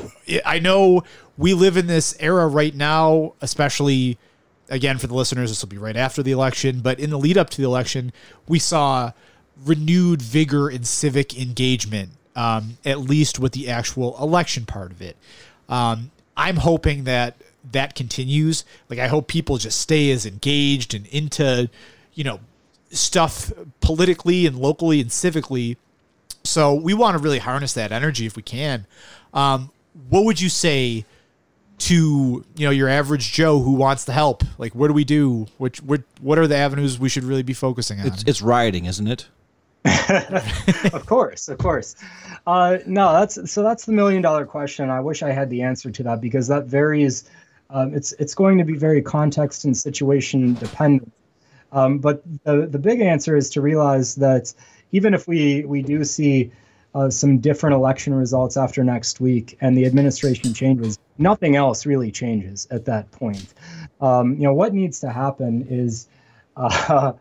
I 0.45 0.59
know 0.59 1.03
we 1.37 1.53
live 1.53 1.77
in 1.77 1.87
this 1.87 2.15
era 2.19 2.47
right 2.47 2.75
now, 2.75 3.33
especially 3.41 4.17
again 4.69 4.97
for 4.97 5.07
the 5.07 5.15
listeners. 5.15 5.51
This 5.51 5.61
will 5.61 5.69
be 5.69 5.77
right 5.77 5.97
after 5.97 6.23
the 6.23 6.31
election, 6.31 6.79
but 6.79 6.99
in 6.99 7.09
the 7.09 7.19
lead 7.19 7.37
up 7.37 7.49
to 7.51 7.57
the 7.57 7.67
election, 7.67 8.11
we 8.47 8.59
saw 8.59 9.11
renewed 9.63 10.21
vigor 10.21 10.69
in 10.69 10.83
civic 10.83 11.39
engagement, 11.39 12.09
um, 12.35 12.77
at 12.83 12.99
least 12.99 13.39
with 13.39 13.53
the 13.53 13.69
actual 13.69 14.17
election 14.21 14.65
part 14.65 14.91
of 14.91 15.01
it. 15.01 15.15
Um, 15.69 16.11
I'm 16.37 16.57
hoping 16.57 17.05
that 17.05 17.37
that 17.71 17.95
continues. 17.95 18.65
Like, 18.89 18.99
I 18.99 19.07
hope 19.07 19.27
people 19.27 19.57
just 19.57 19.79
stay 19.79 20.11
as 20.11 20.25
engaged 20.25 20.93
and 20.93 21.05
into, 21.07 21.69
you 22.13 22.23
know, 22.23 22.39
stuff 22.91 23.51
politically 23.81 24.45
and 24.45 24.57
locally 24.57 25.01
and 25.01 25.09
civically. 25.09 25.77
So 26.43 26.73
we 26.73 26.93
want 26.93 27.17
to 27.17 27.23
really 27.23 27.39
harness 27.39 27.73
that 27.73 27.91
energy 27.91 28.25
if 28.25 28.35
we 28.35 28.43
can. 28.43 28.85
Um, 29.33 29.71
what 30.09 30.25
would 30.25 30.39
you 30.39 30.49
say 30.49 31.05
to 31.77 32.45
you 32.55 32.65
know 32.65 32.71
your 32.71 32.87
average 32.87 33.33
Joe 33.33 33.59
who 33.59 33.73
wants 33.73 34.05
to 34.05 34.13
help? 34.13 34.43
Like, 34.57 34.75
what 34.75 34.87
do 34.87 34.93
we 34.93 35.03
do? 35.03 35.47
Which 35.57 35.81
what 35.81 36.03
what 36.21 36.37
are 36.37 36.47
the 36.47 36.55
avenues 36.55 36.99
we 36.99 37.09
should 37.09 37.23
really 37.23 37.43
be 37.43 37.53
focusing 37.53 37.99
on? 37.99 38.07
It's, 38.07 38.23
it's 38.23 38.41
rioting, 38.41 38.85
isn't 38.85 39.07
it? 39.07 39.27
of 40.93 41.05
course, 41.05 41.47
of 41.47 41.59
course. 41.59 41.95
Uh, 42.47 42.77
no, 42.85 43.13
that's 43.13 43.51
so 43.51 43.61
that's 43.61 43.85
the 43.85 43.91
million 43.91 44.21
dollar 44.21 44.45
question. 44.45 44.89
I 44.89 44.99
wish 44.99 45.21
I 45.21 45.31
had 45.31 45.49
the 45.49 45.61
answer 45.61 45.91
to 45.91 46.03
that 46.03 46.21
because 46.21 46.47
that 46.47 46.65
varies. 46.65 47.29
Um, 47.75 47.93
it's 47.93 48.13
it's 48.13 48.33
going 48.33 48.57
to 48.57 48.63
be 48.63 48.77
very 48.77 49.01
context 49.01 49.65
and 49.65 49.75
situation 49.75 50.53
dependent. 50.53 51.11
Um, 51.73 51.99
but 51.99 52.23
the 52.45 52.67
the 52.67 52.79
big 52.79 53.01
answer 53.01 53.35
is 53.35 53.49
to 53.51 53.61
realize 53.61 54.15
that 54.15 54.53
even 54.93 55.13
if 55.13 55.27
we 55.27 55.65
we 55.65 55.81
do 55.81 56.05
see 56.05 56.51
uh, 56.95 57.09
some 57.09 57.39
different 57.39 57.75
election 57.75 58.13
results 58.13 58.55
after 58.55 58.81
next 58.81 59.19
week 59.19 59.57
and 59.59 59.77
the 59.77 59.85
administration 59.85 60.53
changes, 60.53 60.97
nothing 61.17 61.57
else 61.57 61.85
really 61.85 62.11
changes 62.11 62.65
at 62.71 62.85
that 62.85 63.11
point. 63.11 63.53
Um, 63.99 64.35
you 64.35 64.43
know 64.43 64.53
what 64.53 64.73
needs 64.73 65.01
to 65.01 65.11
happen 65.11 65.67
is. 65.69 66.07
Uh, 66.57 67.11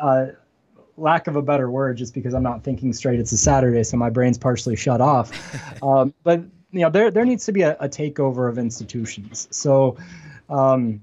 uh, 0.00 0.26
lack 0.96 1.28
of 1.28 1.36
a 1.36 1.42
better 1.42 1.70
word, 1.70 1.96
just 1.96 2.14
because 2.14 2.34
I'm 2.34 2.42
not 2.42 2.64
thinking 2.64 2.92
straight. 2.92 3.20
It's 3.20 3.30
a 3.30 3.36
Saturday, 3.36 3.84
so 3.84 3.96
my 3.96 4.10
brain's 4.10 4.38
partially 4.38 4.74
shut 4.74 5.00
off. 5.00 5.30
Um, 5.82 6.12
but 6.24 6.42
you 6.76 6.84
know, 6.84 6.90
there 6.90 7.10
there 7.10 7.24
needs 7.24 7.46
to 7.46 7.52
be 7.52 7.62
a, 7.62 7.76
a 7.80 7.88
takeover 7.88 8.48
of 8.48 8.58
institutions. 8.58 9.48
So, 9.50 9.96
um, 10.48 11.00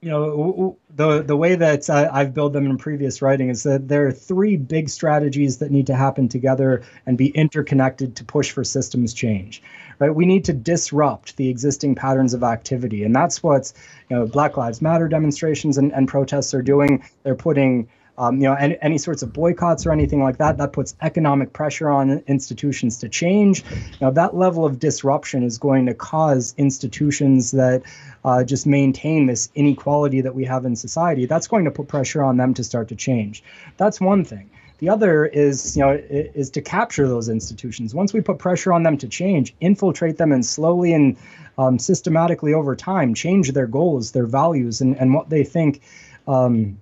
you 0.00 0.10
know, 0.10 0.76
the 0.94 1.22
the 1.22 1.36
way 1.36 1.54
that 1.54 1.88
I, 1.90 2.08
I've 2.08 2.34
built 2.34 2.52
them 2.52 2.66
in 2.66 2.76
previous 2.78 3.22
writing 3.22 3.48
is 3.48 3.62
that 3.64 3.88
there 3.88 4.06
are 4.06 4.12
three 4.12 4.56
big 4.56 4.88
strategies 4.88 5.58
that 5.58 5.70
need 5.70 5.86
to 5.86 5.94
happen 5.94 6.28
together 6.28 6.82
and 7.06 7.16
be 7.16 7.28
interconnected 7.28 8.16
to 8.16 8.24
push 8.24 8.50
for 8.50 8.64
systems 8.64 9.14
change. 9.14 9.62
Right? 9.98 10.14
We 10.14 10.26
need 10.26 10.46
to 10.46 10.52
disrupt 10.52 11.36
the 11.36 11.48
existing 11.48 11.94
patterns 11.94 12.34
of 12.34 12.42
activity, 12.42 13.04
and 13.04 13.14
that's 13.14 13.42
what 13.42 13.72
you 14.10 14.16
know 14.16 14.26
Black 14.26 14.56
Lives 14.56 14.82
Matter 14.82 15.08
demonstrations 15.08 15.78
and, 15.78 15.92
and 15.92 16.08
protests 16.08 16.54
are 16.54 16.62
doing. 16.62 17.04
They're 17.22 17.34
putting 17.34 17.88
um, 18.16 18.36
you 18.36 18.44
know, 18.44 18.54
any, 18.54 18.76
any 18.80 18.98
sorts 18.98 19.22
of 19.22 19.32
boycotts 19.32 19.86
or 19.86 19.92
anything 19.92 20.22
like 20.22 20.38
that, 20.38 20.56
that 20.58 20.72
puts 20.72 20.94
economic 21.02 21.52
pressure 21.52 21.88
on 21.90 22.22
institutions 22.26 22.98
to 22.98 23.08
change. 23.08 23.64
Now, 24.00 24.10
that 24.10 24.36
level 24.36 24.64
of 24.64 24.78
disruption 24.78 25.42
is 25.42 25.58
going 25.58 25.86
to 25.86 25.94
cause 25.94 26.54
institutions 26.56 27.50
that 27.52 27.82
uh, 28.24 28.44
just 28.44 28.66
maintain 28.66 29.26
this 29.26 29.50
inequality 29.54 30.20
that 30.20 30.34
we 30.34 30.44
have 30.44 30.64
in 30.64 30.76
society. 30.76 31.26
That's 31.26 31.48
going 31.48 31.64
to 31.64 31.70
put 31.70 31.88
pressure 31.88 32.22
on 32.22 32.36
them 32.36 32.54
to 32.54 32.64
start 32.64 32.88
to 32.88 32.96
change. 32.96 33.42
That's 33.76 34.00
one 34.00 34.24
thing. 34.24 34.50
The 34.78 34.88
other 34.88 35.24
is, 35.24 35.76
you 35.76 35.82
know, 35.82 35.92
is 36.10 36.50
to 36.50 36.60
capture 36.60 37.08
those 37.08 37.28
institutions. 37.28 37.94
Once 37.94 38.12
we 38.12 38.20
put 38.20 38.38
pressure 38.38 38.72
on 38.72 38.82
them 38.82 38.98
to 38.98 39.08
change, 39.08 39.54
infiltrate 39.60 40.18
them 40.18 40.32
and 40.32 40.44
slowly 40.44 40.92
and 40.92 41.16
um, 41.56 41.78
systematically 41.78 42.52
over 42.52 42.74
time 42.74 43.14
change 43.14 43.52
their 43.52 43.68
goals, 43.68 44.12
their 44.12 44.26
values, 44.26 44.80
and, 44.80 44.96
and 44.98 45.14
what 45.14 45.30
they 45.30 45.44
think 45.44 45.80
um, 46.26 46.78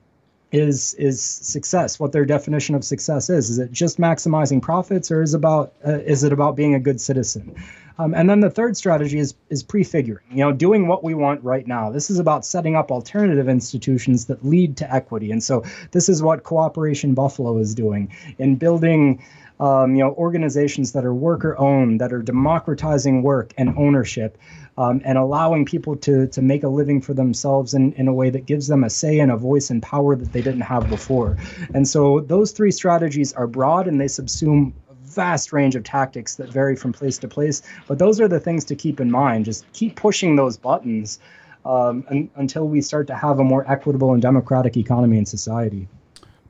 is 0.53 0.94
is 0.94 1.22
success. 1.22 1.98
What 1.98 2.12
their 2.12 2.26
definition 2.26 2.74
of 2.74 2.84
success 2.84 3.30
is. 3.30 3.50
Is 3.50 3.59
it 3.59 3.72
just 3.72 3.98
maximizing 3.98 4.61
profits 4.61 5.11
or 5.11 5.22
is 5.22 5.34
about 5.34 5.72
uh, 5.86 5.98
is 5.98 6.22
it 6.24 6.32
about 6.32 6.57
being 6.57 6.74
a 6.74 6.80
good 6.80 7.00
citizen? 7.00 7.57
Um, 7.98 8.14
and 8.14 8.28
then 8.28 8.40
the 8.40 8.50
third 8.50 8.76
strategy 8.76 9.18
is 9.18 9.34
is 9.48 9.62
prefiguring 9.62 10.24
you 10.30 10.38
know 10.38 10.53
doing 10.53 10.88
what 10.88 11.03
we 11.03 11.14
want 11.14 11.42
right 11.42 11.66
now. 11.66 11.90
This 11.90 12.11
is 12.11 12.18
about 12.18 12.44
setting 12.44 12.76
up 12.76 12.90
alternative 12.90 13.48
institutions 13.48 14.26
that 14.26 14.44
lead 14.44 14.76
to 14.78 14.94
equity. 14.94 15.30
And 15.30 15.42
so 15.42 15.64
this 15.90 16.09
is 16.09 16.22
what 16.22 16.44
cooperation 16.44 17.14
buffalo 17.14 17.59
is 17.59 17.74
doing 17.74 18.14
in 18.38 18.57
building 18.57 19.22
um, 19.62 19.94
you 19.94 20.02
know 20.02 20.12
organizations 20.14 20.90
that 20.92 21.04
are 21.04 21.14
worker 21.14 21.56
owned 21.56 22.00
that 22.00 22.12
are 22.12 22.20
democratizing 22.20 23.22
work 23.22 23.54
and 23.56 23.72
ownership 23.78 24.36
um, 24.76 25.00
and 25.04 25.16
allowing 25.16 25.64
people 25.64 25.94
to 25.96 26.26
to 26.26 26.42
make 26.42 26.64
a 26.64 26.68
living 26.68 27.00
for 27.00 27.14
themselves 27.14 27.72
in, 27.72 27.92
in 27.92 28.08
a 28.08 28.12
way 28.12 28.28
that 28.28 28.44
gives 28.44 28.66
them 28.66 28.82
a 28.82 28.90
say 28.90 29.20
and 29.20 29.30
a 29.30 29.36
voice 29.36 29.70
and 29.70 29.80
power 29.80 30.16
that 30.16 30.32
they 30.32 30.42
didn't 30.42 30.62
have 30.62 30.88
before. 30.90 31.36
And 31.74 31.86
so 31.86 32.20
those 32.20 32.50
three 32.50 32.72
strategies 32.72 33.32
are 33.34 33.46
broad 33.46 33.86
and 33.86 34.00
they 34.00 34.06
subsume 34.06 34.72
a 34.90 34.94
vast 35.04 35.52
range 35.52 35.76
of 35.76 35.84
tactics 35.84 36.34
that 36.36 36.48
vary 36.48 36.74
from 36.74 36.92
place 36.92 37.16
to 37.18 37.28
place. 37.28 37.62
But 37.86 38.00
those 38.00 38.20
are 38.20 38.28
the 38.28 38.40
things 38.40 38.64
to 38.64 38.74
keep 38.74 38.98
in 38.98 39.12
mind. 39.12 39.44
Just 39.44 39.70
keep 39.72 39.94
pushing 39.94 40.34
those 40.34 40.56
buttons 40.56 41.20
um, 41.64 42.04
un- 42.10 42.30
until 42.34 42.66
we 42.66 42.80
start 42.80 43.06
to 43.06 43.14
have 43.14 43.38
a 43.38 43.44
more 43.44 43.70
equitable 43.70 44.12
and 44.12 44.20
democratic 44.20 44.76
economy 44.76 45.18
and 45.18 45.28
society. 45.28 45.86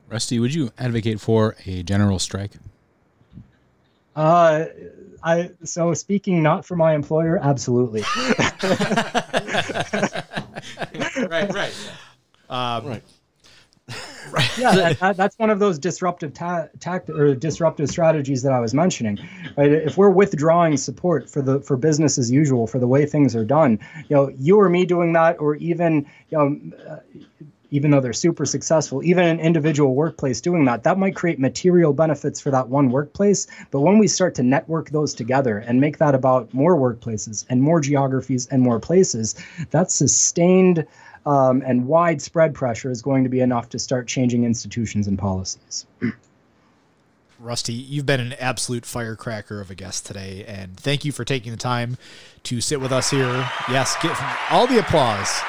Rusty, 0.09 0.39
would 0.39 0.55
you 0.55 0.71
advocate 0.79 1.19
for 1.19 1.55
a 1.67 1.83
general 1.83 2.17
strike? 2.17 2.53
Uh, 4.15 4.65
I 5.23 5.51
so 5.63 5.93
speaking 5.93 6.43
not 6.43 6.65
for 6.65 6.75
my 6.75 6.93
employer, 6.93 7.39
absolutely. 7.41 8.01
right, 11.27 11.53
right. 11.53 11.73
Um, 12.49 12.85
Right. 12.85 13.03
yeah, 14.57 14.73
that, 14.73 14.99
that, 14.99 15.17
that's 15.17 15.37
one 15.37 15.49
of 15.49 15.59
those 15.59 15.77
disruptive 15.77 16.33
ta- 16.33 16.67
tact 16.79 17.09
or 17.09 17.35
disruptive 17.35 17.89
strategies 17.89 18.41
that 18.43 18.53
I 18.53 18.59
was 18.59 18.73
mentioning. 18.73 19.19
Right? 19.57 19.71
If 19.71 19.97
we're 19.97 20.09
withdrawing 20.09 20.77
support 20.77 21.29
for 21.29 21.41
the 21.41 21.59
for 21.61 21.77
business 21.77 22.17
as 22.17 22.31
usual 22.31 22.65
for 22.65 22.79
the 22.79 22.87
way 22.87 23.05
things 23.05 23.35
are 23.35 23.45
done, 23.45 23.79
you 24.09 24.15
know, 24.15 24.29
you 24.29 24.59
or 24.59 24.69
me 24.69 24.85
doing 24.85 25.13
that, 25.13 25.39
or 25.39 25.55
even 25.55 26.07
you 26.29 26.37
know. 26.37 27.01
Even 27.73 27.89
though 27.89 27.99
they're 27.99 28.13
super 28.13 28.45
successful, 28.45 29.03
even 29.03 29.25
an 29.25 29.39
individual 29.39 29.95
workplace 29.95 30.39
doing 30.39 30.63
that, 30.65 30.83
that 30.83 30.99
might 30.99 31.15
create 31.15 31.39
material 31.39 31.91
benefits 31.91 32.39
for 32.39 32.51
that 32.51 32.69
one 32.69 32.91
workplace. 32.91 33.47
But 33.71 33.81
when 33.81 33.97
we 33.97 34.07
start 34.07 34.35
to 34.35 34.43
network 34.43 34.91
those 34.91 35.15
together 35.15 35.57
and 35.57 35.81
make 35.81 35.97
that 35.97 36.13
about 36.13 36.53
more 36.53 36.77
workplaces 36.77 37.45
and 37.49 37.63
more 37.63 37.81
geographies 37.81 38.45
and 38.47 38.61
more 38.61 38.79
places, 38.79 39.33
that 39.71 39.89
sustained 39.89 40.85
um, 41.25 41.63
and 41.65 41.87
widespread 41.87 42.53
pressure 42.53 42.91
is 42.91 43.01
going 43.01 43.23
to 43.23 43.29
be 43.29 43.39
enough 43.39 43.69
to 43.69 43.79
start 43.79 44.07
changing 44.07 44.43
institutions 44.43 45.07
and 45.07 45.17
policies. 45.17 45.87
Rusty, 47.39 47.73
you've 47.73 48.05
been 48.05 48.19
an 48.19 48.33
absolute 48.33 48.85
firecracker 48.85 49.59
of 49.59 49.71
a 49.71 49.75
guest 49.75 50.05
today, 50.05 50.45
and 50.47 50.77
thank 50.77 51.03
you 51.03 51.11
for 51.11 51.25
taking 51.25 51.51
the 51.51 51.57
time 51.57 51.97
to 52.43 52.61
sit 52.61 52.79
with 52.79 52.91
us 52.91 53.09
here. 53.09 53.49
Yes, 53.67 53.95
him 53.95 54.15
all 54.49 54.67
the 54.67 54.79
applause. 54.79 55.41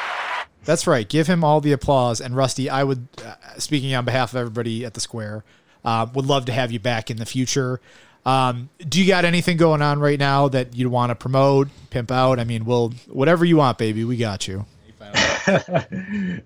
That's 0.64 0.86
right. 0.86 1.08
Give 1.08 1.26
him 1.26 1.44
all 1.44 1.60
the 1.60 1.72
applause. 1.72 2.20
And 2.20 2.34
Rusty, 2.34 2.70
I 2.70 2.84
would, 2.84 3.06
uh, 3.24 3.34
speaking 3.58 3.94
on 3.94 4.04
behalf 4.04 4.32
of 4.32 4.38
everybody 4.38 4.84
at 4.84 4.94
the 4.94 5.00
Square, 5.00 5.44
uh, 5.84 6.06
would 6.14 6.26
love 6.26 6.46
to 6.46 6.52
have 6.52 6.72
you 6.72 6.78
back 6.78 7.10
in 7.10 7.18
the 7.18 7.26
future. 7.26 7.80
Um, 8.26 8.70
do 8.78 9.02
you 9.02 9.06
got 9.06 9.24
anything 9.24 9.58
going 9.58 9.82
on 9.82 10.00
right 10.00 10.18
now 10.18 10.48
that 10.48 10.74
you'd 10.74 10.90
want 10.90 11.10
to 11.10 11.14
promote, 11.14 11.68
pimp 11.90 12.10
out? 12.10 12.40
I 12.40 12.44
mean, 12.44 12.64
we'll 12.64 12.90
whatever 13.08 13.44
you 13.44 13.58
want, 13.58 13.76
baby. 13.76 14.04
We 14.04 14.16
got 14.16 14.48
you. 14.48 14.66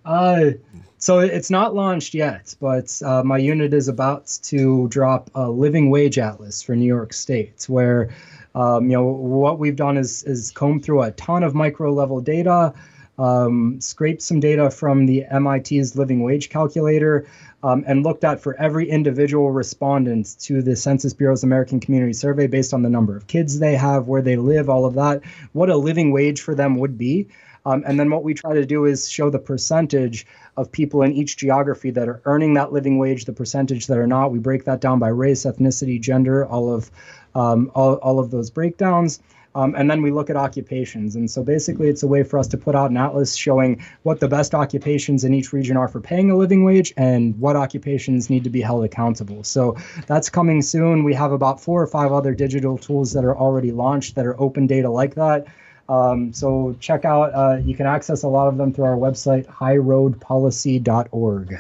Uh, 0.04 0.50
so 0.98 1.20
it's 1.20 1.48
not 1.48 1.76
launched 1.76 2.12
yet, 2.12 2.56
but 2.60 3.00
uh, 3.04 3.22
my 3.22 3.38
unit 3.38 3.72
is 3.72 3.86
about 3.86 4.26
to 4.42 4.88
drop 4.88 5.30
a 5.36 5.48
living 5.48 5.90
wage 5.90 6.18
atlas 6.18 6.60
for 6.60 6.74
New 6.74 6.86
York 6.86 7.12
State, 7.12 7.64
where 7.68 8.10
um, 8.56 8.90
you 8.90 8.96
know 8.96 9.04
what 9.04 9.60
we've 9.60 9.76
done 9.76 9.96
is 9.96 10.24
is 10.24 10.50
comb 10.50 10.80
through 10.80 11.02
a 11.02 11.12
ton 11.12 11.44
of 11.44 11.54
micro 11.54 11.92
level 11.92 12.20
data, 12.20 12.74
um, 13.18 13.80
scraped 13.80 14.22
some 14.22 14.40
data 14.40 14.70
from 14.70 15.06
the 15.06 15.24
MIT's 15.30 15.96
living 15.96 16.22
wage 16.22 16.50
calculator, 16.50 17.26
um, 17.62 17.84
and 17.86 18.04
looked 18.04 18.24
at 18.24 18.40
for 18.40 18.54
every 18.60 18.88
individual 18.88 19.50
respondent 19.50 20.36
to 20.40 20.62
the 20.62 20.76
Census 20.76 21.12
Bureau's 21.12 21.42
American 21.42 21.80
Community 21.80 22.12
Survey 22.12 22.46
based 22.46 22.72
on 22.72 22.82
the 22.82 22.90
number 22.90 23.16
of 23.16 23.26
kids 23.26 23.58
they 23.58 23.74
have, 23.76 24.06
where 24.06 24.22
they 24.22 24.36
live, 24.36 24.70
all 24.70 24.86
of 24.86 24.94
that, 24.94 25.22
what 25.52 25.70
a 25.70 25.76
living 25.76 26.12
wage 26.12 26.40
for 26.40 26.54
them 26.54 26.76
would 26.78 26.96
be. 26.96 27.26
Um, 27.66 27.82
and 27.86 27.98
then 27.98 28.10
what 28.10 28.22
we 28.22 28.32
try 28.34 28.54
to 28.54 28.64
do 28.64 28.86
is 28.86 29.10
show 29.10 29.28
the 29.28 29.38
percentage 29.38 30.26
of 30.56 30.72
people 30.72 31.02
in 31.02 31.12
each 31.12 31.36
geography 31.36 31.90
that 31.90 32.08
are 32.08 32.22
earning 32.24 32.54
that 32.54 32.72
living 32.72 32.98
wage, 32.98 33.24
the 33.24 33.32
percentage 33.32 33.88
that 33.88 33.98
are 33.98 34.06
not. 34.06 34.32
We 34.32 34.38
break 34.38 34.64
that 34.64 34.80
down 34.80 34.98
by 35.00 35.08
race, 35.08 35.44
ethnicity, 35.44 36.00
gender, 36.00 36.46
all 36.46 36.72
of 36.72 36.90
um, 37.34 37.70
all, 37.74 37.94
all 37.96 38.20
of 38.20 38.30
those 38.30 38.50
breakdowns. 38.50 39.20
Um, 39.58 39.74
and 39.74 39.90
then 39.90 40.02
we 40.02 40.12
look 40.12 40.30
at 40.30 40.36
occupations. 40.36 41.16
And 41.16 41.28
so 41.28 41.42
basically, 41.42 41.88
it's 41.88 42.04
a 42.04 42.06
way 42.06 42.22
for 42.22 42.38
us 42.38 42.46
to 42.48 42.56
put 42.56 42.76
out 42.76 42.90
an 42.90 42.96
atlas 42.96 43.34
showing 43.34 43.84
what 44.04 44.20
the 44.20 44.28
best 44.28 44.54
occupations 44.54 45.24
in 45.24 45.34
each 45.34 45.52
region 45.52 45.76
are 45.76 45.88
for 45.88 46.00
paying 46.00 46.30
a 46.30 46.36
living 46.36 46.62
wage 46.62 46.94
and 46.96 47.36
what 47.40 47.56
occupations 47.56 48.30
need 48.30 48.44
to 48.44 48.50
be 48.50 48.60
held 48.60 48.84
accountable. 48.84 49.42
So 49.42 49.76
that's 50.06 50.30
coming 50.30 50.62
soon. 50.62 51.02
We 51.02 51.12
have 51.14 51.32
about 51.32 51.60
four 51.60 51.82
or 51.82 51.88
five 51.88 52.12
other 52.12 52.34
digital 52.34 52.78
tools 52.78 53.12
that 53.14 53.24
are 53.24 53.36
already 53.36 53.72
launched 53.72 54.14
that 54.14 54.26
are 54.26 54.40
open 54.40 54.68
data 54.68 54.88
like 54.88 55.16
that. 55.16 55.48
Um, 55.88 56.32
so 56.32 56.76
check 56.78 57.04
out, 57.04 57.34
uh, 57.34 57.56
you 57.56 57.74
can 57.74 57.86
access 57.86 58.22
a 58.22 58.28
lot 58.28 58.46
of 58.46 58.58
them 58.58 58.72
through 58.72 58.84
our 58.84 58.96
website, 58.96 59.44
highroadpolicy.org. 59.46 61.58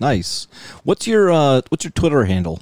Nice. 0.00 0.48
What's 0.82 1.06
your 1.06 1.30
uh, 1.30 1.60
what's 1.68 1.84
your 1.84 1.92
Twitter 1.92 2.24
handle? 2.24 2.60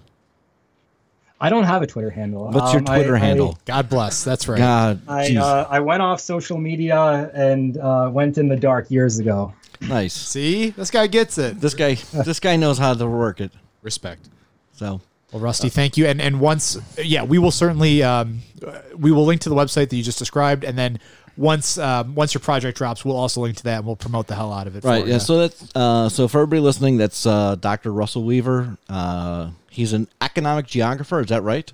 I 1.42 1.50
don't 1.50 1.64
have 1.64 1.82
a 1.82 1.86
Twitter 1.86 2.08
handle. 2.10 2.48
What's 2.50 2.72
your 2.72 2.80
Um, 2.82 2.88
I- 2.88 2.96
Twitter 2.98 3.16
I- 3.16 3.18
handle? 3.18 3.58
God 3.66 3.88
bless. 3.88 4.22
That's 4.24 4.46
right. 4.48 4.58
God, 4.58 5.00
I, 5.08 5.34
uh, 5.36 5.66
I 5.68 5.80
went 5.80 6.00
off 6.00 6.20
social 6.20 6.56
media 6.56 7.30
and 7.34 7.76
uh, 7.76 8.08
went 8.12 8.38
in 8.38 8.48
the 8.48 8.56
dark 8.56 8.90
years 8.90 9.18
ago. 9.18 9.52
nice. 9.80 10.14
See, 10.14 10.70
this 10.70 10.90
guy 10.90 11.08
gets 11.08 11.36
it. 11.38 11.60
This 11.60 11.74
guy, 11.74 11.94
this 12.24 12.38
guy 12.40 12.54
knows 12.56 12.78
how 12.78 12.94
to 12.94 13.06
work 13.06 13.40
it. 13.40 13.50
Respect. 13.82 14.28
So 14.72 15.00
Well, 15.32 15.42
Rusty, 15.42 15.68
thank 15.68 15.96
you. 15.96 16.06
And 16.06 16.20
and 16.22 16.38
once, 16.40 16.78
yeah, 17.02 17.24
we 17.24 17.38
will 17.38 17.50
certainly 17.50 18.02
um, 18.04 18.40
uh, 18.64 18.78
we 18.96 19.10
will 19.10 19.24
link 19.24 19.40
to 19.42 19.48
the 19.48 19.56
website 19.56 19.88
that 19.90 19.96
you 19.96 20.02
just 20.04 20.18
described, 20.20 20.62
and 20.62 20.78
then 20.78 21.00
once 21.36 21.78
um, 21.78 22.14
once 22.14 22.34
your 22.34 22.40
project 22.40 22.78
drops, 22.78 23.04
we'll 23.04 23.16
also 23.16 23.40
link 23.40 23.56
to 23.58 23.62
that, 23.64 23.78
and 23.78 23.86
we'll 23.86 23.96
promote 23.96 24.26
the 24.26 24.34
hell 24.34 24.52
out 24.52 24.66
of 24.66 24.76
it. 24.76 24.84
right, 24.84 25.02
for 25.02 25.08
yeah. 25.08 25.14
ya. 25.14 25.18
So 25.18 25.38
that's 25.38 25.76
uh, 25.76 26.08
so 26.08 26.28
for 26.28 26.38
everybody 26.38 26.60
listening, 26.60 26.96
that's 26.96 27.26
uh, 27.26 27.56
Dr. 27.56 27.92
Russell 27.92 28.24
Weaver. 28.24 28.76
Uh, 28.88 29.50
he's 29.70 29.92
an 29.92 30.08
economic 30.20 30.66
geographer. 30.66 31.20
Is 31.20 31.28
that 31.28 31.42
right? 31.42 31.72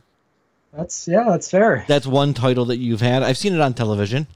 That's 0.73 1.09
yeah, 1.09 1.25
that's 1.29 1.51
fair. 1.51 1.85
That's 1.89 2.07
one 2.07 2.35
title 2.35 2.67
that 2.67 2.77
you've 2.77 3.01
had. 3.01 3.23
I've 3.23 3.39
seen 3.39 3.55
it 3.55 3.61
on 3.61 3.75
television. 3.75 4.27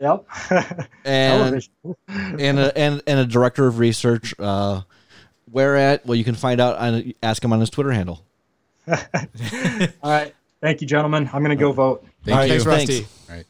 Yep. 0.00 0.26
And 1.04 1.40
Television. 1.40 1.72
and 2.08 2.58
a, 2.58 2.78
and 2.78 3.02
and 3.06 3.20
a 3.20 3.26
director 3.26 3.66
of 3.66 3.78
research. 3.78 4.34
Uh, 4.38 4.82
where 5.50 5.76
at? 5.76 6.06
Well, 6.06 6.14
you 6.14 6.24
can 6.24 6.34
find 6.34 6.60
out. 6.60 6.76
On, 6.76 7.14
ask 7.22 7.42
him 7.42 7.52
on 7.52 7.60
his 7.60 7.70
Twitter 7.70 7.90
handle. 7.90 8.22
All 8.88 8.96
right. 10.02 10.34
Thank 10.60 10.80
you, 10.80 10.86
gentlemen. 10.86 11.30
I'm 11.32 11.42
going 11.42 11.56
to 11.56 11.60
go 11.60 11.72
vote. 11.72 12.04
Thank 12.24 12.34
All 12.34 12.40
right, 12.40 12.50
you. 12.50 12.60
Thanks, 12.60 12.64
Thanks. 12.64 12.90
Rusty. 12.90 13.06
All 13.30 13.36
right. 13.36 13.46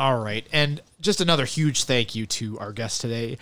All 0.00 0.18
right. 0.18 0.46
And 0.50 0.80
just 1.02 1.20
another 1.20 1.44
huge 1.44 1.84
thank 1.84 2.14
you 2.14 2.24
to 2.24 2.58
our 2.58 2.72
guest 2.72 3.02
today, 3.02 3.36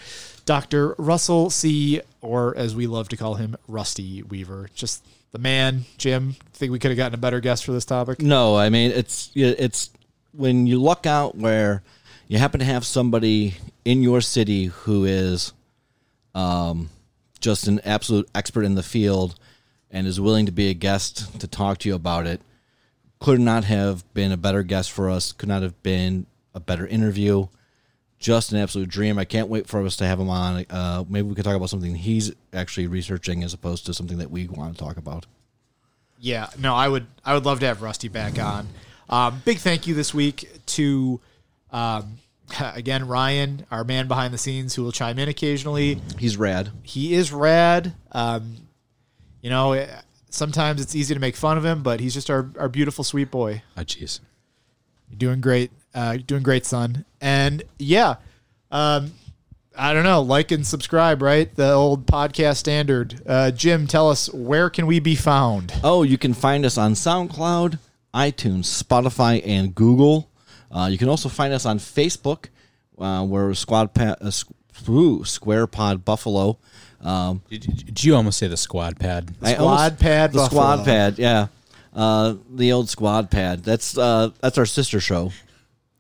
Dr. 0.45 0.97
Russell 0.99 1.51
C., 1.51 2.01
or 2.21 2.57
as 2.57 2.75
we 2.75 2.89
love 2.89 3.09
to 3.11 3.17
call 3.17 3.37
him, 3.37 3.57
Rusty 3.69 4.25
Weaver. 4.25 4.69
Just 4.75 5.07
the 5.31 5.39
man, 5.39 5.85
Jim. 5.99 6.35
Think 6.55 6.73
we 6.73 6.81
could 6.81 6.91
have 6.91 6.99
gotten 6.99 7.15
a 7.15 7.19
better 7.19 7.39
guest 7.39 7.65
for 7.65 7.71
this 7.71 7.85
topic? 7.85 8.21
No, 8.21 8.57
I 8.57 8.71
mean 8.71 8.91
it's 8.91 9.31
it's 9.37 9.91
when 10.33 10.67
you 10.67 10.83
luck 10.83 11.07
out 11.07 11.37
where 11.37 11.85
you 12.27 12.39
happen 12.39 12.59
to 12.59 12.67
have 12.67 12.85
somebody 12.85 13.55
in 13.85 14.03
your 14.03 14.21
city 14.21 14.65
who 14.65 15.05
is 15.05 15.53
um, 16.35 16.91
just 17.39 17.69
an 17.69 17.79
absolute 17.85 18.29
expert 18.35 18.65
in 18.65 18.75
the 18.75 18.83
field 18.83 19.39
and 19.93 20.09
is 20.09 20.21
willing 20.21 20.47
to 20.47 20.53
be 20.53 20.71
a 20.71 20.75
guest 20.75 21.41
to 21.41 21.47
talk 21.47 21.79
to 21.79 21.89
you 21.89 21.95
about 21.95 22.27
it. 22.27 22.41
Could 23.21 23.41
not 23.41 23.63
have 23.63 24.13
been 24.13 24.33
a 24.33 24.37
better 24.37 24.65
guest 24.65 24.91
for 24.91 25.09
us. 25.09 25.31
Could 25.31 25.49
not 25.49 25.63
have 25.63 25.81
been 25.85 26.27
a 26.59 26.61
better 26.61 26.87
interview. 26.87 27.47
Just 28.19 28.53
an 28.53 28.59
absolute 28.59 28.89
dream. 28.89 29.17
I 29.17 29.25
can't 29.25 29.49
wait 29.49 29.69
for 29.69 29.85
us 29.87 29.97
to 29.97 30.07
have 30.07 30.19
him 30.19 30.29
on. 30.29 30.67
Uh, 30.69 31.05
maybe 31.09 31.29
we 31.29 31.35
could 31.37 31.45
talk 31.45 31.55
about 31.55 31.71
something 31.71 31.95
he's 31.95 32.33
actually 32.53 32.89
researching 32.89 33.45
as 33.45 33.55
opposed 33.55 33.87
to 33.87 33.95
something 33.95 34.19
that 34.19 34.31
we 34.31 34.49
want 34.49 34.77
to 34.77 34.85
talk 34.85 34.97
about. 34.97 35.27
Yeah, 36.19 36.51
no, 36.59 36.75
I 36.75 36.89
would 36.89 37.07
I 37.25 37.35
would 37.35 37.45
love 37.45 37.61
to 37.61 37.67
have 37.67 37.81
Rusty 37.81 38.09
back 38.09 38.41
on. 38.41 38.67
Um, 39.09 39.41
big 39.45 39.59
thank 39.59 39.87
you 39.87 39.95
this 39.95 40.13
week 40.13 40.51
to 40.67 41.21
um, 41.71 42.19
again 42.61 43.07
Ryan, 43.07 43.65
our 43.71 43.85
man 43.85 44.09
behind 44.09 44.35
the 44.35 44.39
scenes, 44.39 44.75
who 44.75 44.83
will 44.83 44.91
chime 44.91 45.21
in 45.21 45.29
occasionally. 45.29 46.01
He's 46.19 46.37
rad. 46.37 46.71
He 46.83 47.15
is 47.15 47.33
rad. 47.33 47.95
Um, 48.11 48.57
you 49.43 49.51
know, 49.51 49.87
sometimes 50.31 50.81
it's 50.81 50.97
easy 50.97 51.15
to 51.15 51.21
make 51.21 51.37
fun 51.37 51.57
of 51.57 51.65
him, 51.65 51.85
but 51.85 52.01
he's 52.01 52.15
just 52.15 52.31
our, 52.31 52.51
our 52.59 52.69
beautiful 52.69 53.05
sweet 53.05 53.31
boy. 53.31 53.63
Oh, 53.77 53.83
jeez. 53.83 54.19
You're 55.09 55.19
doing 55.19 55.41
great. 55.41 55.71
Uh, 55.95 56.19
doing 56.27 56.43
great, 56.43 56.65
son. 56.67 57.05
And 57.21 57.63
yeah, 57.79 58.17
um, 58.71 59.13
I 59.77 59.93
don't 59.93 60.05
know. 60.05 60.23
Like 60.23 60.51
and 60.51 60.67
subscribe, 60.67 61.23
right? 61.23 61.53
The 61.55 61.73
old 61.73 62.07
podcast 62.07 62.57
standard. 62.57 63.21
Uh, 63.27 63.51
Jim, 63.51 63.87
tell 63.87 64.11
us 64.11 64.33
where 64.33 64.71
can 64.71 64.87
we 64.87 65.01
be 65.01 65.15
found? 65.17 65.73
Oh, 65.83 66.03
you 66.03 66.19
can 66.19 66.35
find 66.35 66.65
us 66.67 66.77
on 66.79 66.93
SoundCloud, 66.95 67.79
iTunes, 68.15 68.83
Spotify, 68.83 69.43
and 69.47 69.75
Google. 69.75 70.31
Uh, 70.71 70.89
you 70.91 70.99
can 70.99 71.09
also 71.09 71.29
find 71.29 71.53
us 71.55 71.65
on 71.65 71.79
Facebook, 71.79 72.47
uh, 72.99 73.25
where 73.25 73.53
Squad 73.55 73.95
pa- 73.95 74.17
uh, 74.21 74.27
Squ- 74.27 74.53
ooh, 74.89 75.25
Square 75.25 75.69
Pod 75.69 76.05
Buffalo. 76.05 76.59
Um, 77.01 77.43
Did, 77.49 77.87
did 77.87 78.05
you 78.05 78.17
almost 78.17 78.39
say 78.39 78.49
the 78.49 78.57
squad 78.57 78.99
pad? 78.99 79.31
I 79.41 79.55
Squad 79.55 79.65
almost- 79.65 79.99
Pad 80.01 80.33
the 80.33 80.39
Buffalo. 80.39 80.61
Squad 80.75 80.85
Pad, 80.85 81.19
yeah, 81.19 81.47
uh, 81.95 82.35
the 82.53 82.73
old 82.73 82.89
Squad 82.91 83.31
Pad. 83.31 83.63
That's 83.63 83.97
uh, 83.97 84.31
that's 84.41 84.59
our 84.59 84.67
sister 84.67 84.99
show. 85.01 85.31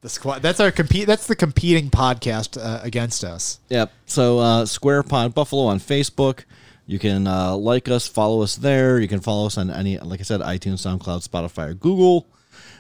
The 0.01 0.09
squad. 0.09 0.43
That's 0.43 0.61
our 0.61 0.70
compete. 0.70 1.07
That's 1.07 1.27
the 1.27 1.35
competing 1.35 1.91
podcast 1.91 2.57
uh, 2.57 2.81
against 2.85 3.25
us. 3.25 3.59
Yep. 3.69 3.93
So 4.07 4.39
uh, 4.39 4.65
Square 4.65 5.03
Pod 5.05 5.35
Buffalo 5.35 5.65
on 5.65 5.81
Facebook. 5.81 6.45
You 6.87 6.99
can 6.99 7.27
uh, 7.27 7.57
like 7.57 7.89
us, 7.89 8.07
follow 8.07 8.43
us 8.43 8.57
there. 8.57 9.01
You 9.01 9.09
can 9.09 9.20
follow 9.20 9.47
us 9.47 9.59
on 9.59 9.70
any, 9.70 9.99
like 9.99 10.20
I 10.20 10.23
said, 10.23 10.41
iTunes, 10.41 10.87
SoundCloud, 10.87 11.29
Spotify, 11.29 11.70
or 11.70 11.75
Google. 11.75 12.27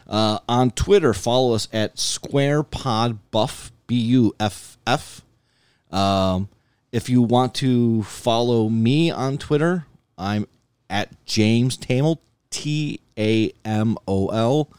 Uh, 0.06 0.38
on 0.48 0.70
Twitter, 0.70 1.12
follow 1.12 1.54
us 1.54 1.68
at 1.72 1.98
Square 1.98 2.62
Pod 2.62 3.18
Buff 3.30 3.72
B 3.86 3.96
U 3.96 4.34
F 4.38 4.78
F. 4.86 5.22
Um, 5.90 6.48
if 6.92 7.10
you 7.10 7.20
want 7.20 7.52
to 7.56 8.04
follow 8.04 8.68
me 8.68 9.10
on 9.10 9.38
Twitter, 9.38 9.86
I'm 10.16 10.46
at 10.88 11.24
James 11.26 11.76
Tamol 11.76 12.18
T 12.50 13.00
A 13.18 13.52
M 13.64 13.98
O 14.06 14.28
L. 14.28 14.70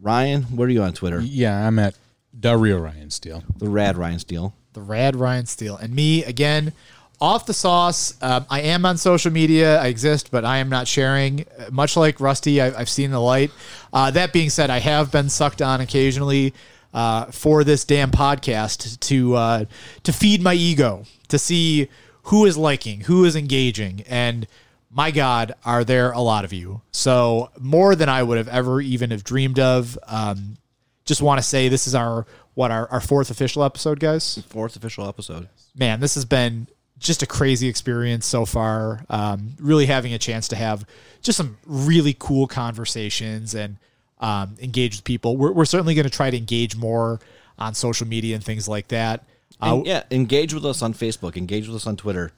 Ryan, 0.00 0.42
where 0.44 0.66
are 0.68 0.70
you 0.70 0.82
on 0.82 0.92
Twitter? 0.92 1.20
Yeah, 1.20 1.66
I'm 1.66 1.78
at 1.78 1.94
Dario 2.38 2.78
Ryan 2.78 3.10
Steele. 3.10 3.42
The 3.58 3.68
Rad 3.68 3.96
Ryan 3.96 4.18
Steele. 4.18 4.54
the 4.74 4.80
rad 4.82 5.16
Ryan 5.16 5.46
Steele, 5.46 5.76
and 5.76 5.94
me 5.94 6.24
again. 6.24 6.72
Off 7.20 7.46
the 7.46 7.54
sauce. 7.54 8.14
Um, 8.22 8.46
I 8.48 8.60
am 8.60 8.86
on 8.86 8.96
social 8.96 9.32
media. 9.32 9.80
I 9.80 9.88
exist, 9.88 10.30
but 10.30 10.44
I 10.44 10.58
am 10.58 10.68
not 10.68 10.86
sharing. 10.86 11.46
Uh, 11.58 11.68
Much 11.72 11.96
like 11.96 12.20
Rusty, 12.20 12.60
I, 12.60 12.78
I've 12.78 12.88
seen 12.88 13.10
the 13.10 13.18
light. 13.18 13.50
Uh, 13.92 14.12
that 14.12 14.32
being 14.32 14.50
said, 14.50 14.70
I 14.70 14.78
have 14.78 15.10
been 15.10 15.28
sucked 15.28 15.60
on 15.60 15.80
occasionally 15.80 16.54
uh, 16.94 17.24
for 17.32 17.64
this 17.64 17.84
damn 17.84 18.12
podcast 18.12 19.00
to 19.00 19.34
uh, 19.34 19.64
to 20.04 20.12
feed 20.12 20.40
my 20.42 20.54
ego, 20.54 21.02
to 21.26 21.40
see 21.40 21.88
who 22.24 22.44
is 22.44 22.56
liking, 22.56 23.00
who 23.00 23.24
is 23.24 23.34
engaging, 23.34 24.04
and 24.08 24.46
my 24.90 25.10
God, 25.10 25.54
are 25.64 25.84
there 25.84 26.12
a 26.12 26.20
lot 26.20 26.44
of 26.44 26.52
you? 26.52 26.80
So 26.92 27.50
more 27.58 27.94
than 27.94 28.08
I 28.08 28.22
would 28.22 28.38
have 28.38 28.48
ever 28.48 28.80
even 28.80 29.10
have 29.10 29.24
dreamed 29.24 29.58
of. 29.58 29.98
Um, 30.06 30.56
just 31.04 31.22
want 31.22 31.38
to 31.38 31.42
say 31.42 31.68
this 31.68 31.86
is 31.86 31.94
our 31.94 32.26
what 32.54 32.70
our, 32.70 32.88
our 32.90 33.00
fourth 33.00 33.30
official 33.30 33.62
episode, 33.62 34.00
guys 34.00 34.42
Fourth 34.48 34.76
official 34.76 35.06
episode. 35.08 35.48
man, 35.76 36.00
this 36.00 36.14
has 36.16 36.24
been 36.24 36.66
just 36.98 37.22
a 37.22 37.26
crazy 37.26 37.68
experience 37.68 38.26
so 38.26 38.44
far. 38.44 39.04
Um, 39.08 39.54
really 39.60 39.86
having 39.86 40.12
a 40.12 40.18
chance 40.18 40.48
to 40.48 40.56
have 40.56 40.84
just 41.22 41.36
some 41.36 41.56
really 41.66 42.16
cool 42.18 42.46
conversations 42.46 43.54
and 43.54 43.76
um, 44.18 44.56
engage 44.60 44.96
with 44.96 45.04
people. 45.04 45.36
We're, 45.36 45.52
we're 45.52 45.64
certainly 45.64 45.94
going 45.94 46.04
to 46.04 46.10
try 46.10 46.30
to 46.30 46.36
engage 46.36 46.76
more 46.76 47.20
on 47.58 47.74
social 47.74 48.06
media 48.06 48.34
and 48.34 48.44
things 48.44 48.68
like 48.68 48.88
that. 48.88 49.24
Uh, 49.62 49.76
And, 49.76 49.86
yeah, 49.86 50.02
engage 50.10 50.52
with 50.52 50.64
us 50.66 50.82
on 50.82 50.92
Facebook. 50.92 51.36
Engage 51.36 51.68
with 51.68 51.76
us 51.76 51.86
on 51.86 51.96
Twitter. 51.96 52.32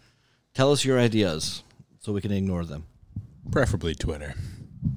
Tell 0.55 0.73
us 0.73 0.85
your 0.85 0.99
ideas 0.99 1.63
so 2.01 2.13
we 2.13 2.21
can 2.21 2.33
ignore 2.33 2.65
them. 2.65 2.87
Preferably 3.51 3.95
Twitter. 3.95 4.35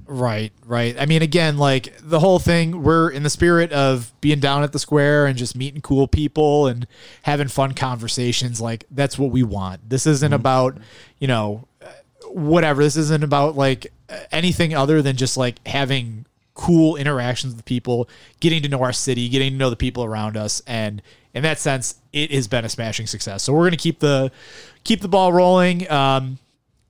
Right, 0.05 0.53
right. 0.65 0.95
I 0.97 1.05
mean, 1.05 1.21
again, 1.21 1.57
like 1.57 1.93
the 2.01 2.19
whole 2.19 2.39
thing, 2.39 2.83
we're 2.83 3.09
in 3.09 3.23
the 3.23 3.29
spirit 3.29 3.71
of 3.73 4.13
being 4.21 4.39
down 4.39 4.63
at 4.63 4.71
the 4.71 4.79
square 4.79 5.25
and 5.25 5.37
just 5.37 5.55
meeting 5.55 5.81
cool 5.81 6.07
people 6.07 6.67
and 6.67 6.87
having 7.23 7.47
fun 7.47 7.73
conversations. 7.73 8.61
Like, 8.61 8.85
that's 8.91 9.19
what 9.19 9.31
we 9.31 9.43
want. 9.43 9.89
This 9.89 10.07
isn't 10.07 10.31
about, 10.33 10.77
you 11.19 11.27
know, 11.27 11.67
uh, 11.81 11.87
whatever. 12.27 12.83
This 12.83 12.95
isn't 12.95 13.23
about 13.23 13.57
like 13.57 13.91
uh, 14.09 14.19
anything 14.31 14.73
other 14.73 15.01
than 15.01 15.17
just 15.17 15.35
like 15.35 15.65
having 15.67 16.25
cool 16.53 16.95
interactions 16.95 17.55
with 17.55 17.65
people, 17.65 18.07
getting 18.39 18.61
to 18.63 18.69
know 18.69 18.81
our 18.83 18.93
city, 18.93 19.27
getting 19.27 19.53
to 19.53 19.57
know 19.57 19.69
the 19.69 19.75
people 19.75 20.03
around 20.03 20.37
us. 20.37 20.61
And 20.67 21.01
in 21.33 21.43
that 21.43 21.59
sense, 21.59 21.95
it 22.13 22.31
has 22.31 22.47
been 22.47 22.63
a 22.63 22.69
smashing 22.69 23.07
success. 23.07 23.43
So 23.43 23.51
we're 23.51 23.61
going 23.61 23.71
to 23.71 23.77
keep 23.77 23.99
the, 23.99 24.31
keep 24.83 25.01
the 25.01 25.07
ball 25.09 25.33
rolling. 25.33 25.89
Um, 25.91 26.37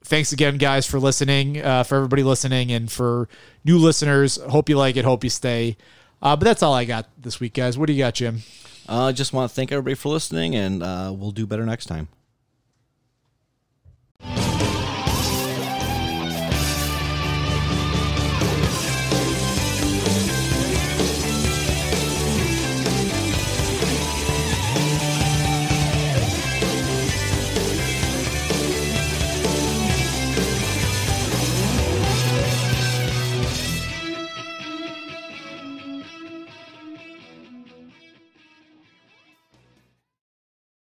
thanks 0.03 0.31
again, 0.31 0.57
guys, 0.57 0.85
for 0.85 0.99
listening, 0.99 1.61
uh, 1.61 1.83
for 1.83 1.95
everybody 1.95 2.23
listening, 2.23 2.71
and 2.71 2.91
for 2.91 3.27
new 3.63 3.77
listeners. 3.77 4.37
Hope 4.37 4.69
you 4.69 4.77
like 4.77 4.95
it. 4.97 5.05
Hope 5.05 5.23
you 5.23 5.29
stay. 5.29 5.77
Uh, 6.21 6.35
but 6.35 6.45
that's 6.45 6.63
all 6.63 6.73
I 6.73 6.85
got 6.85 7.09
this 7.17 7.39
week, 7.39 7.53
guys. 7.53 7.77
What 7.77 7.87
do 7.87 7.93
you 7.93 7.99
got, 7.99 8.13
Jim? 8.13 8.39
Uh, 8.87 9.05
I 9.05 9.09
uh, 9.09 9.11
just 9.11 9.33
want 9.33 9.49
to 9.49 9.55
thank 9.55 9.71
everybody 9.71 9.95
for 9.95 10.09
listening, 10.09 10.55
and 10.55 10.83
uh, 10.83 11.13
we'll 11.15 11.31
do 11.31 11.45
better 11.47 11.65
next 11.65 11.85
time. 11.85 12.07